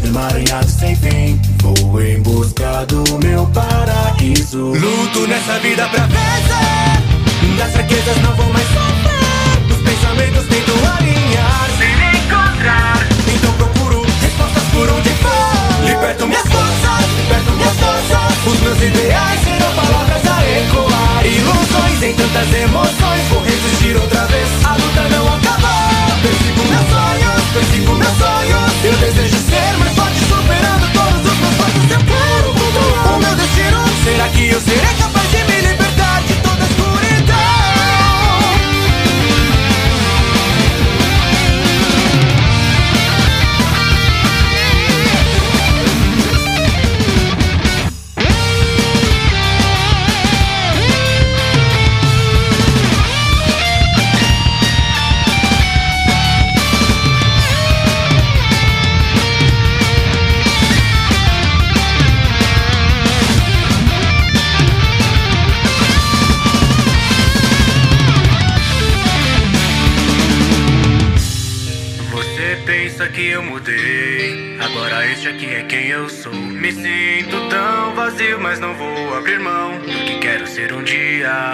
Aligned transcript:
do 0.00 0.08
emaranhado 0.08 0.68
sem 0.68 0.94
fim. 0.96 1.03
Sou. 76.24 76.32
Me 76.32 76.72
sinto 76.72 77.48
tão 77.50 77.94
vazio, 77.94 78.40
mas 78.40 78.58
não 78.58 78.74
vou 78.74 79.14
abrir 79.14 79.38
mão 79.38 79.78
do 79.78 79.86
que 79.86 80.18
quero 80.18 80.46
ser 80.46 80.72
um 80.72 80.82
dia. 80.82 81.52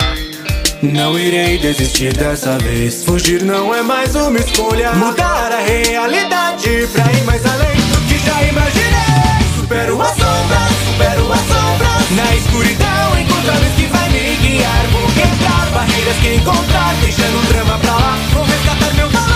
Não 0.82 1.18
irei 1.18 1.58
desistir 1.58 2.12
dessa 2.12 2.56
vez. 2.58 3.04
Fugir 3.04 3.42
não 3.42 3.74
é 3.74 3.82
mais 3.82 4.14
uma 4.14 4.38
escolha. 4.38 4.92
Mudar 4.92 5.52
a 5.52 5.58
realidade 5.58 6.88
pra 6.92 7.12
ir 7.12 7.24
mais 7.24 7.44
além 7.44 7.76
do 7.76 8.00
que 8.08 8.18
já 8.18 8.42
imaginei. 8.44 9.40
Supero 9.56 10.00
a 10.00 10.06
sombra, 10.06 10.60
supero 10.86 11.32
a 11.32 11.36
sombra. 11.36 11.88
Na 12.16 12.36
escuridão 12.36 13.20
encontrar 13.20 13.58
luz 13.58 13.74
que 13.76 13.86
vai 13.86 14.08
me 14.10 14.36
guiar. 14.36 14.86
Vou 14.92 15.06
quebrar 15.08 15.66
barreiras 15.74 16.16
que 16.18 16.34
encontrar, 16.36 16.94
deixando 17.02 17.38
o 17.38 17.46
drama 17.52 17.78
pra 17.78 17.92
lá. 17.92 18.18
Vou 18.32 18.44
resgatar 18.44 18.94
meu 18.94 19.10
valor. 19.10 19.30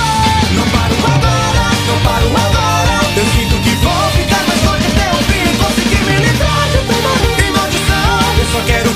Não 0.54 0.68
paro 0.70 0.94
agora, 1.12 1.70
não 1.88 1.98
paro 2.02 2.26
agora. 2.28 2.53
forget 8.54 8.93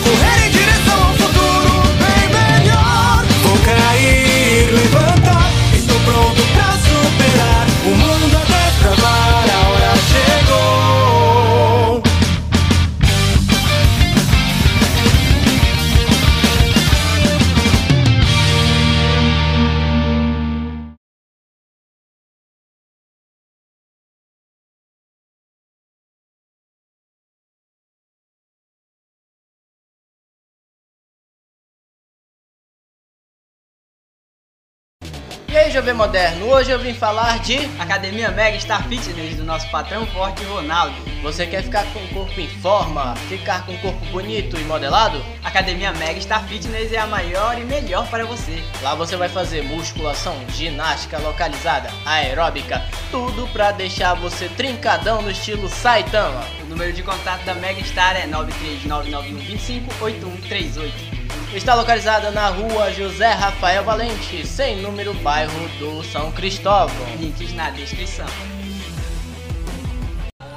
jovem 35.78 35.94
moderno, 35.94 36.47
hoje 36.47 36.72
eu 36.72 36.78
vim 36.81 36.93
falar 36.93 37.39
de 37.39 37.56
Academia 37.78 38.33
Mega 38.33 38.59
Star 38.59 38.83
Fitness 38.89 39.37
do 39.37 39.44
nosso 39.44 39.71
patrão 39.71 40.05
forte 40.06 40.43
Ronaldo. 40.43 40.97
você 41.22 41.47
quer 41.47 41.62
ficar 41.62 41.84
com 41.93 42.00
o 42.00 42.09
corpo 42.09 42.41
em 42.41 42.49
forma, 42.49 43.15
ficar 43.28 43.65
com 43.65 43.75
o 43.75 43.78
corpo 43.78 44.05
bonito 44.06 44.59
e 44.59 44.65
modelado? 44.65 45.25
Academia 45.45 45.92
Mega 45.92 46.21
Star 46.21 46.42
Fitness 46.48 46.92
é 46.92 46.98
a 46.98 47.07
maior 47.07 47.57
e 47.57 47.65
melhor 47.65 48.09
para 48.09 48.27
você. 48.27 48.60
Lá 48.83 48.97
você 48.97 49.16
vai 49.16 49.28
fazer 49.28 49.63
musculação, 49.63 50.34
ginástica 50.48 51.16
localizada, 51.19 51.91
aeróbica, 52.04 52.83
tudo 53.13 53.47
pra 53.53 53.71
deixar 53.71 54.15
você 54.15 54.48
trincadão 54.48 55.22
no 55.22 55.30
estilo 55.30 55.69
Saitama. 55.69 56.45
O 56.60 56.65
número 56.65 56.92
de 56.92 57.04
contato 57.04 57.45
da 57.45 57.54
Mega 57.54 57.84
Star 57.84 58.16
é 58.16 58.27
93991258138. 58.27 61.17
Está 61.54 61.74
localizada 61.74 62.30
na 62.30 62.48
rua 62.48 62.92
José 62.92 63.33
Rafael 63.33 63.83
Valente, 63.83 64.47
sem 64.47 64.83
número, 64.83 65.15
bairro 65.15 65.68
do 65.78 66.04
São 66.04 66.30
Cristóvão. 66.30 66.95
Links 67.18 67.54
na 67.54 67.71
descrição. 67.71 68.27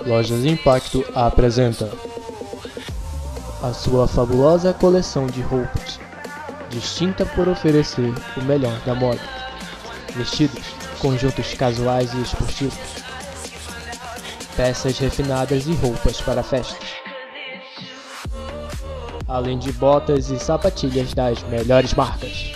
Lojas 0.06 0.44
Impacto 0.44 1.06
apresenta 1.16 1.90
a 3.64 3.72
sua 3.72 4.06
fabulosa 4.06 4.74
coleção 4.74 5.28
de 5.28 5.42
roupas, 5.42 5.98
distinta 6.70 7.26
por 7.26 7.48
oferecer 7.48 8.14
o 8.36 8.42
melhor 8.44 8.78
da 8.86 8.94
moda. 8.94 9.22
Vestidos, 10.14 10.66
conjuntos 11.00 11.54
casuais 11.54 12.14
e 12.14 12.22
esportivos, 12.22 12.78
peças 14.58 15.00
refinadas 15.00 15.68
e 15.68 15.74
roupas 15.74 16.20
para 16.20 16.44
festas 16.44 17.01
além 19.32 19.58
de 19.58 19.72
botas 19.72 20.30
e 20.30 20.38
sapatilhas 20.38 21.14
das 21.14 21.42
melhores 21.44 21.94
marcas. 21.94 22.52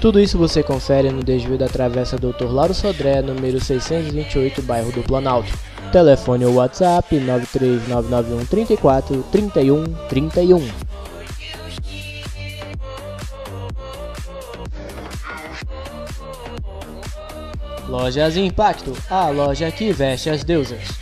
Tudo 0.00 0.20
isso 0.20 0.36
você 0.36 0.62
confere 0.62 1.10
no 1.10 1.24
desvio 1.24 1.56
da 1.56 1.66
Travessa 1.66 2.18
Doutor 2.18 2.52
Lauro 2.52 2.74
Sodré, 2.74 3.22
número 3.22 3.58
628, 3.58 4.60
bairro 4.60 4.92
do 4.92 5.02
Planalto. 5.02 5.50
Telefone 5.90 6.44
ou 6.44 6.56
WhatsApp 6.56 7.18
93991 7.18 9.22
31 9.30 9.84
Lojas 17.88 18.36
Impacto, 18.36 18.92
a 19.08 19.28
loja 19.28 19.70
que 19.70 19.92
veste 19.92 20.28
as 20.28 20.42
deusas. 20.42 20.93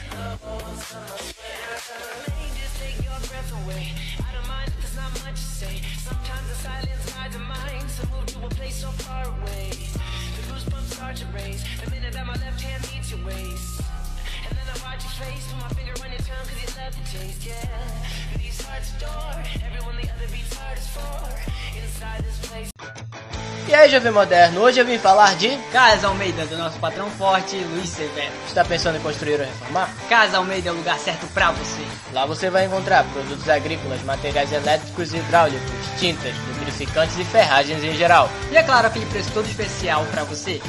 Moderno, 24.13 24.61
hoje 24.61 24.81
eu 24.81 24.85
vim 24.85 24.99
falar 24.99 25.35
de... 25.37 25.57
Casa 25.73 26.07
Almeida, 26.07 26.45
do 26.47 26.57
nosso 26.57 26.79
patrão 26.79 27.09
forte, 27.11 27.57
Luiz 27.57 27.89
Severo. 27.89 28.33
Está 28.47 28.65
pensando 28.65 28.99
em 28.99 29.01
construir 29.01 29.41
ou 29.41 29.47
reformar? 29.47 29.91
Casa 30.09 30.37
Almeida 30.37 30.69
é 30.69 30.73
o 30.73 30.77
lugar 30.77 30.99
certo 30.99 31.27
pra 31.33 31.51
você. 31.51 31.85
Lá 32.13 32.27
você 32.27 32.51
vai 32.51 32.67
encontrar 32.67 33.05
produtos 33.13 33.49
agrícolas, 33.49 34.03
materiais 34.03 34.53
elétricos 34.53 35.13
e 35.13 35.17
hidráulicos, 35.17 35.61
tintas, 35.99 36.35
lubrificantes 36.49 37.19
e 37.19 37.25
ferragens 37.25 37.83
em 37.83 37.97
geral. 37.97 38.29
E 38.51 38.57
é 38.57 38.63
claro, 38.63 38.87
aquele 38.87 39.07
preço 39.07 39.33
todo 39.33 39.47
especial 39.47 40.05
pra 40.11 40.25
você. 40.25 40.61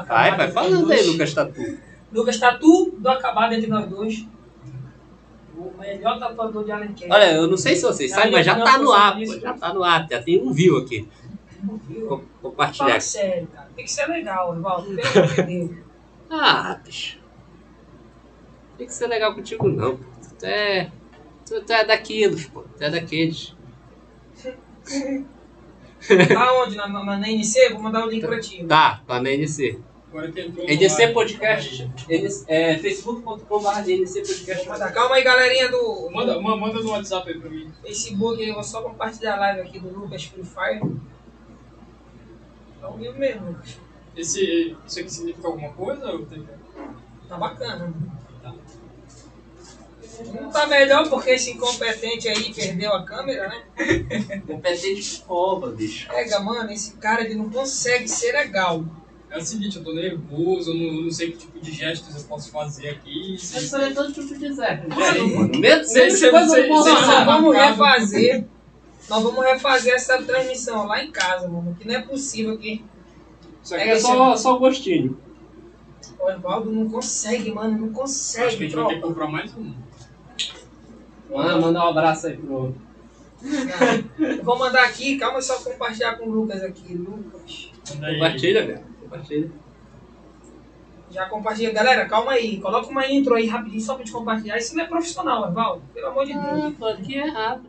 Do 0.00 0.06
Vai, 0.06 0.30
Acabado 0.30 0.36
vai 0.36 0.46
Entre 0.46 0.54
falando 0.54 0.92
aí. 0.92 1.06
Lucas 1.06 1.34
Tatu. 1.34 1.78
Lucas 2.12 2.38
Tatu, 2.38 2.94
do 2.98 3.08
Acabado 3.08 3.54
Entre 3.54 3.66
Nós 3.68 3.88
Dois. 3.88 4.26
O 5.56 5.78
melhor 5.78 6.18
tatuador 6.18 6.64
de 6.64 6.72
Alenquer. 6.72 7.08
Olha, 7.10 7.32
eu 7.34 7.46
não 7.46 7.56
sei 7.56 7.76
se 7.76 7.82
vocês 7.82 8.10
sabem, 8.10 8.32
mas 8.32 8.44
já 8.46 8.58
tá 8.60 8.78
no 8.78 8.90
ar, 8.92 9.14
pô, 9.16 9.38
já 9.38 9.54
tá 9.54 9.72
no 9.72 9.84
ar, 9.84 10.06
já 10.10 10.20
tem 10.22 10.40
um 10.42 10.52
view 10.52 10.78
aqui. 10.78 11.08
Co- 12.08 12.24
Compartilhar. 12.40 12.88
Fala 12.88 13.00
sério, 13.00 13.46
cara. 13.48 13.68
Tem 13.76 13.84
que 13.84 13.90
ser 13.90 14.06
legal, 14.06 14.52
Rivaldo. 14.54 14.96
Pelo 14.96 15.08
amor 15.24 15.34
de 15.34 15.42
Deus. 15.42 15.78
Ah, 16.30 16.80
bicho. 16.84 17.18
Tem 18.78 18.86
que 18.86 18.94
ser 18.94 19.06
legal 19.06 19.34
contigo 19.34 19.68
não. 19.68 19.96
Tu 20.38 20.46
é. 20.46 20.90
Tu, 21.46 21.60
tu 21.62 21.72
é 21.72 21.84
daqueles, 21.84 22.46
pô. 22.48 22.62
Tu 22.76 22.82
é 22.82 22.90
daqueles. 22.90 23.54
Aonde? 26.36 26.76
Na, 26.76 26.88
na, 26.88 27.04
na 27.18 27.28
NC? 27.30 27.70
Vou 27.70 27.82
mandar 27.82 28.06
o 28.06 28.10
link 28.10 28.26
pra 28.26 28.40
ti. 28.40 28.64
Tá, 28.64 29.00
tá 29.06 29.20
na 29.20 29.30
NC. 29.30 29.78
Agora 30.08 30.30
que 30.30 30.40
entrou 30.40 30.66
no 30.66 30.70
NC 30.72 31.04
ar. 31.04 31.12
Podcast. 31.14 31.90
NC, 32.08 32.44
é, 32.48 32.78
facebook.com.br 32.78 33.68
NC 33.90 34.20
Podcast. 34.20 34.92
Calma 34.92 35.14
aí, 35.16 35.22
galerinha 35.22 35.70
do, 35.70 36.10
Manda, 36.12 36.38
ma- 36.40 36.56
manda 36.56 36.80
no 36.80 36.90
WhatsApp 36.90 37.30
aí 37.30 37.38
pra 37.38 37.48
mim. 37.48 37.72
Facebook. 37.82 38.42
Eu 38.42 38.54
vou 38.54 38.62
só 38.62 38.82
compartilhar 38.82 39.36
a 39.36 39.40
live 39.40 39.60
aqui 39.62 39.78
do 39.78 39.88
Lucas 39.88 40.24
Free 40.24 40.44
Fire. 40.44 40.80
Tá 42.80 42.86
ao 42.88 42.96
vivo 42.98 43.18
mesmo, 43.18 43.46
Lucas. 43.48 43.78
Esse, 44.14 44.76
isso 44.86 45.00
aqui 45.00 45.10
significa 45.10 45.48
alguma 45.48 45.70
coisa? 45.72 46.10
ou 46.12 46.26
tem 46.26 46.42
que- 46.42 46.48
Tá 47.28 47.38
bacana. 47.38 47.92
Não 48.44 48.52
tá 50.52 50.66
melhor 50.66 51.08
porque 51.08 51.30
esse 51.30 51.52
incompetente 51.52 52.28
aí 52.28 52.52
perdeu 52.52 52.92
a 52.92 53.04
câmera, 53.04 53.48
né? 53.48 54.42
Competente 54.46 55.22
cobra, 55.26 55.70
bicho. 55.70 56.08
Pega, 56.08 56.40
mano, 56.40 56.70
esse 56.70 56.92
cara 56.96 57.22
ele 57.22 57.34
não 57.34 57.50
consegue 57.50 58.08
ser 58.08 58.32
legal. 58.32 58.84
É 59.32 59.38
o 59.38 59.40
seguinte, 59.40 59.78
eu 59.78 59.84
tô 59.84 59.94
nervoso, 59.94 60.72
eu 60.72 60.74
não, 60.74 61.02
não 61.04 61.10
sei 61.10 61.32
que 61.32 61.38
tipo 61.38 61.58
de 61.58 61.72
gestos 61.72 62.14
eu 62.14 62.22
posso 62.24 62.50
fazer 62.50 62.90
aqui. 62.90 63.34
Se, 63.38 63.56
isso 63.64 63.76
é 63.76 63.90
todo 63.94 64.12
tipo 64.12 64.38
de 64.38 64.52
Zé. 64.52 64.84
Mano, 64.88 65.58
Medo 65.58 65.84
sei, 65.86 66.10
de 66.10 66.28
passar. 66.28 67.24
vamos 67.24 67.56
refazer. 67.56 68.44
Nós 69.08 69.22
vamos 69.22 69.44
refazer 69.44 69.94
essa 69.94 70.22
transmissão 70.22 70.86
lá 70.86 71.02
em 71.02 71.10
casa, 71.10 71.48
mano. 71.48 71.74
Que 71.80 71.88
não 71.88 71.94
é 71.94 72.02
possível 72.02 72.58
que 72.58 72.84
Isso 73.62 73.74
aqui 73.74 73.88
é 73.88 73.98
só, 73.98 74.36
só 74.36 74.56
o 74.56 74.58
gostinho. 74.58 75.18
o 76.20 76.30
Evaldo 76.30 76.70
não 76.70 76.90
consegue, 76.90 77.50
mano. 77.52 77.70
Não 77.70 77.86
acho 77.86 77.92
que 77.94 77.98
a 77.98 78.02
consegue, 78.02 78.56
gente 78.58 78.74
vai 78.76 78.86
ter 78.88 78.94
que 78.96 79.00
comprar 79.00 79.28
mais 79.28 79.54
um. 79.56 79.72
Manda, 81.32 81.58
manda 81.58 81.84
um 81.84 81.88
abraço 81.88 82.26
aí 82.26 82.36
pro. 82.36 82.74
Eu 84.18 84.44
vou 84.44 84.58
mandar 84.58 84.84
aqui, 84.84 85.16
calma 85.18 85.40
só 85.40 85.56
compartilhar 85.62 86.16
com 86.16 86.26
o 86.26 86.30
Lucas 86.30 86.62
aqui. 86.62 86.94
Lucas. 86.94 87.70
Compartilha, 87.88 88.66
velho. 88.66 88.80
Compartilha. 89.00 89.50
Já 91.10 91.26
compartilha. 91.26 91.72
Galera, 91.72 92.06
calma 92.06 92.32
aí. 92.32 92.58
Coloca 92.60 92.88
uma 92.88 93.06
intro 93.06 93.34
aí 93.34 93.46
rapidinho 93.46 93.82
só 93.82 93.94
pra 93.94 94.04
gente 94.04 94.12
compartilhar. 94.12 94.56
Isso 94.56 94.76
não 94.76 94.84
é 94.84 94.86
profissional, 94.86 95.48
Evaldo. 95.48 95.82
Pelo 95.92 96.06
amor 96.08 96.24
de 96.24 96.32
Deus. 96.32 96.44
Ah, 96.44 96.72
pô, 96.78 96.86
aqui 96.86 97.18
é 97.18 97.26
errado. 97.26 97.62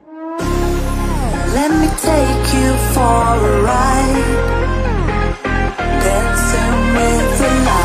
Let 1.53 1.71
me 1.71 1.87
take 2.01 2.55
you 2.57 2.73
for 2.93 3.01
a 3.01 3.37
ride. 3.61 4.73
Dancing 6.03 6.73
with 6.95 7.37
the 7.37 7.65
lights. 7.65 7.82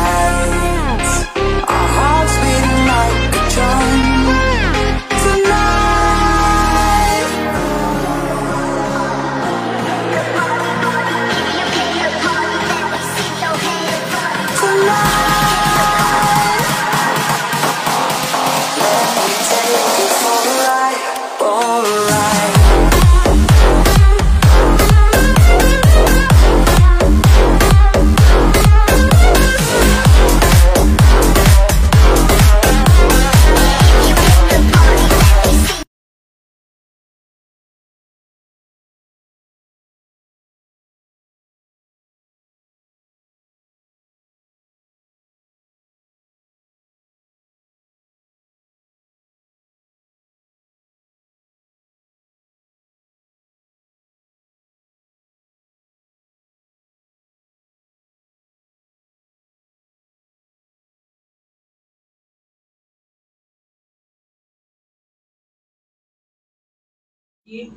Aqui. 67.49 67.73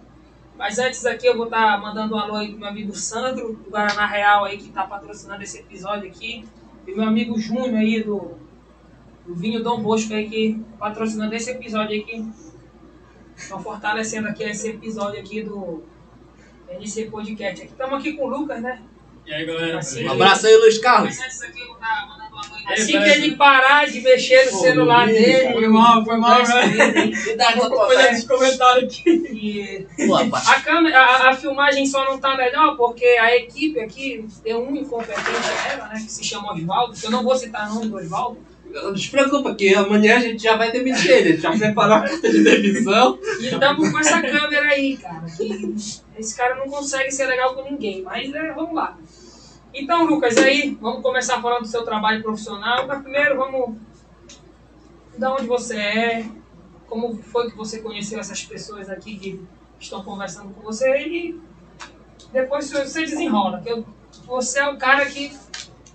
Mas 0.57 0.79
antes 0.79 1.07
aqui 1.07 1.27
eu 1.27 1.35
vou 1.35 1.47
estar 1.47 1.81
mandando 1.81 2.15
um 2.15 2.19
alô 2.19 2.37
aí 2.37 2.51
pro 2.51 2.59
meu 2.59 2.69
amigo 2.69 2.95
Sandro, 2.95 3.55
do 3.55 3.71
Guaraná 3.71 4.07
Real 4.07 4.45
aí, 4.45 4.59
que 4.59 4.69
tá 4.69 4.87
patrocinando 4.87 5.43
esse 5.43 5.59
episódio 5.59 6.09
aqui. 6.09 6.45
E 6.87 6.95
meu 6.95 7.05
amigo 7.05 7.39
Júnior 7.39 7.77
aí 7.77 8.03
do, 8.03 8.37
do 9.27 9.35
Vinho 9.35 9.63
Dom 9.63 9.83
Bosco 9.83 10.13
aí, 10.13 10.29
que 10.29 10.63
tá 10.73 10.77
patrocinando 10.79 11.35
esse 11.35 11.51
episódio 11.51 11.99
aqui. 11.99 12.31
Estão 13.35 13.63
fortalecendo 13.63 14.29
aqui 14.29 14.43
esse 14.43 14.69
episódio 14.69 15.19
aqui 15.19 15.43
do 15.43 15.83
NC 16.69 17.07
Podcast. 17.07 17.63
Aqui 17.63 17.73
estamos 17.73 17.99
aqui 17.99 18.13
com 18.13 18.27
o 18.27 18.29
Lucas, 18.29 18.61
né? 18.61 18.83
E 19.27 19.33
aí, 19.33 19.45
galera? 19.47 19.79
Assim, 19.79 20.05
Um 20.07 20.13
abraço 20.13 20.47
aí, 20.47 20.57
Luiz 20.57 20.79
Carlos. 20.79 21.17
Vou. 21.17 21.77
É, 22.69 22.75
Assim 22.75 22.93
que 22.93 23.09
ele 23.09 23.37
parar 23.37 23.87
de 23.87 24.01
mexer 24.01 24.47
no 24.51 24.59
celular 24.61 25.07
dele, 25.07 25.53
Foi 25.53 25.69
mal, 25.69 26.05
foi 26.05 26.17
mal, 26.17 26.31
conversa 26.41 26.61
velho. 26.69 26.93
dele, 26.95 27.33
Idade 27.33 27.59
da 27.61 27.69
tua 27.69 27.87
Olha 27.87 27.99
festa. 27.99 28.13
esse 28.15 28.27
comentário 28.29 28.85
aqui. 28.87 29.87
A, 30.49 30.61
câmera, 30.61 30.99
a, 31.01 31.31
a 31.31 31.37
filmagem 31.37 31.87
só 31.87 32.05
não 32.05 32.19
tá 32.19 32.37
melhor 32.37 32.77
porque 32.77 33.05
a 33.05 33.37
equipe 33.37 33.81
aqui 33.81 34.27
tem 34.43 34.55
um 34.55 34.75
incompetente 34.77 35.49
ela, 35.71 35.89
né? 35.89 35.95
Que 35.95 36.11
se 36.11 36.25
chama 36.25 36.53
Oswaldo, 36.55 36.97
que 36.97 37.07
eu 37.07 37.11
não 37.11 37.23
vou 37.25 37.35
citar 37.37 37.71
o 37.71 37.75
nome 37.75 37.89
do 37.89 37.97
Oswaldo. 37.97 38.39
Não 38.73 38.97
se 38.97 39.11
preocupa, 39.11 39.55
que 39.55 39.75
amanhã 39.75 40.17
a 40.17 40.21
gente 40.21 40.43
já 40.43 40.57
vai 40.57 40.73
demitir 40.73 41.11
ele. 41.11 41.29
A 41.29 41.33
gente 41.33 41.43
já 41.43 41.53
preparou 41.53 41.97
a 41.97 42.01
carta 42.01 42.31
de 42.31 42.43
demissão. 42.43 43.19
E 43.41 43.47
estamos 43.47 43.91
com 43.91 43.99
essa 43.99 44.21
câmera 44.21 44.67
aí, 44.69 44.97
cara. 44.97 45.27
Que 45.27 45.75
esse 46.19 46.37
cara 46.37 46.55
não 46.57 46.67
consegue 46.67 47.11
ser 47.11 47.27
legal 47.27 47.55
com 47.55 47.63
ninguém, 47.63 48.03
mas 48.03 48.33
é, 48.33 48.53
vamos 48.53 48.75
lá. 48.75 48.97
Então, 49.75 50.05
Lucas, 50.05 50.37
aí, 50.39 50.77
vamos 50.81 51.03
começar 51.03 51.41
falando 51.41 51.63
do 51.63 51.69
seu 51.69 51.85
trabalho 51.85 52.23
profissional. 52.23 52.87
Mas 52.87 53.03
primeiro, 53.03 53.37
vamos. 53.37 53.77
Da 55.17 55.35
onde 55.35 55.47
você 55.47 55.77
é, 55.77 56.27
como 56.89 57.15
foi 57.23 57.51
que 57.51 57.57
você 57.57 57.81
conheceu 57.81 58.19
essas 58.19 58.43
pessoas 58.43 58.89
aqui 58.89 59.19
que 59.19 59.41
estão 59.79 60.03
conversando 60.03 60.55
com 60.55 60.63
você 60.63 61.07
e 61.07 61.41
depois 62.33 62.71
você 62.71 63.03
desenrola. 63.03 63.61
Que 63.61 63.85
você 64.27 64.61
é 64.61 64.69
o 64.69 64.79
cara 64.79 65.05
que 65.07 65.37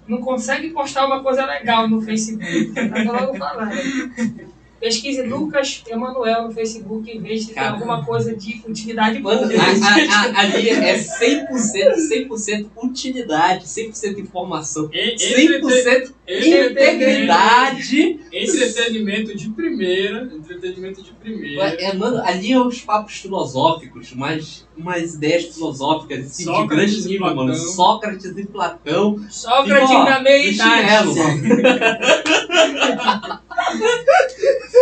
não 0.07 0.19
consegue 0.19 0.69
postar 0.69 1.05
uma 1.05 1.21
coisa 1.21 1.45
legal 1.45 1.87
no 1.87 2.01
Facebook. 2.01 2.73
Tá 2.73 3.11
logo 3.11 3.37
falando. 3.37 3.71
Pesquise 4.79 5.23
Lucas 5.23 5.83
Emanuel 5.87 6.43
no 6.43 6.51
Facebook 6.53 7.09
e 7.11 7.17
veja 7.19 7.41
se 7.41 7.45
tem 7.47 7.55
Cara. 7.55 7.71
alguma 7.71 8.05
coisa 8.05 8.35
de 8.35 8.61
utilidade 8.67 9.19
Mano, 9.19 9.41
a- 9.41 9.47
a- 9.57 10.31
a- 10.31 10.39
ali 10.41 10.69
é 10.69 10.95
100%, 10.97 11.95
100% 12.29 12.67
utilidade, 12.83 13.65
100% 13.67 14.19
informação, 14.19 14.89
E- 14.93 15.15
100% 15.17 16.13
entretenimento- 16.27 16.71
integridade. 17.07 18.19
Entretenimento 18.31 19.35
de 19.35 19.49
primeira. 19.49 20.29
Entretenimento 20.33 21.01
de 21.01 21.11
primeira. 21.11 21.63
É, 21.81 21.93
mano, 21.93 22.21
ali 22.23 22.51
é 22.51 22.59
os 22.59 22.81
papos 22.81 23.15
filosóficos, 23.15 24.13
mas 24.13 24.67
umas 24.77 25.15
ideias 25.15 25.45
filosóficas 25.45 26.25
assim, 26.25 26.43
de 26.43 26.49
Sócrates 26.51 26.93
grande 26.93 27.07
e 27.07 27.11
nível, 27.13 27.35
mano. 27.35 27.51
Platão. 27.53 27.65
Sócrates 27.73 28.37
e 28.37 28.45
Platão. 28.45 29.25
Sócrates 29.29 29.89
E, 29.89 29.93
ó, 29.93 30.03
da 30.05 30.19
meia 30.21 30.51
do 30.51 30.55
chinelo, 30.55 31.15
mano. 31.15 31.41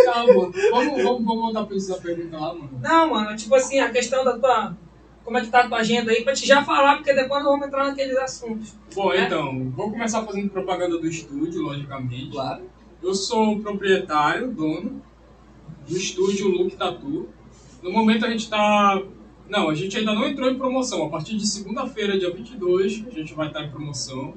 Calma. 0.04 0.32
Vamos, 0.34 1.02
vamos, 1.02 1.02
vamos 1.02 1.26
voltar 1.26 1.64
pra 1.64 1.76
isso 1.76 1.88
da 1.88 1.98
pergunta 1.98 2.38
lá, 2.38 2.54
mano. 2.54 2.70
Não, 2.80 3.10
mano, 3.10 3.36
tipo 3.36 3.54
assim, 3.54 3.78
a 3.80 3.90
questão 3.90 4.24
da 4.24 4.38
tua. 4.38 4.76
Como 5.24 5.38
é 5.38 5.40
que 5.40 5.48
tá 5.48 5.60
a 5.64 5.68
tua 5.68 5.78
agenda 5.78 6.12
aí, 6.12 6.22
pra 6.22 6.32
te 6.34 6.46
já 6.46 6.64
falar, 6.64 6.96
porque 6.96 7.12
depois 7.12 7.42
nós 7.42 7.50
vamos 7.52 7.66
entrar 7.66 7.86
naqueles 7.86 8.16
assuntos. 8.16 8.74
Bom, 8.94 9.12
É. 9.12 9.24
então, 9.24 9.70
vou 9.70 9.90
começar 9.90 10.22
fazendo 10.24 10.48
propaganda 10.50 10.98
do 10.98 11.06
estúdio, 11.06 11.62
logicamente. 11.62 12.30
Claro. 12.30 12.62
Eu 13.02 13.12
sou 13.14 13.54
o 13.54 13.60
proprietário, 13.60 14.52
dono 14.52 15.02
do 15.88 15.96
estúdio 15.96 16.48
Look 16.48 16.76
Tattoo. 16.76 17.28
No 17.82 17.90
momento 17.90 18.24
a 18.24 18.30
gente 18.30 18.48
tá. 18.48 19.02
Não, 19.48 19.68
a 19.68 19.74
gente 19.74 19.96
ainda 19.96 20.12
não 20.12 20.26
entrou 20.26 20.48
em 20.50 20.56
promoção. 20.58 21.04
A 21.04 21.08
partir 21.08 21.36
de 21.36 21.46
segunda-feira, 21.46 22.18
dia 22.18 22.32
22, 22.32 23.04
a 23.06 23.10
gente 23.10 23.34
vai 23.34 23.48
estar 23.48 23.62
em 23.64 23.70
promoção. 23.70 24.34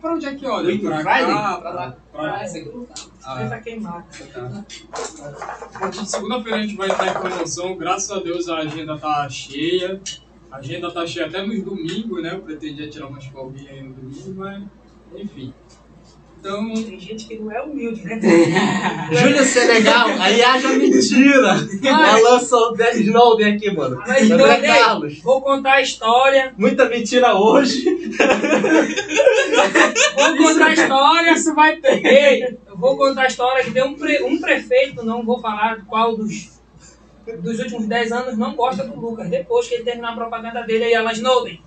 Pra 0.00 0.14
onde 0.14 0.26
é 0.26 0.34
que 0.34 0.46
olha? 0.46 0.66
Week 0.66 0.84
Pra 0.84 0.96
Friday? 0.98 1.26
cá, 1.26 1.56
Pra 1.60 1.70
lá. 1.70 1.96
pra- 2.12 2.34
Ah, 2.36 2.44
não 2.74 2.84
tá. 2.86 2.94
Ah, 3.24 3.36
Tenta 3.38 3.60
queimar. 3.60 4.06
tá. 4.32 4.64
Partir 5.78 6.02
de 6.02 6.10
segunda-feira 6.10 6.58
a 6.58 6.62
gente 6.62 6.76
vai 6.76 6.88
estar 6.88 7.06
em 7.08 7.12
promoção. 7.14 7.76
Graças 7.76 8.10
a 8.10 8.20
Deus 8.20 8.48
a 8.48 8.58
agenda 8.58 8.98
tá 8.98 9.28
cheia. 9.28 10.00
A 10.50 10.56
agenda 10.58 10.90
tá 10.92 11.06
cheia 11.06 11.26
até 11.26 11.44
nos 11.44 11.62
domingos, 11.62 12.22
né? 12.22 12.34
Eu 12.34 12.40
pretendia 12.42 12.88
tirar 12.88 13.06
umas 13.08 13.24
folguinhas 13.26 13.70
aí 13.72 13.82
no 13.82 13.94
domingo, 13.94 14.34
mas 14.40 14.62
enfim. 15.16 15.52
Então, 16.46 16.74
Tem 16.74 17.00
gente 17.00 17.26
que 17.26 17.38
não 17.38 17.50
é 17.50 17.62
humilde, 17.62 18.04
né? 18.04 18.20
Júlio 19.10 19.42
Senegal, 19.44 20.08
aí 20.20 20.42
haja 20.42 20.68
mentira. 20.74 21.56
Alan 21.90 22.38
Solde- 22.38 23.00
Snowden 23.00 23.54
aqui, 23.54 23.70
mano. 23.74 23.96
Mas, 24.06 24.30
André 24.30 24.44
Snowden, 24.56 24.74
Carlos. 24.74 25.18
Vou 25.22 25.40
contar 25.40 25.72
a 25.76 25.80
história. 25.80 26.52
Muita 26.58 26.86
mentira 26.86 27.34
hoje. 27.34 27.86
Vou 30.16 30.36
contar 30.36 30.66
a 30.66 30.72
história. 30.74 31.32
isso 31.32 31.54
vai 31.54 31.76
ter. 31.76 32.04
Ei, 32.04 32.58
eu 32.68 32.76
vou 32.76 32.94
contar 32.98 33.22
a 33.22 33.26
história 33.26 33.64
que 33.64 33.70
tem 33.70 33.82
um, 33.82 33.94
pre- 33.94 34.22
um 34.22 34.38
prefeito, 34.38 35.02
não 35.02 35.24
vou 35.24 35.40
falar 35.40 35.82
qual 35.86 36.14
dos, 36.14 36.60
dos 37.38 37.58
últimos 37.58 37.86
10 37.86 38.12
anos, 38.12 38.36
não 38.36 38.54
gosta 38.54 38.84
do 38.84 39.00
Lucas, 39.00 39.30
depois 39.30 39.66
que 39.66 39.76
ele 39.76 39.84
terminar 39.84 40.12
a 40.12 40.16
propaganda 40.16 40.60
dele 40.62 40.84
aí, 40.84 40.94
Alan 40.94 41.12
Snowden. 41.12 41.58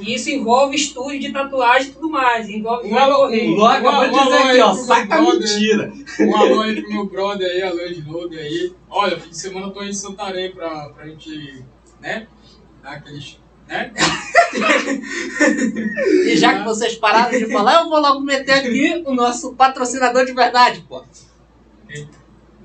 E 0.00 0.14
isso 0.14 0.30
envolve 0.30 0.76
estúdio 0.76 1.18
de 1.20 1.32
tatuagem 1.32 1.90
e 1.90 1.92
tudo 1.92 2.08
mais, 2.10 2.48
envolve 2.48 2.88
Um 2.88 2.96
alô- 2.98 3.26
O. 3.28 3.54
Ló 3.56 3.66
acabou 3.66 4.04
de 4.08 4.10
dizer 4.24 4.36
aqui, 4.42 4.60
ó. 4.60 4.74
Saca 4.74 5.20
mentira. 5.22 5.92
Um 6.20 6.36
alô 6.36 6.60
aí 6.62 6.80
pro 6.82 6.90
meu 6.92 7.06
brother 7.06 7.48
aí, 7.50 7.62
Alan 7.62 7.86
Slog 7.86 8.38
aí. 8.38 8.72
Olha, 8.88 9.18
fim 9.18 9.30
de 9.30 9.36
semana 9.38 9.66
eu 9.66 9.70
tô 9.72 9.82
em 9.82 9.92
Santarém 9.92 10.52
pra, 10.52 10.88
pra 10.90 11.06
gente, 11.06 11.64
né? 12.00 12.26
Dar 12.82 12.90
aqueles. 12.92 13.38
né? 13.66 13.92
E 16.24 16.36
já 16.36 16.58
que 16.58 16.64
vocês 16.64 16.94
pararam 16.96 17.30
de 17.38 17.52
falar, 17.52 17.82
eu 17.82 17.88
vou 17.88 18.00
logo 18.00 18.20
meter 18.20 18.52
aqui 18.52 19.02
o 19.06 19.14
nosso 19.14 19.54
patrocinador 19.54 20.24
de 20.24 20.32
verdade, 20.32 20.84
pô. 20.88 21.02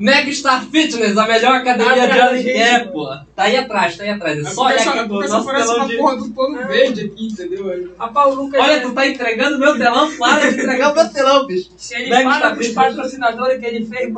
Megastar 0.03 0.65
Fitness, 0.65 1.17
a 1.17 1.25
melhor 1.25 1.55
academia 1.55 2.07
de 2.10 2.19
aluguel, 2.19 2.91
pô. 2.91 3.07
Tá 3.33 3.43
aí 3.43 3.55
atrás, 3.55 3.95
tá 3.95 4.03
aí 4.03 4.10
atrás. 4.10 4.38
É 4.38 4.43
só 4.43 4.65
olhar 4.65 4.75
aqui 4.75 5.24
essa 5.24 5.33
nosso 5.33 5.45
parece 5.45 5.67
telão 5.67 5.77
uma 5.77 5.88
de... 5.88 5.98
porra 5.98 6.17
do 6.17 6.29
pano 6.31 6.67
verde 6.67 7.05
aqui, 7.05 7.27
entendeu? 7.27 7.93
Rapaz, 7.98 8.36
Lucas, 8.36 8.62
Olha, 8.62 8.81
tu 8.81 8.91
tá 8.91 9.07
entregando 9.07 9.57
meu 9.57 9.77
telão, 9.77 10.12
para 10.19 10.51
de 10.51 10.60
entregar 10.60 10.91
o 10.91 10.95
meu 10.95 11.10
telão, 11.10 11.48
bicho. 11.48 11.69
se 11.77 11.95
ele 11.95 12.07
Star 12.07 12.53
pros 12.53 12.67
patrocinadores 12.67 13.60
que 13.62 13.65
ele 13.65 13.86
fez 13.86 14.13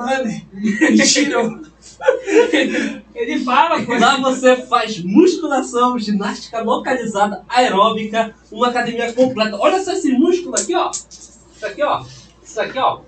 ele 0.81 1.03
tirou. 1.05 1.59
ele 3.13 3.39
fala, 3.45 3.83
pô. 3.83 3.93
Lá 3.93 4.17
você 4.17 4.55
faz 4.55 5.03
musculação, 5.03 5.99
ginástica 5.99 6.61
localizada, 6.61 7.43
aeróbica, 7.47 8.33
uma 8.51 8.69
academia 8.69 9.13
completa. 9.13 9.55
Olha 9.57 9.79
só 9.83 9.93
esse 9.93 10.11
músculo 10.13 10.55
aqui, 10.55 10.73
ó. 10.73 10.89
Isso 10.89 11.63
aqui, 11.63 11.83
ó. 11.83 12.03
Isso 12.43 12.59
aqui, 12.59 12.79
ó. 12.79 13.01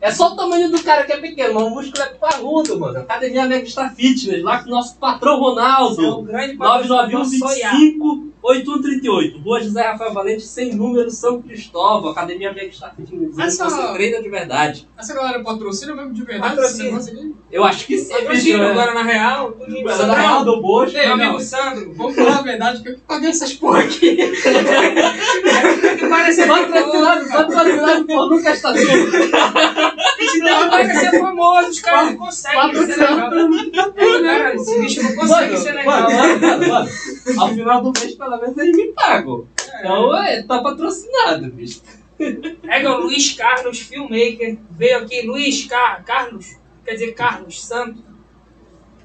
É 0.00 0.10
só 0.10 0.32
o 0.32 0.36
tamanho 0.36 0.70
do 0.70 0.82
cara 0.82 1.04
que 1.04 1.12
é 1.12 1.20
pequeno, 1.20 1.54
mas 1.54 1.64
o 1.64 1.70
músculo 1.70 2.02
é 2.02 2.06
parrudo, 2.14 2.80
mano. 2.80 3.00
Academia 3.00 3.46
Megastar 3.46 3.94
Fitness, 3.94 4.42
lá 4.42 4.62
com 4.62 4.68
o 4.68 4.70
nosso 4.70 4.96
patrão 4.96 5.38
Ronaldo. 5.38 6.22
grande 6.22 6.56
patrocinador 6.56 7.24
Soiá. 7.26 7.72
99125 7.72 8.29
8138. 8.42 9.38
Rua 9.38 9.60
José 9.60 9.82
Rafael 9.82 10.12
Valente, 10.14 10.42
sem 10.42 10.74
número, 10.74 11.10
São 11.10 11.40
Cristóvol. 11.42 12.10
Academia 12.10 12.52
Megastar 12.52 12.94
Fitness. 12.96 13.38
Essa- 13.38 13.64
Você 13.68 13.92
treina 13.92 14.22
de 14.22 14.28
verdade. 14.28 14.88
Essa 14.98 15.14
galera 15.14 15.42
patrocina 15.42 15.94
mesmo 15.94 16.12
de 16.12 16.22
verdade 16.24 16.56
Patrocina. 16.56 17.00
Eu 17.50 17.64
acho 17.64 17.86
que 17.86 17.98
sim. 17.98 18.12
Patrocínio 18.12 18.58
né? 18.58 18.70
agora 18.70 18.94
na 18.94 19.02
real, 19.02 19.56
na 20.06 20.14
Real 20.14 20.44
do 20.44 20.60
Bocho. 20.62 20.92
Meu 20.92 21.12
amigo. 21.12 21.40
Sandro, 21.40 21.92
Vamos 21.94 22.14
falar 22.14 22.38
a 22.38 22.42
verdade 22.42 22.82
que 22.82 22.88
eu 22.90 22.94
que 22.94 23.00
paguei 23.00 23.30
essas 23.30 23.52
porra 23.54 23.80
aqui. 23.80 24.16
parecer 26.08 26.46
Patrocinado, 26.46 27.28
patrocinado 27.28 28.04
por 28.06 28.24
Lucas 28.28 28.60
Tatu. 28.60 28.80
Não 30.38 30.70
vai 30.70 30.94
ser 30.94 31.18
famoso, 31.18 31.70
os 31.70 31.80
caras 31.80 32.10
não 32.10 32.16
conseguem 32.18 32.74
ser 32.86 32.96
legal. 32.96 34.54
Esse 34.54 34.80
bicho 34.80 35.02
não 35.02 35.14
consegue 35.14 35.56
ser 35.56 35.72
legal. 35.72 36.02
Mano, 36.10 36.40
mano, 36.40 36.68
mano, 36.68 36.88
ao 37.38 37.48
final 37.48 37.82
do 37.82 37.92
mês, 38.00 38.14
pelo 38.14 38.29
menos, 38.38 38.58
eles 38.58 38.76
me 38.76 38.92
pagam. 38.92 39.46
Então, 39.78 40.16
é, 40.16 40.42
tá 40.42 40.62
patrocinado, 40.62 41.50
bicho. 41.50 41.82
É 42.68 42.86
o 42.86 42.98
Luiz 42.98 43.32
Carlos, 43.32 43.80
filmmaker, 43.80 44.58
veio 44.72 44.98
aqui, 44.98 45.22
Luiz 45.22 45.64
Car 45.66 46.04
Carlos, 46.04 46.56
quer 46.84 46.92
dizer 46.92 47.12
Carlos 47.12 47.64
Santos. 47.64 48.02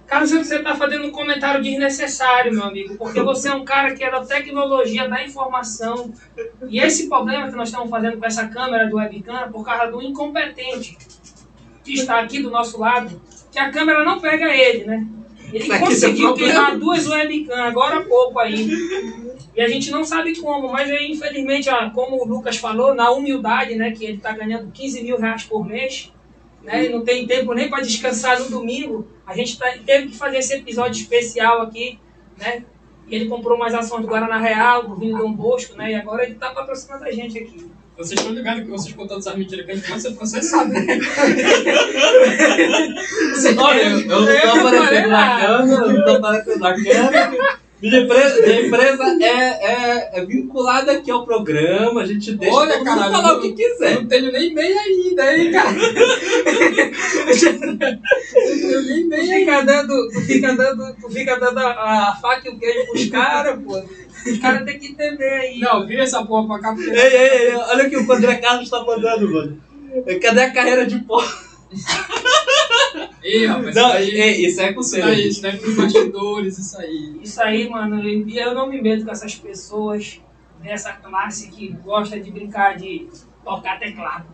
Carlos 0.05 0.29
Santos, 0.29 0.47
você 0.47 0.59
tá 0.59 0.75
fazendo 0.75 1.07
um 1.07 1.11
comentário 1.11 1.63
desnecessário, 1.63 2.53
meu 2.53 2.63
amigo, 2.63 2.95
porque 2.97 3.21
você 3.21 3.47
é 3.47 3.53
um 3.53 3.65
cara 3.65 3.95
que 3.95 4.03
é 4.03 4.11
da 4.11 4.23
tecnologia, 4.23 5.07
da 5.07 5.23
informação. 5.23 6.13
E 6.67 6.79
esse 6.79 7.07
problema 7.07 7.49
que 7.49 7.55
nós 7.55 7.69
estamos 7.69 7.89
fazendo 7.89 8.17
com 8.17 8.25
essa 8.25 8.47
câmera 8.47 8.87
do 8.87 8.97
webcam 8.97 9.37
é 9.37 9.47
por 9.47 9.63
causa 9.63 9.91
do 9.91 10.01
incompetente 10.01 10.97
que 11.83 11.93
está 11.93 12.19
aqui 12.19 12.41
do 12.41 12.51
nosso 12.51 12.79
lado, 12.79 13.21
que 13.51 13.57
a 13.57 13.71
câmera 13.71 14.03
não 14.03 14.19
pega 14.19 14.53
ele, 14.53 14.83
né? 14.85 15.07
Ele 15.51 15.79
conseguiu 15.79 16.27
problema. 16.27 16.53
queimar 16.53 16.79
duas 16.79 17.07
webcam 17.07 17.63
agora 17.63 17.99
há 17.99 18.03
pouco 18.03 18.39
aí. 18.39 18.69
E 19.55 19.61
a 19.61 19.67
gente 19.67 19.89
não 19.89 20.03
sabe 20.03 20.35
como, 20.41 20.71
mas 20.71 20.89
aí, 20.89 21.11
infelizmente, 21.11 21.69
como 21.93 22.21
o 22.21 22.27
Lucas 22.27 22.57
falou, 22.57 22.93
na 22.93 23.09
humildade, 23.11 23.75
né, 23.75 23.91
que 23.91 24.03
ele 24.03 24.17
está 24.17 24.33
ganhando 24.33 24.71
15 24.71 25.01
mil 25.01 25.17
reais 25.17 25.43
por 25.43 25.65
mês, 25.65 26.11
né? 26.61 26.85
E 26.85 26.89
não 26.89 27.05
tem 27.05 27.25
tempo 27.25 27.53
nem 27.53 27.69
para 27.69 27.83
descansar 27.83 28.39
no 28.39 28.49
domingo. 28.49 29.07
A 29.25 29.35
gente 29.35 29.57
tá, 29.57 29.73
teve 29.85 30.09
que 30.09 30.17
fazer 30.17 30.39
esse 30.39 30.55
episódio 30.55 30.99
especial 30.99 31.61
aqui, 31.61 31.99
né? 32.37 32.63
E 33.07 33.15
ele 33.15 33.29
comprou 33.29 33.57
mais 33.57 33.73
ações 33.73 34.01
do 34.01 34.07
Guaraná 34.07 34.37
Real, 34.37 34.87
do 34.87 34.95
vinho 34.95 35.17
Dom 35.17 35.31
Bosco, 35.31 35.77
né? 35.77 35.91
E 35.91 35.95
agora 35.95 36.23
ele 36.25 36.35
tá 36.35 36.49
patrocinando 36.51 37.05
a 37.05 37.11
gente 37.11 37.37
aqui. 37.37 37.71
Vocês 37.97 38.19
estão 38.19 38.33
ligados 38.33 38.63
que 38.63 38.69
vocês 38.69 38.93
contando 38.93 39.19
essas 39.19 39.37
mentiras 39.37 39.65
que 39.65 39.71
a 39.71 39.75
gente 39.75 39.89
vai 39.89 39.99
ser 39.99 40.11
processado, 40.11 40.69
né? 40.69 40.85
Olha, 43.57 43.81
eu 43.83 44.09
eu 44.09 44.11
não 44.11 44.25
tô 44.61 44.67
aparecendo 44.67 45.09
na 45.09 45.39
câmera, 45.39 45.81
eu 45.81 45.93
não 45.93 46.03
tô 46.03 46.11
aparecendo 46.11 46.59
na 46.59 46.73
câmera. 46.73 47.59
Minha 47.81 48.01
empresa, 48.01 48.41
minha 48.41 48.67
empresa 48.67 49.03
é, 49.21 49.27
é, 49.27 50.19
é 50.19 50.25
vinculada 50.25 50.93
aqui 50.93 51.11
ao 51.11 51.25
programa, 51.25 52.01
a 52.01 52.05
gente 52.05 52.33
deixa 52.33 52.55
Olha, 52.55 52.77
todo 52.77 52.85
mundo 52.85 52.97
cara, 52.99 53.11
falar 53.11 53.37
o 53.37 53.41
que 53.41 53.51
quiser. 53.53 53.95
Não 53.95 54.07
tenho 54.07 54.31
nem 54.31 54.53
meia 54.53 54.79
ainda, 54.79 55.37
hein, 55.37 55.51
cara? 55.53 55.71
não 55.71 55.81
tenho 58.61 58.81
nem 58.81 59.05
meia 59.05 59.39
fica 59.39 59.61
dando, 59.61 60.09
tu 60.09 60.21
fica 60.21 60.53
dando, 60.55 60.95
fica 61.11 61.39
dando 61.39 61.59
a, 61.59 62.09
a 62.09 62.15
faca 62.21 62.47
e 62.47 62.51
o 62.51 62.57
queijo 62.57 62.87
pros 62.91 63.05
caras, 63.09 63.59
pô. 63.63 63.83
Os 64.25 64.37
caras 64.39 64.65
têm 64.65 64.79
que 64.79 64.87
entender 64.87 65.29
aí. 65.29 65.59
Não, 65.59 65.85
vira 65.85 66.03
essa 66.03 66.25
porra 66.25 66.47
pra 66.47 66.59
cá 66.59 66.73
porque. 66.73 66.89
Ei, 66.89 66.99
ei, 66.99 67.47
ei, 67.49 67.55
olha 67.55 67.85
o 67.85 67.89
que 67.89 67.97
o 67.97 68.11
André 68.11 68.35
Carlos 68.37 68.69
tá 68.69 68.83
mandando, 68.83 69.31
mano. 69.31 69.61
Cadê 70.21 70.41
a 70.41 70.53
carreira 70.53 70.85
de 70.85 70.99
pó? 70.99 71.23
Ei, 73.23 73.47
rapaz, 73.47 73.75
Não, 73.75 73.99
isso 73.99 74.21
aí, 74.21 74.45
isso 74.45 74.61
é 74.61 74.73
com 74.73 74.81
isso 74.81 74.95
aí, 75.03 75.27
isso 75.27 75.41
bastidores, 75.75 76.57
isso 76.59 76.77
aí. 76.79 77.19
Isso 77.23 77.41
aí, 77.41 77.67
mano, 77.67 78.07
eu 78.07 78.27
eu 78.29 78.53
não 78.53 78.69
me 78.69 78.81
meto 78.81 79.03
com 79.03 79.11
essas 79.11 79.35
pessoas 79.35 80.21
dessa 80.61 80.93
classe 80.93 81.49
que 81.49 81.69
gosta 81.83 82.19
de 82.19 82.31
brincar 82.31 82.77
de 82.77 83.07
tocar 83.43 83.79
teclado. 83.79 84.27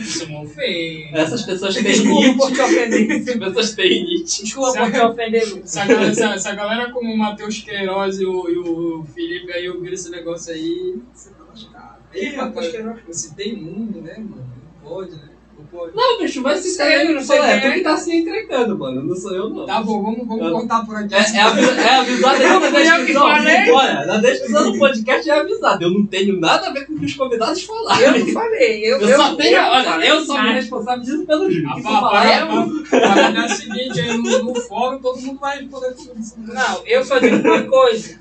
Isso 0.00 0.22
é 0.22 0.26
uma 0.26 0.42
ofensa. 0.42 1.18
Essas 1.18 1.42
pessoas 1.42 1.74
têm 1.74 1.84
Desculpa 1.84 2.52
te 2.52 2.60
ofender. 2.60 3.10
Essas 3.10 3.36
pessoas 3.36 3.74
têm 3.74 4.04
nit. 4.04 4.42
Desculpa 4.42 4.72
por 4.78 4.92
te 4.92 5.00
ofender, 5.00 5.48
Lucas. 5.48 5.76
Essa 5.76 5.86
galera, 5.86 6.10
essa, 6.10 6.26
essa 6.34 6.54
galera 6.54 6.92
como 6.92 7.12
o 7.12 7.16
Matheus 7.16 7.60
Queiroz 7.60 8.18
e 8.18 8.24
o, 8.24 8.48
e 8.48 8.58
o 8.58 9.04
Felipe 9.14 9.52
aí 9.52 9.68
ouviram 9.68 9.94
esse 9.94 10.10
negócio 10.10 10.52
aí, 10.52 11.00
você 11.12 11.30
tá 11.30 11.44
lascado. 11.48 12.02
Ei, 12.12 12.36
Matheus 12.36 12.48
rapaz, 12.48 12.68
Queiroz. 12.70 13.00
você 13.06 13.34
tem 13.34 13.56
mundo, 13.56 14.00
né, 14.00 14.16
mano? 14.18 14.46
Não 14.82 14.90
pode, 14.90 15.12
né? 15.12 15.27
Não 15.72 15.78
pode. 15.80 15.96
Não, 15.96 16.18
bicho, 16.18 16.42
vai 16.42 16.56
se 16.58 16.70
Sério, 16.70 16.96
entender. 17.02 17.14
não 17.14 17.22
sei 17.22 17.38
É, 17.38 17.42
quem 17.42 17.60
tu 17.60 17.66
é. 17.66 17.72
que 17.72 17.80
tá 17.80 17.96
se 17.96 18.16
entregando, 18.16 18.78
mano. 18.78 19.02
Não 19.04 19.14
sou 19.16 19.34
eu, 19.34 19.48
não. 19.50 19.66
Tá 19.66 19.82
bom, 19.82 20.02
vamos, 20.02 20.26
vamos 20.26 20.44
Eu- 20.46 20.52
cortar 20.52 20.84
por 20.86 20.96
aqui. 20.96 21.14
É, 21.14 21.18
é, 21.18 21.40
avi- 21.40 21.60
é 21.80 21.94
avisado 21.94 22.36
aí 22.36 22.48
na 22.48 22.54
eu 22.54 22.60
descrição. 22.60 23.22
falei. 23.22 23.70
Olha, 23.70 24.06
na 24.06 24.16
descrição 24.18 24.72
do 24.72 24.78
podcast 24.78 25.30
é 25.30 25.32
avisado. 25.40 25.84
Eu 25.84 25.90
não 25.90 26.06
tenho 26.06 26.40
nada 26.40 26.68
a 26.68 26.72
ver 26.72 26.86
com 26.86 26.94
o 26.94 26.98
que 26.98 27.04
os 27.06 27.14
convidados 27.14 27.62
falaram. 27.64 28.00
Eu 28.02 28.18
não 28.24 28.32
falei. 28.32 28.84
Eu, 28.84 28.98
Eu 29.00 29.16
só 29.16 29.34
tenho, 29.34 29.60
olha, 29.60 30.06
eu 30.06 30.24
só 30.24 30.42
me 30.42 30.52
responsabilizo 30.52 31.26
pelo 31.26 31.50
Júlio. 31.50 31.68
O 31.68 31.72
A 31.72 31.74
que 31.76 31.82
falar 31.82 32.26
é 32.26 32.44
o- 32.44 33.44
é 33.44 33.48
seguinte, 33.48 34.00
aí 34.00 34.16
no, 34.16 34.42
no 34.44 34.54
fórum 34.62 34.98
todo 34.98 35.20
mundo 35.20 35.38
vai 35.38 35.62
poder 35.64 35.94
Não, 36.38 36.86
eu 36.86 37.04
só 37.04 37.18
digo 37.18 37.36
uma 37.36 37.62
coisa. 37.62 38.18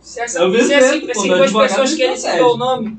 Se, 0.00 0.20
essa, 0.20 0.40
Eu 0.40 0.50
me 0.50 0.62
se 0.62 0.72
essas 0.74 1.00
meu 1.00 1.36
duas 1.38 1.52
pessoas 1.52 1.94
que 1.94 2.02
ele 2.02 2.16
citou 2.16 2.54
o 2.54 2.56
nome, 2.58 2.98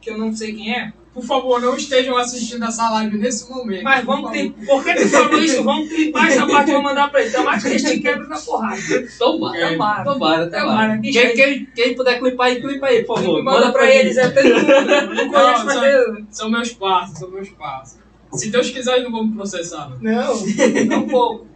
que 0.00 0.08
eu 0.10 0.16
não 0.16 0.34
sei 0.34 0.54
quem 0.54 0.74
é, 0.74 0.90
Por 1.20 1.26
favor, 1.26 1.60
não 1.60 1.76
estejam 1.76 2.16
assistindo 2.16 2.64
essa 2.64 2.88
live 2.90 3.18
nesse 3.18 3.48
momento. 3.50 3.82
mas 3.84 4.04
vamos 4.04 4.30
ter. 4.30 4.50
Por 4.66 4.82
que 4.82 4.94
tu 4.94 5.08
falou 5.08 5.38
isso? 5.38 5.62
Vamos 5.62 5.88
clipar 5.88 6.28
essa 6.28 6.46
parte 6.46 6.70
e 6.70 6.72
vou 6.74 6.82
mandar 6.82 7.10
pra 7.10 7.20
ele. 7.20 7.28
Então, 7.30 7.44
mais 7.44 7.62
que 7.62 7.68
eles 7.68 7.82
te 7.82 8.00
quebram 8.00 8.28
na 8.28 8.38
porrada. 8.38 8.80
Tomara, 9.18 9.70
Tomara. 9.70 10.04
tomara, 10.04 10.04
Tomara, 10.04 10.50
tomara. 10.50 10.98
Quem, 11.00 11.34
quem, 11.34 11.66
quem 11.74 11.94
puder 11.94 12.18
clipar 12.18 12.46
aí, 12.48 12.60
clipa 12.60 12.86
aí, 12.86 13.04
por 13.04 13.16
favor. 13.18 13.42
Manda 13.42 13.70
pra 13.72 13.90
eles, 13.94 14.16
é 14.16 14.28
todo 14.30 14.44
mundo. 14.44 15.14
Não 15.14 15.28
conheço, 15.30 15.64
mas 15.66 15.82
eu- 15.82 16.24
São 16.30 16.50
meus 16.50 16.72
passos, 16.72 17.18
são 17.18 17.30
meus 17.30 17.48
passos. 17.50 17.98
Se 18.32 18.48
Deus 18.50 18.70
quiser, 18.70 18.92
eles 18.92 19.04
não 19.04 19.10
vão 19.12 19.26
me 19.26 19.34
processar. 19.34 19.90
Não. 20.00 20.34
Não, 20.34 20.84
não 20.86 21.06
vou. 21.06 21.46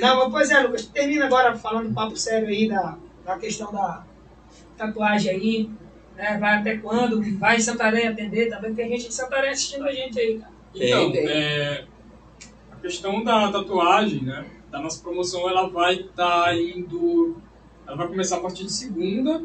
Não, 0.00 0.16
mas 0.18 0.30
pois 0.32 0.50
é, 0.50 0.60
Lucas, 0.60 0.86
termina 0.86 1.26
agora 1.26 1.54
falando 1.56 1.88
um 1.90 1.94
papo 1.94 2.16
sério 2.16 2.48
aí 2.48 2.66
da, 2.68 2.96
da 3.24 3.36
questão 3.38 3.70
da 3.72 4.02
tatuagem 4.76 5.30
aí. 5.30 5.70
Né? 6.22 6.38
Vai 6.38 6.58
até 6.58 6.76
quando? 6.78 7.20
Vai 7.38 7.56
em 7.56 7.60
Santarém 7.60 8.06
atender 8.06 8.48
também? 8.48 8.72
Tem 8.74 8.88
gente 8.88 9.08
de 9.08 9.14
Santarém 9.14 9.50
assistindo 9.50 9.84
a 9.84 9.92
gente 9.92 10.18
aí, 10.20 10.38
cara. 10.38 10.52
Então, 10.74 11.10
Tem, 11.12 11.24
tem. 11.24 11.28
é, 11.28 11.84
a 12.70 12.76
questão 12.76 13.24
da 13.24 13.50
tatuagem, 13.50 14.22
né? 14.22 14.44
Da 14.70 14.78
nossa 14.80 15.02
promoção, 15.02 15.48
ela 15.48 15.68
vai 15.68 15.94
estar 15.96 16.56
indo. 16.56 17.36
Ela 17.86 17.96
vai 17.96 18.06
começar 18.08 18.36
a 18.36 18.40
partir 18.40 18.64
de 18.64 18.72
segunda 18.72 19.42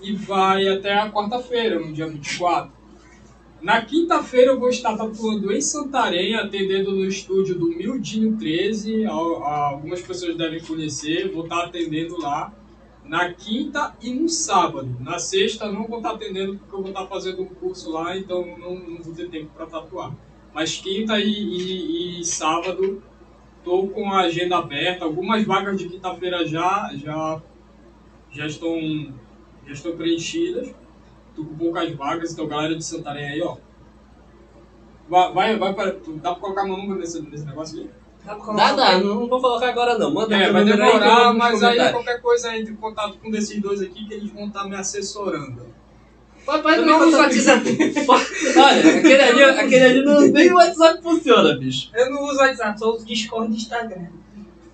e 0.00 0.14
vai 0.14 0.66
até 0.68 0.94
a 0.94 1.10
quarta-feira, 1.10 1.78
no 1.78 1.92
dia 1.92 2.08
24. 2.08 2.72
Na 3.60 3.82
quinta-feira 3.82 4.52
eu 4.52 4.58
vou 4.60 4.68
estar 4.68 4.96
tatuando 4.96 5.52
em 5.52 5.60
Santarém, 5.60 6.34
atendendo 6.34 6.92
no 6.92 7.04
estúdio 7.06 7.58
do 7.58 7.68
Mildinho 7.68 8.36
13. 8.36 9.04
Al- 9.06 9.44
Algumas 9.44 10.00
pessoas 10.00 10.36
devem 10.36 10.60
conhecer, 10.60 11.30
vou 11.30 11.44
estar 11.44 11.64
atendendo 11.64 12.18
lá. 12.18 12.52
Na 13.08 13.32
quinta 13.32 13.94
e 14.02 14.12
no 14.12 14.28
sábado. 14.28 14.96
Na 15.00 15.18
sexta 15.18 15.70
não 15.70 15.86
vou 15.86 15.98
estar 15.98 16.12
atendendo 16.12 16.58
porque 16.58 16.74
eu 16.74 16.80
vou 16.82 16.88
estar 16.90 17.06
fazendo 17.06 17.42
um 17.42 17.46
curso 17.46 17.90
lá, 17.90 18.16
então 18.16 18.44
não, 18.58 18.74
não 18.74 19.02
vou 19.02 19.14
ter 19.14 19.28
tempo 19.30 19.50
para 19.56 19.66
tatuar. 19.66 20.12
Mas 20.52 20.76
quinta 20.78 21.18
e, 21.20 21.28
e- 21.30 22.20
e 22.20 22.24
sábado 22.24 23.02
estou 23.58 23.88
com 23.90 24.10
a 24.12 24.20
agenda 24.22 24.58
aberta. 24.58 25.04
Algumas 25.04 25.44
vagas 25.44 25.78
de 25.78 25.88
quinta-feira 25.88 26.46
já, 26.46 26.90
já, 26.94 27.40
já, 28.32 28.46
estão, 28.46 28.78
já 29.66 29.72
estão 29.72 29.96
preenchidas. 29.96 30.74
Tô 31.34 31.44
com 31.44 31.56
poucas 31.56 31.92
vagas, 31.94 32.32
então 32.32 32.46
galera 32.48 32.76
de 32.76 32.84
Santarém 32.84 33.26
aí, 33.28 33.42
ó. 33.42 33.56
Vai, 35.08 35.32
vai, 35.32 35.56
vai 35.56 35.72
para, 35.74 35.92
dá 36.22 36.32
pra 36.32 36.40
colocar 36.40 36.64
meu 36.64 36.76
número 36.76 36.98
nesse, 36.98 37.20
nesse 37.22 37.44
negócio 37.46 37.78
aí? 37.80 37.90
Dá, 38.56 38.72
dá, 38.72 38.98
não 38.98 39.28
vou 39.28 39.40
colocar 39.40 39.68
agora 39.68 39.96
não. 39.96 40.12
Manda 40.12 40.36
É, 40.36 40.50
vai 40.50 40.62
aí 40.62 40.68
demorar, 40.68 41.28
nos 41.28 41.36
mas 41.38 41.62
aí 41.62 41.92
qualquer 41.92 42.20
coisa 42.20 42.56
entre 42.56 42.72
em 42.72 42.76
contato 42.76 43.18
com 43.18 43.28
um 43.28 43.30
desses 43.30 43.60
dois 43.60 43.80
aqui 43.80 44.04
que 44.06 44.14
eles 44.14 44.30
vão 44.32 44.48
estar 44.48 44.64
me 44.64 44.74
assessorando. 44.74 45.62
Me 46.46 46.76
não 46.76 47.00
uso 47.00 47.16
contar- 47.16 47.22
WhatsApp. 47.22 47.76
Olha, 48.56 48.98
aquele 48.98 49.22
ali, 49.22 49.42
aquele 49.42 49.84
ali 49.84 50.04
não, 50.04 50.20
nem 50.20 50.52
o 50.52 50.56
WhatsApp 50.56 51.02
funciona, 51.02 51.56
bicho. 51.56 51.90
Eu 51.94 52.10
não 52.10 52.22
uso 52.24 52.38
WhatsApp, 52.38 52.78
só 52.78 52.94
uso 52.94 53.04
Discord 53.04 53.52
e 53.52 53.56
Instagram. 53.56 54.06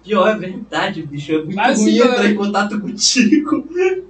Pior, 0.02 0.28
é 0.28 0.34
verdade, 0.36 1.02
bicho. 1.02 1.32
É 1.32 1.38
muito 1.38 1.54
Mas, 1.54 1.80
ruim 1.80 1.96
entrar 1.98 2.26
em 2.26 2.34
contato 2.34 2.80
contigo. 2.80 3.68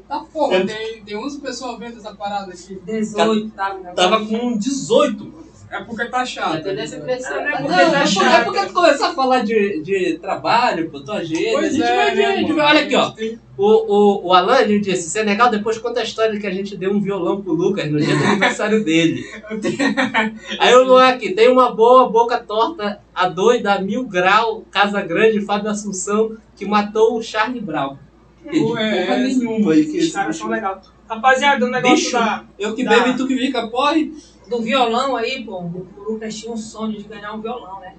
Tá 0.08 0.20
porra, 0.32 0.66
tem, 0.66 1.02
tem 1.04 1.16
11 1.16 1.40
pessoas 1.40 1.78
vendo 1.78 1.98
essa 1.98 2.14
parada 2.14 2.52
aqui. 2.52 2.78
18, 2.84 3.50
tá? 3.50 3.74
né? 3.74 3.92
Tava 3.94 4.24
com 4.24 4.56
18, 4.56 5.24
mano. 5.24 5.51
É 5.72 5.82
porque 5.84 6.04
tá 6.04 6.22
chato. 6.24 6.64
Né? 6.66 6.86
Não, 6.86 6.92
não 7.32 7.48
é 7.48 7.60
Não, 7.60 7.62
porque 7.62 7.72
é 7.72 7.84
tá 7.84 7.98
porque, 8.00 8.06
chato. 8.08 8.40
é 8.40 8.44
porque 8.44 8.66
tu 8.66 8.72
começar 8.74 9.08
a 9.08 9.14
falar 9.14 9.40
de, 9.42 9.80
de 9.82 10.18
trabalho, 10.20 10.90
pô, 10.90 11.00
tua 11.00 11.16
agenda. 11.16 11.48
a 11.48 11.52
Pois 11.52 11.72
gente 11.72 11.82
é, 11.82 11.96
vai 11.96 12.14
né, 12.14 12.24
a 12.26 12.36
gente 12.36 12.52
vai- 12.52 12.66
Olha 12.66 12.80
aqui, 12.84 12.94
ó. 12.94 13.10
Tem- 13.10 13.38
O, 13.56 13.64
o, 13.64 14.26
o 14.28 14.34
Alan 14.34 14.60
ele 14.60 14.80
disse: 14.80 15.08
Senegal, 15.08 15.48
depois 15.50 15.78
conta 15.78 16.00
a 16.00 16.02
história 16.02 16.38
que 16.38 16.46
a 16.46 16.50
gente 16.50 16.76
deu 16.76 16.90
um 16.92 17.00
violão 17.00 17.40
pro 17.42 17.52
Lucas 17.54 17.90
no 17.90 17.98
dia 18.00 18.14
do 18.16 18.24
aniversário 18.24 18.84
dele. 18.84 19.24
Aí 20.58 20.74
o 20.74 20.84
Luan 20.84 21.08
aqui: 21.08 21.30
tem 21.32 21.48
uma 21.48 21.74
boa 21.74 22.08
boca 22.08 22.38
torta, 22.38 23.00
a 23.14 23.28
doida, 23.28 23.74
a 23.74 23.80
mil 23.80 24.04
grau, 24.04 24.64
Casa 24.70 25.00
Grande, 25.02 25.40
Fábio 25.40 25.70
Assunção, 25.70 26.36
que 26.56 26.64
matou 26.66 27.16
o 27.16 27.22
Charlie 27.22 27.60
Brown. 27.60 27.96
Entendi 28.44 28.60
Pô, 28.66 28.76
é, 28.76 29.04
porra 29.06 29.14
é, 29.16 29.22
nenhuma 29.22 29.70
Os 29.72 30.12
caras 30.12 30.36
são 30.36 30.48
legais. 30.48 30.78
Rapaziada, 31.08 31.66
o 31.66 31.70
negócio 31.70 31.96
Bicho. 31.96 32.12
da, 32.12 32.44
Eu 32.58 32.74
que 32.74 32.84
Tá. 32.84 32.90
bebo 32.90 33.08
e 33.08 33.16
tu 33.16 33.26
que 33.26 33.36
fica, 33.36 33.66
porre. 33.68 34.12
Do 34.52 34.62
violão 34.62 35.16
aí, 35.16 35.44
pô, 35.44 35.60
o 35.62 35.88
Lucas 35.96 36.34
tinha 36.38 36.52
um 36.52 36.56
sonho 36.56 36.96
de 36.98 37.04
ganhar 37.04 37.32
um 37.32 37.40
violão, 37.40 37.80
né? 37.80 37.96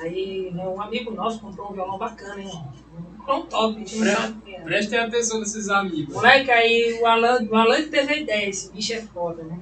Aí, 0.00 0.50
né, 0.52 0.66
um 0.66 0.80
amigo 0.80 1.12
nosso 1.12 1.40
comprou 1.40 1.70
um 1.70 1.72
violão 1.72 1.96
bacana, 1.98 2.40
hein? 2.40 2.50
Um 2.92 3.24
violão 3.24 3.46
top, 3.46 3.80
a 3.82 3.84
Pre- 3.84 4.12
sabe 4.12 4.54
é. 4.54 4.60
Prestem 4.60 4.98
atenção 4.98 5.38
nesses 5.40 5.68
amigos. 5.68 6.14
Moleque, 6.14 6.50
aí 6.50 6.98
o 7.00 7.06
Alan, 7.06 7.46
o 7.48 7.54
Alan 7.56 7.88
teve 7.88 8.12
a 8.12 8.16
ideia, 8.16 8.48
esse 8.50 8.72
bicho 8.72 8.92
é 8.92 9.00
foda, 9.02 9.42
né? 9.44 9.58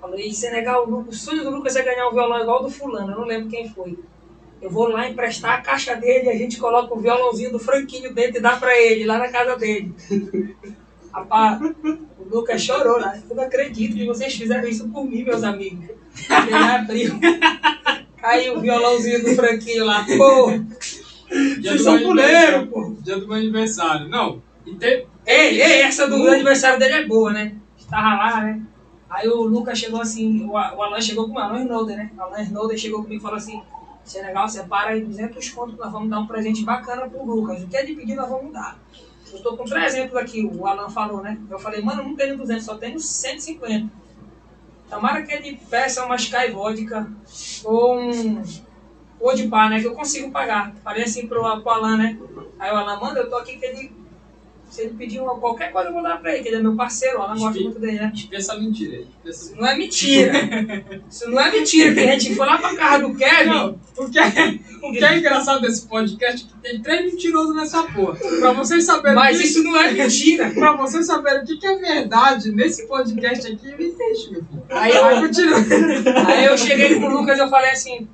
Falou, 0.00 0.18
e 0.18 0.32
Senegal, 0.32 0.88
o, 0.88 1.08
o 1.08 1.12
sonho 1.12 1.44
do 1.44 1.50
Lucas 1.50 1.76
é 1.76 1.82
ganhar 1.84 2.08
um 2.08 2.12
violão 2.12 2.40
igual 2.40 2.62
do 2.62 2.70
fulano, 2.70 3.12
eu 3.12 3.18
não 3.18 3.24
lembro 3.26 3.48
quem 3.48 3.68
foi. 3.68 3.98
Eu 4.60 4.70
vou 4.70 4.88
lá 4.88 5.08
emprestar 5.08 5.58
a 5.58 5.60
caixa 5.60 5.94
dele, 5.96 6.28
a 6.28 6.36
gente 6.36 6.58
coloca 6.58 6.92
o 6.94 7.00
violãozinho 7.00 7.50
do 7.52 7.58
Franquinho 7.58 8.12
dentro 8.14 8.38
e 8.38 8.40
dá 8.42 8.56
pra 8.56 8.76
ele, 8.80 9.04
lá 9.04 9.18
na 9.18 9.28
casa 9.28 9.56
dele. 9.56 9.94
Rapaz, 11.12 11.60
Lucas 12.32 12.62
chorou 12.62 12.98
lá. 12.98 13.16
Eu 13.28 13.36
não 13.36 13.44
acredito 13.44 13.94
que 13.94 14.06
vocês 14.06 14.34
fizeram 14.34 14.68
isso 14.68 14.88
por 14.88 15.04
mim, 15.04 15.22
meus 15.22 15.42
amigos. 15.44 15.84
Ele 16.46 16.54
abriu. 16.54 17.18
Caiu 18.16 18.56
o 18.56 18.60
violãozinho 18.60 19.22
do 19.22 19.34
Franquinho 19.34 19.84
lá. 19.84 20.04
Pô, 20.16 20.52
Dia 21.58 21.72
vocês 21.72 21.78
do 21.78 21.84
são 21.84 21.94
aniversário. 21.94 22.66
pô. 22.68 22.96
Dia 23.00 23.18
do 23.18 23.26
meu 23.26 23.36
aniversário. 23.36 24.08
Não, 24.08 24.42
e 24.66 24.74
tem, 24.76 25.06
Ei, 25.26 25.60
ei, 25.60 25.82
essa 25.82 26.06
do 26.08 26.28
aniversário 26.28 26.78
dele 26.78 26.94
é 26.94 27.06
boa, 27.06 27.32
né? 27.32 27.54
Estava 27.78 28.14
lá, 28.16 28.40
né? 28.42 28.62
Aí 29.08 29.28
o 29.28 29.42
Lucas 29.42 29.78
chegou 29.78 30.00
assim, 30.00 30.44
o, 30.46 30.56
Alan 30.56 31.00
chegou 31.00 31.28
com 31.28 31.34
o 31.34 31.38
Alan 31.38 31.62
Snowden, 31.62 31.96
né? 31.96 32.10
O 32.16 32.20
Alan 32.20 32.42
Snowden 32.42 32.78
chegou 32.78 33.02
comigo 33.02 33.20
e 33.20 33.22
falou 33.22 33.36
assim, 33.36 33.62
Senegal, 34.04 34.48
separa 34.48 34.90
aí 34.90 35.02
200 35.02 35.50
contos 35.50 35.76
nós 35.78 35.92
vamos 35.92 36.08
dar 36.10 36.18
um 36.20 36.26
presente 36.26 36.64
bacana 36.64 37.08
pro 37.08 37.24
Lucas. 37.24 37.62
O 37.62 37.68
que 37.68 37.76
é 37.76 37.84
de 37.84 37.94
pedir, 37.94 38.14
nós 38.14 38.28
vamos 38.28 38.52
dar. 38.52 38.78
Eu 39.32 39.42
tô 39.42 39.56
com 39.56 39.64
300 39.64 40.14
aqui, 40.16 40.44
o 40.44 40.66
Alan 40.66 40.90
falou, 40.90 41.22
né? 41.22 41.38
Eu 41.50 41.58
falei, 41.58 41.80
mano, 41.82 42.02
não 42.02 42.14
tenho 42.14 42.36
200, 42.36 42.64
só 42.64 42.76
tenho 42.76 43.00
150. 43.00 43.88
Tomara 44.90 45.22
que 45.22 45.32
ele 45.32 45.58
peça 45.70 46.04
uma 46.04 46.16
Sky 46.16 46.50
Vodka 46.52 47.10
ou 47.64 47.98
um 47.98 48.42
ou 49.22 49.34
de 49.34 49.46
bar, 49.46 49.70
né? 49.70 49.80
Que 49.80 49.86
eu 49.86 49.94
consigo 49.94 50.30
pagar. 50.30 50.74
Falei 50.82 51.04
assim 51.04 51.28
pro, 51.28 51.40
pro 51.62 51.70
Alan, 51.70 51.96
né? 51.96 52.18
Aí 52.58 52.72
o 52.72 52.76
Alan, 52.76 52.98
manda, 53.00 53.20
eu 53.20 53.30
tô 53.30 53.36
aqui 53.36 53.56
que 53.56 53.64
ele. 53.64 54.01
Se 54.72 54.80
ele 54.80 54.94
pedir 54.94 55.20
uma, 55.20 55.38
qualquer 55.38 55.70
coisa, 55.70 55.90
eu 55.90 55.92
vou 55.92 56.02
dar 56.02 56.18
pra 56.18 56.32
ele, 56.32 56.42
que 56.42 56.48
ele 56.48 56.56
é 56.56 56.62
meu 56.62 56.74
parceiro, 56.74 57.20
Alan 57.20 57.38
gosta 57.38 57.60
muito 57.60 57.78
dele, 57.78 57.98
né? 57.98 58.10
Espeça 58.14 58.58
mentira 58.58 59.04
Isso 59.22 59.54
não 59.54 59.66
é 59.66 59.76
mentira. 59.76 60.32
Isso 61.10 61.30
não 61.30 61.38
é 61.38 61.50
mentira, 61.52 61.92
que 61.92 62.00
a 62.00 62.18
gente 62.18 62.34
foi 62.34 62.46
lá 62.46 62.56
pra 62.56 62.74
casa 62.74 63.06
do 63.06 63.14
Kevin. 63.14 63.50
Não, 63.50 63.78
o 63.98 64.10
que, 64.10 64.18
é, 64.18 64.58
o 64.82 64.92
que 64.92 65.04
é 65.04 65.18
engraçado 65.18 65.60
desse 65.60 65.86
podcast 65.86 66.46
é 66.46 66.48
que 66.48 66.62
tem 66.72 66.80
três 66.80 67.04
mentirosos 67.12 67.54
nessa 67.54 67.82
porra. 67.82 68.16
Pra 68.40 68.52
vocês 68.54 68.82
saberem 68.86 69.14
Mas 69.14 69.36
que- 69.36 69.44
isso 69.44 69.62
não 69.62 69.76
é 69.76 69.92
mentira. 69.92 70.48
Pra 70.48 70.74
vocês 70.74 71.04
saberem 71.04 71.42
o 71.42 71.46
que, 71.46 71.58
que 71.58 71.66
é 71.66 71.76
verdade 71.76 72.50
nesse 72.50 72.88
podcast 72.88 73.46
aqui, 73.52 73.76
me 73.76 73.92
deixa, 73.92 74.30
meu 74.30 74.42
filho. 74.42 74.64
Aí 74.70 74.96
eu-. 74.96 76.26
Aí 76.28 76.44
eu 76.46 76.56
cheguei 76.56 76.98
com 76.98 77.08
o 77.08 77.18
Lucas 77.18 77.38
eu 77.38 77.50
falei 77.50 77.72
assim, 77.72 78.08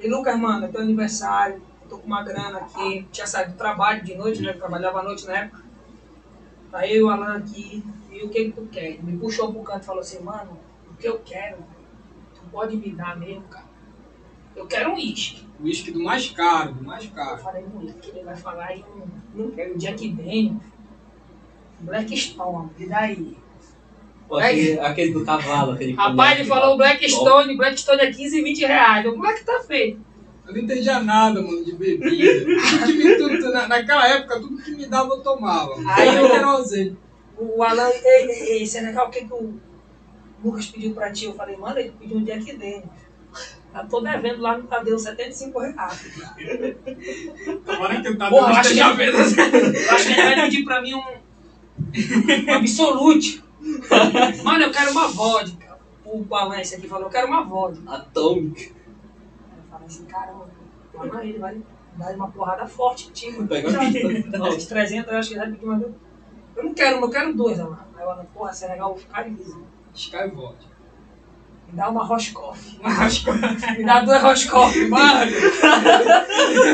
e 0.00 0.08
Lucas, 0.08 0.36
mano, 0.36 0.64
é 0.64 0.68
teu 0.68 0.80
aniversário, 0.80 1.62
eu 1.84 1.88
tô 1.88 1.98
com 1.98 2.06
uma 2.08 2.24
grana 2.24 2.58
aqui, 2.58 3.06
tinha 3.12 3.28
saído 3.28 3.52
do 3.52 3.56
trabalho 3.56 4.02
de 4.04 4.16
noite, 4.16 4.42
né? 4.42 4.50
Eu 4.50 4.58
trabalhava 4.58 4.98
à 4.98 5.02
noite 5.04 5.24
na 5.24 5.36
época. 5.38 5.67
Aí 6.72 7.00
o 7.02 7.08
Alan 7.08 7.36
aqui, 7.38 7.82
e 8.10 8.22
o 8.22 8.28
que 8.28 8.44
que 8.46 8.52
tu 8.52 8.66
quer? 8.70 8.90
Ele 8.90 9.02
me 9.02 9.18
puxou 9.18 9.52
pro 9.52 9.62
canto 9.62 9.82
e 9.82 9.86
falou 9.86 10.00
assim, 10.00 10.22
mano, 10.22 10.58
o 10.90 10.94
que 10.94 11.08
eu 11.08 11.18
quero, 11.20 11.58
tu 12.34 12.40
pode 12.50 12.76
me 12.76 12.90
dar 12.90 13.18
mesmo, 13.18 13.42
cara. 13.44 13.66
Eu 14.54 14.66
quero 14.66 14.90
um 14.90 14.94
uísque. 14.94 15.46
O 15.60 15.64
uísque 15.64 15.90
do 15.90 16.02
mais 16.02 16.28
caro, 16.30 16.74
do 16.74 16.84
mais 16.84 17.04
Eu 17.04 17.10
caro. 17.12 17.38
falei, 17.38 17.64
moleque, 17.64 17.98
que 18.00 18.10
ele 18.10 18.24
vai 18.24 18.36
falar 18.36 18.66
aí, 18.66 18.84
não, 19.34 19.44
não 19.46 19.50
quero, 19.52 19.74
o 19.74 19.78
dia 19.78 19.94
que 19.94 20.08
vem, 20.10 20.60
Black 21.80 22.16
Stone, 22.16 22.70
e 22.78 22.86
daí? 22.86 23.36
Pô, 24.28 24.36
Aquele, 24.36 24.78
aquele 24.80 25.12
do 25.14 25.24
cavalo, 25.24 25.72
aquele 25.72 25.94
Rapaz, 25.94 26.38
ele 26.38 26.48
falou 26.48 26.70
lá. 26.72 26.76
Black 26.76 27.08
Stone, 27.10 27.56
Black 27.56 27.80
Stone 27.80 28.02
é 28.02 28.12
15, 28.12 28.42
20 28.42 28.60
reais. 28.66 29.06
O 29.06 29.16
moleque 29.16 29.42
tá 29.44 29.60
feito. 29.66 30.00
Eu 30.48 30.54
não 30.54 30.60
entendia 30.62 30.98
nada, 31.00 31.42
mano, 31.42 31.62
de 31.62 31.72
bebida. 31.74 32.44
Tudo 32.46 32.86
que 32.86 32.92
me, 32.94 33.16
tudo, 33.16 33.52
na, 33.52 33.68
naquela 33.68 34.08
época, 34.08 34.40
tudo 34.40 34.56
que 34.56 34.70
me 34.70 34.86
dava 34.86 35.10
eu 35.10 35.20
tomava. 35.22 35.74
Aí 35.94 36.16
eu- 36.16 36.30
querosene. 36.30 36.96
O 37.36 37.62
Alan, 37.62 37.88
ei, 37.90 38.30
ei, 38.30 38.42
ei, 38.58 38.66
Senegal, 38.66 39.06
o 39.08 39.10
que, 39.10 39.26
que 39.26 39.32
o 39.32 39.54
Lucas 40.42 40.66
pediu 40.66 40.92
pra 40.94 41.12
ti? 41.12 41.26
Eu 41.26 41.34
falei, 41.34 41.56
mano, 41.56 41.78
ele 41.78 41.92
pediu 42.00 42.16
um 42.16 42.24
Jack 42.24 42.50
Daniels. 42.56 42.84
Eu 43.74 43.86
tô 43.88 44.00
devendo 44.00 44.40
lá 44.40 44.56
no 44.56 44.64
Tadeu 44.64 44.98
75 44.98 45.58
reais. 45.60 46.04
Tomara 47.64 48.00
que 48.00 48.08
eu 48.08 48.18
tava 48.18 48.30
Porra, 48.30 48.52
eu 48.52 48.56
acho 48.56 48.70
que, 48.70 48.74
esteja 48.80 48.92
vendo. 48.94 49.16
eu 49.18 49.20
acho 49.94 50.06
que 50.06 50.12
ele 50.12 50.22
vai 50.22 50.34
pedir 50.42 50.64
pra 50.64 50.80
mim 50.80 50.94
um, 50.94 50.98
um 52.48 52.54
Absolute. 52.54 53.44
Mano, 54.42 54.64
eu 54.64 54.70
quero 54.72 54.90
uma 54.92 55.08
vodka. 55.08 55.78
O 56.04 56.34
Alan, 56.34 56.58
esse 56.58 56.74
aqui 56.76 56.88
falou, 56.88 57.04
eu 57.06 57.10
quero 57.10 57.26
uma 57.28 57.44
vodka. 57.44 57.82
Atômica. 57.92 58.77
Eu 59.88 59.94
assim, 59.94 60.04
caramba, 60.04 60.46
mano, 60.94 61.20
ele 61.22 61.38
vai 61.38 61.56
dar 61.96 62.14
uma 62.14 62.30
porrada 62.30 62.66
forte 62.66 63.08
em 63.08 63.12
ti, 63.12 63.30
mano. 63.30 63.48
Uns 64.54 64.66
300, 64.66 65.10
eu 65.10 65.18
acho 65.18 65.28
que 65.30 65.34
ele 65.34 65.40
vai 65.40 65.50
pedir 65.50 65.66
mais. 65.66 65.82
Eu 65.82 66.64
não 66.64 66.74
quero, 66.74 67.00
eu 67.00 67.10
quero 67.10 67.34
dois, 67.34 67.58
Alan. 67.58 67.78
Aí 67.96 68.04
o 68.04 68.10
Alan, 68.10 68.26
porra, 68.34 68.52
Senegal, 68.52 68.90
eu 68.90 68.98
ficar 68.98 69.26
liso. 69.26 69.62
Sky 69.94 70.28
Vodka. 70.28 70.68
Me 71.68 71.76
dá 71.76 71.88
uma 71.88 72.04
Roscoff. 72.04 72.76
Uma 72.80 72.92
Roscoff. 72.92 73.38
Me 73.78 73.84
dá 73.84 74.00
duas 74.00 74.22
Roscoff, 74.22 74.78
mano. 74.88 75.32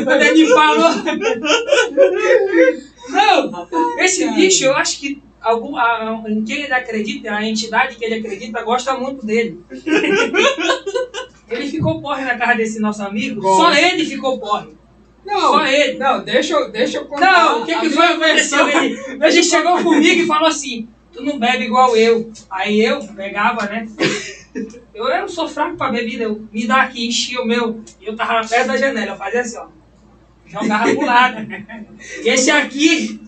Quando 0.04 0.22
ele 0.22 0.46
falou. 0.48 0.90
Não, 3.10 3.98
esse 3.98 4.28
bicho, 4.32 4.64
eu 4.64 4.74
acho 4.74 4.98
que 4.98 5.22
algum, 5.40 5.76
a, 5.76 6.24
em 6.26 6.42
quem 6.44 6.62
ele 6.62 6.72
acredita, 6.72 7.32
a 7.32 7.44
entidade 7.46 7.96
que 7.96 8.04
ele 8.04 8.14
acredita, 8.16 8.62
gosta 8.62 8.98
muito 8.98 9.24
dele. 9.24 9.64
Ele 11.48 11.70
ficou 11.70 12.00
porre 12.00 12.24
na 12.24 12.36
casa 12.36 12.56
desse 12.56 12.80
nosso 12.80 13.02
amigo. 13.02 13.42
Só 13.42 13.72
ele 13.72 14.04
ficou 14.04 14.38
porre. 14.38 14.74
Não, 15.24 15.40
Só 15.40 15.66
ele. 15.66 15.98
Não, 15.98 16.22
deixa 16.22 16.54
eu, 16.54 16.70
deixa 16.70 16.98
eu 16.98 17.06
contar. 17.06 17.32
Não, 17.32 17.62
o 17.62 17.66
que, 17.66 17.78
que 17.80 17.90
foi 17.90 18.16
versão. 18.18 18.68
Ele, 18.68 19.24
a 19.24 19.30
gente 19.30 19.46
chegou 19.46 19.80
comigo 19.82 20.22
e 20.22 20.26
falou 20.26 20.48
assim: 20.48 20.88
Tu 21.12 21.22
não 21.22 21.38
bebe 21.38 21.64
igual 21.64 21.96
eu. 21.96 22.30
Aí 22.50 22.84
eu 22.84 23.00
pegava, 23.08 23.66
né? 23.66 23.86
Eu, 24.94 25.08
eu 25.08 25.28
sou 25.28 25.48
fraco 25.48 25.76
pra 25.76 25.90
bebida, 25.90 26.24
eu 26.24 26.46
me 26.52 26.66
dá 26.66 26.82
aqui, 26.82 27.06
enchia 27.06 27.40
o 27.40 27.46
meu. 27.46 27.82
E 28.00 28.06
eu 28.06 28.16
tava 28.16 28.46
perto 28.46 28.68
da 28.68 28.76
janela, 28.76 29.12
eu 29.12 29.16
fazia 29.16 29.40
assim, 29.40 29.58
ó. 29.58 29.66
Jogava 30.46 30.84
pro 30.84 31.06
lado. 31.06 31.46
Esse 32.24 32.50
aqui, 32.50 33.20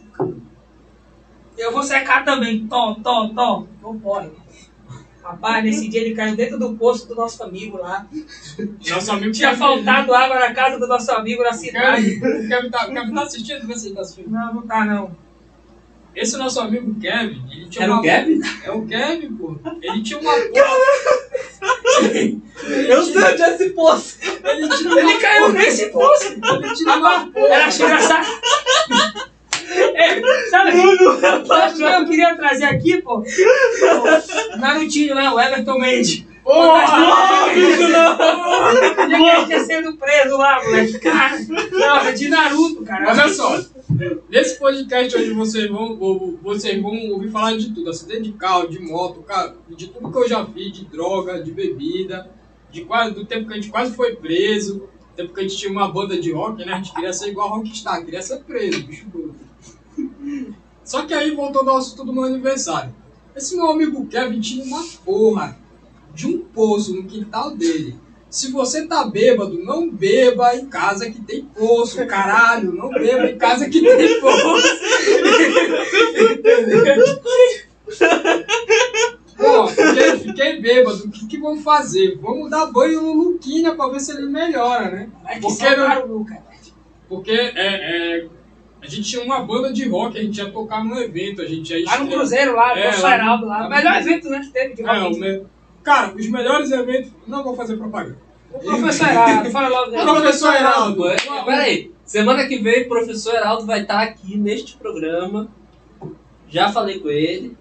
eu 1.56 1.72
vou 1.72 1.82
secar 1.82 2.24
também. 2.24 2.66
Tom, 2.66 2.94
tom, 3.02 3.34
tom. 3.34 3.66
Não 3.82 3.98
pode. 3.98 4.30
Rapaz, 5.26 5.64
nesse 5.64 5.88
dia 5.88 6.02
ele 6.02 6.14
caiu 6.14 6.36
dentro 6.36 6.56
do 6.56 6.76
poço 6.76 7.08
do 7.08 7.16
nosso 7.16 7.42
amigo 7.42 7.78
lá. 7.78 8.06
Nosso 8.88 9.10
amigo 9.10 9.32
Tinha 9.32 9.56
faltado 9.56 10.14
água 10.14 10.38
na 10.38 10.54
casa 10.54 10.78
do 10.78 10.86
nosso 10.86 11.10
amigo 11.10 11.42
na 11.42 11.52
cidade. 11.52 12.20
Kevin, 12.20 12.48
Kevin, 12.48 12.70
tá, 12.70 12.86
Kevin 12.86 13.12
tá 13.12 13.22
assistindo? 13.22 13.56
Ele 13.56 13.94
tá 13.94 14.00
assistindo. 14.00 14.30
Não, 14.30 14.54
não 14.54 14.62
tá 14.62 14.84
não. 14.84 15.16
Esse 16.14 16.36
nosso 16.36 16.60
amigo 16.60 16.94
Kevin, 17.00 17.42
ele 17.50 17.68
tinha 17.68 17.84
Era 17.86 17.92
uma... 17.92 18.00
o 18.00 18.04
Kevin? 18.04 18.40
É 18.62 18.70
o 18.70 18.86
Kevin, 18.86 19.36
pô. 19.36 19.58
Ele 19.82 20.02
tinha 20.02 20.20
uma 20.20 20.32
porra. 20.32 20.76
Eu 22.88 23.02
sei 23.02 23.22
onde 23.24 23.42
é 23.42 23.54
esse 23.54 23.70
poço. 23.70 24.18
Ele 24.22 24.68
tinha 24.68 25.00
Ele 25.00 25.18
caiu 25.18 25.52
nesse 25.52 25.86
poço. 25.86 26.24
Ele 26.32 26.74
tinha 26.74 26.96
uma 26.96 27.26
porra. 27.32 27.48
Era 27.48 27.74
engraçado. 27.74 28.26
É, 29.68 30.48
sabe? 30.50 30.72
Sabe 31.46 31.74
o 31.74 31.76
que 31.76 31.82
eu 31.82 32.06
queria 32.06 32.36
trazer 32.36 32.64
aqui, 32.64 33.00
pô? 33.02 33.22
O 34.54 34.56
Narutinho 34.58 35.14
lá, 35.14 35.34
o 35.34 35.40
Everton 35.40 35.78
Mendes. 35.78 36.24
Porra! 36.44 37.48
Ele 37.52 39.40
que 39.40 39.46
tinha 39.46 39.64
sido 39.64 39.96
preso 39.96 40.36
lá, 40.36 40.62
moleque. 40.62 40.98
Cara, 41.00 41.38
não, 41.72 41.96
é 41.98 42.12
de 42.12 42.28
Naruto, 42.28 42.84
cara. 42.84 43.10
Olha 43.10 43.28
só, 43.28 43.60
nesse 44.30 44.58
podcast 44.58 45.16
hoje 45.16 45.32
vocês 45.32 45.68
vão, 45.68 45.96
vo- 45.96 46.38
vocês 46.42 46.80
vão 46.80 46.96
ouvir 47.10 47.30
falar 47.30 47.56
de 47.56 47.74
tudo, 47.74 47.90
acidente 47.90 48.22
de 48.30 48.32
carro, 48.32 48.68
de 48.68 48.78
moto, 48.78 49.22
ca- 49.22 49.54
de 49.68 49.88
tudo 49.88 50.10
que 50.12 50.18
eu 50.18 50.28
já 50.28 50.44
fiz, 50.46 50.72
de 50.72 50.84
droga, 50.84 51.42
de 51.42 51.50
bebida, 51.50 52.30
de 52.70 52.82
quase, 52.84 53.14
do 53.14 53.24
tempo 53.24 53.46
que 53.48 53.52
a 53.52 53.56
gente 53.56 53.70
quase 53.70 53.94
foi 53.94 54.14
preso, 54.14 54.74
do 54.76 55.16
tempo 55.16 55.34
que 55.34 55.40
a 55.40 55.42
gente 55.42 55.56
tinha 55.56 55.72
uma 55.72 55.88
banda 55.90 56.16
de 56.18 56.30
rock, 56.32 56.64
né? 56.64 56.74
A 56.74 56.76
gente 56.76 56.94
queria 56.94 57.12
ser 57.12 57.28
igual 57.30 57.48
a 57.48 57.56
Rockstar, 57.56 58.04
queria 58.04 58.22
ser 58.22 58.38
preso, 58.44 58.82
bicho 58.84 59.06
doido. 59.06 59.45
Só 60.86 61.02
que 61.04 61.12
aí 61.12 61.32
voltou 61.34 61.68
ao 61.68 61.76
assunto 61.78 62.04
do 62.04 62.12
meu 62.12 62.22
aniversário. 62.24 62.94
Esse 63.34 63.54
meu 63.56 63.70
amigo 63.70 64.06
Kevin 64.06 64.40
tinha 64.40 64.64
uma 64.64 64.82
porra 65.04 65.58
de 66.14 66.26
um 66.28 66.38
poço 66.38 66.94
no 66.94 67.04
quintal 67.04 67.50
dele. 67.54 67.98
Se 68.30 68.50
você 68.50 68.86
tá 68.86 69.04
bêbado, 69.04 69.62
não 69.64 69.90
beba 69.90 70.54
em 70.54 70.66
casa 70.66 71.10
que 71.10 71.20
tem 71.20 71.42
poço, 71.44 72.06
caralho. 72.06 72.72
Não 72.72 72.88
beba 72.90 73.28
em 73.28 73.36
casa 73.36 73.68
que 73.68 73.80
tem 73.82 74.20
poço. 74.20 74.68
Bom, 79.38 79.66
fiquei, 79.68 80.18
fiquei 80.20 80.60
bêbado. 80.60 81.04
O 81.04 81.10
que, 81.10 81.26
que 81.26 81.38
vamos 81.38 81.62
fazer? 81.62 82.16
Vamos 82.18 82.50
dar 82.50 82.66
banho 82.66 83.02
no 83.02 83.12
Luquinha 83.12 83.74
pra 83.74 83.88
ver 83.88 84.00
se 84.00 84.12
ele 84.12 84.26
melhora, 84.26 84.90
né? 84.90 85.10
É 85.26 85.34
que 85.34 85.40
Porque, 85.42 85.56
salvaram 85.64 86.06
o 86.06 86.18
Luca. 86.18 86.42
porque 87.08 87.32
é, 87.32 87.52
é, 87.56 88.26
a 88.86 88.90
gente 88.90 89.02
tinha 89.10 89.22
uma 89.24 89.40
banda 89.40 89.72
de 89.72 89.88
rock, 89.88 90.18
a 90.18 90.22
gente 90.22 90.38
ia 90.38 90.50
tocar 90.50 90.84
num 90.84 90.96
evento, 90.98 91.42
a 91.42 91.44
gente 91.46 91.72
ia 91.74 91.84
Lá 91.84 91.98
no 91.98 92.08
Cruzeiro, 92.08 92.54
lá, 92.54 92.78
É, 92.78 92.82
professor 92.82 93.02
lá- 93.08 93.14
Heraldo 93.14 93.46
lá. 93.46 93.66
O 93.66 93.70
melhor 93.70 93.96
evento 93.96 94.28
né, 94.28 94.40
que 94.40 94.50
teve 94.50 94.74
de 94.74 94.82
É, 94.82 94.92
o 95.02 95.10
me- 95.10 95.42
Cara, 95.82 96.14
os 96.16 96.28
melhores 96.28 96.70
eventos. 96.70 97.10
Não 97.26 97.44
vou 97.44 97.54
fazer 97.54 97.76
propaganda. 97.76 98.18
O 98.52 98.58
professor 98.58 99.08
Heraldo, 99.08 99.50
fala 99.50 99.68
logo 99.68 99.90
dele. 99.90 100.02
O 100.02 100.06
professor 100.06 100.54
Heraldo. 100.54 101.02
Peraí, 101.44 101.92
semana 102.04 102.46
que 102.46 102.58
vem 102.58 102.82
o 102.84 102.88
professor 102.88 103.34
Heraldo 103.34 103.66
vai 103.66 103.82
estar 103.82 104.02
aqui 104.02 104.36
neste 104.38 104.76
programa. 104.76 105.48
Já 106.48 106.70
falei 106.72 107.00
com 107.00 107.08
ele. 107.08 107.56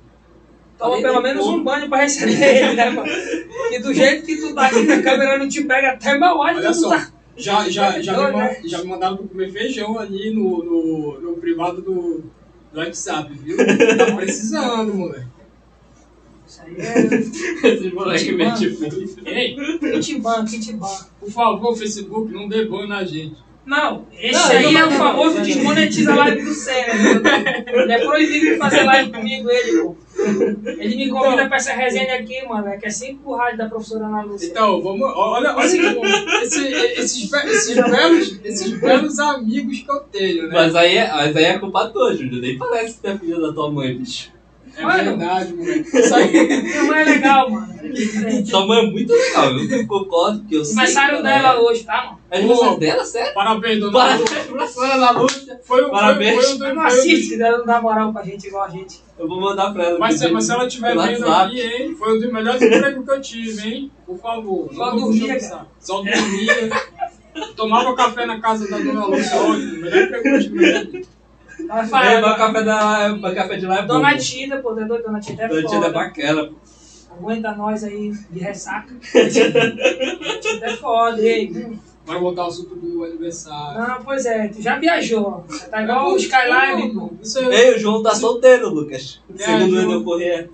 Toma 0.77 1.01
pelo 1.01 1.21
menos 1.21 1.45
um 1.47 1.63
banho 1.63 1.87
pra 1.89 2.01
receber 2.01 2.33
ele, 2.41 2.73
né, 2.73 2.89
mano? 2.89 3.07
E 3.71 3.79
do 3.79 3.93
jeito 3.93 4.25
que 4.25 4.35
tu 4.35 4.53
tá 4.53 4.67
aqui 4.67 4.83
na 4.83 5.01
câmera 5.01 5.37
não 5.39 5.47
te 5.49 5.63
pega 5.63 5.93
até 5.93 6.17
mal 6.17 6.37
olho, 6.37 6.57
Olha 6.57 6.67
tu 6.67 6.73
só, 6.75 6.89
tá... 6.89 7.11
já, 7.37 7.69
já, 7.69 8.01
já, 8.01 8.31
me, 8.31 8.37
né? 8.37 8.61
já 8.63 8.77
me 8.79 8.87
mandaram 8.89 9.17
pra 9.17 9.27
comer 9.27 9.51
feijão 9.51 9.97
ali 9.99 10.33
no, 10.33 10.63
no, 10.63 11.19
no 11.21 11.33
privado 11.37 11.81
do, 11.81 12.23
do 12.71 12.79
WhatsApp, 12.79 13.31
viu? 13.33 13.57
Tá 13.97 14.15
precisando, 14.15 14.93
moleque. 14.93 15.25
Isso 16.47 16.61
aí 16.61 16.75
é... 16.77 17.67
Esse 17.73 17.89
moleque 17.93 18.31
mete. 18.31 18.77
Ei, 19.25 19.55
Kitibã, 19.93 20.45
kitibã. 20.45 20.87
por 21.19 21.29
favor, 21.31 21.75
Facebook, 21.75 22.31
não 22.31 22.47
dê 22.47 22.65
ban 22.65 22.87
na 22.87 23.03
gente. 23.03 23.43
Não, 23.65 24.05
esse 24.13 24.31
Não, 24.37 24.49
aí 24.51 24.65
é 24.75 24.79
não- 24.79 24.87
o 24.89 24.91
famoso 24.91 25.41
desmonetiza 25.41 26.11
a 26.13 26.15
live 26.17 26.43
do 26.43 26.53
Senna. 26.53 26.93
Ele 27.65 27.91
é 27.91 28.05
proibido 28.05 28.45
de 28.45 28.57
fazer 28.57 28.83
live 28.83 29.11
comigo, 29.11 29.49
ele, 29.49 29.81
pô. 29.81 29.95
Ele 30.17 30.95
me 30.95 31.09
convida 31.09 31.47
pra 31.47 31.57
essa 31.57 31.73
resenha 31.73 32.15
aqui, 32.15 32.45
mano. 32.47 32.67
É 32.67 32.77
que 32.77 32.85
é 32.85 32.89
sempre 32.89 33.19
o 33.25 33.35
rádio 33.35 33.57
da 33.57 33.67
professora 33.69 34.05
Ana 34.05 34.23
Lúcia. 34.23 34.47
Então, 34.47 34.81
vamos. 34.81 35.01
Olha, 35.15 35.55
olha 35.55 35.63
esse- 36.43 36.61
esses, 36.61 37.31
esses, 37.33 37.75
belos, 37.75 38.39
esses 38.43 38.79
belos 38.79 39.19
amigos 39.19 39.79
que 39.79 39.91
eu 39.91 39.99
tenho, 40.11 40.47
né? 40.47 40.53
Mas 40.53 40.75
aí, 40.75 40.97
é, 40.97 41.11
mas 41.11 41.35
aí 41.35 41.43
é 41.45 41.59
culpa 41.59 41.87
tua, 41.89 42.15
Júlio. 42.15 42.41
Nem 42.41 42.57
parece 42.57 42.99
que 42.99 43.07
é 43.07 43.17
filho 43.17 43.41
da 43.41 43.51
tua 43.53 43.69
mãe, 43.71 43.97
bicho. 43.97 44.33
É 44.77 44.83
Mano. 44.83 45.03
verdade, 45.17 45.53
moleque. 45.53 45.97
Isso 45.97 46.15
aí. 46.15 46.61
Minha 46.63 46.83
mãe 46.83 46.99
é 47.01 47.05
legal, 47.05 47.49
mano. 47.49 47.73
É. 47.81 48.43
Sua 48.45 48.67
mãe 48.67 48.79
é 48.85 48.91
muito 48.91 49.13
legal, 49.13 49.51
eu 49.53 49.87
concordo 49.87 50.43
que 50.43 50.55
eu 50.55 50.65
sei. 50.65 50.73
Aniversário 50.77 51.23
dela 51.23 51.53
é. 51.53 51.57
hoje, 51.59 51.83
tá, 51.85 52.03
mano? 52.05 52.19
É 52.29 52.37
aniversário 52.39 52.79
dela, 52.79 53.05
sério? 53.05 53.33
Parabéns, 53.33 53.79
dona 53.79 53.93
Parabéns 53.93 54.71
senhora 54.71 54.99
da 54.99 55.11
luta. 55.11 55.61
Foi, 55.63 55.81
o- 55.81 55.91
Parabéns. 55.91 56.35
foi, 56.35 56.43
foi, 56.43 56.55
o 56.55 56.57
do- 56.57 56.65
Ela 56.65 56.73
não 56.73 56.81
foi 56.81 56.91
o 56.91 56.93
do- 56.93 56.99
assiste, 56.99 57.41
ela 57.41 57.57
não 57.59 57.65
dá 57.65 57.81
moral 57.81 58.11
pra 58.11 58.23
gente 58.23 58.47
igual 58.47 58.65
a 58.65 58.69
gente. 58.69 59.04
Eu 59.17 59.27
vou 59.29 59.39
mandar 59.39 59.71
pra 59.71 59.83
ela. 59.85 59.99
Mas 59.99 60.19
se, 60.19 60.27
mas 60.29 60.45
se 60.45 60.51
ela 60.51 60.67
estiver 60.67 60.89
vendo 60.89 61.25
WhatsApp. 61.25 61.45
aqui, 61.51 61.61
hein? 61.61 61.95
Foi 61.95 62.17
o 62.17 62.19
dos 62.19 62.31
melhores 62.31 62.61
empregos 62.61 63.05
que 63.05 63.11
eu 63.11 63.21
tive, 63.21 63.67
hein? 63.67 63.91
Por 64.05 64.17
favor. 64.19 64.69
Só 64.73 64.91
dormia, 64.91 65.39
cara. 65.39 65.67
Só 65.79 65.95
dormia. 66.03 66.69
Tomava 67.55 67.95
café 67.95 68.25
na 68.25 68.39
casa 68.41 68.69
da 68.69 68.77
dona 68.77 69.05
Lúcia, 69.05 69.37
ótimo. 69.37 69.81
Melhor 69.81 70.01
emprego 70.03 70.23
que 70.23 70.29
eu 70.29 70.41
tive. 70.41 71.07
Ela 71.69 71.81
É, 71.81 72.19
o 72.19 72.35
café, 72.37 72.63
da, 72.63 73.33
café 73.33 73.55
de 73.57 73.65
lá 73.65 73.77
é 73.77 73.81
bom. 73.81 73.87
Dona. 73.87 74.17
Tida, 74.17 74.57
pô, 74.57 74.75
tá 74.75 74.83
doido? 74.83 75.03
Dona 75.03 75.19
Tida 75.19 75.43
é 75.43 75.47
Dona 75.47 75.61
Tida 75.61 75.75
é 75.75 75.79
foda. 75.79 75.89
bacana. 75.91 76.45
pô. 76.47 76.53
Aguenta 77.17 77.51
nós 77.53 77.83
aí 77.85 78.11
de 78.29 78.39
ressaca. 78.39 78.93
Dona 78.93 79.29
Tida 80.39 80.65
é 80.65 80.75
foda, 80.75 81.21
ei. 81.21 81.79
Vai 82.05 82.19
voltar 82.19 82.43
ao 82.43 82.47
assunto 82.49 82.75
do 82.75 83.03
aniversário. 83.03 83.79
Não, 83.79 84.03
pois 84.03 84.25
é, 84.25 84.47
tu 84.49 84.61
já 84.61 84.77
viajou. 84.77 85.43
Tá 85.71 85.81
igual 85.81 86.11
o 86.13 86.17
Skylab, 86.17 86.93
pô. 86.93 87.09
Isso 87.21 87.39
aí. 87.39 87.55
Ei, 87.55 87.75
o 87.75 87.79
João 87.79 88.03
tá 88.03 88.13
solteiro, 88.13 88.69
Lucas. 88.69 89.21
É, 89.39 89.43
Segundo 89.43 89.91
eu 89.91 90.03
correr. 90.03 90.49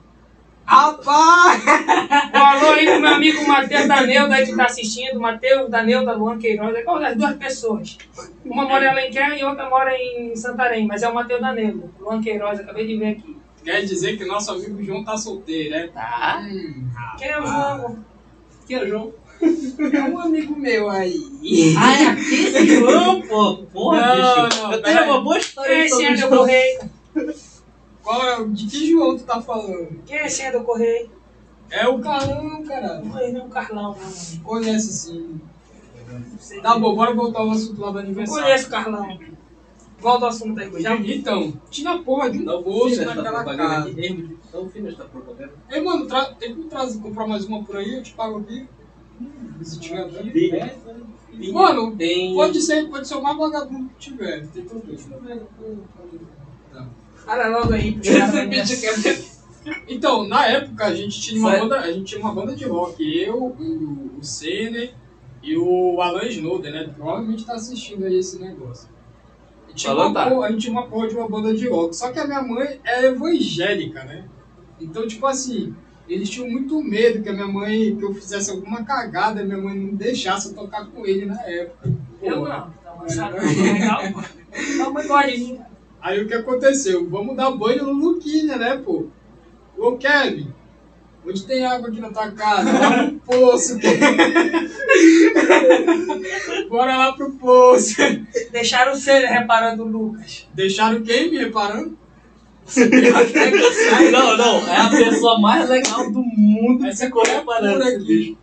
Rapaz! 0.65 1.61
Um 2.33 2.37
alô 2.43 2.71
aí 2.71 2.85
pro 2.85 3.01
meu 3.01 3.09
amigo 3.13 3.45
Matheus 3.47 3.87
Daneuda 3.87 4.35
aí 4.35 4.45
que 4.45 4.55
tá 4.55 4.65
assistindo. 4.65 5.19
Matheus 5.19 5.69
Daneuda, 5.69 6.13
Luan 6.13 6.37
Queiroz. 6.39 6.73
É 6.75 6.81
qual 6.81 6.99
das 6.99 7.15
duas 7.17 7.35
pessoas? 7.35 7.97
Uma 8.45 8.63
mora 8.63 8.85
em 8.85 8.87
Alenquer 8.87 9.37
e 9.37 9.43
outra 9.43 9.69
mora 9.69 9.91
em 9.97 10.35
Santarém. 10.35 10.87
Mas 10.87 11.03
é 11.03 11.09
o 11.09 11.13
Matheus 11.13 11.41
Daneuda. 11.41 11.89
Luan 11.99 12.21
Queiroz, 12.21 12.59
acabei 12.59 12.87
de 12.87 12.97
ver 12.97 13.07
aqui. 13.09 13.37
Quer 13.63 13.81
dizer 13.81 14.17
que 14.17 14.25
nosso 14.25 14.51
amigo 14.51 14.81
João 14.81 15.03
tá 15.03 15.17
solteiro, 15.17 15.71
né? 15.71 15.89
Tá. 15.93 16.41
Hum, 16.43 16.87
Quem 17.17 17.27
é 17.27 17.39
o 17.39 17.45
João? 17.45 18.05
Quem 18.67 18.77
é 18.77 18.83
o 18.83 18.87
João? 18.87 19.13
É 19.41 20.03
um 20.03 20.19
amigo 20.19 20.55
meu 20.59 20.89
aí. 20.89 21.15
Ah, 21.77 21.93
é 22.01 22.07
aquele 22.07 22.75
João, 22.75 23.21
pô. 23.23 23.57
Porra, 23.73 24.01
Não, 24.01 24.15
bicho. 24.47 24.61
não, 24.61 24.73
eu 24.73 24.81
tenho 24.81 25.03
uma 25.05 25.21
boa 25.21 25.37
história 25.37 25.69
Quem 25.71 25.81
é 25.81 25.85
é 26.21 26.25
o 26.25 26.29
do. 26.29 26.37
Correio? 26.37 26.79
Qual 28.03 28.23
é, 28.27 28.39
o- 28.39 28.49
de 28.49 28.65
que 28.67 28.89
João 28.91 29.17
tu 29.17 29.23
tá 29.23 29.41
falando? 29.41 30.01
Quem 30.05 30.17
é 30.17 30.25
esse 30.25 30.41
é 30.41 30.51
do 30.51 30.63
Correio? 30.63 31.09
É 31.69 31.87
o 31.87 31.99
Carlão, 31.99 32.63
caralho. 32.63 33.05
Não 33.05 33.17
é 33.19 33.31
não, 33.31 33.49
Carlão, 33.49 33.95
não. 33.97 34.39
Conhece 34.43 34.91
sim. 34.93 35.39
Não 36.09 36.39
sei. 36.39 36.59
Tá 36.61 36.77
bom, 36.77 36.93
bora 36.95 37.13
voltar 37.13 37.39
ao 37.39 37.51
assunto 37.51 37.79
lá 37.81 37.91
do 37.91 37.99
aniversário. 37.99 38.43
conheço 38.43 38.67
o 38.67 38.71
Carlão. 38.71 39.19
Volta 39.99 40.25
ao 40.25 40.29
assunto 40.31 40.59
aí, 40.59 40.81
já 40.81 40.95
Então, 40.95 41.53
tinha 41.69 41.99
porra 41.99 42.29
de 42.31 42.39
um 42.39 42.87
essa 42.89 43.05
naquela 43.05 43.43
propaganda 43.43 43.69
casa. 43.75 43.89
aqui. 43.89 44.37
Não 44.51 44.69
fiz 44.69 44.85
essa 44.85 45.03
propaganda. 45.05 45.53
Ei, 45.69 45.79
mano, 45.81 46.07
tra- 46.07 46.33
tem 46.33 46.55
que 46.55 46.63
trazer, 46.63 46.99
comprar 46.99 47.27
mais 47.27 47.45
uma 47.45 47.63
por 47.63 47.77
aí, 47.77 47.93
eu 47.97 48.03
te 48.03 48.11
pago 48.13 48.39
aqui. 48.39 48.67
Se 49.61 49.79
tiver 49.79 50.01
aqui. 50.05 50.31
Tem. 50.31 51.51
Mano, 51.53 51.95
Tem. 51.95 52.33
pode 52.35 52.61
ser, 52.61 52.87
pode 52.89 53.07
ser 53.07 53.15
o 53.15 53.21
mais 53.23 53.37
vagabundo 53.37 53.89
que 53.89 53.95
tiver. 54.11 54.45
Tem 54.47 54.63
tudo. 54.65 54.81
Deixa 54.85 55.07
eu 55.13 55.21
ver. 55.21 55.41
Tá. 56.73 56.87
Fala 57.15 57.47
logo 57.47 57.73
aí, 57.73 57.91
minha- 58.47 58.65
Então, 59.87 60.27
na 60.27 60.47
época 60.47 60.85
a 60.85 60.95
gente 60.95 61.21
tinha 61.21 61.39
uma 61.39 61.51
banda, 61.57 61.79
a 61.79 61.91
gente 61.91 62.05
tinha 62.05 62.19
uma 62.21 62.33
banda 62.33 62.55
de 62.55 62.65
rock, 62.65 63.03
eu, 63.21 63.35
o, 63.43 64.17
o 64.19 64.23
Senner 64.23 64.93
e 65.43 65.55
o 65.57 66.01
Alan 66.01 66.25
Snowden, 66.27 66.71
né? 66.71 66.91
Provavelmente 66.95 67.45
tá 67.45 67.53
assistindo 67.53 68.05
aí 68.05 68.17
esse 68.17 68.39
negócio. 68.39 68.89
E 69.69 69.73
tinha 69.73 69.93
uma 69.93 70.13
tá. 70.13 70.29
porra- 70.29 70.47
a 70.47 70.51
gente 70.51 70.61
tinha 70.61 70.73
uma 70.73 70.87
porra 70.87 71.07
de 71.07 71.15
uma 71.15 71.29
banda 71.29 71.53
de 71.53 71.67
rock. 71.69 71.95
Só 71.95 72.11
que 72.11 72.19
a 72.19 72.25
minha 72.27 72.41
mãe 72.41 72.79
é 72.83 73.05
evangélica, 73.05 74.03
né? 74.03 74.25
Então, 74.79 75.07
tipo 75.07 75.25
assim, 75.27 75.75
eles 76.07 76.29
tinham 76.29 76.49
muito 76.49 76.81
medo 76.83 77.23
que 77.23 77.29
a 77.29 77.33
minha 77.33 77.47
mãe, 77.47 77.95
que 77.95 78.03
eu 78.03 78.13
fizesse 78.13 78.51
alguma 78.51 78.83
cagada, 78.83 79.43
minha 79.43 79.57
mãe 79.57 79.75
não 79.77 79.95
deixasse 79.95 80.49
eu 80.49 80.55
tocar 80.55 80.85
com 80.87 81.05
ele 81.05 81.25
na 81.25 81.41
época. 81.43 81.91
Eu 82.21 82.43
não. 82.43 82.73
Avançado, 82.85 83.37
não. 83.37 84.13
Pô. 84.13 84.21
De 85.01 85.07
mim, 85.37 85.55
cara. 85.57 85.71
Aí 86.01 86.21
o 86.21 86.27
que 86.27 86.33
aconteceu? 86.33 87.07
Vamos 87.09 87.35
dar 87.35 87.51
banho 87.51 87.83
no 87.85 87.93
Luquinha, 87.93 88.57
né, 88.57 88.77
pô? 88.77 89.07
Ô 89.77 89.97
Kevin, 89.97 90.53
onde 91.25 91.45
tem 91.45 91.65
água 91.65 91.89
aqui 91.89 91.99
na 91.99 92.11
tua 92.11 92.31
casa? 92.31 92.71
Lá 92.71 93.03
pro 93.03 93.19
poço. 93.19 93.79
Bora 96.69 96.97
lá 96.97 97.13
pro 97.13 97.31
poço. 97.33 97.95
Deixaram 98.51 98.95
você 98.95 99.25
reparando 99.27 99.83
o 99.83 99.87
Lucas. 99.87 100.47
Deixaram 100.53 101.01
quem 101.03 101.29
me 101.31 101.37
reparando? 101.37 101.97
Não, 104.11 104.37
não. 104.37 104.67
É 104.67 104.77
a 104.77 104.89
pessoa 104.89 105.39
mais 105.39 105.69
legal 105.69 106.11
do 106.11 106.23
mundo 106.23 106.85
Essa 106.85 107.05
ficou 107.05 107.23
é 107.25 107.97
bicho. 107.99 108.37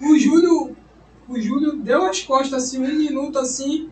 O 0.00 0.18
Júlio, 0.18 0.76
o 1.28 1.40
Júlio 1.40 1.76
deu 1.76 2.04
as 2.04 2.20
costas 2.20 2.64
assim, 2.64 2.78
um 2.78 2.94
minuto 2.94 3.38
assim. 3.38 3.88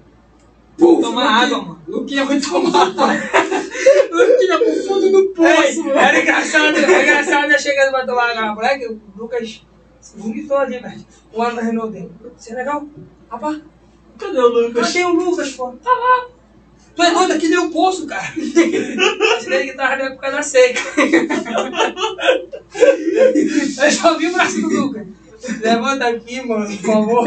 Puf, 0.77 1.03
Toma 1.03 1.25
água, 1.25 1.59
mano. 1.62 1.83
Luquinha 1.87 2.25
vai 2.25 2.40
tomar 2.40 2.88
água. 2.88 3.07
Luquinha 4.11 4.59
com 4.59 4.88
fundo 4.88 5.11
no 5.11 5.29
poço, 5.29 5.85
mano. 5.85 5.99
Era 5.99 6.21
engraçado, 6.21 6.77
era 6.77 7.03
engraçado 7.03 7.51
eu 7.53 7.59
chegando 7.59 7.90
pra 7.90 8.07
tomar 8.07 8.31
água. 8.37 8.55
Moleque, 8.55 8.87
o 8.87 9.01
Lucas 9.16 9.64
se 10.01 10.18
vomitou 10.18 10.57
ali, 10.59 10.79
velho. 10.79 11.05
O 11.33 11.42
ano 11.42 11.57
da 11.57 11.62
Renault 11.62 11.92
dele. 11.92 12.11
Isso 12.38 12.53
é 12.53 12.57
legal? 12.57 12.87
Rapaz, 13.31 13.61
Cadê 14.18 14.38
o 14.38 14.49
Lucas? 14.49 14.87
cadê 14.92 15.05
o 15.05 15.12
Lucas, 15.12 15.53
pô? 15.53 15.73
Tá 15.83 15.90
lá. 15.90 16.27
Tu 16.94 17.02
é 17.02 17.11
doido 17.11 17.33
aqui 17.33 17.48
nem 17.48 17.59
o 17.59 17.70
poço, 17.70 18.07
cara. 18.07 18.33
Dele 18.35 19.70
que 19.70 19.76
tava 19.76 19.96
na 19.96 20.05
época 20.05 20.31
da 20.31 20.42
seca. 20.42 20.81
Eu 23.83 23.90
só 23.90 24.16
vi 24.18 24.26
o 24.28 24.33
braço 24.33 24.61
do 24.61 24.68
Lucas. 24.68 25.07
Levanta 25.61 26.07
aqui, 26.09 26.40
mano, 26.46 26.66
por 26.66 26.87
favor. 26.87 27.24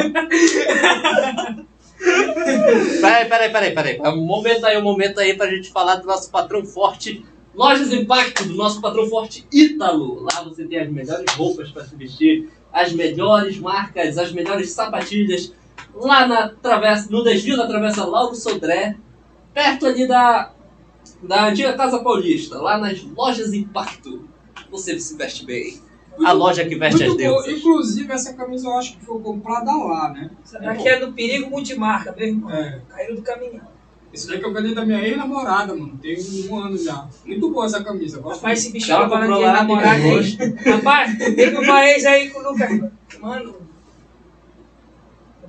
Peraí, 3.01 3.25
peraí, 3.25 3.51
peraí, 3.51 3.73
peraí. 3.73 3.99
É 4.03 4.09
um 4.09 4.25
momento 4.25 4.65
aí, 4.65 4.77
um 4.77 4.83
momento 4.83 5.19
aí 5.19 5.33
pra 5.35 5.49
gente 5.49 5.71
falar 5.71 5.95
do 5.95 6.07
nosso 6.07 6.29
patrão 6.29 6.63
forte. 6.63 7.25
Lojas 7.53 7.91
Impacto, 7.93 8.45
do 8.45 8.55
nosso 8.55 8.81
patrão 8.81 9.07
forte 9.09 9.45
Ítalo. 9.51 10.23
Lá 10.23 10.43
você 10.43 10.65
tem 10.65 10.79
as 10.79 10.89
melhores 10.89 11.31
roupas 11.33 11.71
pra 11.71 11.85
se 11.85 11.95
vestir, 11.95 12.49
as 12.71 12.91
melhores 12.93 13.57
marcas, 13.57 14.17
as 14.17 14.31
melhores 14.31 14.71
sapatilhas. 14.71 15.51
Lá 15.93 16.27
na 16.27 16.49
travessa, 16.49 17.09
no 17.09 17.23
desvio 17.23 17.55
da 17.55 17.67
Travessa 17.67 18.05
Lauro 18.05 18.35
Sodré, 18.35 18.97
perto 19.55 19.85
ali 19.85 20.05
da, 20.05 20.51
da 21.23 21.47
antiga 21.47 21.73
Casa 21.73 21.99
Paulista, 21.99 22.57
lá 22.61 22.77
nas 22.77 23.01
Lojas 23.01 23.53
Impacto. 23.53 24.27
Você 24.69 24.99
se 24.99 25.15
veste 25.15 25.45
bem. 25.45 25.79
A 26.23 26.31
loja 26.31 26.65
que 26.65 26.75
veste 26.75 27.03
as 27.03 27.09
Muito 27.09 27.23
bom. 27.23 27.29
deusas. 27.29 27.51
Inclusive, 27.51 28.11
essa 28.11 28.33
camisa 28.33 28.67
eu 28.67 28.73
acho 28.73 28.97
que 28.97 29.05
foi 29.05 29.19
comprada 29.21 29.71
lá, 29.71 30.13
né? 30.13 30.29
Essa 30.43 30.59
daqui 30.59 30.87
é 30.87 30.99
do 30.99 31.11
perigo 31.13 31.49
multimarca, 31.49 32.13
meu 32.15 32.27
irmão. 32.27 32.51
É. 32.51 32.81
Caiu 32.89 33.15
do 33.15 33.21
caminhão. 33.21 33.67
Isso 34.13 34.29
daqui 34.29 34.45
eu 34.45 34.53
ganhei 34.53 34.73
da 34.73 34.85
minha 34.85 35.05
ex-namorada, 35.05 35.75
mano. 35.75 35.97
Tem 36.01 36.17
um 36.49 36.55
ano 36.57 36.77
já. 36.77 37.07
Muito 37.25 37.49
boa 37.49 37.65
essa 37.65 37.83
camisa. 37.83 38.19
Gosto 38.19 38.37
Rapaz, 38.37 38.59
esse 38.59 38.71
bicho 38.71 38.87
tá 38.87 39.09
falando 39.09 39.33
comprou 39.33 39.39
de 39.39 39.67
tem 39.67 39.89
aí. 39.89 40.73
Rapaz, 40.73 41.17
teve 41.17 41.57
uma 41.57 41.85
ex 41.85 42.05
aí 42.05 42.29
com 42.29 42.39
o 42.39 42.51
Lucas. 42.51 42.91
Mano, 43.19 43.55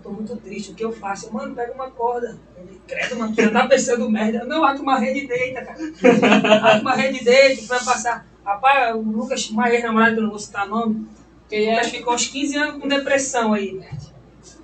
tô 0.07 0.13
muito 0.13 0.37
triste. 0.37 0.71
O 0.71 0.75
que 0.75 0.85
eu 0.85 0.93
faço? 0.93 1.33
Mano, 1.33 1.55
pega 1.55 1.73
uma 1.73 1.91
corda. 1.91 2.39
Ele, 2.57 2.81
credo, 2.87 3.17
mano, 3.17 3.35
já 3.35 3.51
tá 3.51 3.67
pensando 3.67 4.09
merda. 4.09 4.45
Não, 4.45 4.65
ata 4.65 4.81
uma 4.81 4.99
rede 4.99 5.27
deita, 5.27 5.65
cara. 5.65 5.79
Ata 6.63 6.81
uma 6.81 6.95
rede 6.95 7.25
deita, 7.25 7.67
vai 7.67 7.85
passar. 7.85 8.27
Rapaz, 8.45 8.95
o 8.95 9.01
Lucas, 9.01 9.51
uma 9.51 9.69
ex-namorada, 9.69 10.13
que 10.13 10.19
eu 10.19 10.23
não 10.23 10.31
vou 10.31 10.39
citar 10.39 10.69
nome, 10.69 11.07
Quem 11.49 11.69
o 11.69 11.71
é? 11.73 11.85
Ficou 11.85 12.15
uns 12.15 12.29
15 12.29 12.57
anos 12.57 12.81
com 12.81 12.89
depressão 12.89 13.53
aí, 13.53 13.73
né? 13.73 13.91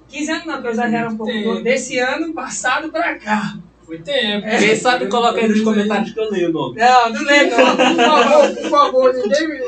15 0.09 0.31
anos 0.31 0.47
não, 0.47 0.55
porque 0.55 0.69
eu 0.69 0.73
exagero 0.73 1.11
um 1.11 1.17
pouco. 1.17 1.33
Tempo. 1.33 1.61
Desse 1.63 1.99
ano 1.99 2.33
passado 2.33 2.93
pra 2.93 3.19
cá. 3.19 3.59
Foi 3.85 3.99
tempo. 3.99 4.47
Quem 4.47 4.77
sabe 4.77 5.09
coloca 5.09 5.41
aí 5.41 5.49
nos 5.49 5.61
comentários 5.61 6.13
que 6.13 6.21
eu 6.21 6.31
leio 6.31 6.51
o 6.51 6.53
nome. 6.53 6.79
Não, 6.79 7.11
não 7.11 7.23
lembro 7.23 7.57
não. 7.59 7.77
Por 7.77 7.97
favor, 7.97 8.55
por 8.57 8.71
favor, 8.71 9.15
ninguém 9.15 9.49
me. 9.49 9.59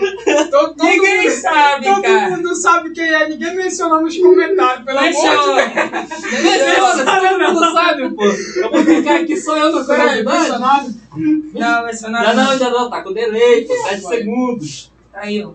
Todo, 0.50 0.74
todo 0.74 0.84
Ninguém 0.84 1.22
mundo, 1.22 1.30
sabe, 1.30 1.86
todo 1.86 2.02
cara. 2.02 2.30
mundo 2.30 2.54
sabe 2.54 2.90
quem 2.90 3.08
é, 3.08 3.28
ninguém 3.28 3.56
menciona 3.56 4.00
nos 4.00 4.16
comentários, 4.16 4.84
pelo 4.84 4.98
amor 4.98 5.10
de 5.10 5.20
Deus. 5.20 6.42
Menciona. 6.42 7.04
Todo 7.04 7.54
mundo 7.54 7.72
sabe, 7.72 8.10
pô. 8.10 8.24
Eu 8.24 8.70
vou 8.70 8.84
ficar 8.84 9.16
aqui 9.16 9.36
só 9.36 9.56
eu 9.56 9.72
no 9.72 9.78
mencionado. 9.86 10.94
Não, 11.16 11.84
mencionado. 11.84 12.28
Ainda 12.28 12.42
não, 12.42 12.50
ainda 12.50 12.70
não, 12.70 12.90
tá 12.90 13.02
com 13.02 13.12
delay, 13.12 13.64
pô, 13.64 13.74
7 13.74 14.00
segundos. 14.00 14.92
Aí, 15.12 15.44
ó. 15.44 15.52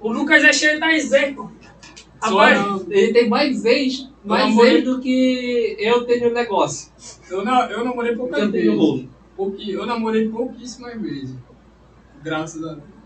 O 0.00 0.12
Lucas 0.12 0.44
é 0.44 0.52
cheio 0.52 0.78
das 0.78 1.08
vezes, 1.08 1.34
pô. 1.34 1.50
Rapaz, 2.20 2.58
não. 2.58 2.86
Ele 2.90 3.12
tem 3.12 3.28
mais 3.28 3.64
ex, 3.64 4.08
mais 4.26 4.56
ex 4.58 4.84
do 4.84 5.00
que 5.00 5.76
eu 5.78 6.04
tenho 6.04 6.32
negócio. 6.32 6.90
Eu, 7.30 7.44
não, 7.44 7.62
eu 7.70 7.84
namorei 7.84 8.14
poucas 8.16 8.40
eu 8.42 8.50
vezes. 8.50 9.06
Pouqui- 9.36 9.70
eu 9.72 9.86
namorei 9.86 10.28
pouquíssimas 10.28 11.00
vezes. 11.00 11.34
Graças 12.22 12.62
a 12.64 12.72
Deus. 12.74 12.96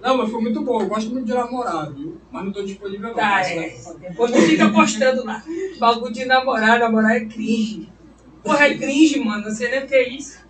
Não, 0.00 0.16
mas 0.16 0.30
foi 0.30 0.40
muito 0.40 0.62
bom. 0.64 0.80
Eu 0.80 0.88
gosto 0.88 1.10
muito 1.10 1.26
de 1.26 1.32
namorar, 1.34 1.92
viu? 1.92 2.20
Mas 2.30 2.44
não 2.44 2.52
tô 2.52 2.62
disponível 2.62 3.08
não. 3.10 3.14
tá, 3.14 3.40
é. 3.48 3.76
Depois 4.00 4.32
tu 4.32 4.38
fica 4.40 4.68
postando 4.70 5.24
lá. 5.24 5.42
Bagulho 5.78 6.12
de 6.12 6.24
namorar, 6.24 6.80
namorar 6.80 7.16
é 7.16 7.24
cringe. 7.26 7.88
Porra, 8.42 8.66
é 8.66 8.76
cringe, 8.76 9.20
mano. 9.20 9.44
Não 9.44 9.50
sei 9.52 9.70
nem 9.70 9.84
o 9.84 9.86
que 9.86 9.94
é 9.94 10.08
isso. 10.08 10.40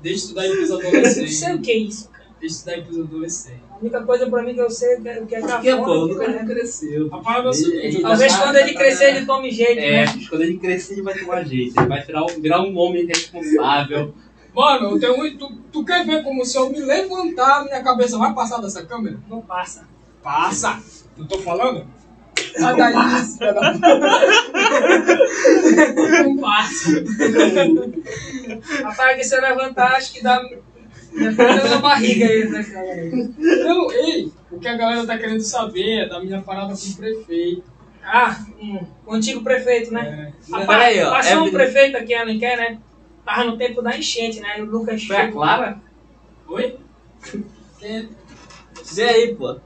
Deixa 0.00 0.24
isso 0.26 0.34
daí 0.34 0.48
pros 0.56 0.70
Não 0.70 0.80
sei 0.80 0.88
adolescentes. 0.88 1.54
o 1.58 1.60
que 1.60 1.70
é 1.70 1.76
isso, 1.76 2.08
cara. 2.08 2.24
Isso 2.40 2.64
daí 2.64 2.82
pros 2.82 2.98
adolescentes. 2.98 3.63
A 3.84 3.86
única 3.86 4.02
coisa 4.02 4.30
pra 4.30 4.42
mim 4.42 4.54
que 4.54 4.60
eu 4.62 4.70
sei 4.70 4.94
é 4.94 4.96
que 4.96 5.08
é 5.08 5.20
que 5.26 5.34
é 5.34 5.40
Por 5.42 5.60
que, 5.60 5.76
pô? 5.76 5.82
O 5.82 5.84
cafona. 5.84 6.04
Lucas 6.14 6.34
já 6.34 6.44
cresceu. 6.46 7.08
A 7.12 7.18
parada 7.18 7.46
é 7.46 7.50
o 7.50 7.52
seguinte, 7.52 8.00
Talvez 8.00 8.32
tá- 8.32 8.42
quando 8.42 8.56
ele 8.56 8.72
crescer 8.74 9.04
ele 9.16 9.26
tome 9.26 9.50
jeito, 9.50 9.78
É, 9.78 10.06
né? 10.06 10.14
quando 10.30 10.40
ele 10.42 10.56
crescer 10.56 10.92
ele 10.94 11.02
vai 11.02 11.18
tomar 11.18 11.44
jeito. 11.44 11.78
Ele 11.78 11.86
vai 11.86 12.02
virar 12.02 12.22
um, 12.22 12.40
virar 12.40 12.62
um 12.62 12.78
homem 12.78 13.04
responsável. 13.04 14.14
Mano, 14.54 14.92
eu 14.92 15.00
tenho 15.00 15.22
um. 15.22 15.36
Tu, 15.36 15.52
tu 15.70 15.84
quer 15.84 16.06
ver 16.06 16.22
como 16.22 16.46
se 16.46 16.56
eu 16.56 16.70
me 16.70 16.80
levantar, 16.80 17.64
minha 17.64 17.82
cabeça 17.82 18.16
vai 18.16 18.32
passar 18.32 18.58
dessa 18.62 18.86
câmera? 18.86 19.18
Não 19.28 19.42
passa. 19.42 19.86
Passa! 20.22 20.82
Não 21.18 21.26
tô 21.26 21.38
falando? 21.40 21.86
Sai 22.56 22.76
daí, 22.76 22.94
filha 23.36 23.52
da 23.52 23.74
Não 26.24 26.36
passa. 26.38 27.04
Rapaz, 28.82 29.16
que 29.18 29.24
se 29.24 29.36
eu 29.36 29.42
levantar, 29.42 29.92
acho 29.96 30.12
que 30.14 30.22
dá. 30.22 30.40
Na 31.14 31.78
barriga 31.78 32.26
aí, 32.26 32.48
né, 32.48 32.62
cara? 32.64 32.96
Não, 33.64 33.92
ei, 33.92 34.32
o 34.50 34.58
que 34.58 34.68
a 34.68 34.76
galera 34.76 35.06
tá 35.06 35.16
querendo 35.16 35.40
saber 35.40 36.00
é 36.04 36.08
da 36.08 36.20
minha 36.20 36.40
parada 36.42 36.74
com 36.74 36.88
o 36.88 36.96
prefeito. 36.96 37.62
Ah, 38.02 38.38
hum, 38.60 38.84
o 39.06 39.14
antigo 39.14 39.42
prefeito, 39.42 39.92
né? 39.92 40.32
É, 40.52 40.66
Peraí, 40.66 41.02
ó, 41.02 41.10
passou 41.10 41.32
um 41.38 41.46
Evelyn- 41.46 41.52
prefeito 41.52 41.96
aqui, 41.96 42.24
não 42.24 42.38
quer, 42.38 42.56
né? 42.58 42.78
Tava 43.24 43.44
no 43.44 43.56
tempo 43.56 43.80
da 43.80 43.96
enchente, 43.96 44.40
né? 44.40 44.58
E 44.58 44.62
o 44.62 44.66
Lucas 44.66 45.02
Foi 45.04 45.16
a 45.16 45.20
chegou- 45.20 45.40
Clara? 45.40 45.78
Oi? 46.48 46.76
Quem- 47.78 48.08
Vê 48.92 49.02
aí, 49.04 49.34
pô. 49.34 49.56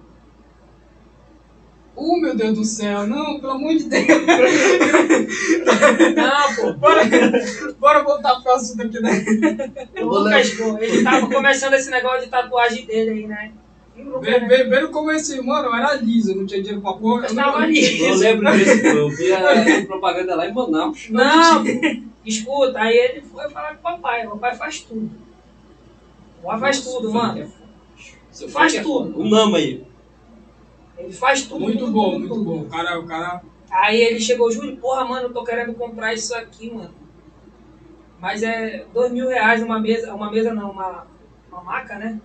Uh, 2.00 2.20
meu 2.20 2.36
Deus 2.36 2.56
do 2.56 2.64
céu, 2.64 3.06
não, 3.06 3.40
pelo 3.40 3.52
amor 3.54 3.74
de 3.74 3.84
Deus. 3.84 4.06
Não, 6.16 6.54
pô. 6.54 6.72
Bora, 6.74 7.02
bora 7.78 8.02
voltar 8.04 8.40
pro 8.40 8.52
assunto 8.52 8.82
aqui, 8.82 9.00
né? 9.00 9.24
O 10.00 10.04
Lucas, 10.04 10.50
pô, 10.50 10.78
ele 10.78 11.02
tava 11.02 11.26
começando 11.28 11.74
esse 11.74 11.90
negócio 11.90 12.20
de 12.24 12.28
tatuagem 12.28 12.86
dele 12.86 13.10
aí, 13.10 13.26
né? 13.26 13.52
E 13.96 14.02
o 14.02 14.10
Lucas, 14.12 14.22
Vê, 14.32 14.38
né? 14.40 14.46
vê, 14.48 14.64
vê 14.64 14.80
no 14.80 14.90
começo, 14.90 15.44
mano, 15.44 15.68
eu 15.68 15.74
era 15.74 15.94
liso, 15.96 16.30
eu 16.32 16.36
não 16.36 16.46
tinha 16.46 16.60
dinheiro 16.60 16.80
pra 16.80 16.92
porra. 16.92 17.26
Eu 17.26 17.34
não- 17.34 17.42
tava 17.44 17.58
ali. 17.58 18.00
Eu 18.00 18.14
lembro 18.14 18.52
disso. 18.56 18.86
Eu 18.86 19.10
vi 19.10 19.32
a 19.32 19.86
propaganda 19.86 20.36
lá 20.36 20.48
em 20.48 20.54
Manaus. 20.54 21.08
Não, 21.10 21.64
escuta, 22.24 22.78
aí 22.78 22.96
ele 22.96 23.22
foi 23.22 23.48
falar 23.50 23.74
com 23.74 23.80
o 23.80 23.82
papai. 23.92 24.26
O 24.26 24.30
papai 24.30 24.54
faz 24.56 24.80
tudo. 24.80 25.10
O 26.40 26.42
papai 26.44 26.60
faz 26.60 26.80
tudo, 26.80 27.12
mano. 27.12 27.50
Seu 28.30 28.48
Faz 28.48 28.72
é 28.72 28.80
tudo. 28.82 29.18
O 29.20 29.28
Nama 29.28 29.56
aí. 29.56 29.82
Ele 30.98 31.12
faz 31.12 31.42
tudo. 31.42 31.60
Muito 31.60 31.78
tudo, 31.78 31.92
bom, 31.92 32.04
tudo, 32.04 32.18
muito 32.18 32.34
tudo. 32.34 32.44
bom. 32.44 32.60
O 32.62 32.68
cara, 32.68 32.98
o 32.98 33.06
cara. 33.06 33.42
Aí 33.70 34.00
ele 34.00 34.20
chegou, 34.20 34.50
Júlio, 34.50 34.76
porra, 34.76 35.04
mano, 35.04 35.28
eu 35.28 35.32
tô 35.32 35.44
querendo 35.44 35.74
comprar 35.74 36.12
isso 36.12 36.34
aqui, 36.34 36.70
mano. 36.70 36.94
Mas 38.20 38.42
é 38.42 38.84
dois 38.92 39.12
mil 39.12 39.28
reais 39.28 39.62
uma 39.62 39.78
mesa, 39.78 40.12
uma 40.12 40.30
mesa 40.30 40.52
não, 40.52 40.72
uma, 40.72 41.06
uma 41.50 41.62
maca, 41.62 41.96
né? 41.96 42.20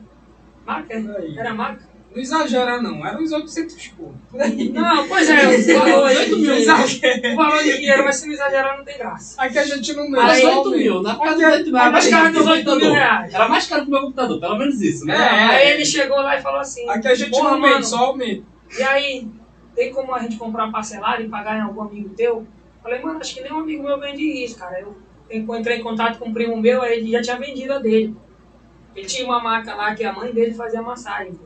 Maca? 0.65 0.95
Aí. 0.95 1.37
Era 1.37 1.53
maca? 1.53 1.93
Não 2.15 2.21
exagera, 2.21 2.79
não. 2.79 3.05
Era 3.05 3.17
uns 3.19 3.31
800 3.31 3.87
conto. 3.89 4.15
Por 4.29 4.39
aí. 4.39 4.69
Não, 4.69 5.07
pois 5.07 5.27
é, 5.27 5.47
o 5.47 5.79
valor 5.79 6.05
aí, 6.05 6.17
8 6.17 6.37
mil, 6.37 6.51
o 6.51 6.55
exagera. 6.55 7.35
valor 7.35 7.63
de 7.63 7.77
dinheiro, 7.77 8.03
mas 8.05 8.15
se 8.17 8.27
não 8.27 8.33
exagerar 8.33 8.77
não 8.77 8.85
tem 8.85 8.97
graça. 8.97 9.41
Aqui 9.41 9.57
a 9.57 9.65
gente 9.65 9.93
não 9.93 10.09
Mas 10.09 10.37
Aí, 10.37 10.45
8 10.45 10.69
mil, 10.71 11.01
na 11.01 11.15
casa 11.15 11.35
dos 11.35 11.43
8 11.43 11.65
mil. 11.65 11.77
Era 11.77 11.91
mais 11.91 12.07
caro 12.07 12.31
que 12.31 12.39
os 12.39 12.45
meu 12.45 12.53
8 12.53 12.75
mil 12.75 12.91
reais. 12.91 13.33
Era 13.33 13.49
mais 13.49 13.67
caro 13.67 13.81
que 13.81 13.87
o 13.87 13.91
meu 13.91 14.01
computador, 14.01 14.39
pelo 14.39 14.57
menos 14.57 14.81
isso, 14.81 15.05
né? 15.05 15.15
É. 15.15 15.55
Aí 15.55 15.69
ele 15.71 15.85
chegou 15.85 16.17
lá 16.17 16.37
e 16.37 16.41
falou 16.41 16.59
assim, 16.59 16.87
Aqui 16.87 17.07
a 17.07 17.15
gente 17.15 17.31
não 17.31 17.59
mano, 17.59 17.83
só 17.83 17.97
aumenta. 18.05 18.52
E 18.77 18.83
aí, 18.83 19.27
tem 19.75 19.91
como 19.93 20.13
a 20.13 20.19
gente 20.19 20.37
comprar 20.37 20.71
parcelado 20.71 21.21
e 21.23 21.29
pagar 21.29 21.57
em 21.57 21.61
algum 21.61 21.81
amigo 21.83 22.09
teu? 22.09 22.45
Falei, 22.81 23.01
mano, 23.01 23.19
acho 23.19 23.33
que 23.33 23.41
nem 23.41 23.51
um 23.53 23.59
amigo 23.59 23.83
meu 23.83 23.99
vende 23.99 24.23
isso, 24.43 24.57
cara. 24.57 24.79
Eu 24.79 24.95
entrei 25.55 25.77
em 25.79 25.83
contato 25.83 26.19
com 26.19 26.29
um 26.29 26.33
primo 26.33 26.59
meu, 26.59 26.81
aí 26.81 26.97
ele 26.99 27.11
já 27.11 27.21
tinha 27.21 27.37
vendido 27.37 27.73
a 27.73 27.79
dele. 27.79 28.15
Ele 28.95 29.05
tinha 29.07 29.25
uma 29.25 29.41
marca 29.41 29.73
lá 29.73 29.95
que 29.95 30.03
a 30.03 30.13
mãe 30.13 30.31
dele 30.33 30.53
fazia 30.53 30.81
massagem. 30.81 31.33
pô. 31.33 31.45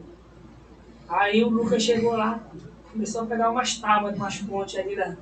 Aí 1.10 1.44
o 1.44 1.50
Lucas 1.50 1.82
chegou 1.82 2.12
lá, 2.18 2.44
começou 2.92 3.22
a 3.22 3.26
pegar 3.26 3.50
umas 3.50 3.76
tábuas, 3.78 4.16
umas 4.16 4.38
pontes 4.40 4.76
ali 4.80 4.96
da. 4.96 5.16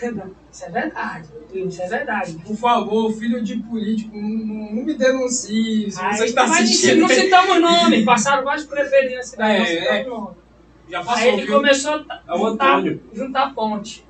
Isso 0.50 0.64
é 0.64 0.68
verdade, 0.70 1.28
isso 1.52 1.82
é 1.82 1.86
verdade. 1.86 2.34
Por 2.44 2.56
favor, 2.56 3.12
filho 3.12 3.40
de 3.42 3.56
político, 3.58 4.16
não, 4.16 4.28
não- 4.28 4.72
não 4.74 4.82
me 4.82 4.94
denuncie 4.94 5.90
se 5.90 6.00
Aí, 6.00 6.16
você 6.16 6.24
está 6.24 6.42
assistindo. 6.44 7.02
não 7.02 7.08
citamos 7.08 7.60
nome, 7.60 8.04
passaram 8.04 8.42
vários 8.42 8.64
prefeitos 8.64 9.14
na 9.14 9.22
cidade, 9.22 9.58
não 9.58 9.64
É, 9.64 10.02
citamos 10.02 10.06
nome. 10.08 10.36
Já 10.90 10.98
Aí 10.98 11.04
passou, 11.04 11.28
ele 11.28 11.42
viu? 11.42 11.54
começou 11.54 11.92
a 12.08 12.20
É 12.26 12.34
o 12.34 12.38
juntar, 12.38 12.82
juntar 13.12 13.54
ponte. 13.54 14.04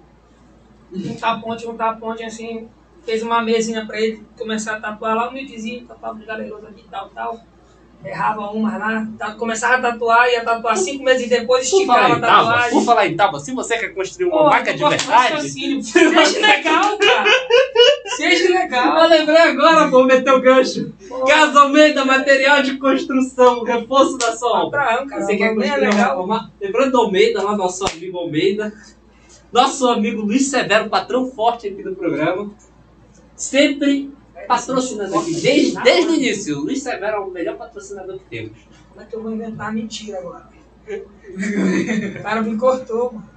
Juntar 0.93 1.41
ponte, 1.41 1.63
juntar 1.63 1.97
ponte, 2.01 2.23
assim, 2.25 2.69
fez 3.05 3.23
uma 3.23 3.43
mesinha 3.43 3.87
pra 3.87 4.01
ele 4.01 4.25
começar 4.37 4.77
a 4.77 4.81
tatuar 4.81 5.15
lá, 5.15 5.29
humildezinho, 5.29 5.87
tatuava 5.87 6.19
de 6.19 6.25
galeroso 6.25 6.67
aqui 6.67 6.81
e 6.81 6.91
tal, 6.91 7.09
tal. 7.11 7.41
Errava 8.03 8.51
uma 8.51 8.79
lá, 8.79 9.07
começava 9.39 9.75
a 9.75 9.93
tatuar, 9.93 10.27
ia 10.31 10.43
tatuar 10.43 10.75
cinco 10.75 11.05
meses 11.05 11.29
depois, 11.29 11.65
esticava 11.65 12.15
a 12.15 12.19
tatuagem. 12.21 12.71
por 12.71 12.85
falar 12.85 13.07
em 13.07 13.15
tábua, 13.15 13.41
se 13.41 13.53
você 13.53 13.77
quer 13.77 13.91
construir 13.91 14.27
uma 14.27 14.39
Pô, 14.39 14.45
marca 14.45 14.73
de 14.73 14.83
verdade... 14.83 15.51
Seja 15.83 16.41
legal, 16.41 16.99
cara. 16.99 17.31
Seja 18.17 18.49
Eu 18.49 18.55
legal. 18.55 19.07
lembrei 19.07 19.37
agora, 19.37 19.87
vou 19.89 20.07
meter 20.07 20.33
o 20.33 20.41
gancho. 20.41 20.95
Pô, 21.07 21.25
Casa 21.27 21.61
Almeida, 21.61 22.03
material 22.03 22.63
de 22.63 22.79
construção, 22.79 23.65
reforço 23.65 24.17
da 24.17 24.35
sua 24.35 24.65
obra. 24.65 24.81
Abraão, 24.81 25.07
cara. 25.07 25.23
Você 25.23 25.37
quer 25.37 25.45
é 25.45 25.55
construir 25.55 25.69
uma 25.69 25.77
legal. 25.77 26.09
reforma? 26.09 26.53
Lembrando 26.59 26.93
do 26.93 26.99
Almeida, 27.01 27.43
lá, 27.43 27.55
nosso 27.55 27.85
amigo 27.87 28.17
Almeida. 28.17 28.73
Nosso 29.53 29.87
amigo 29.89 30.23
Luiz 30.23 30.47
Severo, 30.47 30.89
patrão 30.89 31.31
forte 31.31 31.69
aqui 31.69 31.83
do 31.83 31.95
programa. 31.95 32.51
Sempre 33.37 34.11
patrocinando 34.47 35.19
aqui, 35.19 35.41
desde, 35.41 35.83
desde 35.83 36.11
o 36.11 36.15
início. 36.15 36.59
O 36.59 36.63
Luiz 36.63 36.83
Severo 36.83 37.17
é 37.17 37.21
o 37.21 37.31
melhor 37.31 37.57
patrocinador 37.57 38.19
que 38.19 38.25
temos. 38.25 38.59
Como 38.91 39.01
é 39.01 39.05
que 39.05 39.17
eu 39.17 39.23
vou 39.23 39.33
inventar 39.33 39.73
mentira 39.73 40.19
agora? 40.19 40.49
O 40.89 42.23
cara 42.23 42.43
me 42.43 42.57
cortou, 42.57 43.13
mano. 43.13 43.31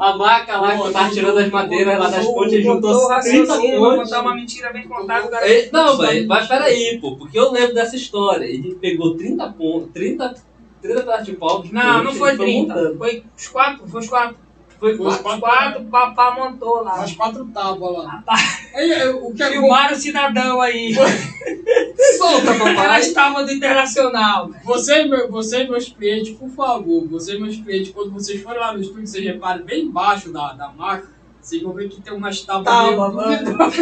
A 0.00 0.16
maca 0.16 0.58
lá 0.58 0.76
que 0.76 0.80
eu 0.86 0.92
tava 0.92 1.10
tirando 1.10 1.38
as 1.38 1.50
madeiras 1.50 1.98
lá 1.98 2.08
das 2.08 2.24
pontes, 2.24 2.52
ele 2.52 2.62
juntou 2.62 2.94
o 2.94 3.06
30 3.06 3.14
raciocínio, 3.14 3.80
vou 3.80 3.90
pontes. 3.90 4.10
botar 4.10 4.22
uma 4.22 4.34
mentira 4.34 4.72
bem 4.72 4.88
contada, 4.88 5.26
o 5.26 5.30
cara... 5.30 5.50
É, 5.50 5.68
Não, 5.70 5.98
mas, 5.98 6.26
mas 6.26 6.48
peraí, 6.48 6.98
pô, 7.00 7.16
porque 7.16 7.38
eu 7.38 7.50
lembro 7.52 7.74
dessa 7.74 7.96
história. 7.96 8.44
Ele 8.44 8.74
pegou 8.76 9.16
30 9.16 9.52
pontos, 9.52 9.90
30, 9.92 10.34
30 10.80 11.00
pedaços 11.00 11.26
de 11.26 11.32
pau. 11.32 11.64
Não, 11.70 12.04
não 12.04 12.14
foi 12.14 12.30
ele 12.30 12.38
30. 12.38 12.74
montando. 12.74 12.98
Foi 12.98 13.24
os 13.36 13.48
quatro, 13.48 13.88
foi 13.88 14.00
os 14.00 14.08
quatro. 14.08 14.36
Foi 14.78 14.96
Foi 14.96 15.16
quatro. 15.16 15.40
Quatro, 15.40 15.82
o 15.82 15.86
papá 15.86 16.34
montou 16.38 16.82
lá. 16.82 17.02
As 17.02 17.12
quatro 17.12 17.44
tábuas 17.46 17.96
lá. 18.04 18.10
Rapaz, 18.10 18.68
Aí, 18.74 18.92
aí, 18.92 19.08
o 19.08 19.32
que 19.32 19.42
é 19.42 19.50
filmaram 19.50 19.94
o 19.94 19.98
cidadão 19.98 20.60
aí. 20.60 20.92
Solta, 22.18 22.50
Ela 22.50 22.74
papai. 22.74 23.00
estava 23.00 23.42
do 23.44 23.50
internacional. 23.52 24.50
Você, 24.64 25.02
e 25.02 25.08
meu- 25.08 25.30
você 25.30 25.62
e 25.64 25.68
meus 25.70 25.88
clientes, 25.88 26.36
por 26.36 26.50
favor, 26.50 27.06
você 27.08 27.36
e 27.36 27.40
meus 27.40 27.56
clientes, 27.56 27.90
quando 27.92 28.12
vocês 28.12 28.42
forem 28.42 28.60
lá 28.60 28.72
no 28.74 28.80
estúdio, 28.80 29.06
vocês 29.06 29.24
reparem 29.24 29.64
bem 29.64 29.84
embaixo 29.84 30.30
da, 30.30 30.52
da 30.52 30.68
máquina, 30.68 31.10
vocês 31.40 31.62
vão 31.62 31.72
ver 31.72 31.88
que 31.88 32.00
tem 32.02 32.12
umas 32.12 32.40
tábuas 32.42 32.64
Tábua, 32.66 33.12
mano. 33.12 33.56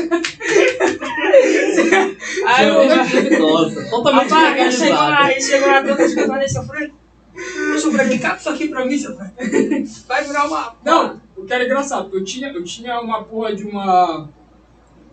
Aí 2.47 2.69
eu, 2.69 3.05
duvidosa, 3.05 3.91
totalmente 3.91 4.31
rapaz, 4.31 4.75
chegou 4.75 4.95
lá, 4.95 5.31
chegou 5.41 5.69
lá, 5.69 5.83
todo 5.83 5.99
mundo 5.99 6.27
falei, 6.27 6.49
seu 6.49 6.63
Frank, 6.65 6.93
deixa 7.35 7.87
eu 7.87 7.93
praticar 7.93 8.37
isso 8.37 8.49
aqui 8.49 8.69
pra 8.69 8.85
mim, 8.85 8.97
seu. 8.97 9.17
Vai 10.07 10.25
virar 10.25 10.47
uma... 10.47 10.77
Não, 10.85 11.21
o 11.37 11.45
que 11.45 11.53
era 11.53 11.65
engraçado, 11.65 12.11
eu 12.17 12.25
tinha, 12.25 12.49
eu 12.49 12.63
tinha 12.65 13.01
uma 13.01 13.25
porra 13.25 13.55
de 13.55 13.65
uma. 13.65 14.29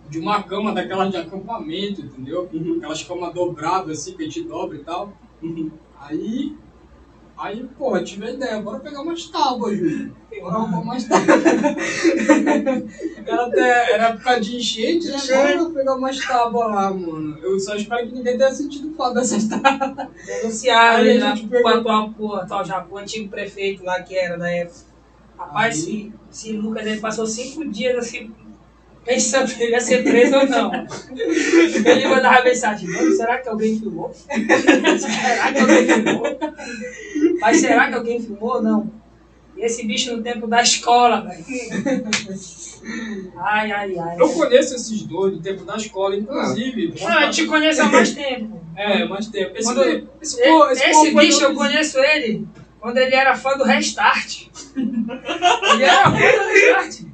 De 0.08 0.18
uma 0.18 0.42
cama 0.42 0.72
daquelas 0.72 1.10
de 1.10 1.16
acampamento, 1.16 2.02
entendeu? 2.02 2.48
Uhum. 2.52 2.76
Aquelas 2.76 3.02
camas 3.02 3.32
dobradas 3.32 3.98
assim, 3.98 4.14
que 4.14 4.22
a 4.22 4.26
gente 4.26 4.42
dobra 4.42 4.76
e 4.76 4.84
tal. 4.84 5.12
Uhum. 5.42 5.70
Aí. 5.98 6.54
Aí, 7.42 7.64
porra, 7.76 7.98
eu 7.98 8.04
tive 8.04 8.24
a 8.24 8.30
ideia, 8.30 8.60
bora 8.60 8.78
pegar 8.78 9.02
umas 9.02 9.24
tábuas, 9.24 9.76
Júlio. 9.76 10.14
Bora 10.40 10.54
arrumar 10.54 10.78
umas 10.78 11.02
tábuas. 11.02 11.42
era, 13.26 13.44
até, 13.46 13.92
era 13.94 14.04
época 14.10 14.38
de 14.38 14.56
enchente, 14.56 15.08
né? 15.08 15.56
Bora 15.56 15.70
pegar 15.70 15.96
umas 15.96 16.24
tábuas 16.24 16.70
lá, 16.70 16.92
mano. 16.92 17.36
Eu 17.38 17.58
só 17.58 17.74
espero 17.74 18.06
que 18.06 18.12
ninguém 18.12 18.38
tenha 18.38 18.52
sentido 18.52 18.94
falta 18.94 19.14
dessas 19.14 19.42
tábuas. 19.44 20.08
Denunciaram 20.24 21.26
a 21.26 21.36
pro 21.36 21.48
pegou- 21.48 21.72
atual, 21.72 22.10
pro 22.12 22.34
atual 22.36 22.64
já, 22.64 22.80
pro 22.80 22.98
antigo 22.98 23.28
prefeito 23.28 23.82
lá 23.82 24.00
que 24.00 24.16
era 24.16 24.38
da 24.38 24.48
época. 24.48 24.92
Rapaz, 25.36 25.78
se, 25.78 26.12
se 26.30 26.52
Lucas 26.52 26.86
ele 26.86 27.00
passou 27.00 27.26
cinco 27.26 27.68
dias 27.68 27.98
assim, 27.98 28.32
pensando 29.04 29.48
se 29.48 29.62
ele 29.62 29.72
ia 29.72 29.80
ser 29.80 30.02
preso 30.02 30.36
ou 30.36 30.46
não. 30.46 30.70
Ele 31.84 32.08
mandava 32.08 32.42
mensagem, 32.44 32.88
será 33.16 33.38
que 33.38 33.48
alguém 33.48 33.78
filmou? 33.78 34.12
será 34.14 35.52
que 35.52 35.60
alguém 35.60 35.86
filmou? 35.86 36.38
Mas 37.40 37.56
será 37.60 37.88
que 37.88 37.94
alguém 37.94 38.20
filmou 38.20 38.54
ou 38.56 38.62
não? 38.62 39.02
E 39.56 39.64
esse 39.64 39.84
bicho 39.84 40.16
no 40.16 40.22
tempo 40.22 40.46
da 40.46 40.62
escola, 40.62 41.20
velho. 41.20 41.44
Ai, 43.36 43.70
ai, 43.70 43.98
ai. 43.98 44.16
Eu 44.18 44.28
conheço 44.30 44.74
esses 44.74 45.02
dois 45.02 45.34
do 45.34 45.40
tempo 45.40 45.64
da 45.64 45.76
escola, 45.76 46.16
inclusive. 46.16 46.94
Ah, 47.06 47.24
eu 47.26 47.30
te 47.30 47.44
conheço 47.46 47.82
há 47.82 47.86
mais 47.86 48.10
tempo. 48.12 48.60
É, 48.74 49.04
mais 49.04 49.26
tempo. 49.26 49.52
Esse, 49.54 49.68
Quando- 49.68 50.08
esse, 50.20 50.42
pô- 50.42 50.70
Esse, 50.70 50.82
esse 50.84 50.92
pô 50.92 51.12
foi 51.12 51.26
bicho, 51.26 51.42
eu 51.42 51.54
conheço 51.54 51.98
ele 51.98 52.46
quando 52.80 52.96
ele 52.96 53.14
era 53.14 53.36
fã 53.36 53.56
do 53.56 53.64
Restart. 53.64 54.46
ele 54.74 55.82
era 55.84 56.04
fã 56.04 56.10
do 56.10 56.48
Restart. 56.48 57.11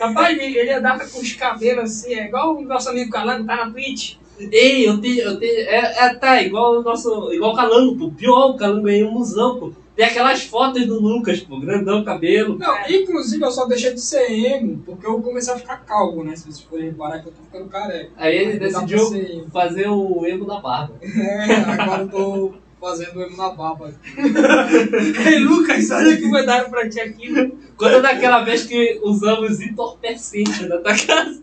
Rapaz, 0.00 0.38
ele, 0.38 0.70
andava 0.70 1.06
com 1.06 1.20
os 1.20 1.32
cabelos 1.32 1.84
assim, 1.84 2.14
é 2.14 2.26
igual 2.26 2.56
o 2.56 2.62
nosso 2.62 2.90
amigo 2.90 3.10
Calango, 3.10 3.46
tá 3.46 3.56
na 3.56 3.70
Twitch. 3.70 4.16
Ei, 4.38 4.88
eu 4.88 5.00
tenho. 5.00 5.20
Eu 5.20 5.38
tenho 5.38 5.52
é, 5.52 6.06
é, 6.06 6.14
tá, 6.14 6.42
igual 6.42 6.80
o 6.80 6.82
nosso. 6.82 7.32
Igual 7.32 7.52
o 7.52 7.56
Calango, 7.56 7.96
pô. 7.96 8.10
Pior, 8.10 8.50
o 8.50 8.56
Calango 8.56 8.82
ganhou 8.82 9.10
um 9.10 9.14
musão, 9.14 9.58
pô. 9.58 9.72
Tem 9.94 10.06
aquelas 10.06 10.42
fotos 10.44 10.86
do 10.86 10.98
Lucas, 11.00 11.40
pô. 11.40 11.60
Grandão, 11.60 12.02
cabelo. 12.02 12.58
Não, 12.58 12.74
inclusive 12.88 13.44
eu 13.44 13.50
só 13.50 13.66
deixei 13.66 13.92
de 13.92 14.00
ser 14.00 14.30
emo, 14.30 14.82
porque 14.84 15.06
eu 15.06 15.20
comecei 15.20 15.52
a 15.52 15.58
ficar 15.58 15.84
calvo, 15.84 16.24
né? 16.24 16.34
Se 16.34 16.44
vocês 16.44 16.60
forem 16.60 16.86
reparar 16.86 17.20
que 17.20 17.28
eu 17.28 17.32
tô 17.32 17.42
ficando 17.42 17.68
careca. 17.68 18.10
Aí 18.16 18.36
ele 18.36 18.58
decidiu 18.58 19.46
fazer 19.52 19.88
o 19.88 20.26
emo 20.26 20.46
da 20.46 20.60
barba. 20.60 20.94
É, 21.02 21.54
agora 21.54 22.02
eu 22.02 22.08
tô 22.08 22.54
fazendo 22.82 23.22
emo 23.22 23.36
na 23.36 23.50
barba. 23.50 23.94
Ei, 25.24 25.38
Lucas, 25.38 25.88
olha 25.92 26.14
o 26.14 26.16
que 26.16 26.26
mandaram 26.26 26.68
pra 26.68 26.88
ti 26.88 27.00
aqui. 27.00 27.32
Quando 27.76 28.02
daquela 28.02 28.42
vez 28.42 28.64
que 28.64 29.00
usamos 29.04 29.60
entorpecente 29.60 30.66
na 30.66 30.78
tua 30.78 30.96
casa. 30.96 31.42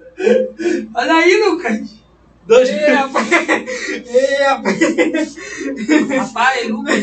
Olha 0.94 1.14
aí, 1.14 1.42
Lucas. 1.46 1.96
Dois 2.46 2.68
Ei, 2.68 2.94
rapaz. 2.94 3.28
Ei, 3.32 4.44
rapaz. 4.44 5.36
Rapaz, 6.18 6.70
Lucas. 6.70 6.96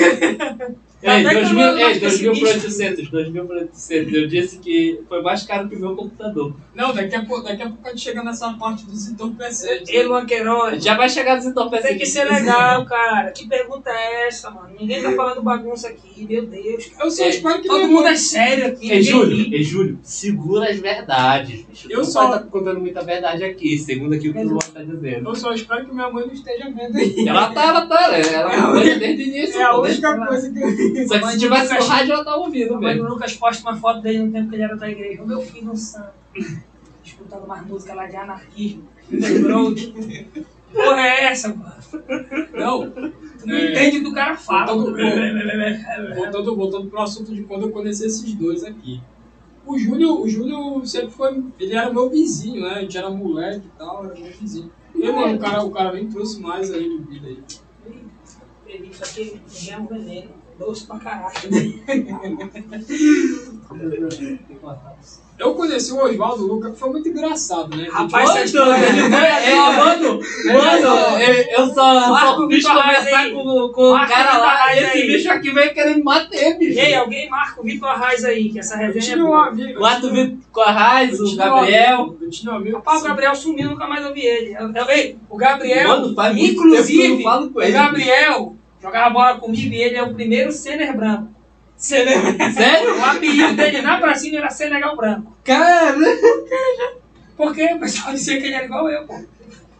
Ei, 1.03 1.11
Até 1.11 1.28
que 1.28 1.36
eu 1.36 1.40
2000, 1.42 1.66
não 1.66 1.78
ei, 1.78 1.84
gosto 1.84 2.01
desse 2.01 2.24
2.800, 2.24 3.11
2.800. 3.11 4.12
Eu 4.14 4.26
disse 4.28 4.59
que 4.59 5.01
foi 5.09 5.20
mais 5.22 5.42
caro 5.42 5.68
que 5.68 5.76
o 5.76 5.78
meu 5.80 5.94
computador. 5.94 6.55
Não, 6.74 6.92
daqui 6.94 7.14
a, 7.14 7.24
pouco, 7.24 7.44
daqui 7.44 7.62
a 7.62 7.66
pouco 7.68 7.86
a 7.86 7.90
gente 7.90 8.01
chega 8.01 8.22
nessa 8.24 8.51
parte 8.55 8.86
dos 8.86 9.07
entorpecentes. 9.09 9.88
Ei, 9.90 10.03
Luan 10.05 10.24
Queiroz. 10.26 10.82
Já 10.82 10.97
vai 10.97 11.09
chegar 11.09 11.36
nos 11.36 11.44
entorpecentes. 11.44 11.90
Tem 11.90 11.99
que 11.99 12.07
ser 12.07 12.24
legal, 12.24 12.84
cara. 12.86 13.30
Que 13.30 13.47
pergunta 13.47 13.90
é 13.90 14.26
essa, 14.28 14.51
mano? 14.51 14.70
Ninguém 14.78 15.03
tá 15.03 15.12
falando 15.12 15.42
bagunça 15.42 15.88
aqui, 15.88 16.26
meu 16.28 16.47
Deus. 16.47 16.90
Eu 16.99 17.11
só 17.11 17.24
É, 17.24 17.28
espero 17.28 17.61
que 17.61 17.68
Todo 17.68 17.88
mundo 17.88 18.09
é 18.09 18.16
sério 18.16 18.66
aqui. 18.68 18.90
Ei, 18.90 19.03
Júlio, 19.03 19.55
ei, 19.55 19.62
Júlio, 19.62 19.99
segura 20.03 20.70
as 20.70 20.78
verdades, 20.78 21.62
bicho. 21.62 21.88
Eu 21.90 22.05
só- 22.05 22.24
estar 22.24 22.40
contando 22.51 22.80
muita 22.80 23.03
verdade 23.05 23.44
aqui, 23.44 23.78
segundo 23.78 24.14
aqui 24.14 24.30
o 24.30 24.32
que 24.32 24.38
o 24.38 24.49
Luan 24.49 24.59
tá 24.72 24.82
dizendo. 24.82 25.28
Eu 25.28 25.34
só 25.34 25.53
espero 25.53 25.84
que 25.86 25.94
minha 25.94 26.11
mãe 26.11 26.26
não 26.26 26.32
esteja 26.32 26.70
vendo 26.70 26.97
aí. 26.97 27.28
Ela 27.28 27.53
tá, 27.53 27.64
ela 27.66 27.86
tá? 27.86 28.16
Ela 28.16 28.53
É 28.53 28.59
acompanha 28.59 28.99
desde 28.99 29.22
o 29.22 29.26
início. 29.26 29.61
É 29.61 29.62
a 29.64 29.70
pô, 29.74 29.82
única 29.82 30.26
coisa 30.26 30.51
que 30.51 30.59
eu. 30.61 30.86
Só 31.09 31.18
que 31.18 31.26
se 31.32 31.39
tivesse 31.39 31.74
no 31.74 31.84
rádio, 31.84 32.12
ela 32.14 32.24
tá 32.24 32.37
ouvindo 32.37 32.74
A 32.74 32.80
mãe 32.80 32.97
do 32.97 33.03
mesmo. 33.03 33.14
Lucas 33.14 33.34
posta 33.37 33.62
uma 33.68 33.76
foto 33.78 34.01
dele 34.01 34.20
no 34.20 34.32
tempo 34.32 34.49
que 34.49 34.57
ele 34.57 34.62
era 34.62 34.76
da 34.76 34.91
igreja. 34.91 35.22
O 35.22 35.26
meu 35.26 35.41
filho 35.41 35.66
no 35.66 35.76
santo. 35.76 36.12
Escutando 37.05 37.45
umas 37.45 37.66
músicas 37.66 37.97
lá 37.97 38.07
de 38.07 38.16
anarquismo. 38.16 38.89
Lembrou? 39.11 39.74
Que 39.74 39.93
porra 40.72 41.01
é 41.01 41.24
essa, 41.26 41.49
mano? 41.55 41.74
Não. 42.53 42.91
Tu 42.91 43.47
não 43.47 43.55
É. 43.57 43.70
entende 43.70 43.99
o 43.99 44.03
que 44.03 44.09
o 44.09 44.14
cara 44.14 44.37
fala. 44.37 44.74
Voltando, 44.74 46.14
voltando, 46.16 46.57
voltando 46.57 46.91
pro 46.91 47.01
assunto 47.01 47.34
de 47.34 47.43
quando 47.45 47.62
eu 47.62 47.70
conheci 47.70 48.05
esses 48.07 48.34
dois 48.34 48.64
aqui. 48.64 49.01
O 49.64 49.78
Júlio, 49.78 50.20
o 50.20 50.28
Júlio 50.28 50.84
sempre 50.87 51.11
foi. 51.11 51.43
Ele 51.59 51.74
era 51.74 51.93
meu 51.93 52.09
vizinho, 52.11 52.62
né? 52.62 52.74
A 52.74 52.80
gente 52.80 52.97
era 52.99 53.11
moleque 53.11 53.66
e 53.66 53.78
tal, 53.78 54.05
era 54.05 54.14
meu 54.14 54.32
vizinho. 54.32 54.70
E, 54.95 55.12
mano, 55.12 55.37
o 55.37 55.39
cara, 55.39 55.62
o 55.62 55.70
cara 55.70 55.93
nem 55.93 56.09
trouxe 56.09 56.41
mais 56.41 56.72
aí 56.72 56.89
de 56.89 56.99
vida 57.05 57.26
aí. 57.28 57.39
Ele, 58.66 58.89
Isso 58.89 59.05
aqui 59.05 59.41
é 59.70 59.78
um 59.78 59.87
veneno. 59.87 60.30
Doce 60.59 60.86
pra 60.86 60.98
caralho. 60.98 61.34
Eu 65.38 65.52
conheci 65.54 65.92
o 65.92 66.02
Oswaldo 66.02 66.46
Luca, 66.46 66.70
que 66.70 66.78
foi 66.78 66.88
muito 66.88 67.07
engraçado, 67.11 67.76
né? 67.76 67.86
Rapaz, 67.92 68.44
história 68.46 68.78
dele 68.90 69.14
é, 69.14 69.50
é, 69.50 69.54
mano, 69.54 70.18
mano, 70.46 71.20
eu, 71.20 71.34
eu 71.59 71.66
só, 71.74 72.00
só 72.00 72.38
o 72.40 72.48
Vitor 72.48 72.72
Reis 72.72 72.98
conversar 72.98 73.30
com, 73.32 73.68
com 73.70 73.82
o 73.82 73.94
o 73.94 73.98
cara 74.09 74.30
Vitor 74.30 74.40
lá 74.40 74.74
e 74.74 74.78
esse 74.78 74.86
aí. 74.96 75.07
bicho 75.07 75.30
aqui 75.30 75.50
veio 75.50 75.74
querendo 75.74 75.96
me 75.96 76.02
bater, 76.04 76.57
bicho. 76.59 76.78
Ei, 76.80 76.94
alguém 76.94 77.28
marca 77.28 77.61
o 77.61 77.64
Vitor 77.64 77.86
Arraes 77.86 78.24
aí, 78.24 78.48
que 78.48 78.59
essa 78.61 78.76
eu 78.76 78.86
resenha 78.86 78.98
é 79.02 79.04
tinha 79.04 79.18
um 79.18 79.26
boa. 79.26 79.46
amigo. 79.48 79.80
Vitor 80.11 80.68
Arraes, 80.68 81.18
eu 81.18 81.26
o 81.26 81.28
tinha 81.28 81.44
um 81.52 81.54
Gabriel. 81.54 82.00
amigo- 82.00 82.18
Eu 82.22 82.30
tinha 82.30 82.52
um 82.52 82.57
amigo. 82.57 82.76
Rapaz, 82.78 83.00
o 83.02 83.04
Gabriel 83.04 83.34
sumiu, 83.36 83.68
nunca 83.68 83.86
mais 83.86 84.07
ouvi 84.07 84.20
ele. 84.24 84.54
Eu- 84.54 84.72
eu- 84.72 84.88
Ei, 84.88 85.18
o 85.28 85.36
Gabriel, 85.36 85.88
Mano, 85.88 86.14
faz 86.14 86.34
muito 86.34 86.46
tempo 86.48 86.62
que 86.62 86.66
eu 86.68 86.72
inclusive, 86.72 87.09
não 87.16 87.22
falo 87.22 87.50
com 87.50 87.59
o. 87.61 87.72
Gabriel 87.72 88.57
jogava 88.80 89.10
bola 89.10 89.38
comigo 89.38 89.72
e 89.74 89.82
ele 89.82 89.96
é 89.96 90.02
o 90.02 90.14
primeiro 90.14 90.52
Sener 90.52 90.96
Branco. 90.96 91.28
Sener 91.76 92.18
Sério? 92.54 92.98
O 92.98 93.04
apelido 93.04 93.54
dele 93.54 93.82
na 93.82 93.98
pracinha 93.98 94.38
era 94.38 94.50
Senegal 94.50 94.96
Branco. 94.96 95.36
Cara, 95.44 95.94
Porque 97.36 97.64
o 97.74 97.78
pessoal 97.78 98.14
dizia 98.14 98.40
que 98.40 98.46
ele 98.46 98.54
era 98.54 98.64
igual 98.64 98.88
eu, 98.88 99.06
pô. 99.06 99.20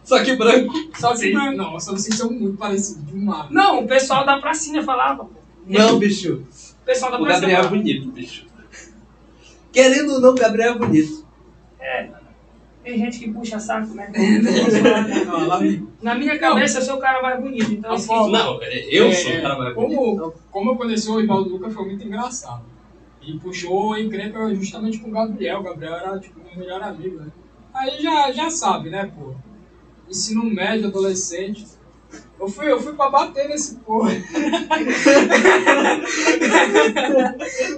só 0.03 0.23
que 0.23 0.35
branco. 0.35 0.73
Só 0.95 1.11
que 1.11 1.17
Sim, 1.17 1.33
não. 1.33 1.51
Nossa, 1.53 1.91
vocês 1.91 2.15
são 2.15 2.29
muito 2.31 2.55
parecidos 2.57 3.05
demais. 3.07 3.49
Não, 3.49 3.79
o 3.79 3.87
pessoal 3.87 4.25
da 4.25 4.39
pracinha 4.39 4.83
falava, 4.83 5.25
pô. 5.25 5.31
Não, 5.65 5.97
bicho. 5.97 6.45
O 6.81 6.85
pessoal 6.85 7.11
da 7.11 7.19
O 7.19 7.23
pracinha 7.23 7.49
Gabriel 7.49 7.65
é 7.65 7.67
bonito, 7.67 8.11
bicho. 8.11 8.45
Querendo 9.71 10.13
ou 10.13 10.21
não, 10.21 10.29
o 10.29 10.35
Gabriel 10.35 10.73
é 10.73 10.77
bonito. 10.77 11.25
É, 11.79 12.09
tem 12.87 12.97
gente 12.97 13.19
que 13.19 13.31
puxa 13.31 13.59
saco, 13.59 13.93
né? 13.93 14.09
Lá 15.47 15.57
vem. 15.59 15.87
Na 16.01 16.15
minha 16.15 16.39
cabeça, 16.39 16.79
eu 16.79 16.81
sou 16.83 16.95
o 16.95 16.99
cara 16.99 17.21
mais 17.21 17.41
bonito, 17.41 17.71
então 17.73 17.91
assim, 17.93 18.07
Não, 18.07 18.63
eu 18.63 19.07
É, 19.07 19.13
sou 19.13 19.31
o 19.33 19.41
cara 19.41 19.57
mais 19.57 19.75
bonito. 19.75 19.97
Como, 19.97 20.33
como 20.49 20.71
eu 20.71 20.75
conheci 20.77 21.09
o 21.09 21.15
Oswaldo 21.15 21.49
Lucas 21.49 21.73
foi 21.73 21.85
muito 21.85 22.05
engraçado. 22.07 22.63
E 23.21 23.37
puxou 23.39 23.93
a 23.93 23.99
encrenca 23.99 24.55
justamente 24.55 24.99
com 24.99 25.09
o 25.09 25.11
Gabriel. 25.11 25.59
O 25.59 25.63
Gabriel 25.63 25.95
era 25.95 26.19
tipo 26.19 26.39
meu 26.39 26.57
melhor 26.57 26.81
amigo, 26.81 27.19
né? 27.19 27.27
Aí 27.73 28.01
já, 28.01 28.31
já 28.31 28.49
sabe, 28.49 28.89
né, 28.89 29.11
pô? 29.13 29.35
Ensino 30.09 30.45
médio, 30.45 30.87
adolescente. 30.87 31.65
Eu 32.39 32.47
fui, 32.47 32.71
eu 32.71 32.79
fui 32.79 32.93
pra 32.93 33.09
bater 33.09 33.49
nesse 33.49 33.75
porra. 33.77 34.11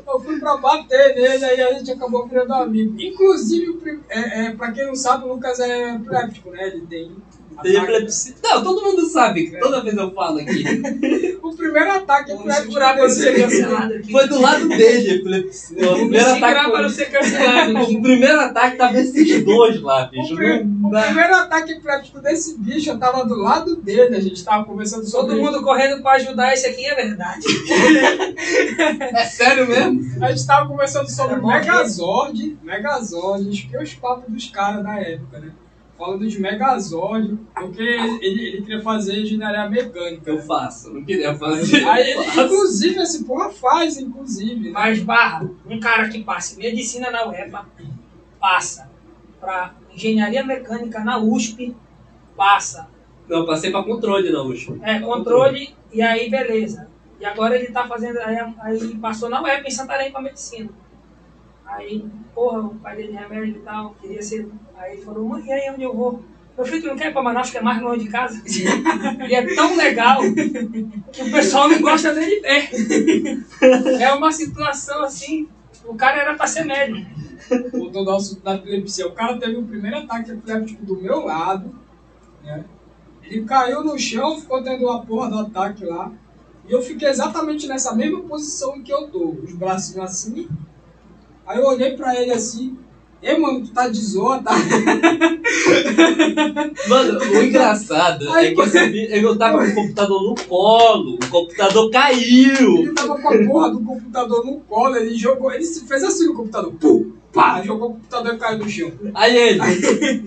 eu 0.06 0.20
fui 0.20 0.40
pra 0.40 0.58
bater 0.58 1.16
nele, 1.16 1.46
aí 1.46 1.62
a 1.62 1.74
gente 1.74 1.92
acabou 1.92 2.28
virando 2.28 2.54
amigo. 2.54 3.00
Inclusive, 3.00 4.02
é, 4.10 4.48
é, 4.48 4.52
pra 4.52 4.72
quem 4.72 4.86
não 4.88 4.96
sabe, 4.96 5.26
o 5.26 5.34
Lucas 5.34 5.60
é 5.60 5.96
epiléptico, 5.96 6.52
né? 6.52 6.68
Ele 6.68 6.86
tem. 6.88 7.16
Tem 7.62 7.76
epilepsia. 7.76 8.36
Não, 8.44 8.64
todo 8.64 8.82
mundo 8.82 9.06
sabe. 9.06 9.52
Toda 9.60 9.82
vez 9.82 9.96
eu 9.96 10.12
falo 10.14 10.40
aqui. 10.40 10.64
O 11.50 11.56
primeiro 11.60 11.92
ataque 11.92 12.32
vamos 12.32 12.46
não 12.46 13.10
ser 13.10 13.34
dele. 13.34 13.44
cancelado 13.44 13.94
aqui. 13.96 14.12
Foi 14.12 14.28
do 14.28 14.40
lado 14.42 14.68
dele, 14.70 15.16
epilepsia. 15.16 15.92
O 15.92 15.96
primeiro 15.96 16.30
ataque. 16.30 16.82
não 16.82 16.90
ser 16.90 17.06
cancelado. 17.12 17.80
O 18.00 18.02
primeiro 18.02 18.40
ataque 18.40 18.78
tava 18.78 19.00
esses 19.00 19.44
dois 19.44 19.82
lá, 19.82 20.06
O, 20.06 20.10
bicho. 20.10 20.34
o 20.36 20.90
dá. 20.92 21.02
primeiro 21.04 21.36
ataque 21.36 21.72
epiléptico 21.74 22.22
desse 22.22 22.58
bicho, 22.60 22.92
eu 22.92 23.00
tava 23.00 23.26
do 23.26 23.36
lado 23.36 23.76
dele, 23.76 24.16
a 24.16 24.22
gente 24.22 24.44
tava 24.44 24.64
conversando 24.64 25.06
sobre 25.06 25.36
Todo 25.36 25.44
mundo 25.44 25.62
correndo 25.64 26.02
pra 26.02 26.14
ajudar, 26.14 26.54
esse 26.54 26.66
aqui 26.68 26.86
é 26.86 26.96
verdade. 26.96 27.46
É 29.12 29.26
sério 29.26 29.68
mesmo? 29.68 30.24
A 30.24 30.32
gente 30.32 30.46
tava 30.46 30.68
conversando 30.68 31.10
sobre 31.10 31.36
bom 31.38 31.48
Megazord, 31.48 32.58
Megazord, 32.64 33.50
acho 33.50 33.70
que 33.70 33.76
é 33.76 33.82
os 33.84 33.94
papos 33.96 34.32
dos 34.32 34.48
caras 34.50 34.84
da 34.84 35.00
época, 35.00 35.40
né? 35.40 35.52
Falando 36.00 36.26
de 36.26 36.40
Megazord, 36.40 37.38
porque 37.54 37.82
ele, 37.82 38.48
ele 38.48 38.62
queria 38.62 38.82
fazer 38.82 39.20
engenharia 39.20 39.70
mecânica. 39.70 40.32
Eu 40.32 40.42
faço, 40.42 40.94
não 40.94 41.04
queria 41.04 41.36
fazer. 41.36 41.84
Aí, 41.86 42.12
ele, 42.12 42.24
faço. 42.24 42.42
inclusive, 42.42 43.02
esse 43.02 43.26
porra 43.26 43.50
faz, 43.50 43.98
inclusive. 43.98 44.68
né? 44.68 44.72
Mas 44.72 45.00
barra, 45.02 45.52
um 45.66 45.78
cara 45.78 46.08
que 46.08 46.24
passa 46.24 46.58
medicina 46.58 47.12
na 47.12 47.28
UEPA, 47.28 47.66
passa 48.40 48.90
pra 49.42 49.76
engenharia 49.94 50.42
mecânica 50.46 51.04
na 51.04 51.18
USP, 51.20 51.76
passa 52.38 52.88
Não, 53.28 53.46
passei 53.46 53.70
pra 53.70 53.84
controle 53.84 54.32
na 54.32 54.42
USP. 54.42 54.80
é, 54.82 55.00
controle 55.02 55.76
e 55.92 56.02
aí 56.02 56.30
beleza. 56.30 56.88
E 57.20 57.26
agora 57.26 57.58
ele 57.58 57.68
tá 57.74 57.86
fazendo, 57.86 58.18
aí, 58.20 58.38
aí 58.62 58.96
passou 59.00 59.28
na 59.30 59.42
UEPA 59.44 59.68
em 59.68 59.72
Santarém 59.72 60.12
pra 60.14 60.22
medicina. 60.22 60.70
Aí, 61.70 62.06
porra, 62.34 62.60
o 62.62 62.76
pai 62.76 62.96
dele 62.96 63.16
é 63.16 63.20
remédio 63.20 63.58
e 63.58 63.60
tal, 63.60 63.96
queria 64.02 64.22
ser. 64.22 64.50
Aí 64.76 64.94
ele 64.94 65.02
falou, 65.04 65.28
mãe, 65.28 65.46
e 65.46 65.52
aí 65.52 65.70
onde 65.70 65.84
eu 65.84 65.96
vou? 65.96 66.24
Meu 66.58 66.66
filho, 66.66 66.82
tu 66.82 66.88
não 66.88 66.98
quer 66.98 67.10
ir 67.10 67.14
pra 67.14 67.22
Manaus, 67.22 67.50
que 67.50 67.58
é 67.58 67.62
mais 67.62 67.82
longe 67.82 68.04
de 68.04 68.10
casa? 68.10 68.42
e 68.46 69.34
é 69.34 69.56
tão 69.56 69.78
legal 69.78 70.20
que 71.14 71.22
o 71.22 71.32
pessoal 71.32 71.70
não 71.70 71.80
gosta 71.82 72.14
dele 72.14 72.42
perto. 72.42 72.76
É 74.02 74.12
uma 74.12 74.32
situação 74.32 75.04
assim, 75.04 75.48
o 75.86 75.96
cara 75.96 76.20
era 76.20 76.36
pra 76.36 76.48
ser 76.48 76.66
médico. 76.66 77.10
Voltando 77.72 78.10
ao 78.10 78.18
assunto 78.18 78.44
da 78.44 78.56
epilepsia. 78.56 79.08
O 79.08 79.14
cara 79.14 79.38
teve 79.38 79.56
o 79.56 79.64
primeiro 79.64 80.00
ataque 80.00 80.32
epiléptico 80.32 80.86
do 80.86 81.02
meu 81.02 81.22
lado, 81.22 81.74
né? 82.44 82.66
Ele 83.24 83.46
caiu 83.46 83.84
no 83.84 83.98
chão, 83.98 84.40
ficou 84.40 84.62
tendo 84.62 84.90
a 84.90 85.00
porra 85.00 85.30
do 85.30 85.40
ataque 85.40 85.86
lá. 85.86 86.12
E 86.68 86.72
eu 86.72 86.82
fiquei 86.82 87.08
exatamente 87.08 87.68
nessa 87.68 87.96
mesma 87.96 88.22
posição 88.22 88.76
em 88.76 88.84
que 88.84 88.92
eu 88.92 89.08
tô. 89.08 89.30
Os 89.30 89.54
bracinhos 89.54 90.10
assim. 90.10 90.50
Aí 91.50 91.58
eu 91.58 91.66
olhei 91.66 91.94
pra 91.98 92.16
ele 92.16 92.32
assim. 92.32 92.78
Ei, 93.24 93.36
mano, 93.38 93.62
tu 93.66 93.72
tá 93.74 93.88
de 93.90 94.00
zoa, 94.00 94.40
tá? 94.42 94.52
Mano, 96.88 97.20
o 97.20 97.44
engraçado 97.44 98.30
Ai, 98.32 98.48
é 98.50 98.54
que 98.54 98.62
vi- 98.88 99.08
eu 99.12 99.36
tava 99.38 99.58
com 99.58 99.72
o 99.72 99.76
computador 99.76 100.24
no 100.24 100.36
colo, 100.48 101.16
o 101.16 101.28
computador 101.30 101.90
caiu. 101.90 102.78
Ele 102.78 102.94
tava 102.94 103.18
com 103.18 103.28
a 103.34 103.38
porra 103.46 103.72
do 103.72 103.80
computador 103.82 104.46
no 104.46 104.60
colo, 104.60 104.96
ele 104.96 105.16
jogou, 105.16 105.52
ele 105.52 105.66
fez 105.66 106.04
assim 106.04 106.28
no 106.28 106.36
computador. 106.36 106.72
Pum! 106.80 107.12
Pá! 107.34 107.62
Jogou 107.64 107.90
o 107.90 107.94
computador 107.96 108.36
e 108.36 108.38
caiu 108.38 108.60
no 108.60 108.70
chão. 108.70 108.92
Aí 109.16 109.36
ele, 109.36 109.60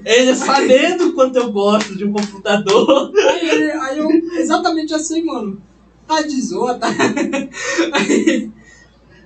ele 0.04 0.34
sabendo 0.34 1.12
quanto 1.14 1.36
eu 1.36 1.50
gosto 1.52 1.96
de 1.96 2.04
um 2.04 2.12
computador, 2.12 3.12
Aí, 3.30 3.48
ele- 3.48 3.70
aí 3.72 3.98
eu, 3.98 4.08
exatamente 4.40 4.92
assim, 4.92 5.24
mano. 5.24 5.62
Tá 6.06 6.20
de 6.20 6.40
zoa, 6.42 6.74
tá? 6.74 6.88
Aí, 7.92 8.50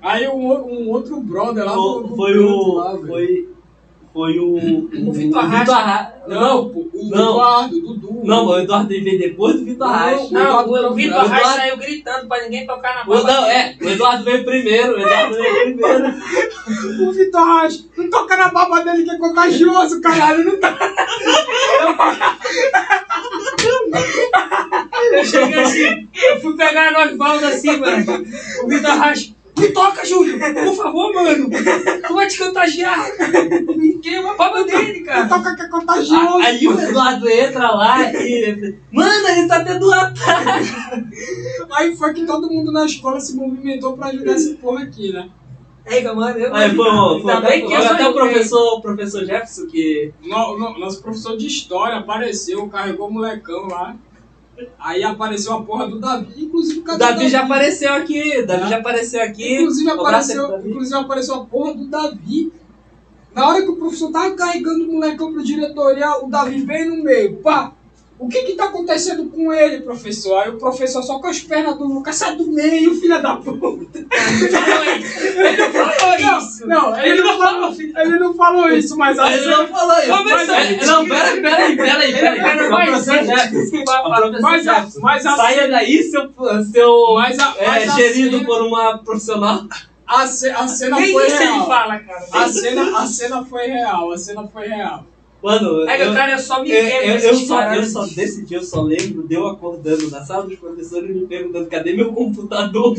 aí 0.07 0.28
um, 0.28 0.46
o- 0.46 0.72
um 0.84 0.88
outro 0.90 1.20
brother 1.20 1.64
lá 1.64 1.74
do, 1.74 2.02
do 2.04 2.16
foi 2.16 2.38
o. 2.38 2.74
lá. 2.74 2.96
Foi, 3.07 3.48
foi 4.12 4.38
o. 4.38 4.88
O, 5.09 5.12
Vitor 5.12 5.38
Arraes. 5.44 5.68
Arra- 5.68 6.14
Não, 6.26 6.68
pô, 6.70 6.80
o 6.92 7.09
Não. 7.11 7.30
Eduardo, 7.32 7.76
o 7.76 7.80
Dudu. 7.80 8.20
Não, 8.24 8.46
o 8.46 8.59
Eduardo 8.59 8.88
veio 8.88 9.18
depois 9.18 9.57
do 9.57 9.64
Vitor 9.64 9.86
Arraes. 9.88 10.30
Não, 10.30 10.40
o, 10.40 10.61
Eduardo- 10.76 10.94
Vitor 10.94 11.24
Eduardo- 11.24 11.44
saiu 11.57 11.76
gritando 11.76 12.26
pra 12.28 12.42
ninguém 12.42 12.66
tocar 12.66 12.94
na 12.94 13.02
o- 13.02 13.07
bola. 13.07 13.22
Não, 13.24 13.44
é, 13.46 13.76
o 13.80 13.88
Eduardo 13.88 14.24
veio 14.24 14.44
primeiro, 14.44 14.96
o 14.96 15.00
Eduardo 15.00 15.34
veio 15.34 15.54
primeiro. 15.76 16.14
O 17.09 17.12
Vitor 17.12 17.61
Reis. 17.61 17.86
Não 17.96 18.11
toca 18.11 18.36
na 18.36 18.48
baba 18.48 18.80
dele 18.80 19.04
que 19.04 19.11
é 19.11 19.18
contagioso, 19.18 20.00
caralho. 20.00 20.44
Não 20.44 20.59
tá. 20.59 20.76
Eu 25.12 25.24
cheguei 25.24 25.61
assim, 25.61 26.09
eu 26.30 26.40
fui 26.40 26.57
pegar 26.57 26.94
a 26.94 27.04
Osvaldo 27.07 27.46
assim, 27.46 27.76
mano. 27.76 28.24
O 28.64 28.68
Vitor 28.68 28.90
Reis, 29.00 29.34
me 29.59 29.68
toca, 29.72 30.04
Júlio, 30.04 30.38
por 30.38 30.74
favor, 30.74 31.12
mano. 31.14 31.48
Tu 32.07 32.14
vai 32.14 32.26
te 32.26 32.38
contagiar. 32.38 33.07
Me 33.76 33.98
queima 33.98 34.32
a 34.32 34.34
baba 34.34 34.64
dele, 34.64 35.00
cara. 35.00 35.26
Toca 35.28 35.54
que 35.57 35.62
é 35.62 35.68
contagioso. 35.68 36.38
Aí 36.38 36.66
o 36.68 36.80
Eduardo 36.80 37.28
entra 37.28 37.70
lá 37.72 38.12
e. 38.12 38.74
Mano, 38.92 39.28
ele 39.28 39.48
tá 39.48 39.64
tendo 39.64 39.88
um 39.88 39.92
ataque. 39.92 40.68
Aí 41.72 41.96
foi 41.96 42.14
que 42.14 42.24
todo 42.26 42.50
mundo 42.50 42.70
na 42.72 42.84
escola 42.86 43.20
se 43.20 43.34
movimentou 43.36 43.96
pra 43.96 44.09
ajudar 44.09 44.32
essa 44.32 44.54
porra 44.57 44.84
aqui, 44.84 45.12
né? 45.12 45.28
Aí, 45.88 46.02
mano, 46.02 46.36
eu 46.38 46.52
Aí 46.54 46.72
o- 46.72 46.74
foi 47.22 47.32
Ainda 47.32 47.34
até, 47.38 47.48
bem 47.48 47.66
que 47.66 47.72
eu 47.72 47.78
até 47.78 48.09
o 48.09 48.12
professor, 48.12 48.78
o 48.78 48.80
professor 48.80 49.24
Jefferson 49.24 49.66
que. 49.66 50.12
No- 50.24 50.59
no- 50.59 50.78
nosso 50.78 51.00
professor 51.00 51.36
de 51.36 51.46
história 51.46 51.96
apareceu, 51.98 52.66
carregou 52.68 53.09
o 53.09 53.12
molecão 53.12 53.68
lá. 53.68 53.94
Aí 54.78 55.02
apareceu 55.02 55.52
a 55.52 55.62
porra 55.62 55.88
do 55.88 55.98
Davi. 55.98 56.44
Inclusive, 56.44 56.80
O 56.80 56.84
cadê 56.84 56.98
Davi 56.98 57.28
já 57.28 57.42
apareceu 57.44 57.92
aqui, 57.92 58.38
o 58.38 58.46
Davi 58.46 58.68
já 58.70 58.78
apareceu 58.78 59.22
aqui. 59.22 59.54
Inclusive 59.57 59.90
apareceu, 59.90 60.59
inclusive 60.66 60.96
apareceu 60.96 61.34
a 61.34 61.44
porra 61.44 61.74
do 61.74 61.86
Davi. 61.86 62.52
Na 63.34 63.48
hora 63.48 63.62
que 63.62 63.68
o 63.68 63.76
professor 63.76 64.11
tava 64.11 64.34
carregando 64.34 64.84
o 64.84 64.92
molecão 64.94 65.30
pro 65.32 65.44
diretoria, 65.44 66.24
o 66.24 66.30
Davi 66.30 66.62
veio 66.62 66.96
no 66.96 67.04
meio. 67.04 67.36
Pá! 67.36 67.76
O 68.18 68.28
que 68.28 68.42
que 68.44 68.52
tá 68.54 68.64
acontecendo 68.64 69.26
com 69.28 69.52
ele, 69.52 69.82
professor? 69.82 70.38
Aí 70.38 70.48
o 70.48 70.56
professor 70.58 71.02
só 71.02 71.18
com 71.18 71.26
as 71.26 71.38
pernas 71.40 71.76
do 71.76 71.84
Lucas, 71.84 72.16
sai 72.16 72.34
do 72.34 72.46
meio, 72.50 72.94
filha 72.94 73.18
da 73.18 73.36
puta. 73.36 73.98
Ele 73.98 75.56
não 75.56 75.72
falou 75.72 76.16
isso. 76.38 76.66
Não, 76.66 76.98
ele, 76.98 77.22
não 77.22 77.38
falou, 77.38 77.72
ele 77.78 78.18
não 78.18 78.34
falou 78.34 78.68
isso, 78.70 78.96
mas 78.96 79.18
a 79.18 79.30
Ele 79.32 79.46
não 79.46 79.68
falou 79.68 79.98
isso. 79.98 80.08
Mas- 80.24 80.86
Não, 80.86 81.06
pera, 81.08 81.40
pera 81.42 81.56
aí, 81.64 81.76
pera 81.76 81.98
aí, 81.98 82.12
pera 82.14 82.30
aí. 82.30 82.40
Pera, 82.42 82.68
O 82.68 82.70
mas 82.70 82.88
professor 82.94 84.40
Mas 84.42 84.64
mas 85.02 85.22
Saia 85.22 85.68
daí, 85.68 86.02
seu, 86.02 86.30
seu 86.72 87.14
Mas 87.14 87.38
a- 87.38 87.54
é, 87.58 87.66
mas 87.66 87.90
a 87.90 87.96
gerido 87.96 88.44
por 88.44 88.62
uma 88.62 88.98
profissional. 88.98 89.64
A, 90.06 90.26
ce- 90.26 90.50
a 90.50 90.66
cena 90.68 91.00
Nem 91.00 91.12
foi 91.12 91.26
isso 91.26 91.36
ele 91.36 91.44
real. 91.52 91.66
fala, 91.66 91.98
cara. 91.98 92.26
A 92.32 92.48
cena, 92.48 92.98
a 92.98 93.06
cena 93.06 93.44
foi 93.44 93.66
real, 93.66 94.12
a 94.12 94.16
cena 94.18 94.48
foi 94.48 94.68
real. 94.68 95.04
Mano, 95.47 95.88
É 95.88 95.97
que 95.97 96.03
eu, 96.03 96.11
o 96.11 96.14
cara 96.14 96.32
é 96.32 96.38
só 96.38 96.61
me 96.61 96.68
eu, 96.68 96.84
quebra 96.84 97.07
eu, 97.07 97.11
eu 97.11 97.14
essas 97.14 97.47
só, 97.47 97.72
eu 97.72 97.84
só, 97.84 98.05
desse 98.05 98.44
dia 98.44 98.59
eu 98.59 98.64
só 98.64 98.82
lembro 98.82 99.28
de 99.28 99.34
eu 99.36 99.47
acordando 99.47 100.11
na 100.11 100.24
sala 100.24 100.44
dos 100.44 100.59
professores 100.59 101.09
e 101.09 101.12
me 101.12 101.24
perguntando 101.28 101.68
cadê 101.68 101.92
meu 101.92 102.12
computador. 102.12 102.97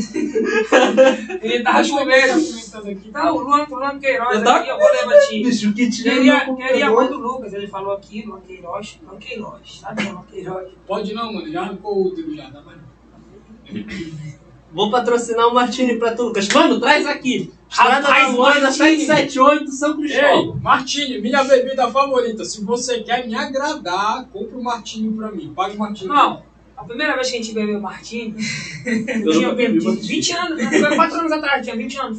Ele 1.42 1.62
tava 1.62 1.86
com 1.86 2.04
medo. 2.06 2.32
comentando 2.32 2.88
aqui. 2.88 3.10
Não, 3.12 3.36
o 3.36 3.40
Luan, 3.42 3.66
o 3.68 3.74
Luan 3.74 3.98
Queiroz 3.98 4.38
Eu 4.38 4.44
tava 4.44 4.60
aqui, 4.60 4.70
eu 4.70 4.78
vou 4.78 4.90
levar 4.90 5.18
ti. 5.28 5.42
Bicho, 5.42 5.74
que 5.74 5.90
tira 5.90 6.10
Queria, 6.10 6.54
queria 6.56 6.86
a 6.86 6.90
mãe 6.90 7.08
do 7.08 7.18
Lucas, 7.18 7.52
ele 7.52 7.66
falou 7.66 7.92
aqui, 7.92 8.24
Luan 8.26 8.40
Queiroz, 8.40 8.98
Luan 9.06 9.18
Queiroz, 9.18 9.80
sabe 9.82 10.04
Luan 10.04 10.22
Queiroz? 10.22 10.68
Pode 10.86 11.12
não, 11.12 11.30
mano, 11.30 11.52
já 11.52 11.60
arrancou 11.60 11.98
o 11.98 12.06
útero 12.06 12.34
já, 12.34 12.50
tá 12.50 12.62
vendo? 12.62 14.37
Vou 14.72 14.90
patrocinar 14.90 15.48
o 15.48 15.54
Martini 15.54 15.96
pra 15.96 16.14
tu, 16.14 16.24
Lucas. 16.24 16.46
Mano, 16.48 16.78
traz 16.78 17.06
aqui. 17.06 17.52
Estrada 17.70 18.02
da 18.02 18.08
Rapaz, 18.08 18.34
Moana 18.34 18.60
Martini. 18.60 19.06
778 19.06 19.70
São 19.72 19.90
Ei, 19.90 19.96
Cristóvão. 19.96 20.60
Martini, 20.62 21.20
minha 21.20 21.44
bebida 21.44 21.90
favorita. 21.90 22.44
Se 22.44 22.62
você 22.64 23.00
quer 23.00 23.26
me 23.26 23.34
agradar, 23.34 24.26
compre 24.32 24.56
o 24.56 24.62
Martini 24.62 25.16
pra 25.16 25.30
mim. 25.30 25.52
Pague 25.54 25.76
o 25.76 25.78
Martini. 25.78 26.08
Não, 26.08 26.42
a 26.76 26.84
primeira 26.84 27.14
vez 27.14 27.30
que 27.30 27.36
a 27.36 27.42
gente 27.42 27.54
bebeu 27.54 27.80
Martini, 27.80 28.34
eu 29.24 29.32
tinha 29.32 29.54
bebi 29.54 29.78
20, 29.78 29.84
Martini. 29.84 30.06
20 30.08 30.32
anos, 30.32 30.56
né? 30.58 30.78
foi 30.80 30.96
4 30.96 31.18
anos 31.18 31.32
atrás, 31.32 31.64
tinha 31.64 31.76
20 31.76 32.00
anos. 32.00 32.18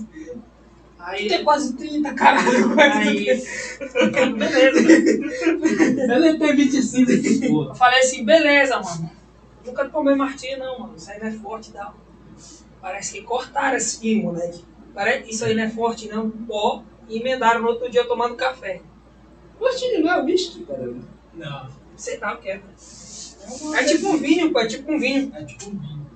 Aí, 0.99 1.27
Tem 1.29 1.43
quase 1.43 1.73
30, 1.73 2.13
caralho. 2.13 2.73
Quase 2.73 2.97
aí, 3.09 3.25
30. 3.25 4.25
beleza. 4.37 4.91
Ele 6.13 6.37
tem 6.37 6.55
25. 6.55 7.63
Eu 7.69 7.75
falei 7.75 7.99
assim, 7.99 8.25
beleza, 8.25 8.79
mano. 8.79 9.09
Nunca 9.65 9.85
tomei 9.85 10.15
Martini 10.15 10.57
não, 10.57 10.79
mano, 10.79 10.93
isso 10.97 11.09
aí 11.09 11.19
não 11.19 11.27
é 11.27 11.31
forte 11.31 11.71
não. 11.73 12.08
Parece 12.81 13.13
que 13.13 13.21
cortaram 13.21 13.77
assim, 13.77 14.21
moleque. 14.21 14.63
Parece, 14.93 15.29
isso 15.29 15.45
aí 15.45 15.53
não 15.53 15.63
é 15.63 15.69
forte 15.69 16.07
não, 16.07 16.29
pó, 16.29 16.83
e 17.07 17.17
emendaram 17.19 17.61
no 17.61 17.67
outro 17.67 17.89
dia 17.89 18.05
tomando 18.05 18.35
café. 18.35 18.81
Martini 19.59 20.01
não 20.01 20.11
é 20.11 20.23
whisky, 20.23 20.63
cara. 20.63 20.95
Não, 21.33 21.69
Sei 21.95 22.17
lá 22.17 22.33
o 22.33 22.37
que 22.37 22.49
é. 22.49 22.61
É 23.75 23.83
tipo 23.83 24.09
um 24.09 24.17
vinho, 24.17 24.53
pô, 24.53 24.59
é 24.59 24.67
tipo 24.67 24.91
um 24.91 24.99
vinho. 24.99 25.31
é 25.35 25.43
tipo 25.43 25.69
um 25.69 25.77
vinho. 25.77 26.09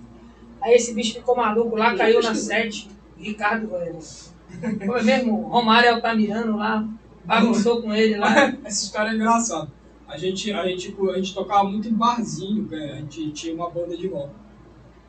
Aí 0.61 0.75
esse 0.75 0.93
bicho 0.93 1.15
ficou 1.15 1.35
maluco 1.35 1.75
lá, 1.75 1.95
caiu 1.95 2.21
na 2.21 2.33
sete. 2.33 2.89
Ricardo, 3.17 3.67
velho. 3.67 3.99
Foi 4.85 5.03
mesmo, 5.03 5.47
Romário 5.47 5.95
Altamirano 5.95 6.57
lá, 6.57 6.87
bagunçou 7.25 7.81
com 7.81 7.93
ele 7.93 8.17
lá. 8.17 8.53
Essa 8.63 8.85
história 8.85 9.09
é 9.09 9.15
engraçada. 9.15 9.71
A 10.07 10.17
gente, 10.17 10.51
a, 10.53 10.65
gente, 10.67 10.89
tipo, 10.89 11.09
a 11.09 11.15
gente 11.15 11.33
tocava 11.33 11.63
muito 11.63 11.87
em 11.87 11.93
barzinho, 11.93 12.67
né? 12.69 12.93
a 12.93 12.95
gente 12.97 13.31
tinha 13.31 13.55
uma 13.55 13.69
banda 13.69 13.97
de 13.97 14.07
rock. 14.07 14.31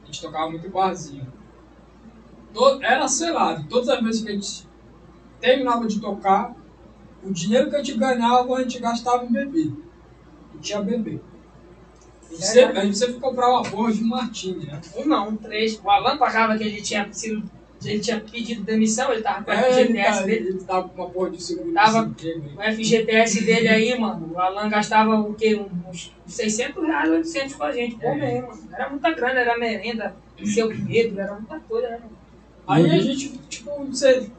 A 0.03 0.07
gente 0.07 0.21
tocava 0.21 0.51
muito 0.51 0.67
em 0.67 0.71
barzinho. 0.71 1.27
Era, 2.83 3.09
sei 3.09 3.31
lá, 3.33 3.55
de 3.55 3.65
todas 3.69 3.89
as 3.89 4.03
vezes 4.03 4.23
que 4.23 4.29
a 4.29 4.33
gente 4.33 4.67
terminava 5.41 5.87
de 5.87 6.01
tocar, 6.01 6.55
o 7.23 7.33
dinheiro 7.33 7.71
que 7.71 7.77
a 7.77 7.79
gente 7.83 7.99
ganhava 7.99 8.55
a 8.57 8.63
gente 8.63 8.79
gastava 8.79 9.25
em 9.25 9.33
bebida. 9.33 9.77
E 10.55 10.59
tinha 10.59 10.81
bebê. 10.83 11.19
A 12.27 12.35
gente, 12.35 12.47
sempre, 12.47 12.79
a 12.79 12.85
gente 12.85 12.99
sempre 12.99 13.15
comprava 13.21 13.53
uma 13.53 13.63
porra 13.63 13.93
de 13.93 14.03
martini, 14.03 14.67
né? 14.67 14.81
Um 14.97 15.05
não, 15.07 15.37
três. 15.37 15.81
O 15.83 15.91
Alan 15.91 16.17
pagava 16.17 16.57
que 16.57 16.65
ele 16.65 16.81
tinha 16.81 17.09
sido. 17.13 17.43
Ele 17.85 17.99
tinha 18.01 18.19
pedido 18.19 18.63
demissão, 18.63 19.13
ele 19.13 19.21
tava 19.21 19.45
com 19.45 19.51
o 19.51 19.55
É, 19.55 19.81
ele, 19.83 19.89
FGTS 19.99 20.19
tá, 20.21 20.23
dele. 20.25 20.49
ele 20.49 20.59
tava 20.65 20.89
com 20.89 21.03
uma 21.03 21.11
porra 21.11 21.31
de 21.31 21.43
seguro 21.43 21.71
Tava- 21.75 22.15
aí. 22.19 22.57
O 22.57 22.63
FGTS 22.77 23.45
dele 23.45 23.69
aí, 23.69 23.99
mano, 23.99 24.33
o 24.33 24.41
Alan 24.41 24.71
gastava 24.71 25.17
o 25.21 25.35
quê? 25.35 25.55
Uns 25.91 26.11
600 26.27 26.83
reais, 26.83 27.11
800 27.11 27.55
com 27.57 27.65
a 27.65 27.73
gente 27.73 27.97
por 27.97 28.17
mês, 28.17 28.41
mano. 28.43 28.59
Era 28.73 28.89
muita 28.89 29.11
grana, 29.11 29.41
era 29.41 29.59
merenda, 29.59 30.17
seu 30.47 30.69
Pedro, 30.69 31.21
era 31.21 31.35
muita 31.35 31.61
coisa, 31.61 31.89
né, 31.91 31.99
mano? 31.99 32.14
Aí 32.67 32.91
a 32.91 32.99
gente, 32.99 33.37
tipo, 33.49 33.71
você, 33.85 34.31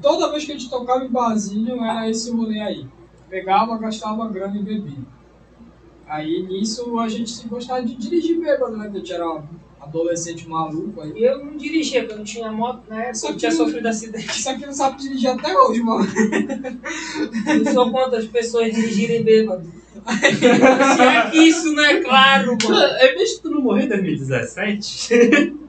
toda 0.00 0.30
vez 0.30 0.44
que 0.44 0.52
a 0.52 0.58
gente 0.58 0.70
tocava 0.70 1.04
em 1.04 1.08
barzinho, 1.10 1.84
era 1.84 2.08
esse 2.08 2.30
rolê 2.30 2.60
aí. 2.60 2.86
Pegava, 3.28 3.76
gastava 3.78 4.28
grana 4.28 4.56
e 4.56 4.62
bebia. 4.62 4.98
Aí 6.06 6.42
nisso 6.42 6.98
a 7.00 7.08
gente 7.08 7.30
se 7.30 7.48
gostava 7.48 7.82
de 7.82 7.94
dirigir 7.96 8.38
bêbado, 8.38 8.76
né? 8.76 8.88
Que 8.90 8.96
a 8.96 9.00
gente 9.00 9.12
era 9.12 9.42
adolescente 9.80 10.48
maluco 10.48 11.00
aí. 11.00 11.12
E 11.16 11.24
eu 11.24 11.44
não 11.44 11.56
dirigia, 11.56 12.00
porque 12.02 12.12
eu 12.14 12.18
não 12.18 12.24
tinha 12.24 12.52
moto 12.52 12.82
na 12.88 12.96
época, 13.00 13.14
Só 13.14 13.28
que- 13.32 13.36
tinha 13.38 13.50
sofrido 13.50 13.86
acidente. 13.86 14.26
Isso 14.30 14.48
aqui 14.48 14.66
não 14.66 14.72
sabe 14.72 14.98
dirigir 15.00 15.30
até 15.30 15.56
hoje, 15.56 15.82
mano. 15.82 16.06
Eu 17.66 17.72
sou 17.72 17.90
contra 17.90 18.18
as 18.18 18.26
pessoas 18.26 18.72
dirigirem 18.72 19.22
bêbado. 19.24 19.64
Se 20.04 21.02
é 21.02 21.30
que 21.30 21.38
isso 21.38 21.72
não 21.72 21.84
é 21.84 22.00
claro, 22.02 22.56
mano. 22.62 22.76
É 22.76 23.14
mesmo 23.14 23.36
que 23.36 23.42
tu 23.42 23.50
não 23.50 23.60
morreu 23.62 23.84
em 23.84 23.88
2017? 23.88 25.54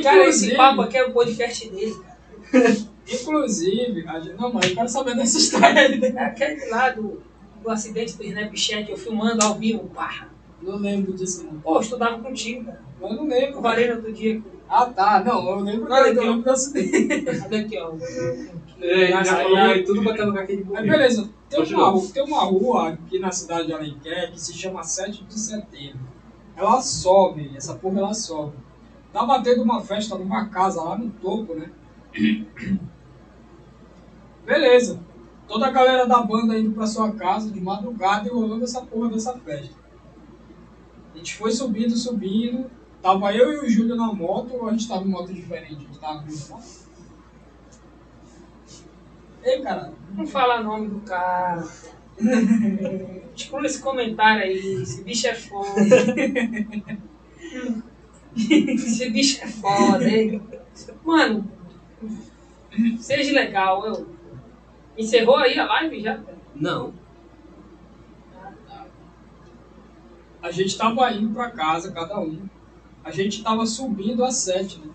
Cara, 0.00 0.28
esse 0.28 0.56
papo 0.56 0.82
aqui 0.82 0.96
é 0.96 1.04
o 1.04 1.12
podcast 1.12 1.68
dele, 1.68 1.94
cara. 2.50 2.76
Inclusive, 3.10 4.08
a 4.08 4.20
gente, 4.20 4.36
não, 4.36 4.52
mas 4.52 4.70
eu 4.70 4.74
quero 4.76 4.88
saber 4.88 5.16
dessa 5.16 5.36
história 5.38 5.82
aí. 5.82 6.00
É 6.02 6.24
aquele 6.24 6.66
lá 6.70 6.90
do, 6.90 7.20
do 7.62 7.70
acidente 7.70 8.16
do 8.16 8.24
Snapchat, 8.24 8.90
eu 8.90 8.96
filmando 8.96 9.44
ao 9.44 9.54
vivo, 9.54 9.88
pá. 9.88 10.28
Não 10.62 10.76
lembro 10.76 11.12
disso, 11.12 11.44
não. 11.44 11.60
Pô, 11.60 11.76
eu 11.76 11.80
estudava 11.80 12.18
contigo, 12.20 12.64
cara. 12.66 12.80
Eu 13.00 13.14
não 13.14 13.26
lembro. 13.26 13.58
Eu 13.58 13.62
falei 13.62 13.88
no 13.88 13.96
outro 13.96 14.12
dia. 14.12 14.40
Ah, 14.68 14.86
tá. 14.86 15.22
Não, 15.24 15.48
eu 15.48 15.56
lembro, 15.60 15.92
Olha 15.92 16.06
eu 16.06 16.12
aqui, 16.12 16.20
lembro 16.20 16.42
do 16.42 16.50
acidente. 16.50 17.24
Olha 17.46 17.60
aqui, 17.60 17.78
ó. 17.78 17.92
É, 18.84 19.06
já 19.10 19.36
Aí, 19.36 19.44
falou 19.44 19.56
aí, 19.58 19.84
tudo 19.84 20.02
batendo 20.02 20.32
com 20.32 20.38
aquele 20.40 20.64
Mas 20.64 20.84
beleza, 20.84 21.30
tem 21.48 21.62
uma, 21.62 22.02
tem 22.12 22.24
uma 22.24 22.40
rua 22.40 22.88
aqui 22.88 23.20
na 23.20 23.30
cidade 23.30 23.68
de 23.68 23.72
Alenquer 23.72 24.32
que 24.32 24.40
se 24.40 24.52
chama 24.52 24.82
7 24.82 25.22
de 25.22 25.38
setembro. 25.38 26.00
Ela 26.56 26.80
sobe, 26.82 27.52
essa 27.54 27.74
porra 27.76 28.00
ela 28.00 28.12
sobe. 28.12 28.56
Tava 29.12 29.42
tendo 29.42 29.62
uma 29.62 29.82
festa 29.82 30.16
numa 30.16 30.48
casa 30.48 30.82
lá 30.82 30.96
no 30.96 31.10
topo, 31.10 31.54
né? 31.54 31.70
Beleza. 34.44 35.00
Toda 35.46 35.66
a 35.66 35.70
galera 35.70 36.06
da 36.06 36.22
banda 36.22 36.58
indo 36.58 36.72
pra 36.72 36.86
sua 36.86 37.12
casa 37.12 37.50
de 37.50 37.60
madrugada 37.60 38.26
e 38.26 38.32
rolando 38.32 38.64
essa 38.64 38.80
porra 38.82 39.10
dessa 39.10 39.38
festa. 39.38 39.76
A 41.14 41.18
gente 41.18 41.36
foi 41.36 41.52
subindo, 41.52 41.94
subindo. 41.94 42.70
Tava 43.02 43.34
eu 43.34 43.52
e 43.52 43.66
o 43.66 43.68
Júlio 43.68 43.96
na 43.96 44.12
moto, 44.12 44.66
a 44.66 44.70
gente 44.70 44.88
tava 44.88 45.04
em 45.04 45.10
moto 45.10 45.32
diferente? 45.32 45.74
A 45.74 45.78
gente 45.78 45.98
tava 45.98 46.24
em 46.24 46.48
moto. 46.48 46.82
Ei, 49.42 49.60
cara, 49.60 49.92
Não 50.14 50.26
fala 50.26 50.62
nome 50.62 50.88
do 50.88 51.00
cara. 51.00 51.68
Exclui 53.34 53.66
esse 53.66 53.82
comentário 53.82 54.44
aí. 54.44 54.82
Esse 54.82 55.02
bicho 55.02 55.26
é 55.26 55.34
foda. 55.34 55.68
esse 58.36 59.10
bicho 59.10 59.42
é 59.42 59.46
foda, 59.46 60.08
hein? 60.08 60.42
Mano, 61.04 61.50
seja 62.98 63.32
legal. 63.32 63.86
Eu... 63.86 64.06
Encerrou 64.96 65.36
aí 65.36 65.58
a 65.58 65.66
live 65.66 66.00
já? 66.00 66.20
Não. 66.54 66.92
A 70.42 70.50
gente 70.50 70.76
tava 70.76 71.10
indo 71.12 71.32
pra 71.32 71.50
casa, 71.50 71.92
cada 71.92 72.18
um. 72.18 72.48
A 73.04 73.10
gente 73.10 73.42
tava 73.42 73.64
subindo 73.64 74.24
a 74.24 74.30
sete, 74.30 74.78
né? 74.78 74.92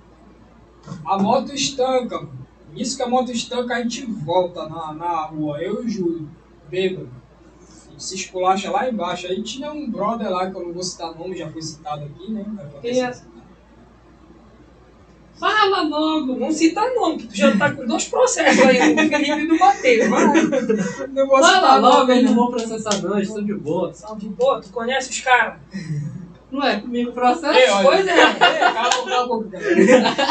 A 1.05 1.17
moto 1.17 1.53
estanca, 1.53 2.17
mano. 2.17 2.47
Nisso 2.73 2.97
que 2.97 3.03
a 3.03 3.09
moto 3.09 3.31
estanca, 3.31 3.75
a 3.75 3.81
gente 3.81 4.05
volta 4.05 4.67
na, 4.67 4.93
na 4.93 5.25
rua, 5.25 5.61
eu 5.61 5.83
e 5.83 5.85
o 5.85 5.89
Júlio, 5.89 6.29
bêbado. 6.69 7.09
Se 7.97 8.15
esculacha 8.15 8.69
lá 8.71 8.87
embaixo. 8.87 9.27
Aí 9.27 9.41
tinha 9.41 9.71
um 9.71 9.89
brother 9.89 10.29
lá, 10.29 10.49
que 10.49 10.55
eu 10.55 10.67
não 10.67 10.73
vou 10.73 10.83
citar 10.83 11.15
nome, 11.15 11.35
já 11.35 11.49
foi 11.49 11.61
citado 11.61 12.05
aqui, 12.05 12.31
né? 12.31 12.45
É? 12.83 13.11
Fala 15.39 15.83
logo, 15.83 16.35
não 16.35 16.51
cita 16.51 16.81
nome, 16.95 17.17
que 17.17 17.27
tu 17.27 17.37
já 17.37 17.55
tá 17.55 17.71
com 17.71 17.85
dois 17.85 18.05
processos 18.05 18.59
aí, 18.65 18.93
o 18.93 18.97
Felipe 18.97 19.31
e 19.31 19.47
do 19.47 19.59
Mateus. 19.59 20.09
Vai. 20.09 21.07
Não 21.09 21.27
vou 21.27 21.39
Fala 21.39 21.75
logo, 21.75 21.97
nome, 21.99 22.13
eles 22.13 22.23
né? 22.23 22.29
não 22.29 22.35
vão 22.35 22.51
processar 22.51 23.01
não, 23.03 23.15
eles 23.15 23.27
estão 23.27 23.45
de 23.45 23.53
boa. 23.53 23.93
São 23.93 24.17
de 24.17 24.29
boa, 24.29 24.61
tu 24.61 24.69
conhece 24.71 25.11
os 25.11 25.21
caras? 25.21 25.59
Não 26.51 26.63
é 26.63 26.79
comigo 26.79 27.11
o 27.11 27.13
processo? 27.13 27.59
Ei, 27.59 27.69
olha. 27.69 27.83
Pois 27.83 28.07
é. 28.07 28.15
Cala 28.15 28.87
a 28.87 28.89
boca, 28.89 29.09
cala 29.09 29.23
a 29.23 29.27
boca. 29.27 29.59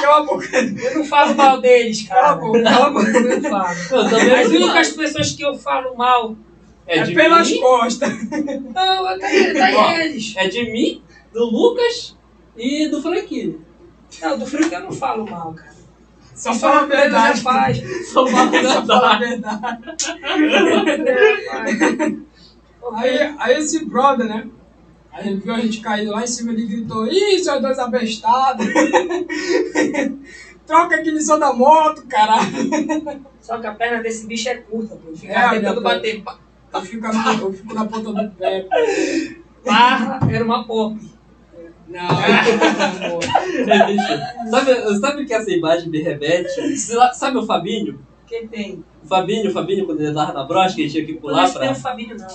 Cala 0.00 0.16
a 0.16 0.22
boca. 0.24 0.56
Eu 0.56 0.94
não 0.98 1.04
falo 1.04 1.34
mal 1.34 1.60
deles, 1.60 2.08
cara. 2.08 2.22
Cala 2.22 2.32
a 2.32 2.36
boca, 2.36 2.62
cala 2.62 2.86
a 2.86 2.90
boca. 2.90 3.10
Eu 3.10 3.40
não 3.40 3.50
falo. 3.50 3.78
Eu 3.90 4.10
também 4.10 4.34
As 4.34 4.48
não 4.48 4.56
únicas 4.56 4.88
pessoas 4.90 5.32
que 5.32 5.42
eu 5.42 5.54
falo 5.54 5.94
mal 5.94 6.34
É 6.86 6.98
É 6.98 7.02
de 7.02 7.14
pelas 7.14 7.50
mim, 7.50 7.60
costas. 7.60 8.10
não, 8.74 9.08
é 9.10 9.18
tá 9.18 9.70
Ó. 9.76 9.90
eles. 9.98 10.34
é 10.36 10.48
de 10.48 10.70
mim, 10.70 11.02
do 11.32 11.44
Lucas 11.46 12.16
e 12.56 12.88
do 12.88 13.02
Franquinho. 13.02 13.64
Não, 14.22 14.38
do 14.38 14.46
Frank 14.46 14.72
eu 14.72 14.80
não 14.82 14.92
falo 14.92 15.28
mal, 15.28 15.52
cara. 15.52 15.74
Só 16.34 16.52
fala 16.54 16.82
a 16.82 16.86
verdade. 16.86 17.40
faz. 17.42 17.78
Só 18.12 18.26
fala 18.26 19.14
a 19.14 19.18
verdade. 19.18 19.82
Aí, 22.94 23.34
aí 23.38 23.56
esse 23.58 23.84
brother, 23.84 24.26
né? 24.26 24.46
Aí 25.12 25.28
ele 25.28 25.40
viu 25.40 25.54
a 25.54 25.60
gente 25.60 25.80
caído 25.80 26.12
lá 26.12 26.22
em 26.22 26.26
cima, 26.26 26.52
ele 26.52 26.66
gritou, 26.66 27.06
ih, 27.06 27.38
seus 27.38 27.60
dois 27.60 27.78
abestados. 27.78 28.66
Troca 30.66 30.96
aquele 30.96 31.20
som 31.20 31.38
da 31.38 31.52
moto, 31.52 32.04
caralho. 32.06 33.24
Só 33.40 33.58
que 33.58 33.66
a 33.66 33.74
perna 33.74 34.02
desse 34.02 34.26
bicho 34.26 34.48
é 34.48 34.56
curta, 34.56 34.96
pô. 34.96 35.14
Fica 35.14 35.32
É, 35.32 35.48
tentando 35.50 35.80
bater. 35.80 36.22
pá, 36.22 36.38
Eu 36.76 36.82
fico, 36.82 37.08
na, 37.08 37.34
eu 37.34 37.52
fico 37.52 37.74
na 37.74 37.84
ponta 37.84 38.12
do 38.12 38.30
pé. 38.32 38.66
Barra 39.64 40.20
era 40.30 40.44
uma 40.44 40.64
pop. 40.64 40.96
Não, 41.88 42.08
sabe, 44.50 44.98
sabe 45.00 45.22
o 45.22 45.26
que 45.26 45.32
essa 45.32 45.50
imagem 45.52 45.88
me 45.88 46.02
remete? 46.02 46.76
Sabe 47.14 47.38
o 47.38 47.46
Fabinho? 47.46 48.00
Quem 48.26 48.48
tem? 48.48 48.84
O 49.04 49.06
Fabinho, 49.06 49.48
o 49.48 49.52
Fabinho, 49.52 49.86
quando 49.86 50.00
ele 50.00 50.12
tava 50.12 50.32
na 50.32 50.42
brocha, 50.42 50.74
que 50.74 50.82
ele 50.82 50.90
tinha 50.90 51.06
que 51.06 51.12
Não 51.12 51.20
pular 51.20 51.44
nem 51.44 51.52
pra. 51.52 51.70
o 51.70 51.74
Fabinho, 51.76 52.16
não. 52.16 52.26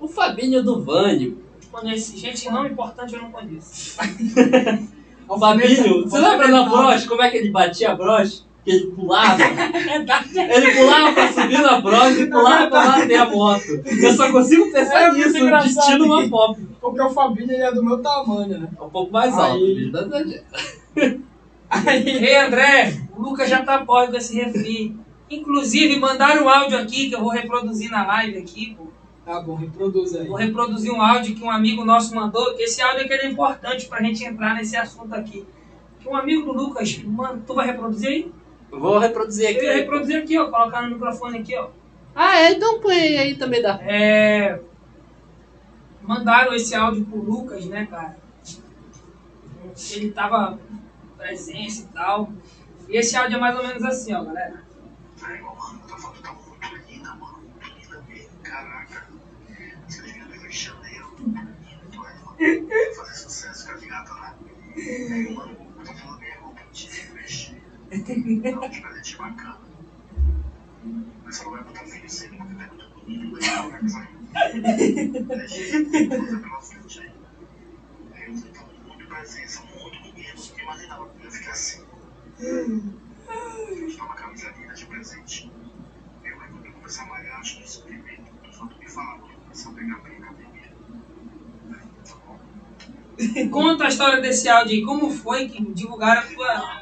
O 0.00 0.08
Fabinho 0.08 0.62
do 0.62 0.82
Vânio. 0.82 1.38
Conheço 1.70 2.16
gente 2.16 2.50
não 2.50 2.66
importante, 2.66 3.14
eu 3.14 3.22
não 3.22 3.30
conheço. 3.30 3.98
O 5.26 5.38
Fabinho, 5.38 6.02
você 6.02 6.18
lembra 6.18 6.48
da 6.48 6.64
brocha? 6.64 7.08
Como 7.08 7.22
é 7.22 7.30
que 7.30 7.38
ele 7.38 7.50
batia 7.50 7.92
a 7.92 7.96
brocha? 7.96 8.42
Que 8.64 8.70
ele 8.70 8.86
pulava. 8.92 9.36
Ele 9.44 10.74
pulava 10.74 11.12
pra 11.12 11.32
subir 11.32 11.60
na 11.60 11.80
brocha 11.82 12.20
e 12.20 12.26
pulava 12.30 12.66
pra 12.68 12.86
bater 12.86 13.16
a 13.16 13.28
moto. 13.28 13.62
Eu 13.84 14.12
só 14.14 14.32
consigo 14.32 14.72
pensar 14.72 15.02
É 15.02 15.12
nisso, 15.12 15.36
engraçado. 15.36 15.74
destino 15.74 16.04
uma 16.06 16.28
pop. 16.28 16.58
porque 16.80 17.00
o 17.02 17.10
Fabinho 17.10 17.50
ele 17.52 17.62
é 17.62 17.70
do 17.72 17.84
meu 17.84 18.00
tamanho, 18.00 18.58
né? 18.58 18.68
É 18.78 18.82
um 18.82 18.88
pouco 18.88 19.12
mais 19.12 19.36
Aí. 19.36 19.90
alto. 19.92 20.14
adianta. 20.14 20.40
Aí, 21.70 22.08
Ei, 22.08 22.36
André, 22.36 23.00
o 23.16 23.20
Lucas 23.22 23.48
já 23.50 23.62
tá 23.62 23.84
pós 23.84 24.08
com 24.10 24.16
esse 24.16 24.34
refri. 24.36 24.96
Inclusive, 25.30 25.98
mandaram 25.98 26.44
um 26.44 26.48
áudio 26.48 26.78
aqui 26.78 27.08
que 27.08 27.14
eu 27.14 27.20
vou 27.20 27.30
reproduzir 27.30 27.90
na 27.90 28.06
live 28.06 28.38
aqui, 28.38 28.74
pô. 28.78 28.86
tá 29.24 29.40
bom, 29.40 29.54
reproduz 29.56 30.14
aí. 30.14 30.26
Vou 30.26 30.36
reproduzir 30.36 30.92
um 30.92 31.02
áudio 31.02 31.34
que 31.34 31.42
um 31.42 31.50
amigo 31.50 31.84
nosso 31.84 32.14
mandou, 32.14 32.54
esse 32.58 32.80
áudio 32.80 33.00
é 33.02 33.04
que 33.08 33.12
ele 33.12 33.22
é 33.24 33.30
importante 33.30 33.86
pra 33.88 34.02
gente 34.02 34.22
entrar 34.24 34.54
nesse 34.54 34.76
assunto 34.76 35.12
aqui. 35.14 35.44
Que 36.00 36.08
um 36.08 36.16
amigo 36.16 36.44
do 36.44 36.52
Lucas, 36.52 36.98
mano, 37.04 37.42
tu 37.46 37.54
vai 37.54 37.66
reproduzir 37.66 38.08
aí? 38.08 38.32
Eu 38.74 38.80
Vou 38.80 38.98
reproduzir 38.98 39.46
Eu 39.46 39.62
ia 39.62 39.70
aqui. 39.70 39.80
reproduzir 39.80 40.22
aqui, 40.22 40.38
ó, 40.38 40.50
colocar 40.50 40.82
no 40.82 40.90
microfone 40.94 41.38
aqui, 41.38 41.56
ó. 41.56 41.68
Ah, 42.14 42.38
é? 42.40 42.52
Então 42.52 42.80
põe 42.80 43.18
aí 43.18 43.36
também 43.36 43.62
dá. 43.62 43.78
É, 43.82 44.60
mandaram 46.02 46.52
esse 46.54 46.74
áudio 46.74 47.04
pro 47.04 47.18
Lucas, 47.22 47.66
né, 47.66 47.86
cara? 47.86 48.16
Ele 49.92 50.10
tava 50.12 50.58
presença 51.16 51.82
e 51.82 51.86
tal. 51.94 52.32
E 52.88 52.96
esse 52.96 53.16
áudio 53.16 53.36
é 53.36 53.40
mais 53.40 53.56
ou 53.56 53.66
menos 53.66 53.82
assim, 53.84 54.12
ó, 54.14 54.24
galera. 54.24 54.62
Aí, 55.22 55.40
mano, 55.40 55.56
tua 55.88 55.96
foto 55.98 56.20
tá 56.20 56.32
muito 56.32 56.90
linda, 56.90 57.14
mano. 57.14 57.38
Muito 57.38 57.74
linda 57.80 58.02
mesmo. 58.08 58.28
Caraca. 58.42 59.06
Você 59.88 60.02
devia 60.02 60.24
ver 60.26 60.46
o 60.46 60.52
Chanel. 60.52 61.06
Fazer 62.96 63.14
sucesso 63.14 63.66
com 63.66 63.72
a 63.72 63.76
gata 63.88 64.12
lá. 64.14 64.34
Aí, 64.76 65.34
mano, 65.34 65.56
eu. 67.94 68.02
Eu. 68.40 68.62
Eu 68.62 68.72
uma. 73.82 74.08
Eu 86.24 86.36
eu 86.84 87.02
a 87.02 87.06
malhar, 87.06 87.38
acho 87.40 87.56
que 87.56 87.62
me 87.62 87.66
a 89.62 89.98
pegar? 89.98 90.34
Conta 93.50 93.84
a 93.84 93.88
história 93.88 94.20
desse 94.20 94.48
áudio 94.48 94.74
aí. 94.74 94.84
Como 94.84 95.10
foi 95.10 95.48
que 95.48 95.64
divulgaram 95.72 96.22
a 96.22 96.26
tua, 96.26 96.80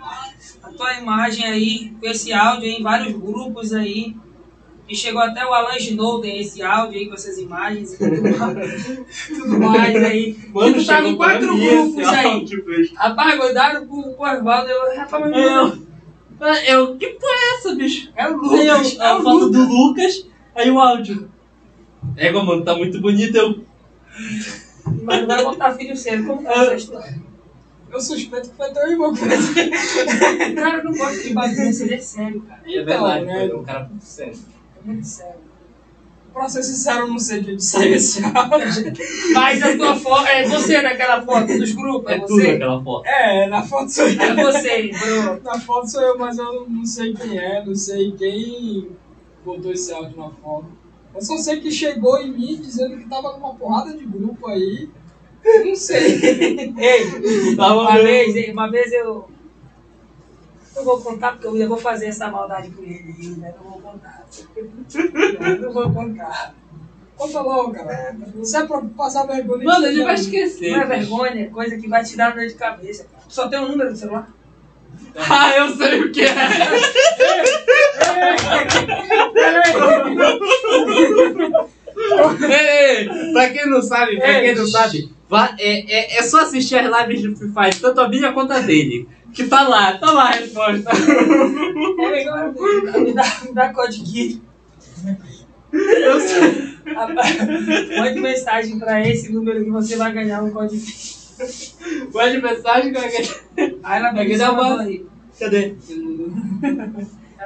tua 0.72 0.94
imagem 0.94 1.44
aí 1.46 1.92
com 2.00 2.06
esse 2.06 2.32
áudio 2.32 2.64
aí 2.64 2.74
em 2.76 2.82
vários 2.82 3.12
grupos 3.14 3.72
aí? 3.72 4.16
E 4.88 4.96
chegou 4.96 5.22
até 5.22 5.46
o 5.46 5.54
Alan 5.54 5.76
Snowden 5.76 6.40
esse 6.40 6.62
áudio 6.62 6.98
aí 6.98 7.06
com 7.06 7.14
essas 7.14 7.38
imagens 7.38 7.94
e 7.94 7.98
tudo 7.98 8.22
mais, 8.38 8.86
tudo 9.28 9.60
mais 9.60 9.96
aí. 10.04 10.36
Mano, 10.52 10.74
tu 10.74 10.84
tava 10.86 11.06
em 11.06 11.10
chegou 11.12 11.16
pra 11.18 11.30
quatro 11.30 11.56
grupos 11.56 12.08
aí. 12.08 12.46
Rapaz, 12.94 13.38
mandaram 13.38 13.86
pro, 13.86 14.02
pro 14.14 14.24
Osvaldo. 14.30 14.68
Eu, 14.70 14.96
rapaz, 14.96 15.30
mas 15.30 15.78
Eu, 16.40 16.48
eu, 16.66 16.96
que 16.96 17.06
porra 17.10 17.32
é 17.32 17.54
essa, 17.56 17.74
bicho? 17.74 18.10
é 18.16 18.28
o 18.28 18.50
Aí 18.50 18.66
eu, 18.66 18.76
Lucas. 18.76 18.98
É 18.98 19.06
a 19.06 19.16
o 19.16 19.22
foto 19.22 19.44
Lucas. 19.46 19.52
do 19.68 19.72
Lucas, 19.74 20.26
aí 20.56 20.70
o 20.70 20.80
áudio. 20.80 21.30
É, 22.16 22.32
mano, 22.32 22.64
tá 22.64 22.74
muito 22.74 23.00
bonito. 23.00 23.36
Eu, 23.36 23.64
Mas 25.04 25.20
não 25.20 25.26
vai 25.28 25.44
botar 25.44 25.72
filho 25.72 25.96
cedo. 25.96 26.26
Como 26.26 26.42
tá 26.42 26.52
essa 26.52 26.74
história? 26.74 27.21
Eu 27.92 28.00
suspeito 28.00 28.50
que 28.50 28.56
foi 28.56 28.70
teu 28.72 28.90
irmão 28.90 29.12
que 29.12 29.20
fez. 29.20 29.50
O 30.50 30.54
cara 30.54 30.82
não 30.82 30.92
gosta 30.92 31.22
de 31.22 31.34
bagunça, 31.34 31.84
ele 31.84 31.94
é 31.94 31.98
sério, 32.00 32.40
cara. 32.42 32.62
é 32.64 32.70
Então, 32.70 32.84
verdade, 32.84 33.24
né? 33.26 33.46
é 33.48 33.54
um 33.54 33.62
cara 33.62 33.84
muito 33.84 34.04
sério. 34.04 34.38
É 34.82 34.86
muito 34.86 35.06
sério. 35.06 35.42
Pra 36.32 36.48
ser 36.48 36.62
sincero, 36.62 37.00
eu 37.00 37.08
não 37.08 37.18
sei 37.18 37.42
de 37.42 37.52
onde 37.52 37.62
saiu 37.62 37.94
esse 37.94 38.24
áudio. 38.24 38.94
Mas 39.34 39.62
a 39.62 39.76
tua 39.76 39.94
foto. 39.94 40.26
É 40.26 40.48
você 40.48 40.80
naquela 40.80 41.20
foto 41.22 41.46
dos 41.58 41.72
grupos? 41.72 42.10
É, 42.10 42.14
É 42.14 42.20
tudo 42.20 42.34
você? 42.36 42.50
aquela 42.52 42.82
foto. 42.82 43.06
É, 43.06 43.46
na 43.48 43.62
foto 43.62 43.88
sou 43.90 44.08
eu. 44.08 44.18
É 44.22 44.34
você, 44.42 44.90
bro. 44.98 45.42
Na 45.42 45.60
foto 45.60 45.90
sou 45.90 46.00
eu, 46.00 46.18
mas 46.18 46.38
eu 46.38 46.66
não 46.70 46.86
sei 46.86 47.12
quem 47.12 47.38
é, 47.38 47.62
não 47.62 47.74
sei 47.74 48.12
quem 48.12 48.88
botou 49.44 49.70
esse 49.72 49.92
áudio 49.92 50.16
na 50.16 50.30
foto. 50.30 50.68
Eu 51.14 51.20
só 51.20 51.36
sei 51.36 51.60
que 51.60 51.70
chegou 51.70 52.18
em 52.18 52.32
mim 52.32 52.56
dizendo 52.62 52.96
que 52.96 53.06
tava 53.06 53.34
com 53.34 53.38
uma 53.40 53.54
porrada 53.54 53.94
de 53.94 54.06
grupo 54.06 54.48
aí. 54.48 54.88
Não 55.44 55.74
sei. 55.74 56.74
Ei, 56.78 57.56
Tava 57.56 57.80
uma 57.80 57.98
vez, 57.98 58.48
uma 58.52 58.70
vez 58.70 58.92
eu. 58.92 59.28
Eu 60.74 60.84
vou 60.84 61.00
contar 61.00 61.32
porque 61.32 61.46
eu 61.46 61.52
ainda 61.52 61.68
vou 61.68 61.76
fazer 61.76 62.06
essa 62.06 62.28
maldade 62.28 62.70
com 62.70 62.82
ele 62.82 63.14
ainda. 63.20 63.54
Não 63.58 63.70
vou 63.70 63.80
contar. 63.80 64.24
Eu 65.40 65.60
não 65.60 65.72
vou 65.72 65.92
contar. 65.92 66.54
Conta 67.16 67.40
logo, 67.40 67.72
cara. 67.72 68.16
Você 68.34 68.56
é 68.56 68.66
pra 68.66 68.80
passar 68.96 69.26
vergonha. 69.26 69.64
Mano, 69.64 69.86
ele 69.86 70.02
vai 70.02 70.14
não. 70.14 70.20
esquecer. 70.20 70.72
Não 70.72 70.80
é 70.80 70.86
vergonha, 70.86 71.42
é 71.42 71.46
coisa 71.46 71.76
que 71.76 71.88
vai 71.88 72.02
te 72.02 72.16
dar 72.16 72.34
dor 72.34 72.46
de 72.46 72.54
cabeça. 72.54 73.06
Só 73.28 73.48
tem 73.48 73.60
um 73.60 73.68
número 73.68 73.90
do 73.92 73.96
celular? 73.96 74.28
Ah, 75.16 75.56
eu 75.56 75.76
sei 75.76 76.00
o 76.02 76.12
que 76.12 76.22
é. 76.22 76.34
Ei, 82.48 83.08
pra 83.32 83.48
quem 83.50 83.68
não 83.70 83.82
sabe, 83.82 84.16
pra 84.18 84.40
quem 84.40 84.54
não 84.54 84.66
sabe, 84.66 85.10
vá- 85.28 85.54
é, 85.58 85.80
é, 86.14 86.18
é 86.18 86.22
só 86.22 86.40
assistir 86.42 86.76
as 86.76 87.08
lives 87.08 87.22
do 87.22 87.36
Free 87.36 87.52
Fire, 87.52 87.80
tanto 87.80 88.00
a 88.00 88.08
minha 88.08 88.32
quanto 88.32 88.52
a 88.52 88.60
dele. 88.60 89.08
Que 89.32 89.44
tá 89.44 89.66
lá, 89.66 89.96
tá 89.96 90.10
lá 90.12 90.24
a 90.28 90.32
resposta. 90.32 90.90
É 90.90 92.08
legal, 92.10 92.52
me 93.02 93.12
dá, 93.14 93.24
me 93.46 93.54
dá 93.54 93.72
código. 93.72 94.40
Eu 95.72 96.20
sei. 96.20 96.72
Mande 97.98 98.20
mensagem 98.20 98.78
pra 98.78 99.00
esse 99.08 99.32
número 99.32 99.64
que 99.64 99.70
você 99.70 99.96
vai 99.96 100.12
ganhar 100.12 100.42
um 100.42 100.50
código. 100.50 100.82
Mande 102.12 102.42
mensagem 102.42 102.92
com 102.92 102.98
a 103.00 103.02
Aí 103.04 103.98
ela 103.98 104.10
Aqui 104.10 104.28
me 104.28 104.36
dá 104.36 104.52
mandou 104.52 104.74
uma- 104.74 104.82
aí. 104.82 105.06
Cadê? 105.40 105.74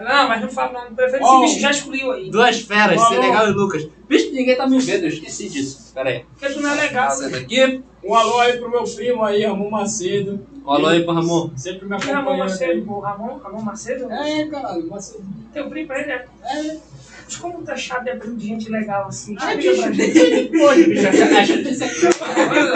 Não, 0.00 0.28
mas 0.28 0.40
não 0.42 0.48
fala 0.48 0.84
não. 0.84 0.94
Prefere 0.94 1.22
Ó, 1.24 1.42
esse 1.44 1.46
bicho 1.54 1.60
já 1.62 1.70
excluiu 1.70 2.12
aí. 2.12 2.30
Duas 2.30 2.60
feras, 2.60 3.00
Alô? 3.00 3.14
Senegal 3.14 3.48
e 3.48 3.52
Lucas. 3.52 3.88
Bicho, 4.08 4.32
ninguém 4.32 4.56
tá 4.56 4.66
me 4.66 4.78
vendo, 4.78 5.02
eu 5.04 5.08
esqueci 5.08 5.48
disso. 5.48 5.92
Pera 5.94 6.10
aí. 6.10 6.24
Porque 6.38 6.54
tu 6.54 6.60
não 6.60 6.70
é 6.70 6.74
legal. 6.74 7.10
Sai 7.10 7.30
daqui. 7.30 7.82
Um 8.04 8.14
alô 8.14 8.38
aí 8.40 8.56
pro 8.58 8.70
meu 8.70 8.84
primo 8.84 9.24
aí, 9.24 9.44
Ramon 9.44 9.70
Macedo. 9.70 10.46
Um 10.64 10.70
alô 10.70 10.86
aí 10.88 11.02
pro 11.04 11.12
Ramon. 11.14 11.50
Sempre 11.56 11.88
me 11.88 11.96
Que 11.96 12.06
Ramon 12.06 12.18
acompanhando 12.30 12.48
Macedo, 12.50 12.82
pô. 12.82 13.00
Ramon, 13.00 13.38
Ramon 13.38 13.62
Macedo? 13.62 14.12
É, 14.12 14.46
caralho, 14.46 14.88
Macedo. 14.88 15.24
Teu 15.52 15.68
primo 15.68 15.86
pra 15.88 16.00
ele 16.00 16.12
é. 16.12 16.26
É. 16.44 16.76
Mas 17.24 17.36
como 17.38 17.62
tá 17.64 17.76
chato 17.76 18.04
de 18.04 18.14
primo 18.14 18.36
de 18.36 18.46
gente 18.46 18.70
legal 18.70 19.06
assim? 19.08 19.34
Ah, 19.40 19.52
Explica 19.54 19.82
pra 19.82 19.92
gente. 19.92 20.48
Pô, 20.56 20.74
bicho, 20.74 21.08
a 21.08 21.44
gente 21.44 21.82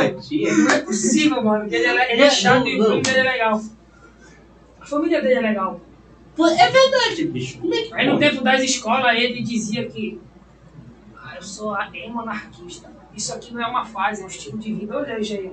aqui. 0.00 0.50
Não 0.50 0.70
é 0.70 0.78
possível, 0.80 1.42
mano. 1.44 1.68
que 1.68 1.74
Ele 1.76 1.86
é, 1.86 1.92
le- 1.92 2.12
ele 2.12 2.22
é 2.22 2.30
chato 2.30 2.66
e 2.66 2.80
o 2.80 2.84
primo 2.84 3.02
dele 3.02 3.18
é 3.18 3.22
legal. 3.22 3.62
A 4.80 4.86
família 4.86 5.20
dele 5.22 5.34
é 5.34 5.40
legal. 5.40 5.80
É 6.46 6.70
verdade, 6.70 7.24
bicho. 7.26 7.58
Como 7.58 7.74
é 7.74 7.82
que 7.82 7.94
Aí 7.94 8.06
no 8.08 8.18
tempo 8.18 8.42
das 8.42 8.62
escolas 8.62 9.16
ele 9.18 9.42
dizia 9.42 9.84
que 9.86 10.20
ah, 11.16 11.34
eu 11.36 11.42
sou 11.42 11.74
a- 11.74 11.88
emonarquista. 11.94 12.90
Isso 13.16 13.32
aqui 13.34 13.52
não 13.52 13.62
é 13.62 13.66
uma 13.66 13.84
fase, 13.84 14.22
é 14.22 14.24
um 14.24 14.28
estilo 14.28 14.58
de 14.58 14.72
vida. 14.72 14.96
Olha 14.96 15.14
aí, 15.16 15.22
Jair. 15.24 15.52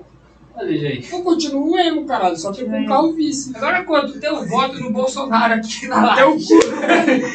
Olha, 0.59 0.75
gente. 0.75 1.11
Eu 1.11 1.21
continuo 1.21 1.77
emo, 1.77 2.05
caralho, 2.05 2.35
só 2.35 2.51
que 2.51 2.65
com 2.65 3.13
vice. 3.13 3.51
Agora 3.55 3.83
quanto 3.83 4.19
teu 4.19 4.43
voto 4.47 4.79
no 4.79 4.91
Bolsonaro 4.91 5.53
aqui 5.53 5.88
na 5.88 6.15
Teu 6.15 6.29
live? 6.29 6.43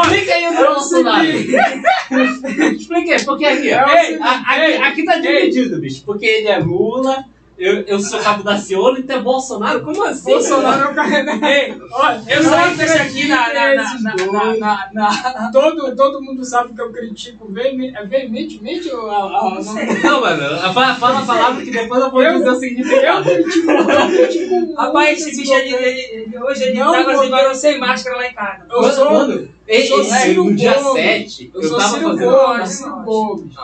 Explica 0.00 0.34
aí 0.34 0.48
o 0.48 0.54
Bolsonaro. 0.54 1.26
Explica 1.26 3.14
aí, 3.14 3.24
porque 3.24 3.44
aqui, 3.44 3.68
É 3.70 3.78
A- 3.78 4.40
aqui, 4.40 4.60
ei, 4.60 4.76
aqui 4.76 5.04
tá 5.04 5.18
dividido, 5.18 5.80
bicho. 5.80 6.02
Porque 6.04 6.24
ele 6.24 6.46
é 6.48 6.58
Lula, 6.58 7.24
eu, 7.58 7.80
eu 7.82 8.00
sou 8.00 8.20
cabo 8.20 8.42
da 8.42 8.56
Ciolo 8.58 8.98
e 8.98 9.02
tu 9.02 9.12
é 9.12 9.20
Bolsonaro. 9.20 9.82
Como 9.82 10.02
assim? 10.04 10.30
Bolsonaro 10.30 10.88
é 10.88 10.90
o 10.90 10.94
cara. 10.94 11.48
Ei, 11.50 11.74
Olha, 11.90 12.22
eu 12.28 12.42
saí 12.42 12.76
com 12.76 12.82
esse 12.82 12.98
aqui 12.98 13.28
na, 13.28 13.52
na, 13.52 13.74
na, 13.74 13.98
na, 13.98 14.56
na, 14.58 14.90
na, 14.92 15.50
Todo, 15.52 15.94
todo 15.96 16.22
mundo 16.22 16.44
sabe 16.44 16.72
que 16.74 16.80
eu 16.80 16.92
critico 16.92 17.50
veeme- 17.52 17.92
é 17.96 18.04
veementemente 18.04 18.88
o- 18.90 19.10
a, 19.10 19.16
a, 19.24 19.60
Não, 20.04 20.20
mano, 20.20 20.72
fala, 20.72 20.94
fala 20.94 21.18
a 21.20 21.26
palavra 21.26 21.64
que 21.64 21.70
depois 21.70 22.00
eu 22.02 22.10
vou 22.10 22.22
dizer 22.22 22.48
o 22.50 22.54
significado. 22.54 23.28
eu 23.28 23.42
critico, 23.42 23.70
eu 23.70 24.06
critico 24.08 24.74
Rapaz, 24.74 25.20
esse 25.26 25.40
bicho 25.40 25.52
ele, 25.52 26.38
hoje 26.38 26.62
ele 26.64 26.78
Não, 26.78 26.92
tava 26.92 27.12
assim, 27.12 27.30
varou 27.30 27.54
sem 27.54 27.78
máscara 27.78 28.16
lá 28.16 28.26
em 28.28 28.34
casa. 28.34 28.66
Eu 28.70 28.82
sou, 28.84 28.92
sou 29.26 29.48
esse- 29.66 30.18
Ciro 30.22 30.44
no 30.44 30.54
dia 30.56 30.74
Gomes. 30.74 31.02
7, 31.02 31.50
eu 31.54 31.60
eu, 31.62 31.68
sou 31.68 31.78
tava 31.78 31.88
Ciro 31.98 32.08
fazendo. 32.10 32.66
Ciro. 32.66 33.02
Gomes. 33.04 33.54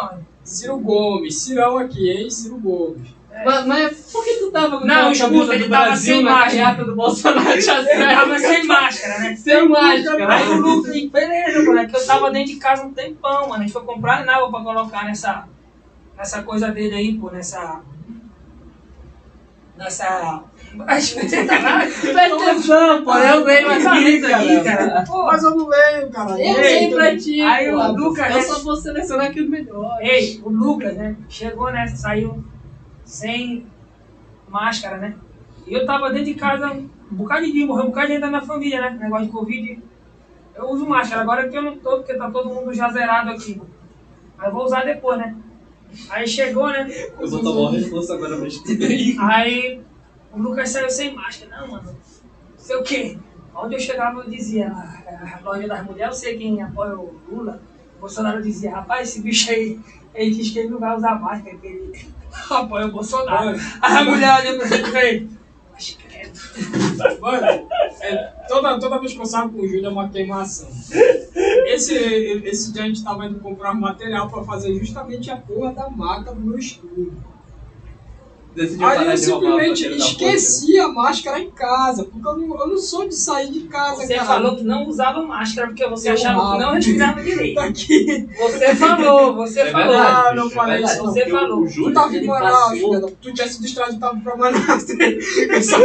Ciro 0.45 0.77
Gomes, 0.79 1.39
Cirão 1.43 1.79
aqui, 1.79 2.11
hein? 2.11 2.29
Ciro 2.31 2.59
Gomes. 2.59 3.09
Mas, 3.45 3.67
mas 3.67 4.13
por 4.13 4.25
que 4.25 4.35
tu 4.35 4.51
tava 4.53 4.79
com 4.79 4.87
Não, 4.87 5.09
a 5.09 5.13
escuta, 5.13 5.31
camisa 5.33 5.55
ele 5.55 5.65
do 5.65 5.71
tava 5.71 5.85
Brasil 5.87 6.15
sem 6.15 6.25
na 6.25 6.31
máscara. 6.31 6.51
carreata 6.51 6.85
do 6.85 6.95
Bolsonaro? 6.95 7.61
Já 7.61 7.81
Ele 7.81 8.15
tava 8.15 8.39
sem 8.39 8.65
máscara, 8.67 9.19
né? 9.19 9.37
Sem 9.37 9.69
máscara. 9.69 10.35
Aí 10.35 10.49
o 10.49 10.55
Lucas, 10.61 10.95
e 10.95 11.09
beleza, 11.09 11.65
moleque, 11.65 11.97
eu 11.97 12.07
tava 12.07 12.31
dentro 12.31 12.53
de 12.53 12.57
casa 12.61 12.85
um 12.85 12.93
tempão, 12.93 13.49
mano. 13.49 13.55
A 13.55 13.67
gente 13.67 13.73
foi 13.73 13.83
comprar 13.83 14.25
nada 14.25 14.49
pra 14.49 14.61
colocar 14.63 15.05
nessa, 15.05 15.49
nessa 16.17 16.43
coisa 16.43 16.69
dele 16.71 16.95
aí, 16.95 17.15
pô, 17.19 17.31
nessa. 17.31 17.81
Nessa. 19.77 20.45
Ai, 20.87 21.01
você 21.03 21.45
tá 21.45 21.59
lá? 21.59 21.79
Presta 21.81 22.37
atenção, 22.37 23.05
pô, 23.05 23.15
eu 23.17 23.45
Tá 23.45 23.93
aqui, 23.93 24.05
lendo 24.05 24.27
aqui, 24.33 24.61
cara. 24.63 25.05
Pô, 25.05 25.27
Mas 25.27 25.43
eu 25.43 25.51
não 25.57 25.67
leio, 25.67 26.11
cara. 26.11 26.31
Eu 26.33 26.37
Ei, 26.63 26.79
sei 26.79 26.91
pra 26.95 27.17
ti, 27.17 27.41
aí 27.41 27.71
pô. 27.71 27.79
o 27.79 27.93
Lucas, 27.97 28.27
Eu 28.31 28.35
né? 28.37 28.43
só 28.43 28.59
vou 28.61 28.77
selecionar 28.77 29.27
aqui 29.27 29.41
o 29.43 29.51
melhor. 29.51 29.99
Ei, 30.01 30.41
o 30.45 30.49
Lucas, 30.49 30.97
né? 30.97 31.17
Chegou, 31.29 31.73
né? 31.73 31.89
Saiu 31.89 32.45
sem 33.05 33.67
máscara, 34.49 34.97
né? 34.97 35.17
E 35.67 35.75
eu 35.75 35.87
tava 35.87 36.11
dentro 36.11 36.27
de 36.27 36.35
casa 36.35 36.73
um 36.73 36.89
bocado 37.11 37.45
de 37.45 37.53
dia, 37.53 37.67
morreu 37.67 37.85
um 37.85 37.89
bocado 37.89 38.07
de 38.07 38.13
gente 38.15 38.23
da 38.23 38.29
minha 38.29 38.43
família, 38.43 38.81
né? 38.81 38.99
Negócio 39.01 39.27
de 39.27 39.33
Covid. 39.33 39.83
Eu 40.55 40.71
uso 40.71 40.87
máscara, 40.87 41.23
agora 41.23 41.49
que 41.49 41.57
eu 41.57 41.63
não 41.63 41.77
tô, 41.79 41.99
porque 41.99 42.15
tá 42.15 42.31
todo 42.31 42.49
mundo 42.49 42.73
já 42.73 42.89
zerado 42.91 43.31
aqui. 43.31 43.61
Mas 44.37 44.53
vou 44.53 44.65
usar 44.65 44.85
depois, 44.85 45.19
né? 45.19 45.37
Aí 46.11 46.27
chegou, 46.27 46.69
né? 46.69 46.89
Eu 47.19 47.29
vou 47.29 47.43
tomar 47.43 47.71
um 47.71 47.73
reforço 47.73 48.13
agora 48.13 48.37
pra 48.37 48.49
gente. 48.49 49.17
Aí 49.21 49.81
o 50.33 50.39
Lucas 50.39 50.71
saiu 50.71 50.91
sem 50.91 51.15
máscara. 51.15 51.61
Não, 51.61 51.69
mano. 51.69 51.97
Sei 52.57 52.77
o 52.77 52.83
quê? 52.83 53.19
Onde 53.55 53.75
eu 53.77 53.81
chegava 53.81 54.21
eu 54.21 54.29
dizia, 54.29 54.69
a, 54.69 55.39
a 55.39 55.41
loja 55.45 55.69
das 55.69 55.85
mulheres, 55.85 56.15
eu 56.15 56.21
sei 56.21 56.39
quem 56.39 56.61
apoia 56.63 56.99
o 56.99 57.21
Lula. 57.31 57.63
O 57.97 58.01
Bolsonaro 58.01 58.43
dizia, 58.43 58.73
rapaz, 58.73 59.09
esse 59.09 59.23
bicho 59.23 59.51
aí, 59.51 59.79
ele 60.15 60.35
diz 60.35 60.51
que 60.51 60.59
ele 60.59 60.71
não 60.71 60.79
vai 60.79 60.97
usar 60.97 61.21
máscara, 61.21 61.57
que 61.57 61.67
ele 61.67 62.07
apoia 62.51 62.87
o 62.87 62.93
Bolsonaro. 62.93 63.59
Aí 63.81 63.97
a 63.97 64.05
mulher 64.05 64.41
olhou 64.41 64.59
pra 64.59 64.77
ele 64.77 64.89
e 64.89 64.91
falei, 64.91 65.29
mas 65.73 65.99
credo. 66.01 67.21
Mano, 67.21 67.47
é, 68.01 68.17
toda, 68.49 68.79
toda 68.79 68.99
vez 68.99 69.13
que 69.13 69.21
eu 69.21 69.27
saio 69.27 69.51
com 69.51 69.61
o 69.61 69.67
Júlio 69.67 69.87
é 69.87 69.89
uma 69.89 70.09
queimação. 70.09 70.69
Esse, 71.67 71.95
esse 71.95 72.73
dia 72.73 72.85
a 72.85 72.87
gente 72.87 73.03
tava 73.03 73.27
indo 73.27 73.41
comprar 73.41 73.75
material 73.75 74.29
pra 74.29 74.45
fazer 74.45 74.75
justamente 74.77 75.31
a 75.31 75.37
porra 75.37 75.73
da 75.73 75.89
maca 75.89 76.33
do 76.33 76.41
meu 76.41 76.59
estúdio. 76.59 77.34
Decidiu 78.55 78.87
Aí 78.87 79.11
eu 79.11 79.17
simplesmente 79.17 79.87
esqueci 79.97 80.79
a 80.79 80.87
máscara 80.89 81.41
em 81.41 81.51
casa, 81.51 82.05
porque 82.05 82.27
eu 82.27 82.37
não, 82.37 82.61
eu 82.61 82.69
não 82.69 82.79
sou 82.79 83.09
de 83.09 83.15
sair 83.17 83.51
de 83.51 83.61
casa, 83.63 84.03
Você 84.07 84.15
cara. 84.15 84.27
falou 84.27 84.57
que 84.57 84.63
não 84.63 84.87
usava 84.87 85.23
máscara 85.25 85.67
porque 85.69 85.85
você 85.89 86.11
Eu 86.11 86.13
achava 86.15 86.53
que 86.53 86.59
não 86.63 86.73
respirava 86.75 87.21
direito. 87.23 87.55
Tá 87.61 87.65
aqui. 87.65 88.29
Você 88.39 88.75
falou, 88.77 89.35
você 89.35 89.61
É 89.61 89.71
falou. 89.73 89.89
verdade, 89.89 90.29
Ah, 90.29 90.35
não 90.35 90.47
é 90.47 90.51
falei 90.51 90.77
verdade, 90.79 90.95
isso, 90.99 91.05
você 91.05 91.23
o- 91.25 91.31
falou. 91.31 91.59
O 91.61 91.65
Tu 91.67 91.71
Júlio, 91.73 91.95
tava 91.95 92.17
em 92.17 92.27
Manaus, 92.27 92.53
passou... 92.53 92.95
filha 92.95 93.01
tu 93.21 93.33
tinha 93.33 93.49
se 93.49 93.61
distraído 93.63 93.97
e 93.97 93.99
tava 94.01 94.21
pra 94.21 94.37
Manaus. 94.37 94.85
Essa 95.51 95.79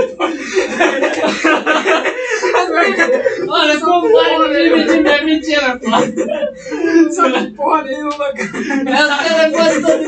Olha, 3.47 3.79
como 3.79 4.11
vai 4.11 4.29
de 4.49 4.69
mentira, 4.75 5.09
é 5.09 5.23
mentira, 5.23 5.79
pô. 5.79 7.11
Sabe 7.11 7.51
porra 7.51 7.83
nenhuma, 7.83 8.17
cara. 8.17 8.89
Essa 8.89 9.17
telefone 9.23 9.81
todo. 9.81 10.03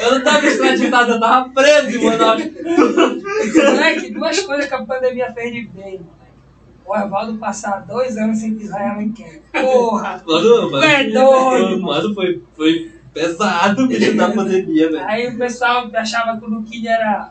Eu 0.00 0.14
não 0.14 0.24
tava 0.24 0.46
extraditado, 0.46 1.12
eu 1.12 1.20
tava 1.20 1.48
preso 1.50 2.02
Manaus. 2.04 2.42
Moleque, 3.54 4.10
duas 4.12 4.40
coisas 4.40 4.66
que 4.66 4.74
a 4.74 4.84
pandemia 4.84 5.32
fez 5.32 5.52
de 5.52 5.62
bem, 5.68 6.00
moleque. 6.00 6.10
O 6.86 6.96
Evaldo 6.96 7.38
passar 7.38 7.84
dois 7.86 8.16
anos 8.16 8.38
sem 8.38 8.54
pisar 8.54 8.80
em 8.80 8.90
Alenquer. 8.90 9.42
Porra! 9.52 10.22
Mano, 10.26 10.70
mano, 10.70 10.84
É 10.84 11.04
doido. 11.04 11.82
mano 11.82 12.14
foi, 12.14 12.42
foi 12.56 12.90
pesado, 13.14 13.86
bicho, 13.86 14.16
da 14.16 14.30
pandemia, 14.30 14.90
velho. 14.90 15.04
Aí 15.06 15.28
o 15.28 15.38
pessoal 15.38 15.88
achava 15.94 16.38
que 16.38 16.44
o 16.44 16.48
Luquinha 16.48 16.92
era. 16.92 17.30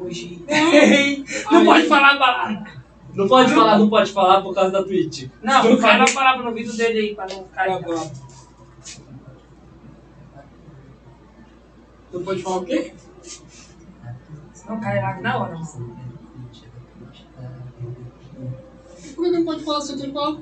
Hoje. 0.00 0.44
Não 1.50 1.64
pode 1.64 1.86
falar 1.86 2.14
a 2.14 2.18
palavra. 2.18 2.82
Não 3.14 3.28
pode 3.28 3.52
falar, 3.52 3.78
não 3.78 3.90
pode 3.90 4.10
falar 4.10 4.40
por 4.40 4.54
causa 4.54 4.70
da 4.70 4.82
Twitch. 4.82 5.28
Não, 5.42 5.62
não 5.64 5.76
tu 5.76 5.82
fala 5.82 5.98
cai- 6.04 6.10
a 6.10 6.14
palavra 6.14 6.42
no 6.44 6.48
ouvido 6.48 6.74
dele 6.74 6.98
aí 6.98 7.14
pra 7.14 7.26
não 7.26 7.44
ficar. 7.44 7.66
Tá 7.66 7.78
bom. 7.80 8.12
Tu 12.10 12.20
pode 12.20 12.42
falar 12.42 12.56
o 12.56 12.64
quê? 12.64 12.94
Senão 14.54 14.80
cai 14.80 15.00
lá 15.02 15.20
na 15.20 15.38
hora. 15.38 15.58
Por 19.14 19.24
que 19.24 19.30
não 19.30 19.44
pode 19.44 19.62
falar 19.64 19.80
se 19.82 19.92
eu 19.92 19.98
tenho 19.98 20.12
falar? 20.14 20.38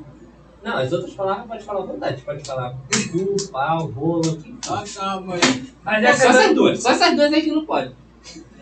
Não, 0.62 0.76
as 0.76 0.92
outras 0.92 1.14
palavras 1.14 1.46
pode 1.48 1.64
falar 1.64 1.80
à 1.80 1.86
vontade. 1.86 2.22
Pode 2.22 2.44
falar 2.46 2.76
cu, 3.10 3.50
pau, 3.50 3.86
rola, 3.86 4.20
o 4.30 4.36
que 4.36 4.56
for. 4.62 4.78
Ah, 4.78 4.84
tá, 4.94 5.20
mãe. 5.20 5.40
Mas 5.82 6.02
Só 6.04 6.08
essa 6.10 6.26
essas 6.28 6.54
duas, 6.54 6.82
só 6.82 6.90
essas 6.90 7.16
duas 7.16 7.32
aí 7.32 7.42
que 7.42 7.50
não 7.50 7.64
pode. 7.64 7.94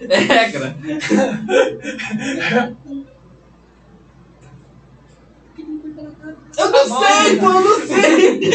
É 0.00 0.16
regra. 0.16 0.76
Eu 6.58 6.72
Tá 6.72 6.84
não 6.84 6.88
bom, 6.88 7.04
sei, 7.04 7.36
pô, 7.36 7.46
eu 7.46 7.60
não 7.60 7.80
sei. 7.86 8.50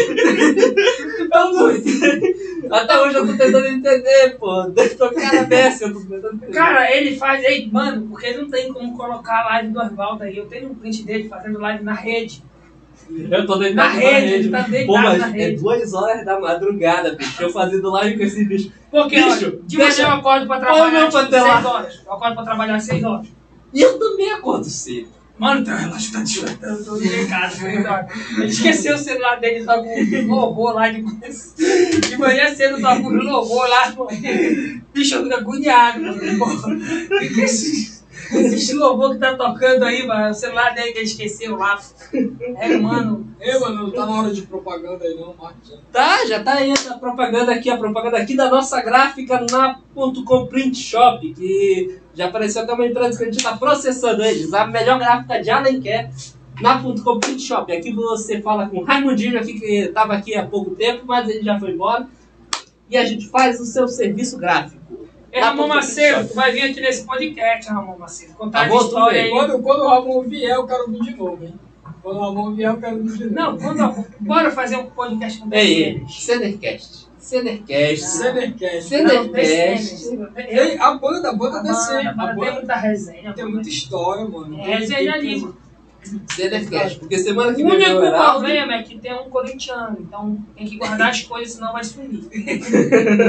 Eu 1.34 1.54
não 1.54 1.82
sei. 1.82 2.68
Até 2.72 3.02
hoje 3.02 3.16
eu 3.18 3.28
tô 3.28 3.38
tentando 3.38 3.68
entender, 3.68 4.38
pô. 4.40 4.66
Tô 4.98 5.12
cara 5.12 5.44
dessa, 5.44 5.86
eu 5.86 5.94
tô 5.94 6.00
tentando 6.02 6.36
entender. 6.36 6.54
Cara, 6.54 6.96
ele 6.96 7.16
faz. 7.16 7.44
Ei, 7.44 7.70
mano, 7.72 8.08
porque 8.08 8.36
não 8.36 8.50
tem 8.50 8.72
como 8.74 8.98
colocar 8.98 9.42
a 9.42 9.46
live 9.46 9.70
do 9.70 9.80
Osvaldo 9.82 10.24
aí. 10.24 10.38
Eu 10.38 10.48
tenho 10.48 10.70
um 10.70 10.76
print 10.76 11.04
dele 11.04 11.30
fazendo 11.30 11.60
live 11.60 11.84
na 11.84 11.94
rede. 11.94 12.44
Eu 13.10 13.46
tô 13.46 13.56
deitado 13.58 13.76
Na 13.76 13.94
na 13.94 14.00
rede, 14.00 14.28
rede. 14.28 14.50
tá 14.50 14.62
deitado 14.62 14.86
Pô, 14.88 14.98
mas 14.98 15.20
na 15.20 15.28
é 15.28 15.32
rede. 15.32 15.62
duas 15.62 15.94
horas 15.94 16.26
da 16.26 16.40
madrugada, 16.40 17.16
bicho. 17.16 17.42
Eu 17.44 17.50
fazendo 17.50 17.90
live 17.92 18.18
com 18.18 18.24
esse 18.24 18.46
bicho. 18.46 18.72
Porque, 18.92 19.16
Bicho, 19.16 19.28
olha, 19.30 19.60
de 19.66 19.78
manhã 19.78 19.90
deixa- 19.90 20.02
eu 20.04 20.10
acordo 20.12 20.48
pra 20.48 20.60
trabalhar 20.60 20.92
meu 20.92 21.10
tipo. 21.10 21.30
6 21.30 21.66
horas. 21.66 22.02
Eu 22.06 22.14
acordo 22.14 22.36
pra 22.36 22.44
trabalhar 22.44 22.80
6 22.80 23.04
horas. 23.04 23.28
E 23.74 23.82
eu 23.82 23.98
também 24.00 24.32
acordo 24.32 24.66
cedo. 24.66 25.08
Mano, 25.36 25.66
teu 25.66 25.76
relógio 25.76 26.14
tá 26.14 26.20
despertando, 26.22 26.80
eu 26.80 26.86
tô 26.86 26.96
em 27.04 27.28
casa. 27.28 27.56
seis. 27.58 27.86
Ele 28.38 28.46
esqueceu 28.46 28.94
o 28.96 28.98
celular 29.00 29.40
dele, 29.40 29.66
tava 29.66 29.82
com 29.82 30.28
louvor 30.28 30.76
lá 30.76 30.90
de 30.90 31.02
manhã. 31.02 31.20
De 32.08 32.18
manhã 32.18 32.54
cedo, 32.54 32.80
tava 32.80 33.02
com 33.02 33.10
louvor 33.10 33.68
lá. 33.68 33.92
Bicho, 34.94 35.16
eu 35.16 35.24
fico 35.24 35.36
agoniado. 35.36 36.00
que 37.20 37.30
que 37.34 37.42
é 37.42 37.46
isso? 37.46 38.03
Esse 38.34 38.74
louvor 38.74 39.14
que 39.14 39.20
tá 39.20 39.36
tocando 39.36 39.84
aí, 39.84 40.06
mano, 40.06 40.32
o 40.32 40.34
celular 40.34 40.74
dele 40.74 40.92
que 40.92 41.00
ele 41.00 41.06
esqueceu 41.06 41.56
lá. 41.56 41.80
É, 42.58 42.78
mano. 42.78 43.28
Ei, 43.40 43.60
mano, 43.60 43.84
não 43.84 43.92
tá 43.92 44.06
na 44.06 44.22
hora 44.22 44.34
de 44.34 44.42
propaganda 44.44 45.04
aí 45.04 45.16
não, 45.16 45.34
Marcos. 45.36 45.78
Tá, 45.92 46.26
já 46.26 46.44
tá 46.44 46.54
aí 46.54 46.72
a 46.72 46.94
propaganda 46.96 47.54
aqui, 47.54 47.70
a 47.70 47.78
propaganda 47.78 48.18
aqui 48.18 48.36
da 48.36 48.50
nossa 48.50 48.82
gráfica 48.82 49.46
na 49.52 49.80
.com 49.94 50.48
Print 50.48 50.78
Shop, 50.78 51.34
que 51.34 52.00
já 52.14 52.28
apareceu 52.28 52.64
até 52.64 52.74
uma 52.74 52.88
empresa 52.88 53.18
que 53.18 53.24
a 53.24 53.32
gente 53.32 53.44
tá 53.44 53.58
processando 53.58 54.24
eles, 54.24 54.54
a 54.54 54.66
melhor 54.68 55.00
gráfica 55.00 55.42
de 55.42 55.50
Alenquer 55.50 56.10
na 56.62 56.82
.com 56.82 57.20
Print 57.20 57.42
Shop. 57.42 57.72
Aqui 57.72 57.92
você 57.92 58.42
fala 58.42 58.68
com 58.70 58.78
o 58.78 58.84
Raimundinho 58.84 59.40
aqui, 59.40 59.60
que 59.60 59.88
tava 59.90 60.14
aqui 60.14 60.36
há 60.36 60.46
pouco 60.46 60.72
tempo, 60.72 61.04
mas 61.06 61.28
ele 61.28 61.44
já 61.44 61.60
foi 61.60 61.72
embora. 61.72 62.08
E 62.90 62.98
a 62.98 63.06
gente 63.06 63.28
faz 63.30 63.60
o 63.60 63.66
seu 63.66 63.88
serviço 63.88 64.38
gráfico. 64.38 64.83
É 65.34 65.42
Ramon 65.42 65.68
Macedo, 65.68 66.28
tu 66.30 66.36
vai 66.36 66.52
vir 66.52 66.62
aqui 66.62 66.80
nesse 66.80 67.06
podcast, 67.06 67.70
Ramon 67.72 67.98
Macedo. 67.98 68.34
Contar 68.36 68.60
Tá 68.60 68.66
a 68.66 68.70
tu 68.70 68.86
história 68.86 69.24
aí. 69.24 69.30
Quando, 69.32 69.60
quando 69.64 69.80
o 69.82 69.88
Ramon 69.90 70.22
vier, 70.22 70.52
eu 70.56 70.66
quero 70.68 70.92
vir 70.92 71.02
de 71.02 71.16
novo, 71.16 71.44
hein? 71.44 71.54
Quando 72.04 72.18
o 72.18 72.22
Ramon 72.22 72.54
vier, 72.54 72.70
eu 72.70 72.78
quero 72.78 73.04
vir 73.04 73.18
de 73.18 73.26
novo. 73.26 73.34
Não, 73.34 73.58
quando, 73.58 74.06
bora 74.20 74.52
fazer 74.52 74.78
um 74.78 74.86
podcast 74.92 75.40
com 75.42 75.54
Ei, 75.54 75.84
eles. 75.84 76.24
Cenercast. 76.24 77.08
Cenercast. 77.18 78.06
Cenercast. 78.06 78.90
Cenercast. 78.90 80.20
Ei, 80.38 80.78
a 80.78 80.94
banda, 80.96 81.30
a 81.30 81.34
banda 81.34 81.60
A 81.60 81.64
descer. 81.64 82.04
banda, 82.04 82.10
a 82.10 82.12
A 82.12 82.14
banda 82.14 82.28
tem 82.34 82.36
banda 82.46 82.52
muita 82.60 82.76
resenha. 82.76 83.34
tem 83.34 83.46
muita 83.46 83.70
história, 83.70 84.26
mano. 84.28 84.60
É 84.60 84.76
resenhanismo. 84.78 85.56
Porque 87.00 87.18
semana 87.18 87.54
que 87.54 87.64
vem 87.64 87.72
único 87.72 87.92
o 88.00 88.04
Heraldo. 88.04 88.32
problema 88.42 88.74
é 88.76 88.84
que 88.84 88.98
tem 89.00 89.14
um 89.14 89.30
corintiano, 89.30 89.98
então 90.00 90.38
tem 90.56 90.66
que 90.68 90.78
guardar 90.78 91.10
as 91.10 91.22
coisas, 91.24 91.54
senão 91.56 91.72
vai 91.72 91.84
sumir. 91.84 92.24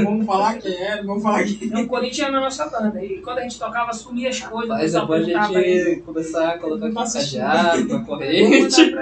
Vamos 0.04 0.26
falar 0.26 0.58
quem 0.58 0.72
é, 0.72 1.02
vamos 1.02 1.22
falar 1.22 1.44
quem 1.44 1.68
Tem 1.68 1.76
um 1.76 1.86
corintiano 1.86 2.32
na 2.32 2.40
nossa 2.40 2.66
banda. 2.68 3.02
E 3.04 3.20
quando 3.20 3.38
a 3.38 3.42
gente 3.42 3.58
tocava, 3.58 3.92
sumia 3.92 4.28
as 4.28 4.40
coisas. 4.40 4.68
Mas 4.68 4.92
depois 4.92 5.22
a 5.22 5.24
perguntava 5.26 5.60
ele. 5.60 5.84
gente 5.90 6.02
começar 6.02 6.48
a 6.50 6.58
colocar 6.58 6.86
aqui 6.86 6.94
Tá 6.94 7.02
um 7.02 7.12
cadeado, 7.12 7.86
uma 7.88 8.04
corrente. 8.04 8.94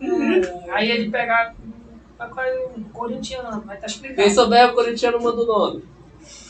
É, 0.00 0.70
Aí 0.72 0.90
ele 0.90 1.10
pegava. 1.10 1.54
"Mas 2.18 2.32
qual 2.32 2.46
é 2.46 2.54
o 2.76 2.80
corintiano? 2.92 3.60
Vai 3.66 3.76
estar 3.76 3.86
Quem 3.88 3.94
explicado. 3.96 4.30
souber, 4.30 4.70
o 4.70 4.74
corintiano 4.74 5.20
manda 5.22 5.42
o 5.42 5.46
nome. 5.46 5.84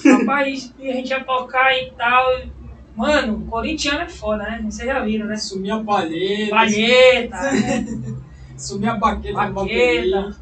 Rapaz, 0.05 0.73
e 0.79 0.89
a 0.91 0.93
gente 0.95 1.11
ia 1.11 1.25
tocar 1.25 1.73
e 1.77 1.91
tal. 1.97 2.39
e- 2.39 2.56
Mano, 2.97 3.47
corintiano 3.47 4.01
é 4.01 4.09
foda, 4.09 4.43
né? 4.45 4.61
Vocês 4.65 4.89
já 4.89 5.01
viram, 5.01 5.27
né? 5.27 5.37
Sumir 5.37 5.71
a 5.73 5.85
palheta. 5.85 6.51
Palheta, 6.51 7.43
né? 7.53 7.87
Sumir 8.57 8.89
a 8.89 8.95
baqueta 8.97 9.35
Baqueta. 9.51 10.37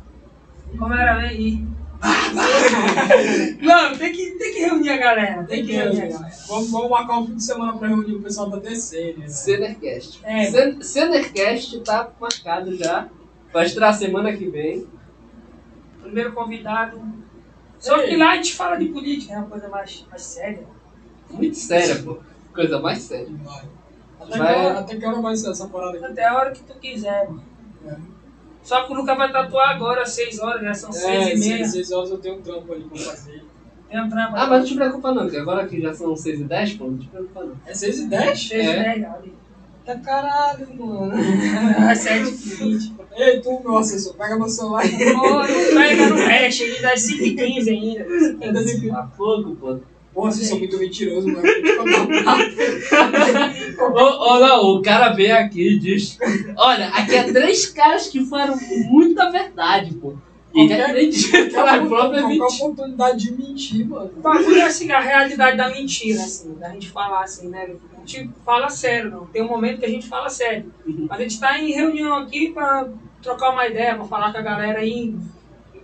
Como 0.78 0.94
era 0.94 1.18
aí? 1.18 1.64
Não, 3.61 3.96
tem 3.96 4.12
que, 4.12 4.30
tem 4.32 4.52
que 4.52 4.61
reunir 4.61 4.90
a 4.90 4.96
galera. 4.96 5.44
Tem 5.44 5.64
que 5.64 5.72
reunir 5.72 6.02
a 6.02 6.07
galera. 6.09 6.32
Vamos, 6.48 6.70
vamos 6.70 6.90
marcar 6.90 7.18
um 7.18 7.26
fim 7.26 7.34
de 7.36 7.42
semana 7.44 7.72
pra 7.76 7.88
reunir 7.88 8.14
o 8.14 8.22
pessoal 8.22 8.50
da 8.50 8.59
DC, 8.59 9.16
né? 9.18 9.28
Cenercast. 9.28 10.20
É. 10.22 10.44
Cen- 10.44 10.82
Cenercast 10.82 11.80
tá 11.80 12.11
marcado 12.20 12.76
já. 12.76 13.09
Vai 13.52 13.66
estrear 13.66 13.94
semana 13.94 14.32
que 14.36 14.46
vem. 14.48 14.86
Primeiro 16.02 16.32
convidado. 16.32 17.00
Só 17.78 17.98
que 18.02 18.16
lá 18.16 18.32
a 18.32 18.36
gente 18.36 18.55
fala 18.55 18.76
de 18.76 18.86
política, 18.86 19.34
é 19.34 19.38
uma 19.38 19.46
coisa 19.46 19.68
mais, 19.68 20.07
mais 20.11 20.22
séria. 20.22 20.64
Muito 21.30 21.57
séria, 21.57 22.02
pô. 22.02 22.18
Coisa 22.55 22.78
mais 22.80 22.98
séria. 23.02 23.28
Vai. 23.44 23.64
Até, 24.20 24.38
Vai. 24.38 24.55
que 24.55 24.61
hora, 24.66 24.78
até 24.78 24.96
que 24.96 25.07
hora 25.07 25.20
vai 25.20 25.36
ser 25.36 25.50
essa 25.50 25.66
parada 25.68 25.96
aqui? 25.98 26.07
Até 26.07 26.24
a 26.24 26.34
hora 26.36 26.50
que 26.52 26.62
tu 26.62 26.74
quiser, 26.78 27.28
mano. 27.28 27.42
É. 27.86 27.96
Só 28.62 28.84
que 28.84 28.92
o 28.92 28.96
Lucas 28.96 29.16
vai 29.18 29.30
tatuar 29.30 29.70
agora 29.70 30.02
às 30.02 30.11
6 30.12 30.38
horas, 30.40 30.62
já 30.62 30.72
são 30.74 30.92
6 30.92 31.05
É, 31.05 31.34
e 31.34 31.38
meia. 31.38 31.59
seis, 31.59 31.72
seis 31.72 31.92
horas 31.92 32.11
eu 32.11 32.18
tenho 32.18 32.36
um 32.36 32.42
trampo 32.42 32.72
ali 32.72 32.84
pra 32.84 32.98
fazer. 32.98 33.44
Tem 33.90 34.00
um 34.02 34.09
trampo. 34.09 34.32
Ah, 34.36 34.46
mas 34.46 34.61
não 34.61 34.66
te 34.66 34.74
preocupa 34.74 35.12
não, 35.12 35.28
que 35.28 35.36
agora 35.36 35.66
que 35.66 35.80
já 35.80 35.92
são 35.92 36.16
6 36.16 36.40
e 36.40 36.44
10, 36.44 36.74
pô, 36.74 36.86
não 36.86 36.96
te 36.98 37.09
preocupa 37.09 37.44
não. 37.44 37.55
É 37.66 37.74
6 37.74 37.98
e 37.98 38.07
10? 38.07 38.48
6 38.48 38.50
e 38.52 38.68
É. 38.68 38.82
10, 38.98 39.05
ali. 39.05 39.34
Tá 39.84 39.98
caralho, 39.98 40.66
mano. 40.76 41.12
Às 41.90 41.98
7 41.98 42.26
e 42.26 42.32
20. 42.32 42.94
Ei, 43.16 43.40
tu, 43.42 43.61
meu 43.61 43.76
assessor, 43.76 44.14
pega 44.14 44.36
meu 44.36 44.48
celular 44.48 44.82
Pô, 44.82 45.28
não 45.40 45.46
pega 45.46 46.09
no 46.09 46.16
hash, 46.16 46.61
ele 46.61 46.80
dá 46.80 46.96
5 46.96 47.22
e 47.22 47.34
15 47.36 47.70
ainda. 47.70 48.05
5 48.05 48.44
e 48.44 48.52
15. 48.52 48.88
Tá 48.90 49.07
fogo, 49.14 49.55
pô. 49.57 49.78
Pô, 50.15 50.23
vocês 50.23 50.49
são 50.49 50.59
muito 50.59 50.79
mentirosos, 50.79 51.25
mano. 51.27 51.43
Não, 53.79 54.77
o 54.77 54.83
cara 54.83 55.12
veio 55.12 55.37
aqui 55.37 55.75
e 55.75 55.79
diz: 55.79 56.19
Olha, 56.57 56.89
aqui 56.89 57.15
é 57.15 57.25
três 57.33 57.67
caras 57.67 58.07
que 58.07 58.25
falam 58.25 58.57
muita 58.89 59.31
verdade, 59.31 59.95
pô. 59.95 60.15
E 60.55 60.69
Qualquer- 60.69 60.83
acredita 60.91 61.65
na 61.65 61.85
própria 61.85 62.21
Qualquer 62.23 62.29
mentira. 62.29 62.45
oportunidade 62.65 63.19
de 63.25 63.33
mentir, 63.33 63.89
mano. 63.89 64.12
O 64.17 64.21
bagulho 64.21 64.57
é 64.59 64.62
assim, 64.62 64.89
a 64.93 65.01
realidade 65.01 65.57
da 65.57 65.69
mentira, 65.69 66.23
assim, 66.23 66.55
da 66.55 66.69
gente 66.69 66.91
falar 66.91 67.25
assim, 67.25 67.49
né? 67.49 67.71
A 67.97 67.99
gente 68.07 68.31
fala 68.45 68.69
sério, 68.69 69.11
não. 69.11 69.27
Tem 69.27 69.43
um 69.43 69.49
momento 69.49 69.81
que 69.81 69.87
a 69.87 69.91
gente 69.91 70.07
fala 70.07 70.29
sério. 70.31 70.73
Mas 70.87 71.19
a 71.19 71.23
gente 71.25 71.41
tá 71.41 71.59
em 71.59 71.73
reunião 71.73 72.15
aqui 72.15 72.51
pra 72.53 72.87
trocar 73.21 73.51
uma 73.51 73.67
ideia, 73.67 73.97
pra 73.97 74.05
falar 74.05 74.31
com 74.31 74.39
a 74.39 74.43
galera 74.43 74.79
aí. 74.79 75.12
E 75.12 75.17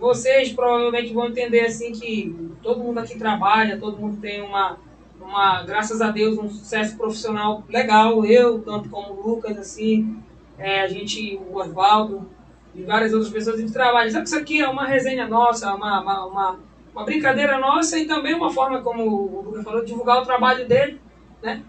vocês 0.01 0.51
provavelmente 0.51 1.13
vão 1.13 1.27
entender 1.27 1.59
assim 1.59 1.91
que 1.91 2.35
todo 2.63 2.83
mundo 2.83 2.97
aqui 2.97 3.19
trabalha, 3.19 3.79
todo 3.79 3.99
mundo 3.99 4.19
tem 4.19 4.41
uma, 4.41 4.79
uma 5.21 5.61
graças 5.61 6.01
a 6.01 6.09
Deus, 6.09 6.39
um 6.39 6.49
sucesso 6.49 6.97
profissional 6.97 7.63
legal. 7.69 8.25
Eu, 8.25 8.59
tanto 8.63 8.89
como 8.89 9.13
o 9.13 9.29
Lucas, 9.29 9.55
assim, 9.59 10.17
é, 10.57 10.81
a 10.81 10.87
gente, 10.87 11.39
o 11.47 11.55
Osvaldo 11.55 12.27
e 12.73 12.81
várias 12.81 13.13
outras 13.13 13.31
pessoas, 13.31 13.57
a 13.57 13.61
gente 13.61 13.71
trabalha. 13.71 14.09
Sabe 14.09 14.23
que 14.23 14.29
isso 14.29 14.39
aqui 14.39 14.59
é 14.59 14.67
uma 14.67 14.87
resenha 14.87 15.27
nossa, 15.27 15.71
uma, 15.75 16.01
uma, 16.01 16.25
uma, 16.25 16.59
uma 16.95 17.05
brincadeira 17.05 17.59
nossa 17.59 17.99
e 17.99 18.07
também 18.07 18.33
uma 18.33 18.51
forma, 18.51 18.81
como 18.81 19.03
o 19.03 19.41
Lucas 19.43 19.63
falou, 19.63 19.85
divulgar 19.85 20.19
o 20.19 20.25
trabalho 20.25 20.67
dele, 20.67 20.99
né? 21.43 21.61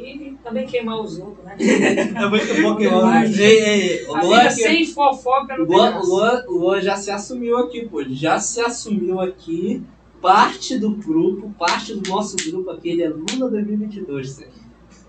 E 0.00 0.36
também 0.42 0.66
queimar 0.66 1.00
os 1.00 1.18
outros, 1.18 1.44
né? 1.44 1.56
É 1.58 2.26
muito 2.28 2.62
bom 2.62 2.76
que 2.76 2.86
o 2.86 3.40
Ei, 3.40 3.98
ei, 3.98 4.06
Luan, 4.06 4.50
sem 4.50 4.86
fofoca 4.86 5.54
o 5.54 5.58
não 5.58 5.66
tem 5.66 5.76
Luan. 5.76 6.00
Luan, 6.00 6.44
Luan 6.48 6.80
já 6.80 6.96
se 6.96 7.10
assumiu 7.10 7.58
aqui, 7.58 7.86
pô. 7.86 8.00
Ele 8.00 8.14
já 8.14 8.38
se 8.40 8.60
assumiu 8.60 9.20
aqui. 9.20 9.82
Parte 10.20 10.78
do 10.78 10.90
grupo, 10.90 11.50
parte 11.58 11.94
do 11.94 12.10
nosso 12.10 12.36
grupo 12.50 12.70
aqui, 12.70 12.90
ele 12.90 13.02
é 13.02 13.08
Lula 13.08 13.50
2022, 13.50 14.28
Sérgio. 14.30 14.60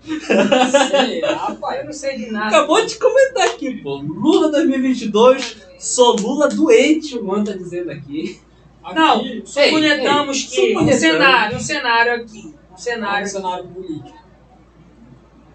Sei, 0.02 1.20
rapaz. 1.20 1.80
Eu 1.80 1.84
não 1.86 1.92
sei 1.92 2.16
de 2.16 2.30
nada. 2.30 2.48
Acabou 2.56 2.84
de 2.84 2.98
comentar 2.98 3.46
aqui, 3.48 3.82
pô. 3.82 3.96
Lula 3.96 4.50
2022, 4.50 5.58
sou 5.78 6.16
Lula 6.16 6.48
doente, 6.48 7.16
o 7.16 7.24
Luan 7.24 7.44
tá 7.44 7.52
dizendo 7.52 7.90
aqui. 7.90 8.40
Aqui, 8.82 8.94
Não, 8.96 9.20
Ei, 9.22 9.42
suponhamos 9.44 10.38
ei, 10.38 10.48
que 10.48 10.60
um 10.74 10.78
suponhamos. 10.78 10.94
cenário, 10.96 11.56
um 11.56 11.60
cenário 11.60 12.12
aqui, 12.14 12.38
um 12.38 12.72
no 12.72 12.78
cenário, 12.78 13.28
cenário 13.28 13.68
político. 13.68 14.21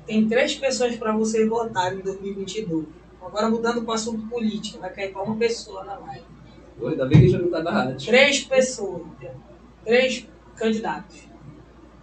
Tem 0.07 0.27
três 0.27 0.55
pessoas 0.55 0.95
para 0.95 1.11
você 1.15 1.45
votar 1.47 1.93
em 1.93 1.99
2022. 1.99 2.85
Agora 3.21 3.49
mudando 3.49 3.81
para 3.83 3.91
o 3.91 3.93
assunto 3.93 4.25
político, 4.27 4.79
vai 4.79 4.91
cair 4.91 5.11
para 5.11 5.21
uma 5.21 5.35
pessoa 5.35 5.83
na 5.83 5.97
live. 5.97 6.23
Pô, 6.79 6.87
ainda 6.87 7.05
bem 7.05 7.19
que 7.21 7.29
já 7.29 7.37
não 7.39 7.49
tá 7.51 7.61
na 7.61 7.71
rádio. 7.71 8.07
Três 8.07 8.43
pessoas, 8.45 9.01
três 9.83 10.25
candidatos. 10.55 11.17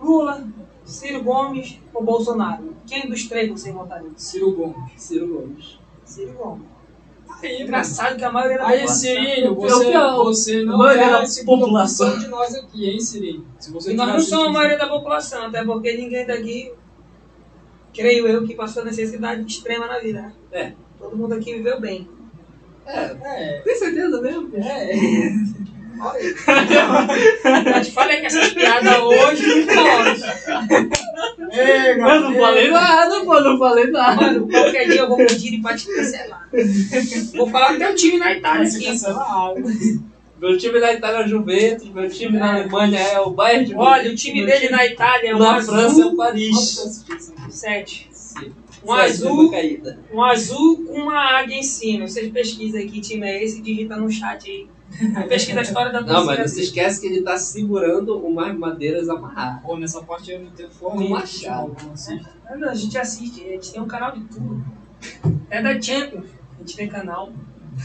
Lula, 0.00 0.46
Ciro 0.84 1.22
Gomes 1.22 1.78
ou 1.94 2.04
Bolsonaro? 2.04 2.76
Quem 2.86 3.08
dos 3.08 3.24
três 3.26 3.48
você 3.50 3.72
votaria? 3.72 4.10
Ciro 4.16 4.52
Gomes. 4.52 4.92
Ciro 4.96 5.28
Gomes. 5.28 5.78
Ciro 6.04 6.32
Gomes. 6.34 6.66
Aí, 7.42 7.62
Engraçado 7.62 8.16
que 8.16 8.24
a 8.24 8.30
maioria 8.30 8.58
da 8.58 8.66
Aí, 8.66 8.80
população- 8.80 9.00
Cirinho, 9.00 9.46
Eu 9.46 9.54
você, 9.54 9.92
você 10.14 10.62
não 10.64 10.86
é 10.86 11.04
a 11.04 11.24
população. 11.46 12.18
de 12.18 12.28
nós 12.28 12.54
aqui, 12.54 12.86
hein, 12.90 13.00
Cirinho? 13.00 13.46
Se 13.58 13.70
você 13.72 13.92
E 13.92 13.94
nós 13.94 14.08
não 14.08 14.20
somos 14.20 14.48
a 14.48 14.52
maioria 14.52 14.78
da 14.78 14.88
população, 14.88 15.46
até 15.46 15.64
porque 15.64 15.96
ninguém 15.96 16.26
daqui, 16.26 16.72
creio 17.94 18.26
eu, 18.26 18.46
que 18.46 18.54
passou 18.54 18.84
necessidade 18.84 19.46
extrema 19.46 19.86
na 19.86 19.98
vida. 19.98 20.32
É. 20.52 20.72
Todo 20.98 21.16
mundo 21.16 21.34
aqui 21.34 21.54
viveu 21.54 21.80
bem. 21.80 22.08
É, 22.86 23.16
É, 23.22 23.62
tem 23.64 23.76
certeza 23.76 24.20
mesmo? 24.20 24.50
é. 24.56 24.94
Eu 27.76 27.82
te 27.82 27.92
falei 27.92 28.20
que 28.20 28.26
essas 28.26 28.52
piadas 28.52 28.98
hoje 29.00 29.64
não 29.64 29.66
pode. 29.66 30.22
Ei, 31.56 31.92
Eu 31.92 32.20
não 32.20 32.34
falei 32.34 32.70
nada, 32.70 33.24
pô, 33.24 33.40
não 33.40 33.58
falei 33.58 33.86
nada. 33.90 34.16
Mano, 34.20 34.48
qualquer 34.48 34.88
dia 34.88 35.00
eu 35.02 35.08
vou 35.08 35.16
pedir 35.18 35.62
pra 35.62 35.76
te 35.76 35.86
cancelar. 35.86 36.48
Vou 37.34 37.48
falar 37.48 37.74
até 37.74 37.90
o 37.90 37.94
time 37.94 38.18
na 38.18 38.32
Itália 38.32 38.68
aqui. 38.68 40.00
Meu 40.40 40.58
time 40.58 40.80
na 40.80 40.92
Itália 40.92 41.18
é 41.18 41.24
o 41.24 41.28
Juventus, 41.28 41.88
meu 41.88 42.10
time 42.10 42.38
na 42.38 42.56
Alemanha 42.56 42.98
é 42.98 43.20
o 43.20 43.30
Bayern 43.30 43.64
de 43.64 43.74
Olha, 43.74 44.10
o 44.10 44.14
time 44.16 44.44
meu 44.44 44.46
dele 44.46 44.68
na 44.68 44.84
Itália 44.84 45.30
é 45.30 45.34
um 45.34 45.38
na 45.38 45.62
França 45.62 46.02
é 46.02 46.04
o 46.04 46.16
Paris. 46.16 47.04
Sete. 47.54 48.10
Um 48.84 48.94
Sete, 48.96 49.00
azul, 49.00 49.50
um 50.12 50.22
azul 50.22 50.84
com 50.84 50.92
uma 50.94 51.18
águia 51.38 51.56
em 51.56 51.62
cima. 51.62 52.06
Vocês 52.06 52.30
pesquisam 52.32 52.80
aí 52.80 52.90
que 52.90 53.00
time 53.00 53.26
é 53.26 53.42
esse 53.42 53.58
e 53.58 53.62
digita 53.62 53.96
no 53.96 54.10
chat 54.10 54.50
aí. 54.50 54.68
Pesquisa 55.28 55.60
a 55.60 55.62
história 55.62 55.90
da 55.92 56.00
Não, 56.00 56.08
torcida 56.08 56.36
mas 56.36 56.50
você 56.50 56.56
dele. 56.56 56.66
esquece 56.66 57.00
que 57.00 57.06
ele 57.06 57.22
tá 57.22 57.36
segurando 57.38 58.18
umas 58.18 58.54
madeiras 58.56 59.08
amarradas. 59.08 59.62
Pô, 59.62 59.76
nessa 59.76 60.02
parte 60.02 60.30
eu 60.32 60.40
não 60.40 60.50
tenho 60.50 60.68
Um 60.68 60.72
fome. 60.72 61.08
machado. 61.08 61.74
Não. 61.82 62.20
Ah, 62.46 62.56
não, 62.56 62.68
a 62.68 62.74
gente 62.74 62.98
assiste, 62.98 63.42
a 63.44 63.52
gente 63.52 63.72
tem 63.72 63.80
um 63.80 63.86
canal 63.86 64.12
de 64.12 64.20
tudo. 64.24 64.62
Até 65.46 65.62
da 65.62 65.80
Champions, 65.80 66.26
a 66.56 66.58
gente 66.60 66.76
tem 66.76 66.88
canal. 66.88 67.32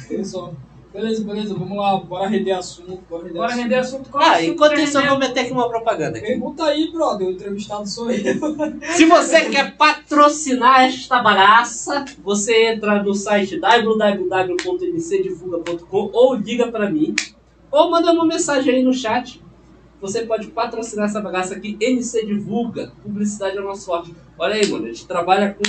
Eu 0.09 0.25
só. 0.25 0.53
Beleza, 0.91 1.23
beleza, 1.23 1.53
vamos 1.53 1.77
lá, 1.77 1.97
bora 1.97 2.27
render 2.27 2.51
assunto, 2.51 3.03
bora 3.07 3.21
render 3.23 3.35
Bora 3.35 3.45
assunto. 3.49 3.61
render 3.61 3.75
assunto. 3.75 4.09
Qual 4.09 4.23
Ah, 4.23 4.43
enquanto 4.43 4.79
isso 4.79 4.97
eu 4.97 5.07
vou 5.09 5.19
meter 5.19 5.41
aqui 5.41 5.51
uma 5.51 5.69
propaganda 5.69 6.17
aqui. 6.17 6.25
Pergunta 6.27 6.65
aí, 6.65 6.91
brother, 6.91 7.27
o 7.27 7.31
entrevistado 7.31 7.87
sou 7.87 8.09
eu. 8.09 8.17
Se 8.97 9.05
você 9.05 9.49
quer 9.51 9.77
patrocinar 9.77 10.85
esta 10.85 11.21
bagaça, 11.21 12.05
você 12.23 12.71
entra 12.71 13.03
no 13.03 13.13
site 13.13 13.59
www.ncdivulga.com 13.59 16.09
ou 16.11 16.33
liga 16.33 16.71
pra 16.71 16.89
mim, 16.89 17.13
ou 17.71 17.91
manda 17.91 18.11
uma 18.11 18.25
mensagem 18.25 18.73
aí 18.73 18.81
no 18.83 18.91
chat. 18.93 19.39
Você 20.01 20.25
pode 20.25 20.47
patrocinar 20.47 21.05
essa 21.05 21.21
bagaça 21.21 21.53
aqui, 21.55 21.77
NC 21.79 22.25
Divulga. 22.25 22.91
Publicidade 23.03 23.57
é 23.57 23.61
o 23.61 23.65
nosso 23.65 23.85
forte. 23.85 24.15
Olha 24.39 24.55
aí, 24.55 24.65
mano, 24.67 24.85
a 24.85 24.87
gente 24.87 25.05
trabalha 25.05 25.53
com 25.53 25.61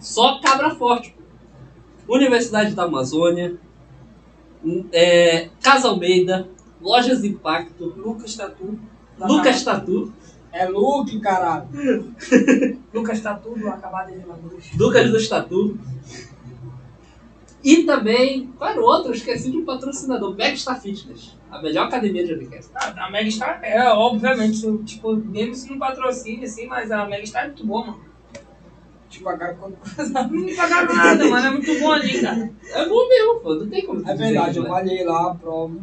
só 0.00 0.40
cabra 0.40 0.74
forte. 0.74 1.14
Universidade 2.08 2.74
da 2.74 2.82
Amazônia, 2.84 3.56
é, 4.92 5.48
Casa 5.62 5.88
Almeida, 5.88 6.48
Lojas 6.80 7.24
Impacto, 7.24 7.86
Lucas 7.96 8.34
Tatu. 8.34 8.78
Lucas 9.18 9.62
Tatu, 9.62 10.12
É 10.52 10.66
Luke, 10.66 11.20
caralho. 11.20 11.68
Lucas 12.92 13.20
Tatu 13.20 13.58
do 13.58 13.68
Acabado 13.68 14.12
de. 14.12 14.76
Lucas 14.76 15.10
do 15.10 15.16
Estatu. 15.16 15.78
E 17.62 17.84
também, 17.84 18.50
qual 18.56 18.70
era 18.70 18.80
o 18.80 18.84
outro? 18.84 19.10
Eu 19.10 19.14
esqueci 19.14 19.50
de 19.50 19.58
um 19.58 19.64
patrocinador, 19.66 20.34
Backstar 20.34 20.80
Fitness, 20.80 21.36
a 21.50 21.60
melhor 21.60 21.88
academia 21.88 22.24
de 22.24 22.32
Unicast. 22.32 22.70
A, 22.74 23.06
a 23.06 23.10
Mega 23.10 23.30
Star 23.30 23.60
é, 23.62 23.86
obviamente, 23.92 24.62
tipo, 24.84 25.14
mesmo 25.14 25.54
se 25.54 25.70
não 25.70 25.78
patrocina, 25.78 26.44
assim, 26.44 26.66
mas 26.66 26.90
a 26.90 27.06
Mega 27.06 27.26
Star 27.26 27.44
é 27.44 27.46
muito 27.48 27.66
boa, 27.66 27.86
mano. 27.86 28.09
Te 29.10 29.20
pagar 29.24 29.56
quando. 29.56 29.76
Não 30.30 30.30
me 30.30 30.54
pagaram 30.54 30.94
nada, 30.94 31.28
mano, 31.28 31.46
é 31.46 31.50
muito 31.50 31.78
bom 31.80 31.90
ali, 31.90 32.20
cara. 32.22 32.48
É 32.72 32.88
bom 32.88 33.08
mesmo, 33.08 33.40
pô, 33.40 33.54
não 33.56 33.68
tem 33.68 33.84
como 33.84 34.00
É 34.08 34.12
dizer 34.12 34.24
verdade, 34.24 34.56
eu 34.58 34.62
não 34.62 34.70
é. 34.70 34.72
malhei 34.72 35.04
lá, 35.04 35.34
prova. 35.34 35.74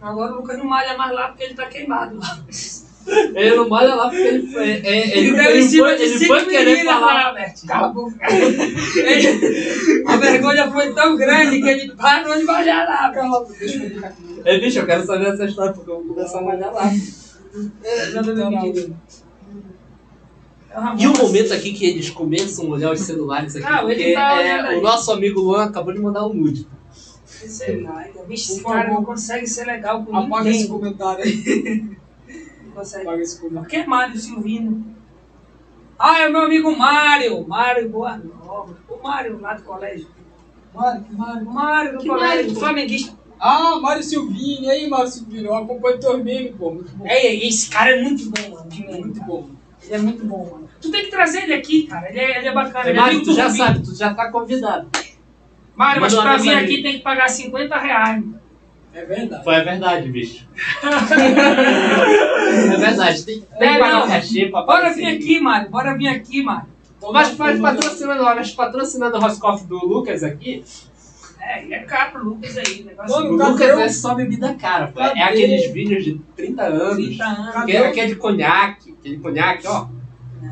Agora 0.00 0.32
o 0.32 0.36
Lucas 0.36 0.58
não 0.58 0.64
malha 0.64 0.96
mais 0.96 1.12
lá 1.12 1.28
porque 1.28 1.42
ele 1.42 1.54
tá 1.54 1.66
queimado 1.66 2.16
lá. 2.16 2.38
Ele 3.34 3.56
não 3.56 3.68
malha 3.68 3.94
lá 3.96 4.04
porque 4.08 4.22
ele 4.22 4.46
foi, 4.52 4.62
é, 4.68 4.76
ele, 4.76 4.86
Ele 4.86 5.28
ele, 5.28 5.36
deu 5.42 5.56
em 5.58 5.62
cima 5.62 5.96
de 5.96 6.02
ele 6.04 6.18
cinco 6.18 6.34
foi 6.34 6.46
querer 6.46 6.84
falar. 6.84 7.32
lá. 7.32 7.50
Cala 7.66 7.86
a 7.88 7.90
boca. 7.90 8.16
Ele- 8.32 10.04
A 10.06 10.16
vergonha 10.16 10.70
foi 10.70 10.92
tão 10.94 11.16
grande 11.16 11.60
que 11.60 11.68
ele 11.68 11.96
parou 11.96 12.36
de 12.36 12.44
malhar 12.44 12.86
lá, 12.88 13.10
Cala, 13.12 13.44
deixa 13.58 13.82
eu 13.82 13.88
ver 13.88 14.04
aqui. 14.04 14.40
É, 14.44 14.58
bicho, 14.58 14.78
eu 14.78 14.86
quero 14.86 15.04
saber 15.04 15.32
essa 15.32 15.44
história 15.46 15.72
porque 15.72 15.90
eu 15.90 15.96
vou 16.04 16.14
começar 16.14 16.38
a 16.38 16.42
malhar 16.42 16.72
lá. 16.72 16.88
E 20.98 21.06
o 21.06 21.16
momento 21.16 21.52
aqui 21.54 21.72
que 21.72 21.84
eles 21.86 22.10
começam 22.10 22.66
a 22.66 22.68
olhar 22.70 22.92
os 22.92 23.00
celulares 23.00 23.56
aqui, 23.56 23.66
Ah, 23.66 23.80
porque 23.82 24.12
tá 24.12 24.42
é, 24.42 24.60
aí. 24.60 24.76
o 24.78 24.82
nosso 24.82 25.10
amigo 25.12 25.40
Luan 25.40 25.64
acabou 25.64 25.92
de 25.94 26.00
mandar 26.00 26.26
um 26.26 26.34
nude. 26.34 26.66
Sei 27.24 27.80
lá, 27.82 27.98
ainda. 28.00 28.22
Vixe, 28.24 28.52
esse 28.52 28.62
cara 28.64 28.92
não 28.92 29.04
consegue 29.04 29.46
ser 29.46 29.64
legal 29.64 30.04
com 30.04 30.16
Apaga 30.16 30.48
esse 30.50 30.62
ninguém. 30.64 30.68
comentário 30.78 31.24
aí. 31.24 31.96
Não 32.64 32.72
consegue. 32.74 33.06
Apaga 33.06 33.22
esse 33.22 33.40
comentário. 33.40 33.68
Por 33.68 33.70
que 33.70 33.86
Mário 33.86 34.18
Silvino? 34.18 34.84
Ah, 35.98 36.20
é 36.20 36.28
o 36.28 36.32
meu 36.32 36.42
amigo 36.42 36.76
Mário. 36.76 37.46
Mário 37.48 37.88
Boa 37.88 38.16
Nova. 38.18 38.76
O 38.88 39.02
Mário 39.02 39.40
lá 39.40 39.54
do 39.54 39.62
colégio. 39.62 40.06
Mário, 40.74 41.02
que 41.04 41.14
Mário. 41.14 41.44
Mário 41.46 41.92
do 41.92 41.98
Que 41.98 42.08
colégio. 42.08 42.36
Mário? 42.36 42.54
Flamenguista. 42.56 43.18
Ah, 43.40 43.78
Mário 43.80 44.02
Silvini. 44.02 44.66
E 44.66 44.70
aí, 44.70 44.88
Mário 44.88 45.08
Silvini? 45.10 45.44
Eu 45.44 45.54
acompanho 45.54 45.98
teus 45.98 46.22
memes, 46.22 46.54
pô. 46.56 46.72
Muito 46.72 46.92
bom. 46.96 47.06
É, 47.06 47.34
esse 47.34 47.70
cara 47.70 47.90
é 47.96 48.02
muito 48.02 48.30
bom, 48.30 48.50
mano. 48.50 48.66
Muito 49.00 49.20
cara. 49.20 49.26
bom. 49.26 49.48
Ele 49.88 49.94
é 49.94 49.98
muito 49.98 50.24
bom, 50.24 50.48
mano. 50.52 50.68
Tu 50.80 50.90
tem 50.90 51.04
que 51.04 51.10
trazer 51.10 51.44
ele 51.44 51.54
aqui, 51.54 51.84
cara. 51.86 52.08
Ele 52.10 52.18
é, 52.20 52.38
ele 52.38 52.48
é 52.48 52.52
bacana. 52.52 52.88
Ele 52.88 52.98
é 52.98 53.00
Mário, 53.00 53.22
tu 53.22 53.34
já 53.34 53.46
Rubinho. 53.48 53.64
sabe, 53.66 53.80
tu 53.82 53.94
já 53.96 54.14
tá 54.14 54.30
convidado. 54.30 54.88
Mário, 55.74 56.00
mas 56.00 56.14
pra 56.14 56.36
vir 56.36 56.54
aqui 56.54 56.82
tem 56.82 56.92
que 56.98 57.02
pagar 57.02 57.28
50 57.28 57.76
reais. 57.78 58.24
É 58.94 59.04
verdade. 59.04 59.44
Foi 59.44 59.54
a 59.56 59.62
verdade, 59.64 60.08
bicho. 60.10 60.46
é 62.72 62.76
verdade, 62.76 63.24
tem, 63.24 63.40
tem 63.40 63.68
É, 63.68 63.72
que 63.74 63.78
pagar 63.78 64.04
o 64.04 64.08
cachê 64.08 64.46
pra 64.46 64.62
Bora 64.62 64.92
vir 64.92 65.06
aqui, 65.06 65.40
Mário. 65.40 65.70
Bora 65.70 65.96
vir 65.96 66.08
aqui, 66.08 66.42
Mário. 66.42 66.68
Mas 67.12 67.28
faz 67.30 67.60
patrocinando, 67.60 68.24
mas 68.24 68.50
patrocinando 68.52 69.16
o 69.16 69.20
Roscoff 69.20 69.64
do 69.66 69.76
Lucas 69.76 70.22
aqui, 70.24 70.64
É, 71.40 71.72
é 71.74 71.78
caro, 71.84 72.20
o 72.20 72.24
Lucas 72.30 72.58
aí. 72.58 72.82
Negócio 72.84 73.14
Mano, 73.14 73.34
o 73.34 73.38
Cadê 73.38 73.50
Lucas 73.72 73.76
o- 73.76 73.80
é 73.80 73.88
só 73.88 74.14
bebida 74.14 74.54
cara, 74.54 74.88
pô. 74.88 75.00
É 75.00 75.22
aqueles 75.22 75.70
vídeos 75.72 76.04
de 76.04 76.20
30 76.36 76.64
anos. 76.64 76.96
30 77.06 77.24
anos. 77.24 77.64
Que 77.64 77.76
é, 77.76 77.90
que 77.92 78.00
é 78.00 78.06
de 78.06 78.16
conhaque, 78.16 78.87
aquele 78.98 79.18
conhaque, 79.18 79.66
ó. 79.66 79.88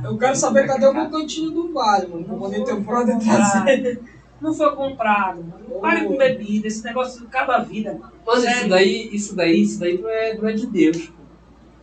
Eu 0.05 0.18
quero 0.18 0.36
saber 0.36 0.66
cadê 0.66 0.86
o 0.86 0.94
meu 0.94 1.11
cantinho 1.11 1.51
do 1.51 1.72
vale, 1.72 2.09
mano. 2.09 2.24
Pra 2.24 2.36
poder 2.36 2.64
ter 2.64 2.72
um 2.72 2.82
brother 2.82 3.18
trazer. 3.18 4.01
Não 4.40 4.53
foi 4.53 4.74
comprado, 4.74 5.44
mano. 5.44 5.80
Pare 5.80 6.05
com 6.05 6.16
bebida. 6.16 6.66
Esse 6.66 6.84
negócio 6.84 7.24
acaba 7.26 7.57
a 7.57 7.61
vida, 7.61 7.92
mano. 7.92 8.12
Mano, 8.26 8.44
isso 8.44 8.68
daí, 8.68 9.09
isso 9.12 9.36
daí, 9.36 9.62
isso 9.62 9.80
daí 9.80 9.99
não 9.99 10.11
é, 10.11 10.34
não 10.34 10.49
é 10.49 10.53
de 10.53 10.66
Deus. 10.66 11.07
pô. 11.07 11.14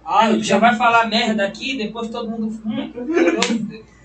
Ah, 0.05 0.29
eu 0.29 0.43
Já 0.43 0.57
vai 0.57 0.75
falar 0.75 1.07
merda 1.07 1.45
aqui, 1.45 1.77
depois 1.77 2.09
todo 2.09 2.29
mundo. 2.29 2.47
Hum, 2.65 2.91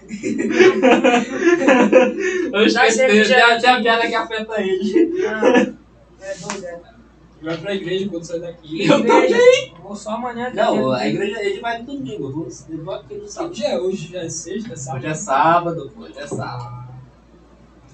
Eu 2.50 2.64
esse 2.64 2.80
a 2.80 3.60
tem 3.60 3.70
a 3.70 3.82
piada 3.82 4.06
que 4.06 4.14
afeta 4.14 4.58
ele. 4.60 5.26
ah, 5.26 5.74
é 6.20 6.34
doido, 6.34 6.64
é. 6.64 6.97
Vai 7.44 7.56
pra 7.58 7.74
igreja 7.74 8.08
quando 8.08 8.24
sair 8.24 8.40
daqui. 8.40 8.84
Eu 8.86 8.98
também. 8.98 9.74
Vou 9.82 9.94
só 9.96 10.10
amanhã. 10.10 10.50
que 10.50 10.56
Não, 10.56 10.94
é 10.94 11.02
a 11.02 11.08
igreja 11.08 11.42
ele 11.42 11.60
vai 11.60 11.78
no 11.80 11.86
domingo, 11.86 12.30
vamos 12.32 12.66
levar 12.68 12.96
aqui 13.00 13.14
no 13.14 13.26
sábado. 13.28 13.50
Hoje 13.52 13.64
é, 13.64 13.78
hoje 13.80 14.12
já 14.12 14.20
é 14.20 14.28
sexta, 14.28 14.72
é 14.72 14.76
sábado. 14.76 14.98
Hoje 14.98 15.06
é 15.06 15.14
sábado, 15.14 15.92
pô, 15.94 16.02
hoje 16.02 16.18
é 16.18 16.26
sábado. 16.26 16.88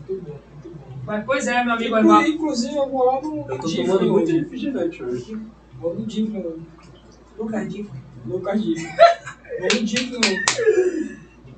Muito 0.09 0.23
bom, 0.25 0.31
muito 0.63 0.69
bom. 0.71 0.85
Mas, 1.07 1.25
pois 1.25 1.47
é, 1.47 1.63
meu 1.65 1.75
amigo 1.75 1.97
Inclu- 1.99 2.11
Evaldo. 2.11 2.29
Inclusive, 2.29 2.77
eu 2.77 2.89
vou 2.89 3.05
lá 3.07 3.21
no 3.21 3.37
Eu 3.49 3.59
tô 3.59 3.67
Difre 3.67 3.85
tomando 3.87 4.13
muito 4.13 4.31
refrigerante 4.33 5.03
hoje. 5.03 5.39
Vou 5.79 5.95
no 5.95 6.07
hoje. 6.39 6.63
Lucas 7.39 7.69
Divo. 7.69 7.91
Lucas 8.27 8.63
Difre. 8.63 8.89
Vou 9.61 9.69
no 9.81 9.87
hoje. 10.19 10.45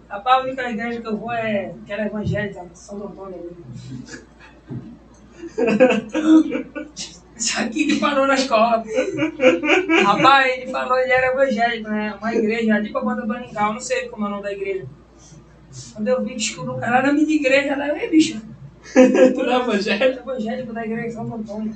Rapaz, 0.08 0.36
a 0.36 0.44
única 0.46 0.70
igreja 0.70 1.00
que 1.00 1.06
eu 1.06 1.16
vou 1.16 1.32
é 1.32 1.74
aquela 1.82 2.06
evangélica, 2.06 2.66
São 2.74 3.06
Antônio. 3.06 3.56
Isso 7.36 7.60
aqui 7.60 7.84
que 7.86 8.00
parou 8.00 8.26
na 8.26 8.34
escola. 8.34 8.82
Rapaz, 10.04 10.52
ele 10.56 10.70
falou, 10.70 10.98
ele 10.98 11.12
era 11.12 11.32
evangélico, 11.32 11.88
né? 11.88 12.14
Uma 12.18 12.34
igreja 12.34 12.74
ali 12.74 12.90
pra 12.90 13.02
Banda 13.02 13.26
Baningal, 13.26 13.74
não 13.74 13.80
sei 13.80 14.08
como 14.08 14.24
é 14.24 14.28
o 14.28 14.30
nome 14.30 14.42
da 14.42 14.52
igreja. 14.52 14.86
Quando 15.92 16.08
eu 16.08 16.24
vi 16.24 16.34
que 16.36 16.58
o 16.58 16.64
Lucas 16.64 16.88
era 16.88 17.12
de 17.12 17.32
igreja, 17.32 17.76
lá, 17.76 17.96
ei, 17.98 18.08
bicho. 18.08 18.40
Tu 18.94 19.42
não 19.42 19.52
é 19.52 19.56
evangélico? 19.56 20.30
Evangélico 20.30 20.72
da 20.72 20.86
igreja 20.86 21.10
São 21.10 21.34
Antônio. 21.34 21.74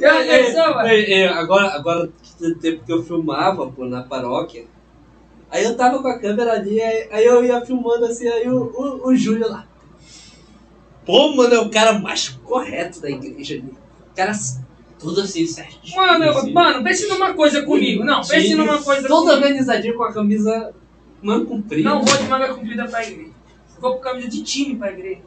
Já 0.00 0.24
pensou, 0.24 0.74
mano? 0.74 0.88
Ei, 0.88 1.04
ei, 1.04 1.28
agora, 1.28 1.68
agora, 1.68 2.10
no 2.40 2.54
tempo 2.56 2.84
que 2.84 2.92
eu 2.92 3.04
filmava, 3.04 3.70
pô, 3.70 3.84
na 3.84 4.02
paróquia, 4.02 4.64
aí 5.50 5.64
eu 5.64 5.76
tava 5.76 6.02
com 6.02 6.08
a 6.08 6.18
câmera 6.18 6.54
ali, 6.54 6.80
aí, 6.80 7.08
aí 7.12 7.24
eu 7.24 7.44
ia 7.44 7.60
filmando 7.60 8.06
assim, 8.06 8.26
aí 8.26 8.48
o, 8.48 8.72
o, 8.74 9.08
o 9.08 9.14
Júlio 9.14 9.48
lá. 9.48 9.66
Pô, 11.06 11.34
mano, 11.36 11.54
é 11.54 11.60
o 11.60 11.70
cara 11.70 11.98
mais 11.98 12.28
correto 12.28 13.00
da 13.00 13.08
igreja 13.08 13.54
ali. 13.54 13.72
O 14.12 14.16
cara 14.16 14.32
tudo 14.98 15.20
assim, 15.20 15.46
certinho. 15.46 15.96
Mano, 15.96 16.24
eu- 16.24 16.36
assim. 16.38 16.52
mano, 16.52 16.82
pense 16.82 17.06
numa 17.08 17.32
coisa 17.34 17.62
comigo. 17.62 18.04
Não, 18.04 18.20
pense 18.22 18.54
numa 18.54 18.82
coisa 18.82 19.06
Todo 19.06 19.20
comigo. 19.26 19.36
organizadinho 19.36 19.94
com 19.96 20.02
a 20.04 20.12
camisa 20.12 20.72
manga 21.22 21.44
comprida. 21.46 21.88
Não 21.88 22.02
vou 22.02 22.16
de 22.16 22.24
manga 22.24 22.52
comprida 22.54 22.86
pra 22.88 23.06
igreja. 23.06 23.30
Vou 23.78 23.94
com 23.94 24.00
camisa 24.00 24.28
de 24.28 24.42
time 24.42 24.74
pra 24.76 24.90
igreja. 24.90 25.20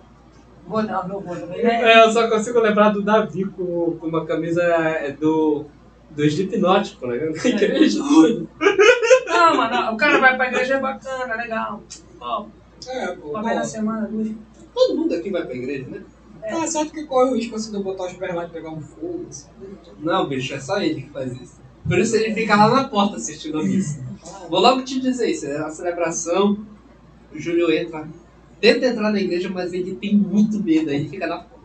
Vou 0.68 0.84
não, 0.84 1.08
não 1.08 1.20
vou 1.20 1.36
né? 1.36 1.58
É, 1.62 2.04
eu 2.06 2.12
só 2.12 2.28
consigo 2.30 2.60
lembrar 2.60 2.90
do 2.90 3.02
Davi 3.02 3.46
com, 3.46 3.98
com 4.00 4.08
uma 4.08 4.26
camisa 4.26 4.62
é, 4.64 5.12
do, 5.12 5.66
do 6.12 6.26
Slipknot, 6.26 6.98
né? 7.02 7.18
Na 7.44 7.50
igreja. 7.50 8.00
Não, 9.28 9.56
mano, 9.58 9.94
o 9.94 9.98
cara 9.98 10.20
vai 10.20 10.36
pra 10.36 10.48
igreja 10.48 10.76
é 10.76 10.80
bacana, 10.80 11.36
legal. 11.36 11.82
Ó, 12.20 12.46
É, 12.88 13.08
pô. 13.14 13.30
uma 13.30 13.44
vez 13.44 13.56
na 13.56 13.64
semana, 13.64 14.08
duas. 14.08 14.28
Todo 14.80 14.98
mundo 14.98 15.14
aqui 15.14 15.30
vai 15.30 15.46
pra 15.46 15.56
igreja, 15.56 15.88
né? 15.90 16.02
Tá 16.42 16.66
certo 16.66 16.94
que 16.94 17.04
corre 17.04 17.32
o 17.32 17.36
risco 17.36 17.56
assim 17.58 17.70
de 17.70 17.76
eu 17.76 17.84
botar 17.84 18.06
os 18.06 18.14
pés 18.14 18.34
lá 18.34 18.46
e 18.46 18.50
pegar 18.50 18.70
um 18.70 18.80
fogo. 18.80 19.26
Assim. 19.30 19.48
Não, 20.00 20.28
bicho, 20.28 20.54
é 20.54 20.60
só 20.60 20.82
ele 20.82 21.02
que 21.02 21.10
faz 21.10 21.34
isso. 21.34 21.60
Por 21.86 22.00
isso 22.00 22.16
ele 22.16 22.34
fica 22.34 22.56
lá 22.56 22.70
na 22.70 22.88
porta 22.88 23.18
assistindo 23.18 23.60
a 23.60 23.64
missa. 23.64 24.02
Vou 24.50 24.60
logo 24.60 24.82
te 24.84 25.02
dizer 25.02 25.30
isso, 25.30 25.46
é 25.48 25.58
a 25.58 25.70
celebração, 25.70 26.66
o 27.34 27.40
Júlio 27.40 27.72
entra, 27.72 28.08
tenta 28.62 28.86
entrar 28.86 29.12
na 29.12 29.20
igreja, 29.20 29.50
mas 29.50 29.74
ele 29.74 29.96
tem 29.96 30.16
muito 30.16 30.64
medo, 30.64 30.90
aí 30.90 30.98
ele 30.98 31.10
fica 31.10 31.28
na 31.28 31.38
porta. 31.40 31.60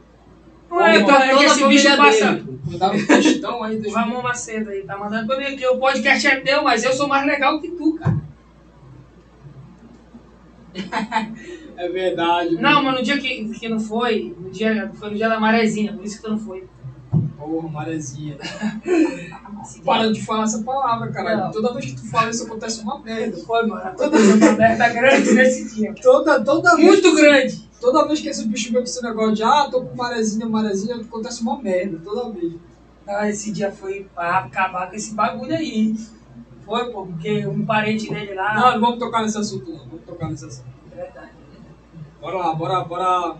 Não 0.70 0.84
é, 0.84 0.98
Entra 0.98 1.14
pô, 1.14 1.22
é 1.22 1.28
que 1.28 1.34
toda 1.34 1.40
a 1.40 1.46
esse 1.46 1.68
bicho 1.68 1.88
família 1.88 1.96
passa. 1.96 2.32
dele. 2.32 2.78
Dá 2.78 2.90
um 2.90 3.06
textão 3.06 3.62
aí, 3.62 3.78
O 3.86 3.92
Ramon 3.92 4.22
Macedo 4.22 4.70
aí, 4.70 4.82
tá 4.82 4.98
mandando 4.98 5.26
pra 5.26 5.38
mim 5.38 5.56
que 5.56 5.66
o 5.66 5.78
podcast 5.78 6.26
é 6.26 6.40
teu, 6.40 6.64
mas 6.64 6.82
eu 6.82 6.92
sou 6.92 7.06
mais 7.06 7.24
legal 7.26 7.60
que 7.60 7.70
tu, 7.70 7.94
cara. 7.94 8.23
É 11.76 11.88
verdade. 11.88 12.54
Não, 12.54 12.84
mas 12.84 12.98
no 12.98 13.02
dia 13.02 13.18
que, 13.18 13.48
que 13.48 13.68
não 13.68 13.80
foi, 13.80 14.32
no 14.38 14.48
dia, 14.48 14.92
foi 14.94 15.10
no 15.10 15.16
dia 15.16 15.28
da 15.28 15.40
marezinha, 15.40 15.92
por 15.92 16.04
isso 16.04 16.18
que 16.18 16.22
tu 16.22 16.30
não 16.30 16.38
foi. 16.38 16.68
Porra, 17.36 17.68
maresia. 17.68 18.38
Para 19.84 20.12
de 20.12 20.22
falar 20.24 20.44
essa 20.44 20.62
palavra, 20.62 21.10
caralho. 21.10 21.40
Não. 21.42 21.50
Toda 21.50 21.74
vez 21.74 21.86
que 21.86 21.96
tu 21.96 22.08
fala 22.08 22.30
isso 22.30 22.44
acontece 22.44 22.80
uma 22.80 23.00
merda. 23.00 23.36
Foi, 23.38 23.66
mano. 23.66 23.82
Aconteceu 23.86 24.36
uma 24.36 24.52
merda 24.52 24.88
grande 24.88 25.32
nesse 25.32 25.74
dia. 25.74 25.94
Toda, 26.00 26.42
toda 26.42 26.76
vez. 26.76 26.88
Muito 26.88 27.14
grande. 27.14 27.68
Toda 27.80 27.98
Toda 27.98 28.08
vez 28.08 28.20
que 28.20 28.28
esse 28.28 28.48
bicho 28.48 28.72
vem 28.72 28.80
com 28.80 28.84
esse 28.84 29.02
negócio 29.02 29.34
de 29.34 29.42
ah, 29.42 29.68
tô 29.70 29.82
com 29.82 29.94
marezinha, 29.94 30.48
marezinha, 30.48 30.96
acontece 30.96 31.42
uma 31.42 31.60
merda, 31.60 32.00
toda 32.02 32.30
vez. 32.30 32.54
Ah, 33.06 33.28
esse 33.28 33.52
dia 33.52 33.70
foi 33.70 34.06
pra 34.14 34.38
acabar 34.38 34.88
com 34.88 34.96
esse 34.96 35.14
bagulho 35.14 35.54
aí. 35.54 35.94
Foi, 36.64 36.90
pô, 36.92 37.06
porque 37.06 37.46
um 37.46 37.64
parente 37.64 38.08
dele 38.10 38.34
lá. 38.34 38.54
Não, 38.54 38.72
não 38.72 38.80
vamos 38.80 38.98
tocar 38.98 39.22
nesse 39.22 39.38
assunto 39.38 39.70
não, 39.70 39.78
vamos 39.78 40.04
tocar 40.06 40.28
nesse 40.30 40.44
assunto. 40.46 40.68
É 40.92 40.96
verdade. 40.96 41.30
Bora 42.20 42.36
lá, 42.38 42.54
bora, 42.54 42.84
bora. 42.84 43.36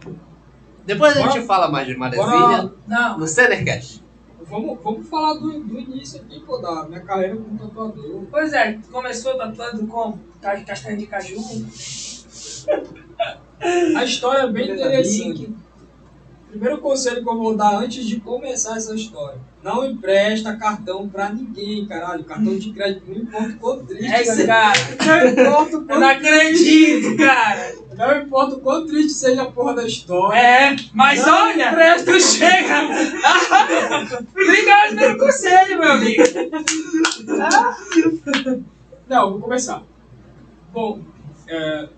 Depois 0.84 1.16
a 1.16 1.20
gente 1.22 1.28
Bora- 1.32 1.42
fala 1.46 1.68
mais 1.70 1.86
de 1.86 1.96
Marezinha 1.96 2.26
Bora. 2.28 2.72
Não, 2.86 3.18
no 3.18 3.26
Cenercast. 3.26 4.04
Vamos, 4.46 4.78
vamos 4.84 5.08
falar 5.08 5.34
do, 5.34 5.58
do 5.60 5.80
início 5.80 6.20
aqui, 6.20 6.38
pô, 6.40 6.58
da 6.58 6.84
minha 6.86 7.00
carreira 7.00 7.34
como 7.36 7.58
tatuador. 7.58 8.24
pois 8.30 8.52
é, 8.52 8.78
começou 8.92 9.38
tatuando 9.38 9.86
com 9.86 10.18
ca- 10.42 10.60
castanha 10.60 10.98
de 10.98 11.06
caju. 11.06 11.36
A 13.96 14.04
história 14.04 14.42
é 14.42 14.48
bem 14.52 14.72
interessante. 14.72 15.54
Primeiro 16.54 16.78
conselho 16.78 17.20
que 17.22 17.28
eu 17.28 17.36
vou 17.36 17.56
dar 17.56 17.74
antes 17.78 18.06
de 18.06 18.20
começar 18.20 18.76
essa 18.76 18.94
história. 18.94 19.40
Não 19.60 19.84
empresta 19.84 20.54
cartão 20.56 21.08
pra 21.08 21.28
ninguém, 21.30 21.84
caralho. 21.84 22.22
Cartão 22.22 22.56
de 22.56 22.72
crédito, 22.72 23.04
não 23.08 23.16
importa 23.16 23.48
o 23.48 23.58
quão 23.58 23.84
triste 23.86 24.06
É, 24.12 24.24
seja. 24.24 24.46
cara. 24.46 24.78
Não 25.04 25.28
importa 25.30 25.76
o 25.76 25.80
Eu 25.80 25.86
quão 25.86 26.00
não 26.00 26.08
acredito, 26.08 27.16
cara. 27.16 27.74
Não 27.96 28.18
importa 28.22 28.54
o 28.54 28.60
quão 28.60 28.86
triste 28.86 29.12
seja 29.14 29.42
a 29.42 29.50
porra 29.50 29.74
da 29.74 29.84
história. 29.84 30.38
É, 30.38 30.76
mas 30.92 31.26
Não 31.26 31.34
olha, 31.44 31.70
empresta. 31.72 32.12
tu 32.12 32.20
chega. 32.20 32.88
Obrigado 34.30 34.96
pelo 34.96 35.18
conselho, 35.18 35.78
meu 35.80 35.92
amigo. 35.92 36.22
Não, 39.08 39.32
vou 39.32 39.40
começar. 39.40 39.82
Bom, 40.72 41.00
é, 41.48 41.88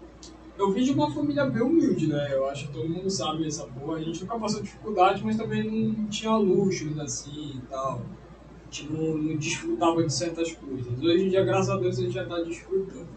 eu 0.58 0.70
vim 0.72 0.82
de 0.82 0.92
uma 0.92 1.10
família 1.10 1.44
bem 1.44 1.62
humilde, 1.62 2.06
né? 2.06 2.28
Eu 2.32 2.46
acho 2.48 2.66
que 2.66 2.72
todo 2.72 2.88
mundo 2.88 3.10
sabe 3.10 3.46
essa 3.46 3.66
porra. 3.66 3.96
A 3.96 4.02
gente 4.02 4.22
nunca 4.22 4.38
passou 4.38 4.62
dificuldade, 4.62 5.22
mas 5.24 5.36
também 5.36 5.64
não 5.64 6.06
tinha 6.08 6.34
luxos 6.34 6.98
assim 6.98 7.56
e 7.56 7.60
tal. 7.68 8.00
A 8.00 8.64
gente 8.70 8.92
não, 8.92 9.18
não 9.18 9.36
desfrutava 9.36 10.02
de 10.02 10.12
certas 10.12 10.52
coisas. 10.52 11.02
Hoje 11.02 11.26
em 11.26 11.28
dia, 11.28 11.44
graças 11.44 11.70
a 11.70 11.76
Deus, 11.76 11.98
a 11.98 12.02
gente 12.02 12.14
já 12.14 12.24
tá 12.24 12.40
desfrutando. 12.40 13.08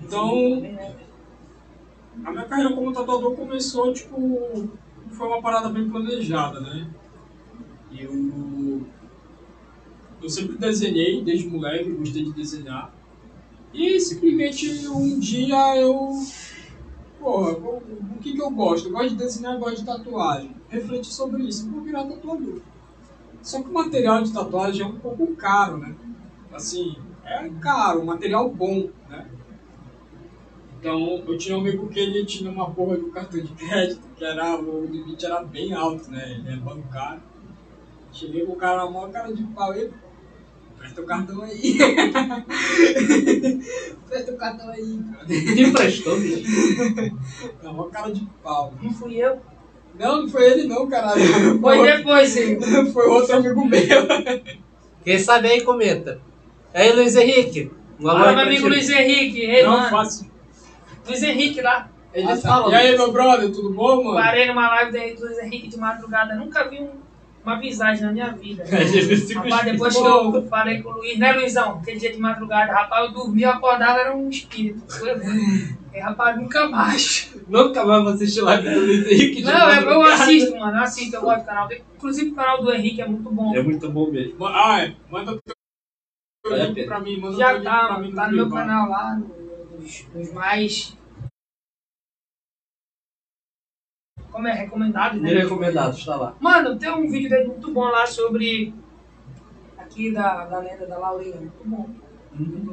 Então, 0.00 0.32
a 2.24 2.30
minha 2.30 2.44
carreira 2.44 2.74
como 2.74 2.92
tatuador 2.92 3.34
começou, 3.34 3.92
tipo, 3.92 4.70
foi 5.10 5.26
uma 5.26 5.42
parada 5.42 5.68
bem 5.68 5.90
planejada, 5.90 6.60
né? 6.60 6.88
Eu, 7.98 8.86
eu 10.22 10.30
sempre 10.30 10.56
desenhei, 10.56 11.22
desde 11.24 11.48
moleque, 11.48 11.90
gostei 11.90 12.24
de 12.24 12.32
desenhar. 12.32 12.97
E 13.72 14.00
simplesmente 14.00 14.88
um 14.88 15.18
dia 15.18 15.76
eu. 15.76 16.10
Porra, 17.18 17.52
o 17.52 18.18
que, 18.20 18.32
que 18.32 18.40
eu 18.40 18.50
gosto? 18.50 18.88
Eu 18.88 18.92
gosto 18.92 19.10
de 19.10 19.16
desenhar, 19.16 19.58
gosto 19.58 19.78
de 19.78 19.84
tatuagem. 19.84 20.54
Refleti 20.68 21.08
sobre 21.08 21.42
isso, 21.44 21.70
vou 21.70 21.82
virar 21.82 22.04
tatuador. 22.04 22.60
Só 23.42 23.62
que 23.62 23.68
o 23.68 23.72
material 23.72 24.22
de 24.22 24.32
tatuagem 24.32 24.82
é 24.82 24.86
um 24.86 24.98
pouco 24.98 25.34
caro, 25.36 25.78
né? 25.78 25.94
Assim, 26.52 26.96
é 27.24 27.48
caro, 27.60 28.04
material 28.04 28.48
bom, 28.50 28.88
né? 29.08 29.28
Então, 30.78 31.24
eu 31.26 31.36
tinha 31.36 31.56
um 31.56 31.60
amigo 31.60 31.88
que 31.88 31.98
ele 31.98 32.24
tinha 32.24 32.50
uma 32.50 32.70
porra 32.70 32.96
de 32.96 33.04
um 33.04 33.10
cartão 33.10 33.40
de 33.40 33.52
crédito, 33.52 34.06
que 34.16 34.24
era, 34.24 34.56
o 34.60 34.84
limite 34.84 35.26
era 35.26 35.42
bem 35.42 35.72
alto, 35.72 36.10
né? 36.10 36.32
Ele 36.32 36.52
é 36.52 36.56
bancário. 36.56 37.22
Cheguei 38.12 38.46
com 38.46 38.52
o 38.52 38.56
cara 38.56 38.84
na 38.84 38.90
mão, 38.90 39.10
cara 39.10 39.32
de 39.32 39.42
pau, 39.44 39.74
e 39.74 39.90
presta 40.78 41.00
o 41.02 41.06
cartão 41.06 41.42
aí. 41.42 41.78
presta 44.08 44.32
o 44.32 44.36
cartão 44.36 44.68
aí, 44.70 45.00
cara. 45.12 45.24
Me 45.28 45.62
emprestou, 45.62 46.18
bicho. 46.18 47.16
Na 47.62 47.72
mão, 47.72 47.90
cara 47.90 48.12
de 48.12 48.26
pau. 48.42 48.72
Não 48.82 48.92
fui 48.92 49.16
eu. 49.16 49.40
Não, 49.98 50.22
não 50.22 50.28
foi 50.28 50.44
ele 50.50 50.68
não, 50.68 50.88
caralho. 50.88 51.20
Foi 51.60 51.96
depois, 51.96 52.28
sim. 52.30 52.58
Foi 52.92 53.06
outro 53.08 53.36
amigo 53.36 53.64
meu. 53.64 53.80
Quem 55.04 55.18
sabe 55.18 55.48
aí, 55.48 55.60
comenta. 55.62 56.20
Aí, 56.72 56.92
Luiz 56.92 57.16
Henrique. 57.16 57.70
Um 57.98 58.08
alô 58.08 58.20
Fala, 58.20 58.32
meu 58.36 58.44
amigo. 58.44 58.68
Luiz 58.68 58.88
Henrique. 58.88 59.40
Ei, 59.40 59.64
não 59.64 59.72
mano. 59.72 59.90
faço. 59.90 60.30
Luiz 61.06 61.22
Henrique 61.22 61.60
lá. 61.60 61.90
Ele 62.14 62.26
Ah, 62.30 62.36
tá. 62.36 62.48
fala. 62.48 62.70
E 62.70 62.74
aí, 62.76 62.96
meu 62.96 63.10
brother, 63.10 63.50
tudo 63.50 63.72
bom, 63.72 64.04
mano? 64.04 64.14
Parei 64.16 64.46
numa 64.46 64.68
live 64.68 65.14
do 65.16 65.24
Luiz 65.26 65.38
Henrique 65.38 65.68
de 65.68 65.78
madrugada. 65.78 66.34
Nunca 66.36 66.68
vi 66.68 66.80
um- 66.80 67.07
uma 67.48 67.58
visagem 67.60 68.02
na 68.04 68.12
minha 68.12 68.30
vida. 68.32 68.64
Rapaz, 68.64 69.64
depois 69.64 69.96
que 69.96 70.02
eu 70.06 70.46
falei 70.48 70.82
com 70.82 70.90
o 70.90 70.96
Luiz, 70.98 71.18
né, 71.18 71.32
Luizão? 71.32 71.78
Aquele 71.78 71.98
dia 71.98 72.12
de 72.12 72.18
madrugada, 72.18 72.72
rapaz, 72.72 73.06
eu 73.06 73.12
dormi, 73.12 73.42
eu 73.42 73.50
acordava, 73.50 73.98
era 74.00 74.14
um 74.16 74.28
espírito. 74.28 74.82
E, 75.94 75.98
rapaz, 75.98 76.36
nunca 76.36 76.68
mais. 76.68 77.34
Nunca 77.48 77.84
mais 77.84 78.02
vou 78.04 78.12
assistir 78.12 78.40
live 78.42 78.68
do 78.68 78.80
Luiz 78.80 79.06
Henrique. 79.10 79.36
de 79.36 79.44
Não, 79.44 79.52
eu, 79.52 79.58
eu 79.80 79.84
madrugada. 79.86 80.14
assisto, 80.24 80.56
mano, 80.58 80.76
eu 80.78 80.82
assisto, 80.82 81.16
eu 81.16 81.22
gosto 81.22 81.40
do 81.40 81.46
canal 81.46 81.68
dele. 81.68 81.84
Inclusive 81.96 82.30
o 82.30 82.34
canal 82.34 82.62
do 82.62 82.72
Henrique 82.74 83.00
é 83.02 83.08
muito 83.08 83.30
bom. 83.30 83.56
É 83.56 83.62
muito 83.62 83.90
bom 83.90 84.10
mesmo. 84.10 84.46
Ah, 84.46 84.82
é. 84.84 84.94
Manda 85.10 85.32
o 85.32 85.40
teu 85.40 85.54
link 86.66 86.84
pra 86.84 87.00
mim, 87.00 87.18
manda 87.18 87.36
Já 87.38 87.60
tá, 87.60 87.86
pra 87.86 87.98
mim 87.98 88.12
tá 88.12 88.28
no 88.28 88.36
meu 88.36 88.50
canal 88.50 88.88
lá, 88.88 89.14
no- 89.16 89.78
nos, 89.80 90.06
nos 90.14 90.32
mais. 90.32 90.96
Como 94.30 94.46
é? 94.46 94.52
Recomendados, 94.52 95.20
né? 95.20 95.30
Me 95.34 95.40
recomendado, 95.40 95.96
está 95.96 96.16
lá. 96.16 96.36
Mano, 96.40 96.78
tem 96.78 96.90
um 96.90 97.08
vídeo 97.08 97.28
dele 97.30 97.48
muito 97.48 97.72
bom 97.72 97.84
lá 97.86 98.06
sobre. 98.06 98.74
Aqui 99.76 100.12
da, 100.12 100.44
da 100.44 100.58
lenda 100.58 100.86
da 100.86 100.98
Laurinha. 100.98 101.36
Muito 101.36 101.64
bom. 101.64 101.88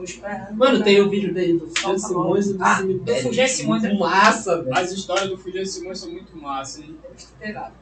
Esperando. 0.04 0.56
Mano, 0.58 0.84
tem 0.84 1.02
o 1.02 1.10
vídeo 1.10 1.34
dele 1.34 1.58
do 1.58 1.68
Fulgêncio 1.68 2.08
Simões 2.10 2.48
e 2.50 2.54
do 2.58 2.64
Ah, 2.64 2.76
Cemitério. 2.76 3.24
Fulgêncio 3.24 3.58
Simões 3.58 3.84
é- 3.84 3.88
Muito 3.88 4.00
Massa, 4.02 4.62
velho. 4.62 4.78
As 4.78 4.92
histórias 4.92 5.30
do 5.30 5.38
Fulgêncio 5.38 5.74
Simões 5.80 6.00
são 6.00 6.12
muito 6.12 6.38
massa, 6.38 6.82
hein? 6.82 6.96
Pegado. 7.40 7.74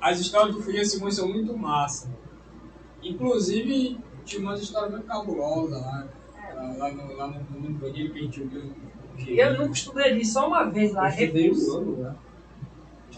As 0.00 0.20
histórias 0.20 0.54
do 0.54 0.62
Fulgêncio 0.62 0.98
Simões 0.98 1.14
são 1.14 1.28
muito 1.28 1.56
massa. 1.56 2.10
Inclusive, 3.02 3.98
tinha 4.24 4.42
umas 4.42 4.60
histórias 4.60 4.92
bem 4.92 5.02
cabulosas 5.02 5.80
lá. 5.80 6.06
Lá, 6.54 6.62
lá 6.76 6.92
no, 6.92 7.16
lá 7.16 7.26
no, 7.28 7.60
no 7.60 7.70
banheiro 7.78 8.12
que 8.12 8.18
a 8.18 8.22
gente 8.22 8.42
viu. 8.42 8.72
Eu 9.26 9.58
nunca 9.58 9.72
estudei 9.72 10.04
ali 10.04 10.24
só 10.24 10.46
uma 10.48 10.64
vez 10.64 10.92
lá. 10.92 11.08
Eu 11.08 11.26
estudei 11.26 11.50
um 11.52 11.76
ano 11.76 12.02
lá. 12.02 12.16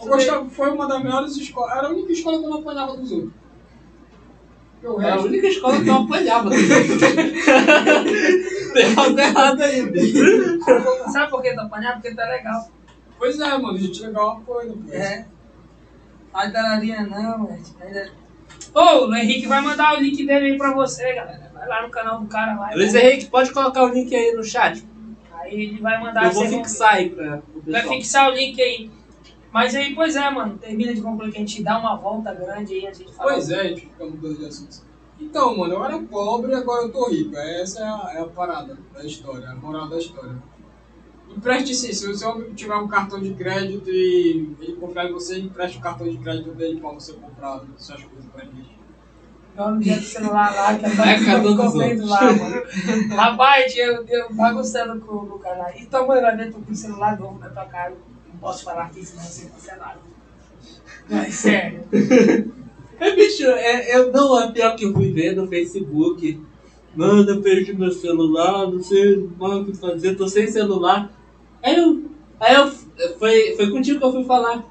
Eu 0.01 0.07
gostava, 0.07 0.49
foi 0.49 0.69
uma 0.69 0.87
das 0.87 1.03
melhores 1.03 1.35
escolas. 1.37 1.77
Era 1.77 1.87
a 1.87 1.89
única 1.91 2.11
escola 2.11 2.39
que 2.39 2.45
eu 2.45 2.49
não 2.49 2.59
apanhava 2.59 2.97
dos 2.97 3.11
outros. 3.11 3.33
Era 5.01 5.15
a 5.15 5.21
única 5.21 5.47
escola 5.47 5.81
que 5.83 5.89
eu 5.89 5.95
apanhava. 5.95 6.49
Tem 8.73 8.93
algo 8.95 9.19
errado 9.19 9.61
aí, 9.61 9.89
bicho. 9.89 10.63
Sabe 11.11 11.31
por 11.31 11.41
que 11.41 11.53
tu 11.53 11.61
apanhava? 11.61 11.99
Porque 11.99 12.15
tu 12.15 12.21
é 12.21 12.25
legal. 12.25 12.69
Pois 13.17 13.39
é, 13.39 13.57
mano, 13.57 13.75
a 13.77 13.79
gente 13.79 14.01
legal 14.03 14.35
uma 14.35 14.41
coisa. 14.41 14.75
É. 14.91 15.25
A 16.33 16.45
galeria 16.47 17.01
não, 17.01 17.47
velho. 17.47 17.63
Ainda- 17.81 18.11
Ô, 18.73 19.07
o 19.07 19.15
Henrique 19.15 19.47
vai 19.47 19.61
mandar 19.61 19.95
o 19.95 19.99
link 19.99 20.23
dele 20.25 20.51
aí 20.51 20.57
pra 20.57 20.73
você, 20.73 21.13
galera. 21.13 21.49
Vai 21.53 21.67
lá 21.67 21.81
no 21.81 21.89
canal 21.89 22.19
do 22.21 22.27
cara 22.27 22.53
lá. 22.59 22.69
Luiz 22.75 22.93
Henrique, 22.93 23.25
pode 23.25 23.51
colocar 23.51 23.83
o 23.83 23.87
link 23.87 24.15
aí 24.15 24.33
no 24.33 24.43
chat. 24.43 24.85
Aí 25.33 25.53
ele 25.53 25.81
vai 25.81 25.99
mandar 25.99 26.25
Eu 26.25 26.31
vou 26.31 26.45
fixar 26.47 26.95
aí 26.95 27.09
pra 27.09 27.41
o 27.55 27.71
Vai 27.71 27.81
fixar 27.87 28.29
o 28.29 28.35
link 28.35 28.61
aí. 28.61 28.91
Mas 29.51 29.75
aí, 29.75 29.95
pois 29.95 30.15
é, 30.15 30.29
mano. 30.29 30.57
Termina 30.57 30.93
de 30.93 31.01
concluir 31.01 31.31
que 31.31 31.37
a 31.37 31.41
gente 31.41 31.63
dá 31.63 31.79
uma 31.79 31.95
volta 31.95 32.33
grande 32.33 32.73
aí, 32.73 32.87
a 32.87 32.93
gente 32.93 33.11
fala. 33.13 33.31
Pois 33.31 33.49
é, 33.49 33.61
a 33.61 33.67
gente 33.67 33.81
fica 33.81 34.05
mudando 34.05 34.37
de 34.37 34.45
assunto. 34.45 34.87
Então, 35.19 35.57
mano, 35.57 35.73
eu 35.73 35.83
era 35.83 35.99
pobre 35.99 36.51
e 36.51 36.55
agora 36.55 36.83
eu 36.85 36.91
tô 36.91 37.09
rico. 37.09 37.35
Essa 37.35 37.79
é 37.79 37.83
a, 37.83 38.11
é 38.15 38.21
a 38.21 38.27
parada 38.27 38.77
da 38.93 39.03
história, 39.03 39.49
a 39.49 39.55
moral 39.55 39.89
da 39.89 39.97
história. 39.97 40.35
Empreste 41.29 41.75
sim, 41.75 41.91
se 41.91 42.07
o 42.07 42.15
seu 42.15 42.31
amigo 42.31 42.53
tiver 42.53 42.75
um 42.75 42.87
cartão 42.87 43.19
de 43.19 43.33
crédito 43.33 43.89
e 43.89 44.55
ele 44.61 44.77
confiar 44.79 45.09
em 45.09 45.11
você, 45.11 45.39
empreste 45.39 45.77
o 45.77 45.81
cartão 45.81 46.07
de 46.07 46.17
crédito 46.17 46.51
dele 46.51 46.79
pra 46.79 46.91
você 46.91 47.13
comprar 47.13 47.61
suas 47.77 48.03
coisas 48.03 48.25
pra 48.31 48.43
ele. 48.43 48.77
Joga 49.55 49.73
o 49.73 49.79
dia 49.79 49.97
do 49.97 50.03
celular 50.03 50.53
lá, 50.53 50.77
que 50.77 50.85
a 50.85 50.89
Vai 50.89 51.25
cartão 51.25 51.55
dos 51.55 51.73
comendo 51.73 52.05
lá, 52.05 52.21
mano. 52.21 52.63
Rapaz, 53.15 53.75
eu, 53.75 54.05
eu 54.05 54.33
bagunçando 54.33 55.01
com 55.01 55.15
o 55.15 55.25
Lucas 55.25 55.57
lá. 55.57 55.75
E 55.75 55.85
tua 55.87 56.05
mãe 56.05 56.21
lá 56.21 56.31
dentro 56.31 56.61
com 56.61 56.71
o 56.71 56.75
celular 56.75 57.19
novo 57.19 57.39
na 57.39 57.49
tua 57.49 57.65
cara. 57.65 57.95
Não 58.37 58.49
posso 58.49 58.63
falar 58.63 58.83
aqui, 58.83 59.03
senão 59.03 59.23
você 59.23 59.47
cancelado. 59.47 59.99
Mas 61.09 61.33
sério. 61.33 61.83
É, 62.99 63.15
bicho, 63.15 63.43
é, 63.45 63.95
eu 63.95 64.11
não, 64.11 64.39
é 64.39 64.51
pior 64.51 64.75
que 64.75 64.85
eu 64.85 64.93
fui 64.93 65.11
ver 65.11 65.35
no 65.35 65.47
Facebook. 65.47 66.39
Mano, 66.95 67.29
eu 67.29 67.41
perdi 67.41 67.73
meu 67.73 67.91
celular, 67.91 68.67
não 68.67 68.81
sei 68.81 69.27
mais 69.39 69.61
o 69.61 69.65
que 69.65 69.75
fazer, 69.77 70.15
tô 70.15 70.27
sem 70.27 70.47
celular. 70.47 71.11
Aí 71.63 71.75
eu. 71.77 72.03
Aí 72.39 72.55
eu. 72.55 72.71
Foi, 73.19 73.55
foi 73.55 73.69
contigo 73.71 73.99
que 73.99 74.05
eu 74.05 74.11
fui 74.11 74.23
falar. 74.25 74.63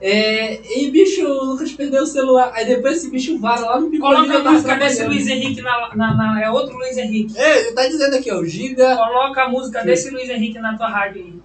É, 0.00 0.60
e 0.80 0.90
bicho, 0.90 1.26
o 1.26 1.44
Lucas 1.52 1.72
perdeu 1.72 2.02
o 2.02 2.06
celular. 2.06 2.52
Aí 2.54 2.66
depois 2.66 2.98
esse 2.98 3.10
bicho 3.10 3.38
vara 3.38 3.62
lá 3.62 3.80
no 3.80 3.88
picolinho 3.90 4.00
Coloca 4.26 4.30
que 4.30 4.36
a 4.36 4.42
tava 4.42 4.52
música 4.52 4.76
desse. 4.76 5.04
Luiz 5.06 5.26
Henrique 5.26 5.62
na, 5.62 5.94
na, 5.96 6.14
na- 6.14 6.42
É 6.42 6.50
outro 6.50 6.76
Luiz 6.76 6.96
Henrique. 6.96 7.36
É, 7.36 7.60
ele 7.62 7.72
tá 7.72 7.86
dizendo 7.86 8.14
aqui, 8.14 8.30
ó, 8.30 8.38
o 8.40 8.44
Giga. 8.46 8.94
Coloca 8.96 9.42
a 9.42 9.48
música 9.48 9.82
desse 9.82 10.10
Luiz 10.10 10.28
Henrique 10.28 10.58
na 10.58 10.76
tua 10.76 10.88
rádio 10.88 11.22
aí. 11.22 11.40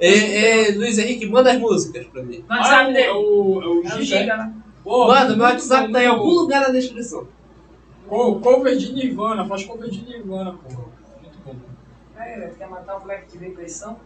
É, 0.00 0.68
é, 0.70 0.72
Luiz 0.72 0.96
Henrique, 0.98 1.26
manda 1.26 1.52
as 1.52 1.58
músicas 1.58 2.06
pra 2.06 2.22
mim. 2.22 2.42
No 2.48 2.56
WhatsApp 2.56 2.92
dele. 2.92 3.08
o, 3.08 3.10
é 3.10 3.12
o, 3.12 3.62
é 3.62 3.66
o 3.66 3.88
É 3.88 3.94
o 3.96 4.02
Giga. 4.02 4.36
Manda, 4.84 5.24
muito 5.26 5.36
meu 5.36 5.46
WhatsApp 5.46 5.86
bom, 5.86 5.92
tá 5.92 6.02
em 6.02 6.06
algum 6.06 6.30
lugar 6.30 6.60
na 6.62 6.70
descrição. 6.70 7.28
Pô, 8.08 8.40
cover 8.40 8.76
de 8.76 8.92
Nirvana, 8.92 9.46
faz 9.46 9.64
cover 9.64 9.90
de 9.90 10.02
Nirvana, 10.04 10.52
pô. 10.54 10.68
Muito 10.70 11.38
bom. 11.44 11.54
É, 12.18 12.50
quer 12.58 12.68
matar 12.68 12.96
um 12.96 13.00
moleque 13.00 13.32
de 13.32 13.38
depressão? 13.38 13.98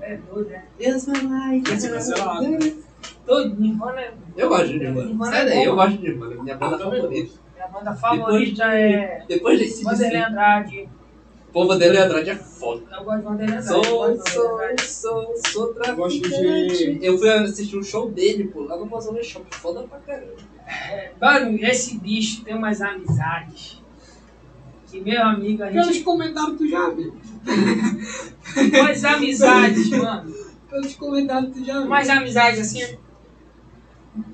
É 0.00 0.16
doido, 0.16 0.50
né? 0.50 0.64
Yes, 0.80 1.06
my 1.08 1.14
life. 1.18 1.80
Ser 1.80 1.92
cancelado. 1.92 2.76
Todo 3.26 3.54
Nirvana 3.60 4.00
é. 4.00 4.14
Eu 4.36 4.48
gosto 4.48 4.68
de 4.68 4.78
Nirvana. 4.78 5.06
Nirvana 5.08 5.32
Sai 5.32 5.40
é 5.40 5.44
daí, 5.44 5.56
bom. 5.58 5.64
eu 5.64 5.74
gosto 5.74 5.92
de 5.98 5.98
Nirvana. 5.98 6.42
Minha 6.42 6.56
banda 6.56 6.78
favorita. 6.78 7.08
Minha 7.08 7.68
banda 7.68 7.90
Depois 7.90 8.00
favorita 8.00 8.64
é. 8.64 9.24
depois 9.28 9.58
desse 9.58 9.84
Vanderlei 9.84 10.22
DC. 10.22 10.88
Andrade. 11.48 11.52
Pô, 11.52 11.66
Vanderlei 11.66 12.00
Andrade 12.00 12.30
é 12.30 12.36
foda. 12.36 12.82
Eu 12.96 13.04
gosto 13.04 13.20
de 13.22 13.28
Andrade. 13.28 13.64
Sou, 13.66 13.84
sou, 13.84 14.18
sou, 14.86 15.34
sou 15.46 15.74
traficante. 15.74 16.98
Eu 17.02 17.18
fui 17.18 17.28
assistir 17.30 17.76
um 17.76 17.82
show 17.82 18.10
dele, 18.10 18.44
pô, 18.48 18.62
lá 18.64 18.76
no 18.76 18.86
Mozão 18.86 19.20
Shop. 19.22 19.44
Foda 19.56 19.82
pra 19.84 19.98
caramba. 20.00 20.32
É, 20.66 21.12
Mano, 21.20 21.58
esse 21.62 21.98
bicho 21.98 22.44
tem 22.44 22.54
umas 22.54 22.80
amizades. 22.82 23.82
Que 24.90 25.00
meu 25.00 25.22
amigo, 25.22 25.62
a 25.62 25.66
Pelos 25.68 25.86
gente. 25.88 26.02
comentários 26.02 26.56
tu 26.58 26.68
já 26.68 26.88
viu. 26.90 27.14
Umas 28.80 29.04
amizades, 29.04 29.88
mano. 29.90 30.34
Pelos 30.70 30.94
comentários 30.94 31.52
tu 31.52 31.64
já 31.64 31.78
viu. 31.78 31.86
Umas 31.86 32.08
amizades 32.08 32.60
assim. 32.60 32.98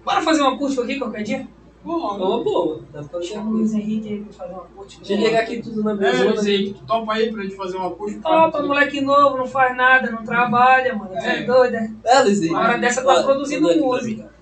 Bora 0.05 0.23
fazer 0.23 0.43
uma 0.43 0.55
acústica 0.55 0.83
aqui 0.83 0.99
qualquer 0.99 1.23
dia? 1.23 1.49
Bom, 1.85 2.17
Boa, 2.17 2.43
boa. 2.43 2.81
Dá 2.93 3.01
pra 3.01 3.09
fazer 3.11 3.25
Chama 3.27 3.51
o 3.51 3.53
Luiz 3.55 3.75
Henrique 3.75 4.09
aí 4.09 4.25
pra 4.25 4.33
fazer 4.33 4.53
uma 4.55 4.63
acústica. 4.63 5.05
Deixa 5.05 5.23
eu 5.23 5.27
ligar 5.27 5.43
aqui 5.43 5.63
tudo 5.63 5.85
na 5.85 5.91
É, 5.93 5.95
mesona. 5.97 6.31
Luiz 6.31 6.47
Henrique, 6.47 6.75
tu 6.81 6.87
topa 6.87 7.13
aí 7.13 7.31
pra 7.33 7.43
gente 7.43 7.57
fazer 7.57 7.77
uma 7.77 7.91
puxa? 7.91 8.19
Opa, 8.25 8.63
moleque 8.63 9.01
novo, 9.03 9.37
não 9.37 9.47
faz 9.47 9.77
nada, 9.77 10.11
não 10.11 10.25
trabalha, 10.25 10.95
mano. 10.97 11.11
Você 11.15 11.27
é 11.29 11.39
É. 11.41 11.43
doido, 11.43 11.75
é? 11.75 11.91
É, 12.07 12.23
Luiz 12.23 12.39
Henrique. 12.39 12.55
Uma 12.55 12.61
hora 12.63 12.79
dessa 12.79 13.03
tá 13.03 13.09
Manda- 13.13 13.25
produzindo 13.25 13.63
manda 13.63 13.73
aqui 13.75 13.81
pra 13.83 13.91
música. 13.91 14.35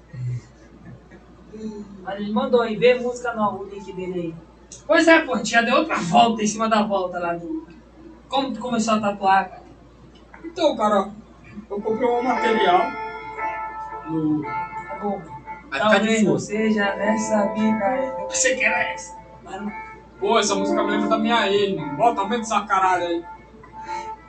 Mas 2.05 2.21
ele 2.21 2.33
mandou 2.33 2.63
aí, 2.63 2.77
vê 2.77 2.95
música 2.95 3.35
nova, 3.35 3.59
o 3.63 3.69
link 3.69 3.93
dele 3.93 4.15
aí. 4.21 4.35
Pois 4.87 5.09
é, 5.09 5.21
pô, 5.21 5.35
a 5.35 5.39
gente 5.39 5.51
já 5.51 5.63
deu 5.63 5.77
outra 5.77 5.97
volta 5.97 6.43
em 6.43 6.47
cima 6.47 6.69
da 6.69 6.83
volta 6.83 7.19
lá 7.19 7.35
do. 7.35 7.67
Como 8.29 8.53
tu 8.53 8.61
começou 8.61 8.95
a 8.95 9.01
tatuar, 9.01 9.49
cara? 9.51 9.63
Então, 10.45 10.77
cara, 10.77 11.11
eu 11.71 11.81
comprei 11.81 12.09
um 12.09 12.23
material 12.23 12.83
no... 14.09 14.43
Tá 14.43 14.99
bom. 15.03 15.32
Vai 15.73 15.81
Talvez 15.81 16.23
não 16.23 16.33
fundo. 16.33 16.39
seja 16.41 16.95
nessa 16.97 17.47
vida 17.55 17.85
aí. 17.85 18.07
Eu 18.07 18.27
pensei 18.27 18.55
que 18.57 18.65
era 18.65 18.83
essa. 18.93 19.17
Mas 19.43 19.61
não. 19.61 19.73
Pô, 20.21 20.39
essa 20.39 20.55
música 20.55 20.85
me 20.85 20.91
lembra 20.91 21.09
da 21.09 21.19
minha 21.19 21.51
ex, 21.51 21.75
mano. 21.75 21.97
Bota 21.97 22.21
aumenta 22.21 22.43
essa 22.43 22.61
caralho 22.61 23.07
aí. 23.07 23.25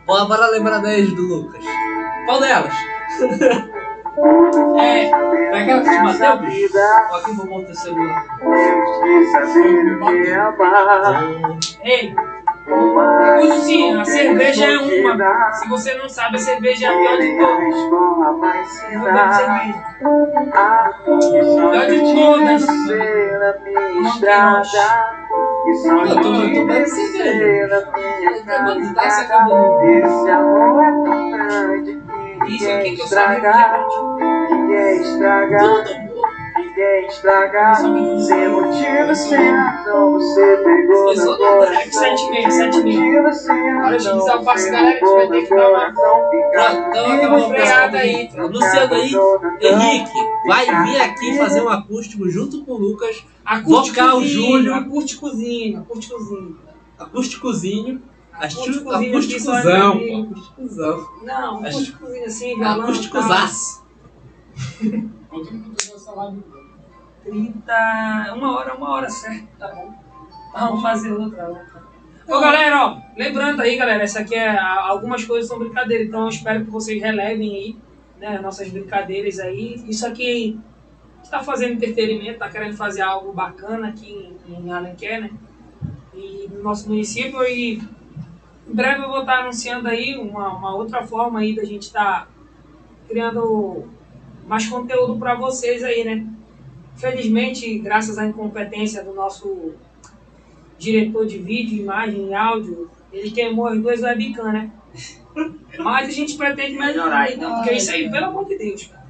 Bora, 0.05 0.25
bora 0.25 0.47
lembrar 0.47 0.79
da 0.79 0.93
ex 0.93 1.13
do 1.13 1.21
Lucas. 1.21 1.63
Qual 2.25 2.39
delas? 2.39 2.73
É, 4.79 5.09
É 5.09 5.61
aquela 5.63 5.81
que 5.81 5.89
te 5.89 6.19
bateu, 6.19 6.37
bicho? 6.47 6.77
Ó, 6.77 7.15
Aqui 7.15 7.31
vou 7.31 7.47
botar 7.47 7.71
o 7.71 7.75
celular. 7.75 8.25
ei. 11.83 12.15
Sim, 13.63 13.99
a 13.99 14.05
cerveja 14.05 14.65
é 14.65 14.77
uma. 14.77 15.51
Se 15.51 15.67
você 15.67 15.95
não 15.95 16.07
sabe, 16.07 16.37
a 16.37 16.39
cerveja 16.39 16.87
é 16.87 16.89
a 16.89 16.93
pior 16.97 17.17
de 17.17 17.37
todas. 17.37 17.75
Eu 18.91 19.01
bebo 19.01 19.33
cerveja. 19.33 19.83
Pior 21.69 21.85
de 21.87 21.97
todas. 22.13 22.65
Não 23.95 24.19
tem. 24.21 24.33
Eu 26.07 26.21
tô, 26.21 26.35
eu 26.35 26.53
tô 26.53 26.65
bem 26.65 26.85
cerveja. 26.85 27.91
Mano, 28.45 28.93
tá 28.93 29.09
se 29.09 29.21
acabando. 29.21 29.83
Esse 29.83 30.29
amor 30.29 30.83
é 30.83 30.91
tão 30.91 31.31
grande 31.31 32.01
que 32.45 32.55
Isso 32.55 32.71
aqui 32.71 32.95
que 32.95 33.01
eu 33.01 33.07
que 33.07 34.53
ninguém 34.53 35.01
estraga, 35.01 35.57
Tudo. 35.59 36.02
Ninguém 36.73 37.07
estraga. 37.07 37.75
Sem 37.75 38.49
motivo, 38.49 39.15
sem 39.15 39.51
razão, 39.51 40.11
você 40.13 40.57
pegou 40.57 41.15
Foi 41.15 41.15
meu 41.15 41.35
e 42.33 42.51
e. 42.51 42.77
Motivo, 42.83 43.33
sem 43.33 43.69
razão, 43.77 44.19
o 44.19 44.43
você 44.43 44.71
galera, 44.71 44.99
que 44.99 45.05
vai 45.05 45.27
ter 45.29 45.43
que 45.43 45.55
dar 45.55 45.69
uma- 45.69 45.93
coração 45.93 46.29
Pronto, 46.51 46.97
então 46.97 47.37
o 47.37 47.49
freada 47.49 47.97
aí. 47.97 48.29
Luciano 48.37 48.93
aí, 48.93 49.15
Henrique, 49.61 50.19
vai 50.47 50.65
vir 50.83 51.01
aqui 51.01 51.37
fazer 51.37 51.61
um 51.61 51.69
acústico 51.69 52.29
junto 52.29 52.63
com 52.65 52.71
o 52.73 52.77
Lucas. 52.77 53.23
Vocal 53.63 54.21
Júlio. 54.21 54.73
Acústicozinho, 54.73 55.79
acústicozinho. 55.79 56.57
Acústicozinho. 56.97 58.01
Acústicozão. 58.33 59.91
Acústicozão. 60.23 61.07
Não, 61.23 61.59
acústicozinho 61.59 62.25
assim, 62.25 62.59
tal. 62.59 62.81
Acústicozaço. 62.81 63.83
Todo 65.29 65.51
mundo 65.51 65.75
pegou 65.77 65.95
essa 65.95 66.11
live. 66.13 66.43
30. 67.23 68.33
Uma 68.35 68.57
hora, 68.57 68.75
uma 68.75 68.89
hora 68.91 69.09
certo, 69.09 69.47
tá 69.57 69.67
bom. 69.69 69.93
Vamos 70.53 70.81
fazer 70.81 71.11
outra, 71.11 71.47
outra. 71.49 71.83
Ô 72.27 72.39
galera, 72.39 72.85
ó, 72.85 73.01
lembrando 73.17 73.61
aí, 73.61 73.75
galera, 73.75 74.03
essa 74.03 74.19
aqui 74.19 74.35
é. 74.35 74.57
Algumas 74.57 75.25
coisas 75.25 75.47
são 75.47 75.59
brincadeira, 75.59 76.03
então 76.03 76.21
eu 76.21 76.29
espero 76.29 76.63
que 76.63 76.71
vocês 76.71 77.01
relevem 77.01 77.55
aí, 77.55 77.77
né, 78.19 78.39
nossas 78.39 78.69
brincadeiras 78.69 79.39
aí. 79.39 79.83
Isso 79.87 80.07
aqui 80.07 80.59
está 81.21 81.43
fazendo 81.43 81.73
entretenimento, 81.73 82.39
tá 82.39 82.49
querendo 82.49 82.75
fazer 82.77 83.01
algo 83.01 83.33
bacana 83.33 83.89
aqui 83.89 84.33
em, 84.47 84.67
em 84.67 84.71
Alenquer, 84.71 85.21
né? 85.21 85.31
E 86.13 86.47
no 86.51 86.61
nosso 86.61 86.87
município 86.87 87.43
e 87.43 87.81
em 88.67 88.73
breve 88.73 89.03
eu 89.03 89.09
vou 89.09 89.21
estar 89.21 89.39
anunciando 89.39 89.87
aí 89.87 90.15
uma, 90.15 90.55
uma 90.55 90.75
outra 90.75 91.05
forma 91.05 91.39
aí 91.39 91.55
da 91.55 91.63
gente 91.63 91.83
estar 91.83 92.29
criando 93.07 93.85
mais 94.47 94.67
conteúdo 94.67 95.17
para 95.17 95.35
vocês 95.35 95.83
aí, 95.83 96.03
né? 96.03 96.25
Felizmente, 96.95 97.79
graças 97.79 98.17
à 98.17 98.25
incompetência 98.25 99.03
do 99.03 99.13
nosso 99.13 99.73
diretor 100.77 101.25
de 101.25 101.37
vídeo, 101.37 101.81
imagem 101.81 102.29
e 102.29 102.33
áudio, 102.33 102.89
ele 103.11 103.31
queimou 103.31 103.67
as 103.67 103.79
duas 103.79 104.01
webcam, 104.01 104.51
né? 104.51 104.71
Mas 105.79 106.09
a 106.09 106.11
gente 106.11 106.35
pretende 106.35 106.77
melhorar, 106.77 107.31
então, 107.31 107.55
porque 107.55 107.73
isso 107.73 107.91
aí, 107.91 108.09
pelo 108.09 108.25
amor 108.27 108.45
de 108.45 108.57
Deus, 108.57 108.87
cara. 108.87 109.03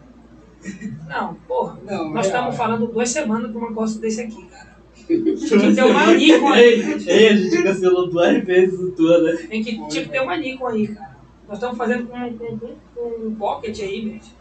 Não, 1.10 1.34
porra, 1.48 1.78
Não, 1.84 2.10
nós 2.12 2.26
é, 2.26 2.30
estamos 2.30 2.56
falando 2.56 2.88
duas 2.88 3.10
semanas 3.10 3.52
de 3.52 3.58
um 3.58 3.68
negócio 3.68 4.00
desse 4.00 4.22
aqui, 4.22 4.46
cara. 4.46 4.74
Tinha 5.04 5.60
que 5.60 5.76
ter 5.76 5.84
uma 5.84 6.14
Nikon 6.14 6.54
aí. 6.54 6.98
Ei, 7.08 7.28
a 7.28 7.36
gente 7.36 7.64
cancelou 7.64 8.10
duas 8.10 8.42
vezes 8.46 8.80
o 8.80 8.92
tour, 8.92 9.22
né? 9.22 9.34
Tem 9.50 9.62
que, 9.62 9.88
tinha 9.90 10.04
que 10.04 10.10
ter 10.10 10.22
uma 10.22 10.38
Nikon 10.38 10.68
aí, 10.68 10.88
cara. 10.88 11.18
Nós 11.48 11.58
estamos 11.58 11.78
fazendo 11.78 12.08
com, 12.08 12.38
com, 12.38 12.58
com, 12.58 12.76
com 12.96 13.28
um 13.28 13.36
pocket 13.36 13.78
aí, 13.82 14.02
bicho. 14.02 14.32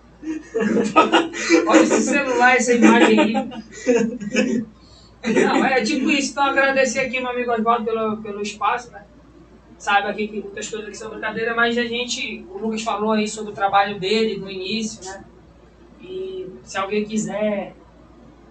Olha 1.67 1.83
esse 1.83 2.03
celular, 2.03 2.57
essa 2.57 2.75
imagem 2.75 3.19
aí. 3.21 3.49
Não, 5.45 5.65
é 5.65 5.83
tipo 5.83 6.11
isso. 6.11 6.33
Então, 6.33 6.45
agradecer 6.45 7.01
aqui 7.01 7.21
meu 7.21 7.31
amigo 7.31 7.53
Oswaldo 7.53 7.85
pelo, 7.85 8.17
pelo 8.19 8.43
espaço, 8.43 8.91
né? 8.91 9.05
Sabe 9.79 10.09
aqui 10.09 10.29
que 10.29 10.41
muitas 10.41 10.69
coisas 10.69 10.89
aqui 10.89 10.97
são 10.97 11.11
brincadeira, 11.11 11.55
mas 11.55 11.77
a 11.77 11.85
gente, 11.85 12.47
o 12.51 12.59
Lucas 12.59 12.83
falou 12.83 13.13
aí 13.13 13.27
sobre 13.27 13.53
o 13.53 13.55
trabalho 13.55 13.99
dele 13.99 14.39
no 14.39 14.51
início, 14.51 15.05
né? 15.05 15.25
E 16.01 16.49
se 16.63 16.79
alguém 16.79 17.05
quiser 17.05 17.75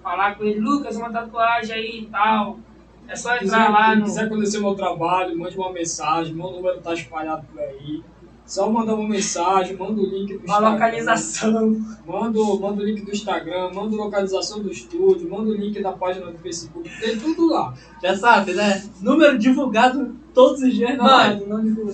falar 0.02 0.36
com 0.36 0.44
ele, 0.44 0.60
Lucas, 0.60 0.96
uma 0.98 1.12
tatuagem 1.12 1.76
aí 1.76 2.00
e 2.02 2.06
tal, 2.08 2.60
é 3.08 3.16
só 3.16 3.38
Se 3.38 3.46
entrar 3.46 3.68
quiser, 3.68 3.70
lá 3.70 3.90
quem 3.90 3.98
no. 4.00 4.04
quiser 4.06 4.30
conhecer 4.30 4.60
meu 4.60 4.76
trabalho, 4.76 5.38
mande 5.38 5.58
uma 5.58 5.72
mensagem, 5.72 6.34
meu 6.34 6.52
número 6.52 6.82
tá 6.82 6.94
espalhado 6.94 7.46
por 7.48 7.62
aí. 7.62 8.04
Só 8.52 8.70
mandar 8.70 8.96
uma 8.96 9.08
mensagem, 9.08 9.78
manda 9.78 10.02
o 10.02 10.06
link 10.06 10.34
do 10.34 10.40
Uma 10.40 10.44
Instagram. 10.56 10.72
localização. 10.72 11.82
Manda, 12.06 12.38
o- 12.38 12.60
manda 12.60 12.82
o 12.82 12.86
link 12.86 13.02
do 13.06 13.12
Instagram, 13.12 13.72
manda 13.74 13.96
a 13.96 13.98
localização 14.04 14.62
do 14.62 14.70
estúdio, 14.70 15.30
manda 15.30 15.50
o 15.52 15.54
link 15.54 15.82
da 15.82 15.94
página 15.94 16.26
do 16.30 16.38
Facebook, 16.38 16.90
tem 17.00 17.18
tudo 17.18 17.48
lá. 17.48 17.74
Já 18.04 18.14
sabe, 18.14 18.52
né? 18.54 18.84
Número 19.00 19.38
divulgado 19.40 20.14
todos 20.34 20.62
os 20.64 20.74
dias 20.74 20.98
na 20.98 21.04
live. 21.06 21.46
Não 21.46 21.64
divulga. 21.64 21.94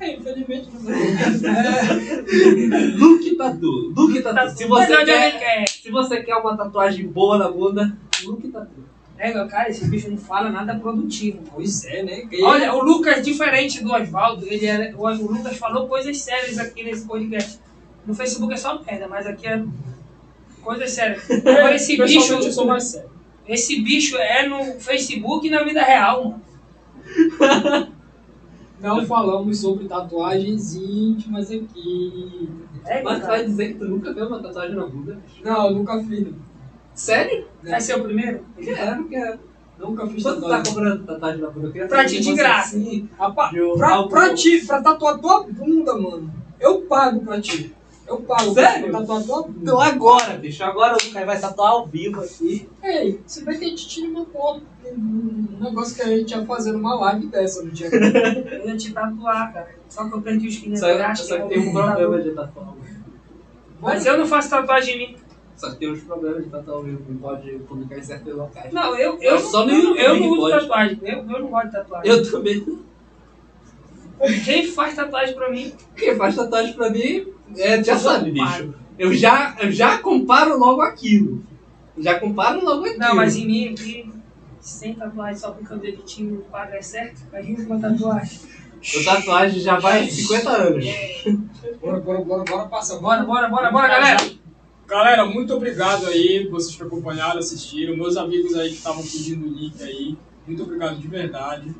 É, 0.00 0.16
infelizmente 0.16 0.68
não 0.72 0.80
Luke 2.98 3.36
Tatu. 3.36 3.92
Luke 3.94 4.22
Tatu. 4.22 4.56
Se 4.56 4.64
você, 4.66 5.04
quer? 5.04 5.68
se 5.68 5.90
você 5.90 6.22
quer 6.22 6.36
uma 6.36 6.56
tatuagem 6.56 7.06
boa 7.06 7.36
na 7.36 7.50
bunda, 7.50 7.94
Luke 8.24 8.48
Tatu. 8.48 8.88
É, 9.20 9.34
meu 9.34 9.46
cara, 9.46 9.68
esse 9.68 9.86
bicho 9.86 10.08
não 10.10 10.16
fala 10.16 10.48
nada 10.48 10.74
produtivo. 10.76 11.40
Pois 11.54 11.84
é, 11.84 12.02
né? 12.02 12.26
Olha, 12.42 12.74
o 12.74 12.82
Lucas, 12.82 13.22
diferente 13.22 13.84
do 13.84 13.92
Oswaldo, 13.92 14.46
ele 14.46 14.64
é, 14.64 14.94
o, 14.96 15.06
Lucas 15.10 15.58
falou 15.58 15.86
coisas 15.86 16.16
sérias 16.22 16.58
aqui 16.58 16.82
nesse 16.82 17.06
podcast. 17.06 17.60
No 18.06 18.14
Facebook 18.14 18.54
é 18.54 18.56
só 18.56 18.82
merda, 18.82 19.06
mas 19.08 19.26
aqui 19.26 19.46
é 19.46 19.62
coisas 20.62 20.90
sérias. 20.90 21.30
Agora 21.30 21.74
esse 21.74 21.98
bicho, 22.02 22.32
eu 22.32 22.50
sou 22.50 22.66
mais 22.66 22.84
sério. 22.84 23.10
esse 23.46 23.82
bicho 23.82 24.16
é 24.16 24.48
no 24.48 24.80
Facebook 24.80 25.46
e 25.46 25.50
na 25.50 25.62
vida 25.64 25.82
real, 25.82 26.24
mano. 26.24 26.42
Não 28.80 29.04
falamos 29.04 29.60
sobre 29.60 29.86
tatuagens 29.86 30.74
íntimas 30.74 31.50
aqui. 31.50 32.48
É, 32.86 33.02
Mas 33.02 33.20
tu 33.20 33.26
vai 33.26 33.44
dizer 33.44 33.68
que 33.74 33.78
tu 33.78 33.84
nunca 33.84 34.14
viu 34.14 34.26
uma 34.26 34.40
tatuagem 34.42 34.74
na 34.74 34.86
bunda? 34.86 35.18
Não, 35.44 35.66
eu 35.66 35.74
nunca 35.74 36.02
fiz. 36.02 36.26
não. 36.26 36.49
Sério? 37.00 37.46
Vai 37.62 37.80
ser 37.80 37.96
o 37.96 38.04
primeiro? 38.04 38.44
Quero, 38.62 39.04
quero. 39.08 39.38
Nunca 39.78 40.06
fiz 40.06 40.22
Quanto 40.22 40.36
tu 40.36 40.42
tá 40.42 40.48
tatuagem. 40.58 40.74
cobrando 40.74 41.06
tatuagem 41.06 41.40
na 41.40 41.48
bunda? 41.48 41.86
Pra 41.88 42.04
ti 42.04 42.20
de 42.20 42.34
graça. 42.34 42.78
Sim. 42.78 43.08
Rapaz, 43.18 43.56
pra, 43.78 44.02
pra 44.06 44.34
ti, 44.34 44.66
pra 44.66 44.82
tatuar 44.82 45.18
tua 45.18 45.44
bunda, 45.44 45.94
mano, 45.96 46.30
eu 46.60 46.82
pago 46.82 47.20
pra 47.24 47.40
ti. 47.40 47.74
Eu 48.06 48.18
pago. 48.20 48.52
Sério? 48.52 48.90
Pra 48.90 49.00
tatuar 49.00 49.22
tua 49.22 49.42
bunda. 49.44 49.58
Então 49.62 49.80
agora, 49.80 50.34
bicho. 50.34 50.62
Agora 50.62 50.92
o 50.92 51.06
Lucas 51.06 51.24
vai 51.24 51.40
tatuar 51.40 51.70
ao 51.70 51.86
vivo 51.86 52.20
aqui. 52.20 52.68
Ei, 52.84 53.18
você 53.26 53.42
vai 53.44 53.56
ter 53.56 53.70
que 53.70 53.76
tirar 53.76 54.08
uma 54.10 54.26
foto. 54.26 54.62
Um 54.84 55.58
negócio 55.58 55.96
que 55.96 56.02
a 56.02 56.08
gente 56.08 56.30
ia 56.32 56.44
fazer 56.44 56.72
numa 56.72 56.96
live 56.96 57.28
dessa 57.28 57.62
no 57.62 57.70
dia. 57.70 57.88
Eu 57.88 58.66
ia 58.68 58.76
te 58.76 58.92
tatuar, 58.92 59.54
cara. 59.54 59.70
Só 59.88 60.06
que 60.06 60.14
eu 60.14 60.20
perdi 60.20 60.48
os 60.48 60.58
pneus 60.58 60.80
Só, 60.80 60.88
elásticos, 60.90 61.28
só 61.30 61.38
que 61.40 61.48
tem 61.54 61.68
um 61.68 61.72
problema 61.72 62.20
de 62.20 62.30
tatuar. 62.32 62.74
Mas 63.80 64.04
eu 64.04 64.18
não 64.18 64.26
faço 64.26 64.50
tatuagem 64.50 64.94
em 64.94 64.98
mim. 64.98 65.16
Só 65.60 65.70
que 65.72 65.76
tem 65.76 65.92
uns 65.92 66.00
problemas 66.04 66.42
de 66.42 66.48
tatuar 66.48 66.76
ao 66.78 66.82
vivo. 66.82 67.04
Não 67.06 67.18
pode 67.18 67.50
publicar 67.50 67.98
em 67.98 68.02
certos 68.02 68.34
locais. 68.34 68.72
Não, 68.72 68.96
eu, 68.96 69.18
eu, 69.20 69.34
Mas 69.34 69.42
só 69.42 69.66
no 69.66 69.70
eu, 69.72 69.78
YouTube 69.78 69.98
eu 70.00 70.14
que 70.14 70.20
não 70.20 70.30
uso 70.30 70.40
pode. 70.40 70.60
tatuagem. 70.60 70.98
Eu, 71.02 71.18
eu 71.18 71.24
não 71.38 71.46
gosto 71.48 71.66
de 71.66 71.72
tatuagem. 71.72 72.10
Eu 72.10 72.30
também. 72.30 72.78
Quem 74.44 74.66
faz 74.68 74.94
tatuagem 74.94 75.34
pra 75.34 75.50
mim? 75.50 75.74
Quem 75.94 76.16
faz 76.16 76.36
tatuagem 76.36 76.72
pra 76.72 76.88
mim 76.88 77.26
é, 77.58 77.84
já 77.84 77.92
Eu 77.92 77.98
sabe, 77.98 78.30
bicho. 78.30 78.74
Eu 78.98 79.12
já, 79.12 79.56
eu 79.60 79.70
já 79.70 79.98
comparo 79.98 80.58
logo 80.58 80.80
aquilo. 80.80 81.42
Já 81.98 82.18
comparo 82.18 82.64
logo 82.64 82.84
aquilo. 82.86 82.98
Não, 82.98 83.16
mas 83.16 83.36
em 83.36 83.46
mim 83.46 83.68
aqui, 83.68 84.10
sem 84.60 84.94
tatuagem, 84.94 85.36
só 85.36 85.50
porque 85.50 85.74
o 86.22 86.36
quadro 86.50 86.74
é 86.74 86.82
certo, 86.82 87.20
imagina 87.28 87.66
uma 87.66 87.80
tatuagem. 87.80 88.40
O 88.98 89.04
tatuagem 89.04 89.60
já 89.60 89.78
vai 89.78 90.06
50 90.08 90.50
anos. 90.50 90.84
Bora, 91.82 92.00
bora, 92.00 92.20
bora, 92.22 92.44
bora 92.44 92.68
passar. 92.68 92.98
Bora, 92.98 93.24
bora, 93.24 93.48
bora, 93.48 93.70
bora, 93.70 93.88
galera! 93.88 94.40
Galera, 94.90 95.24
muito 95.24 95.54
obrigado 95.54 96.04
aí, 96.06 96.48
vocês 96.48 96.74
que 96.74 96.82
acompanharam, 96.82 97.38
assistiram, 97.38 97.96
meus 97.96 98.16
amigos 98.16 98.56
aí 98.56 98.70
que 98.70 98.74
estavam 98.74 99.02
pedindo 99.02 99.46
o 99.46 99.48
link 99.48 99.80
aí, 99.80 100.18
muito 100.44 100.64
obrigado 100.64 100.98
de 100.98 101.06
verdade. 101.06 101.72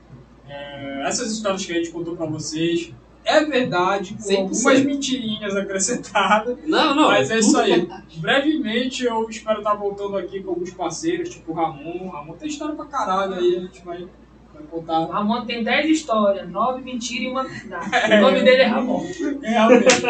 É, 0.49 1.03
essas 1.09 1.33
histórias 1.33 1.65
que 1.67 1.73
a 1.73 1.75
gente 1.75 1.91
contou 1.91 2.15
pra 2.17 2.27
vocês, 2.27 2.93
é 3.25 3.45
verdade, 3.45 4.15
com 4.15 4.23
100%. 4.23 4.39
algumas 4.39 4.81
mentirinhas 4.85 5.57
acrescentadas, 5.57 6.57
Não, 6.69 6.95
não. 6.95 7.09
mas 7.09 7.33
é 7.33 7.41
isso 7.41 7.59
aí. 7.59 7.89
Brevemente 8.19 9.05
eu 9.05 9.29
espero 9.29 9.59
estar 9.59 9.75
voltando 9.75 10.17
aqui 10.17 10.41
com 10.41 10.51
alguns 10.51 10.71
parceiros, 10.71 11.31
tipo 11.31 11.51
o 11.51 11.55
Ramon. 11.57 12.07
O 12.07 12.11
Ramon 12.11 12.35
tem 12.35 12.49
história 12.49 12.77
pra 12.77 12.87
caralho 12.87 13.35
aí, 13.35 13.57
a 13.57 13.61
gente 13.61 13.85
vai, 13.85 13.99
vai 14.55 14.63
O 14.63 14.67
contar. 14.69 15.07
Ramon 15.07 15.45
tem 15.45 15.65
10 15.65 15.91
histórias, 15.91 16.49
9 16.49 16.81
mentiras 16.83 17.25
e 17.25 17.27
uma 17.29 17.43
verdade. 17.43 17.91
O 18.15 18.21
nome 18.21 18.43
dele 18.43 18.63
é 18.63 18.67
Ramon. 18.67 19.05
Realmente. 19.43 20.03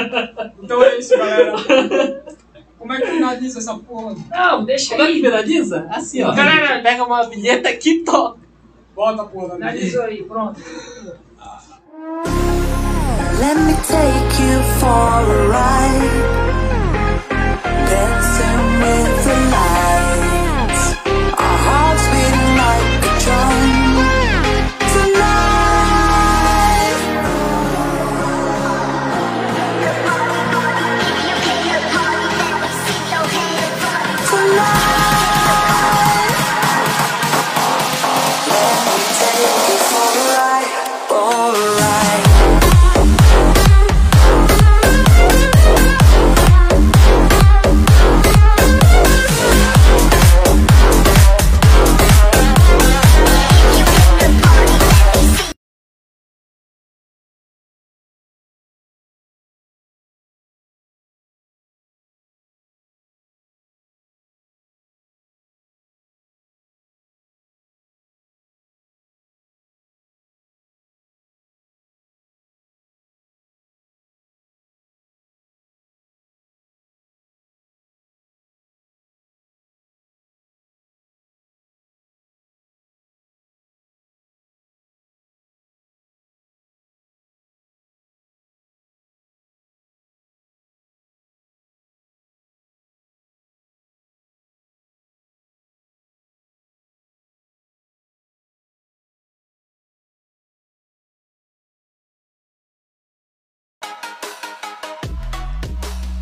Então 0.63 0.83
é 0.83 0.99
isso, 0.99 1.17
galera. 1.17 1.57
Como 2.81 2.93
é 2.95 3.01
que 3.01 3.07
finaliza 3.09 3.59
essa 3.61 3.75
porra? 3.79 4.17
Não, 4.31 4.65
deixa 4.65 4.91
Como 4.97 5.03
é 5.03 5.07
que 5.07 5.13
aí. 5.13 5.21
viraliza? 5.21 5.87
Assim, 5.91 6.23
ó. 6.25 6.33
Galera- 6.33 6.83
pega 6.83 7.05
uma 7.05 7.29
vinheta 7.29 7.69
aqui 7.69 7.91
e 7.91 7.99
toca. 8.05 8.41
Bota 8.97 9.23
a 9.23 9.25
porra 9.27 9.57
minha. 9.59 9.71
Finalizou 9.71 10.03
aí, 10.03 10.23
pronto. 10.25 10.61
Let 13.39 13.57
me 13.57 13.75
take 13.87 14.43
you 14.43 14.63
for 14.81 14.89
a 14.89 15.23
ride. 15.53 16.17
Dancing 17.89 18.61
with 18.81 19.25
the 19.25 19.35
lights. 19.51 19.70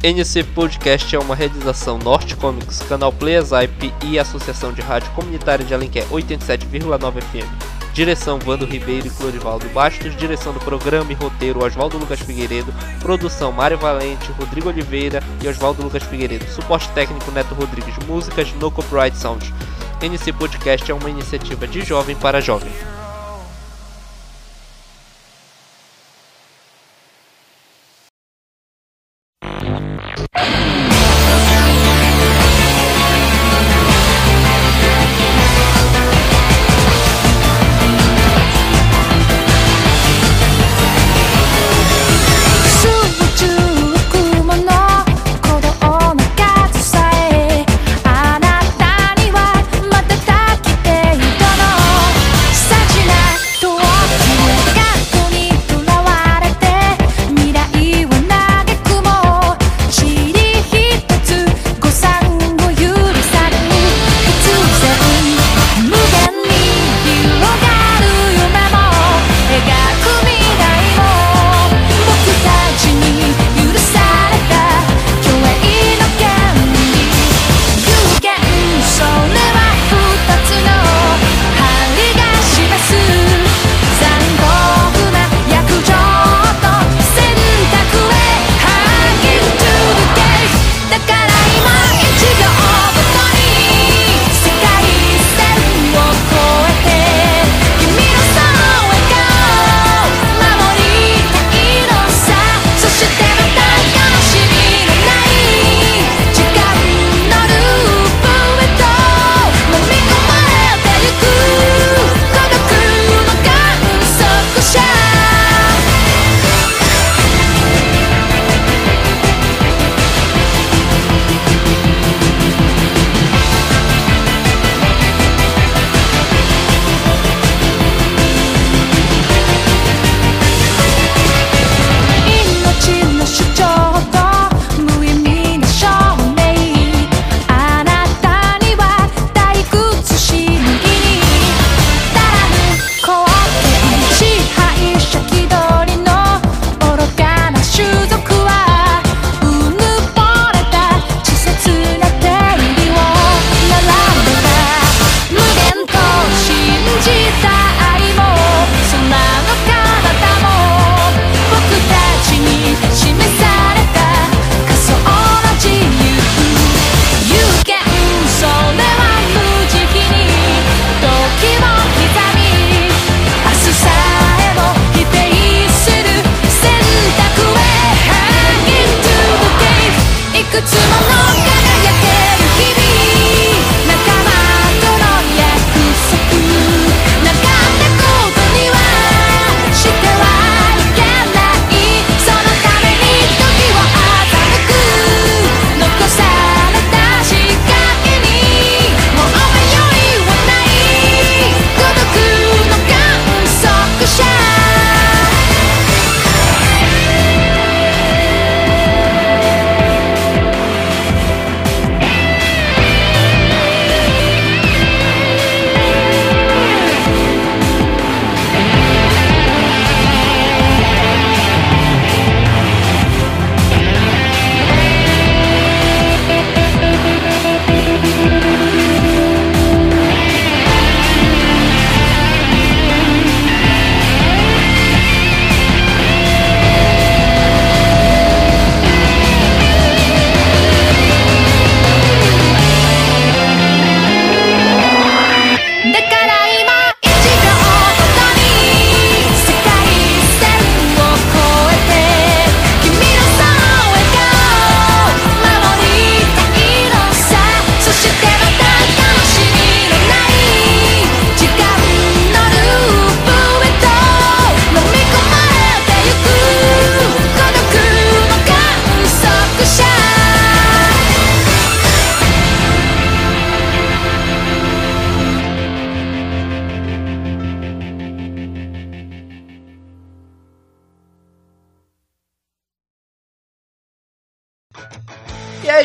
NC 0.02 0.44
Podcast 0.54 1.16
é 1.16 1.18
uma 1.18 1.34
realização 1.34 1.98
Norte 1.98 2.36
Comics, 2.36 2.80
canal 2.82 3.12
Playazip 3.12 3.92
e 4.04 4.16
Associação 4.16 4.72
de 4.72 4.80
Rádio 4.80 5.10
Comunitária 5.10 5.64
de 5.64 5.74
Alenquer 5.74 6.06
87,9 6.06 7.20
FM. 7.20 7.92
Direção 7.92 8.38
Vando 8.38 8.64
Ribeiro 8.64 9.08
e 9.08 9.10
Clorivaldo 9.10 9.68
Bastos, 9.70 10.16
direção 10.16 10.52
do 10.52 10.60
programa 10.60 11.10
e 11.10 11.16
roteiro 11.16 11.64
Oswaldo 11.64 11.98
Lucas 11.98 12.20
Figueiredo, 12.20 12.72
produção 13.00 13.50
Mário 13.50 13.76
Valente, 13.76 14.30
Rodrigo 14.38 14.68
Oliveira 14.68 15.20
e 15.42 15.48
Oswaldo 15.48 15.82
Lucas 15.82 16.04
Figueiredo, 16.04 16.48
suporte 16.48 16.88
técnico 16.90 17.32
Neto 17.32 17.56
Rodrigues, 17.56 17.96
músicas 18.06 18.52
no 18.52 18.70
Copyright 18.70 19.16
Sound. 19.16 19.52
NC 20.00 20.32
Podcast 20.34 20.88
é 20.88 20.94
uma 20.94 21.10
iniciativa 21.10 21.66
de 21.66 21.80
jovem 21.80 22.14
para 22.14 22.40
jovem.「 22.40 22.97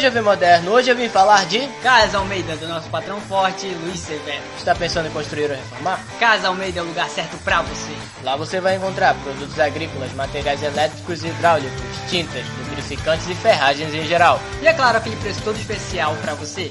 Jovem 0.04 0.22
Moderno, 0.22 0.72
hoje 0.72 0.92
eu 0.92 0.98
vim 0.98 1.08
falar 1.08 1.46
de 1.46 1.66
Casa 1.82 2.18
Almeida, 2.18 2.58
do 2.58 2.68
nosso 2.68 2.90
patrão 2.90 3.22
forte, 3.22 3.68
Luiz 3.68 4.02
Severo. 4.02 4.44
Está 4.58 4.76
pensando 4.76 5.08
em 5.08 5.12
construir 5.12 5.50
ou 5.50 5.56
reformar? 5.56 5.98
Casa 6.20 6.50
Almeida 6.50 6.82
é 6.82 6.84
o 6.84 6.86
lugar 6.86 7.08
certo 7.08 7.38
pra 7.38 7.62
você. 7.62 7.96
Lá 8.22 8.36
você 8.36 8.60
vai 8.60 8.76
encontrar 8.76 9.16
produtos 9.24 9.58
agrícolas, 9.58 10.12
materiais 10.12 10.62
elétricos 10.62 11.24
e 11.24 11.28
hidráulicos, 11.28 11.82
tintas, 12.10 12.44
lubrificantes 12.68 13.30
e 13.30 13.36
ferragens 13.36 13.94
em 13.94 14.06
geral. 14.06 14.42
E 14.62 14.68
é 14.68 14.74
claro, 14.74 14.98
aquele 14.98 15.16
preço 15.16 15.42
todo 15.42 15.56
especial 15.56 16.14
pra 16.22 16.34
você. 16.34 16.70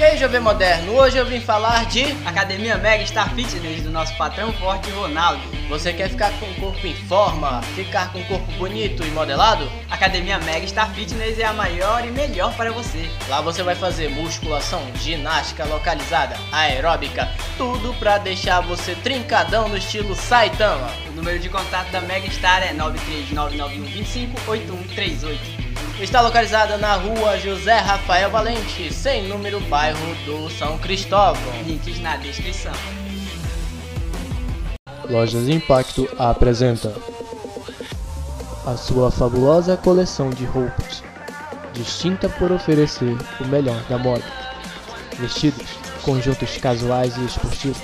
E 0.00 0.02
aí, 0.02 0.16
Jovem 0.16 0.40
Moderno, 0.40 0.94
hoje 0.94 1.18
eu 1.18 1.26
vim 1.26 1.42
falar 1.42 1.84
de 1.84 2.16
Academia 2.24 2.78
Mega 2.78 3.06
Star 3.06 3.34
Fitness, 3.34 3.82
do 3.82 3.90
nosso 3.90 4.16
patrão 4.16 4.50
forte, 4.54 4.90
Ronaldo. 4.92 5.42
Você 5.68 5.92
quer 5.92 6.08
ficar 6.08 6.32
com 6.40 6.46
o 6.46 6.54
corpo 6.54 6.86
em 6.86 6.94
forma, 6.94 7.60
ficar 7.74 8.10
com 8.10 8.18
o 8.18 8.24
corpo 8.24 8.50
bonito 8.52 9.04
e 9.04 9.10
modelado? 9.10 9.70
Academia 9.90 10.38
Mega 10.38 10.66
Star 10.66 10.90
Fitness 10.94 11.38
é 11.38 11.44
a 11.44 11.52
maior 11.52 12.02
e 12.02 12.10
melhor 12.10 12.56
para 12.56 12.72
você. 12.72 13.10
Lá 13.28 13.42
você 13.42 13.62
vai 13.62 13.74
fazer 13.74 14.08
musculação, 14.08 14.80
ginástica 14.94 15.66
localizada, 15.66 16.34
aeróbica, 16.50 17.28
tudo 17.58 17.92
pra 17.98 18.16
deixar 18.16 18.62
você 18.62 18.94
trincadão 18.94 19.68
no 19.68 19.76
estilo 19.76 20.14
Saitama. 20.14 20.88
O 21.10 21.12
número 21.12 21.38
de 21.38 21.50
contato 21.50 21.90
da 21.90 22.00
Mega 22.00 22.30
Star 22.30 22.62
é 22.62 22.72
93991258138. 22.72 25.59
Está 26.00 26.22
localizada 26.22 26.78
na 26.78 26.94
rua 26.94 27.38
José 27.38 27.76
Rafael 27.76 28.30
Valente, 28.30 28.90
sem 28.90 29.28
número, 29.28 29.60
bairro 29.60 30.14
do 30.24 30.48
São 30.48 30.78
Cristóvão. 30.78 31.52
Links 31.66 32.00
na 32.00 32.16
descrição. 32.16 32.72
Lojas 35.10 35.46
Impacto 35.46 36.08
apresenta 36.18 36.94
a 38.66 38.78
sua 38.78 39.10
fabulosa 39.10 39.76
coleção 39.76 40.30
de 40.30 40.46
roupas, 40.46 41.02
distinta 41.74 42.30
por 42.30 42.50
oferecer 42.50 43.14
o 43.38 43.44
melhor 43.44 43.82
da 43.84 43.98
moda. 43.98 44.24
Vestidos, 45.18 45.68
conjuntos 46.02 46.56
casuais 46.56 47.14
e 47.18 47.26
esportivos, 47.26 47.82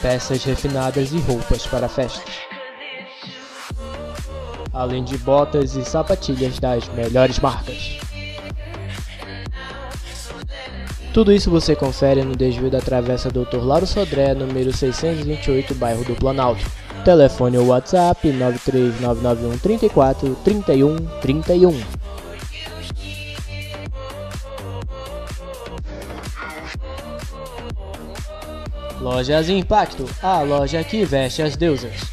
peças 0.00 0.42
refinadas 0.42 1.12
e 1.12 1.20
roupas 1.20 1.68
para 1.68 1.88
festas, 1.88 2.51
além 4.72 5.04
de 5.04 5.18
botas 5.18 5.76
e 5.76 5.84
sapatilhas 5.84 6.58
das 6.58 6.88
melhores 6.88 7.38
marcas. 7.38 7.98
Tudo 11.12 11.30
isso 11.30 11.50
você 11.50 11.76
confere 11.76 12.24
no 12.24 12.34
desvio 12.34 12.70
da 12.70 12.80
Travessa 12.80 13.30
Dr. 13.30 13.58
Lauro 13.62 13.86
Sodré, 13.86 14.32
número 14.32 14.72
628, 14.72 15.74
bairro 15.74 16.04
do 16.04 16.14
Planalto. 16.14 16.64
Telefone 17.04 17.58
ou 17.58 17.66
WhatsApp 17.66 18.30
93991 18.30 19.58
34 19.58 20.34
31 20.36 20.96
31. 21.20 21.80
Lojas 29.00 29.48
Impacto, 29.48 30.08
a 30.22 30.40
loja 30.42 30.82
que 30.84 31.04
veste 31.04 31.42
as 31.42 31.56
deusas. 31.56 32.11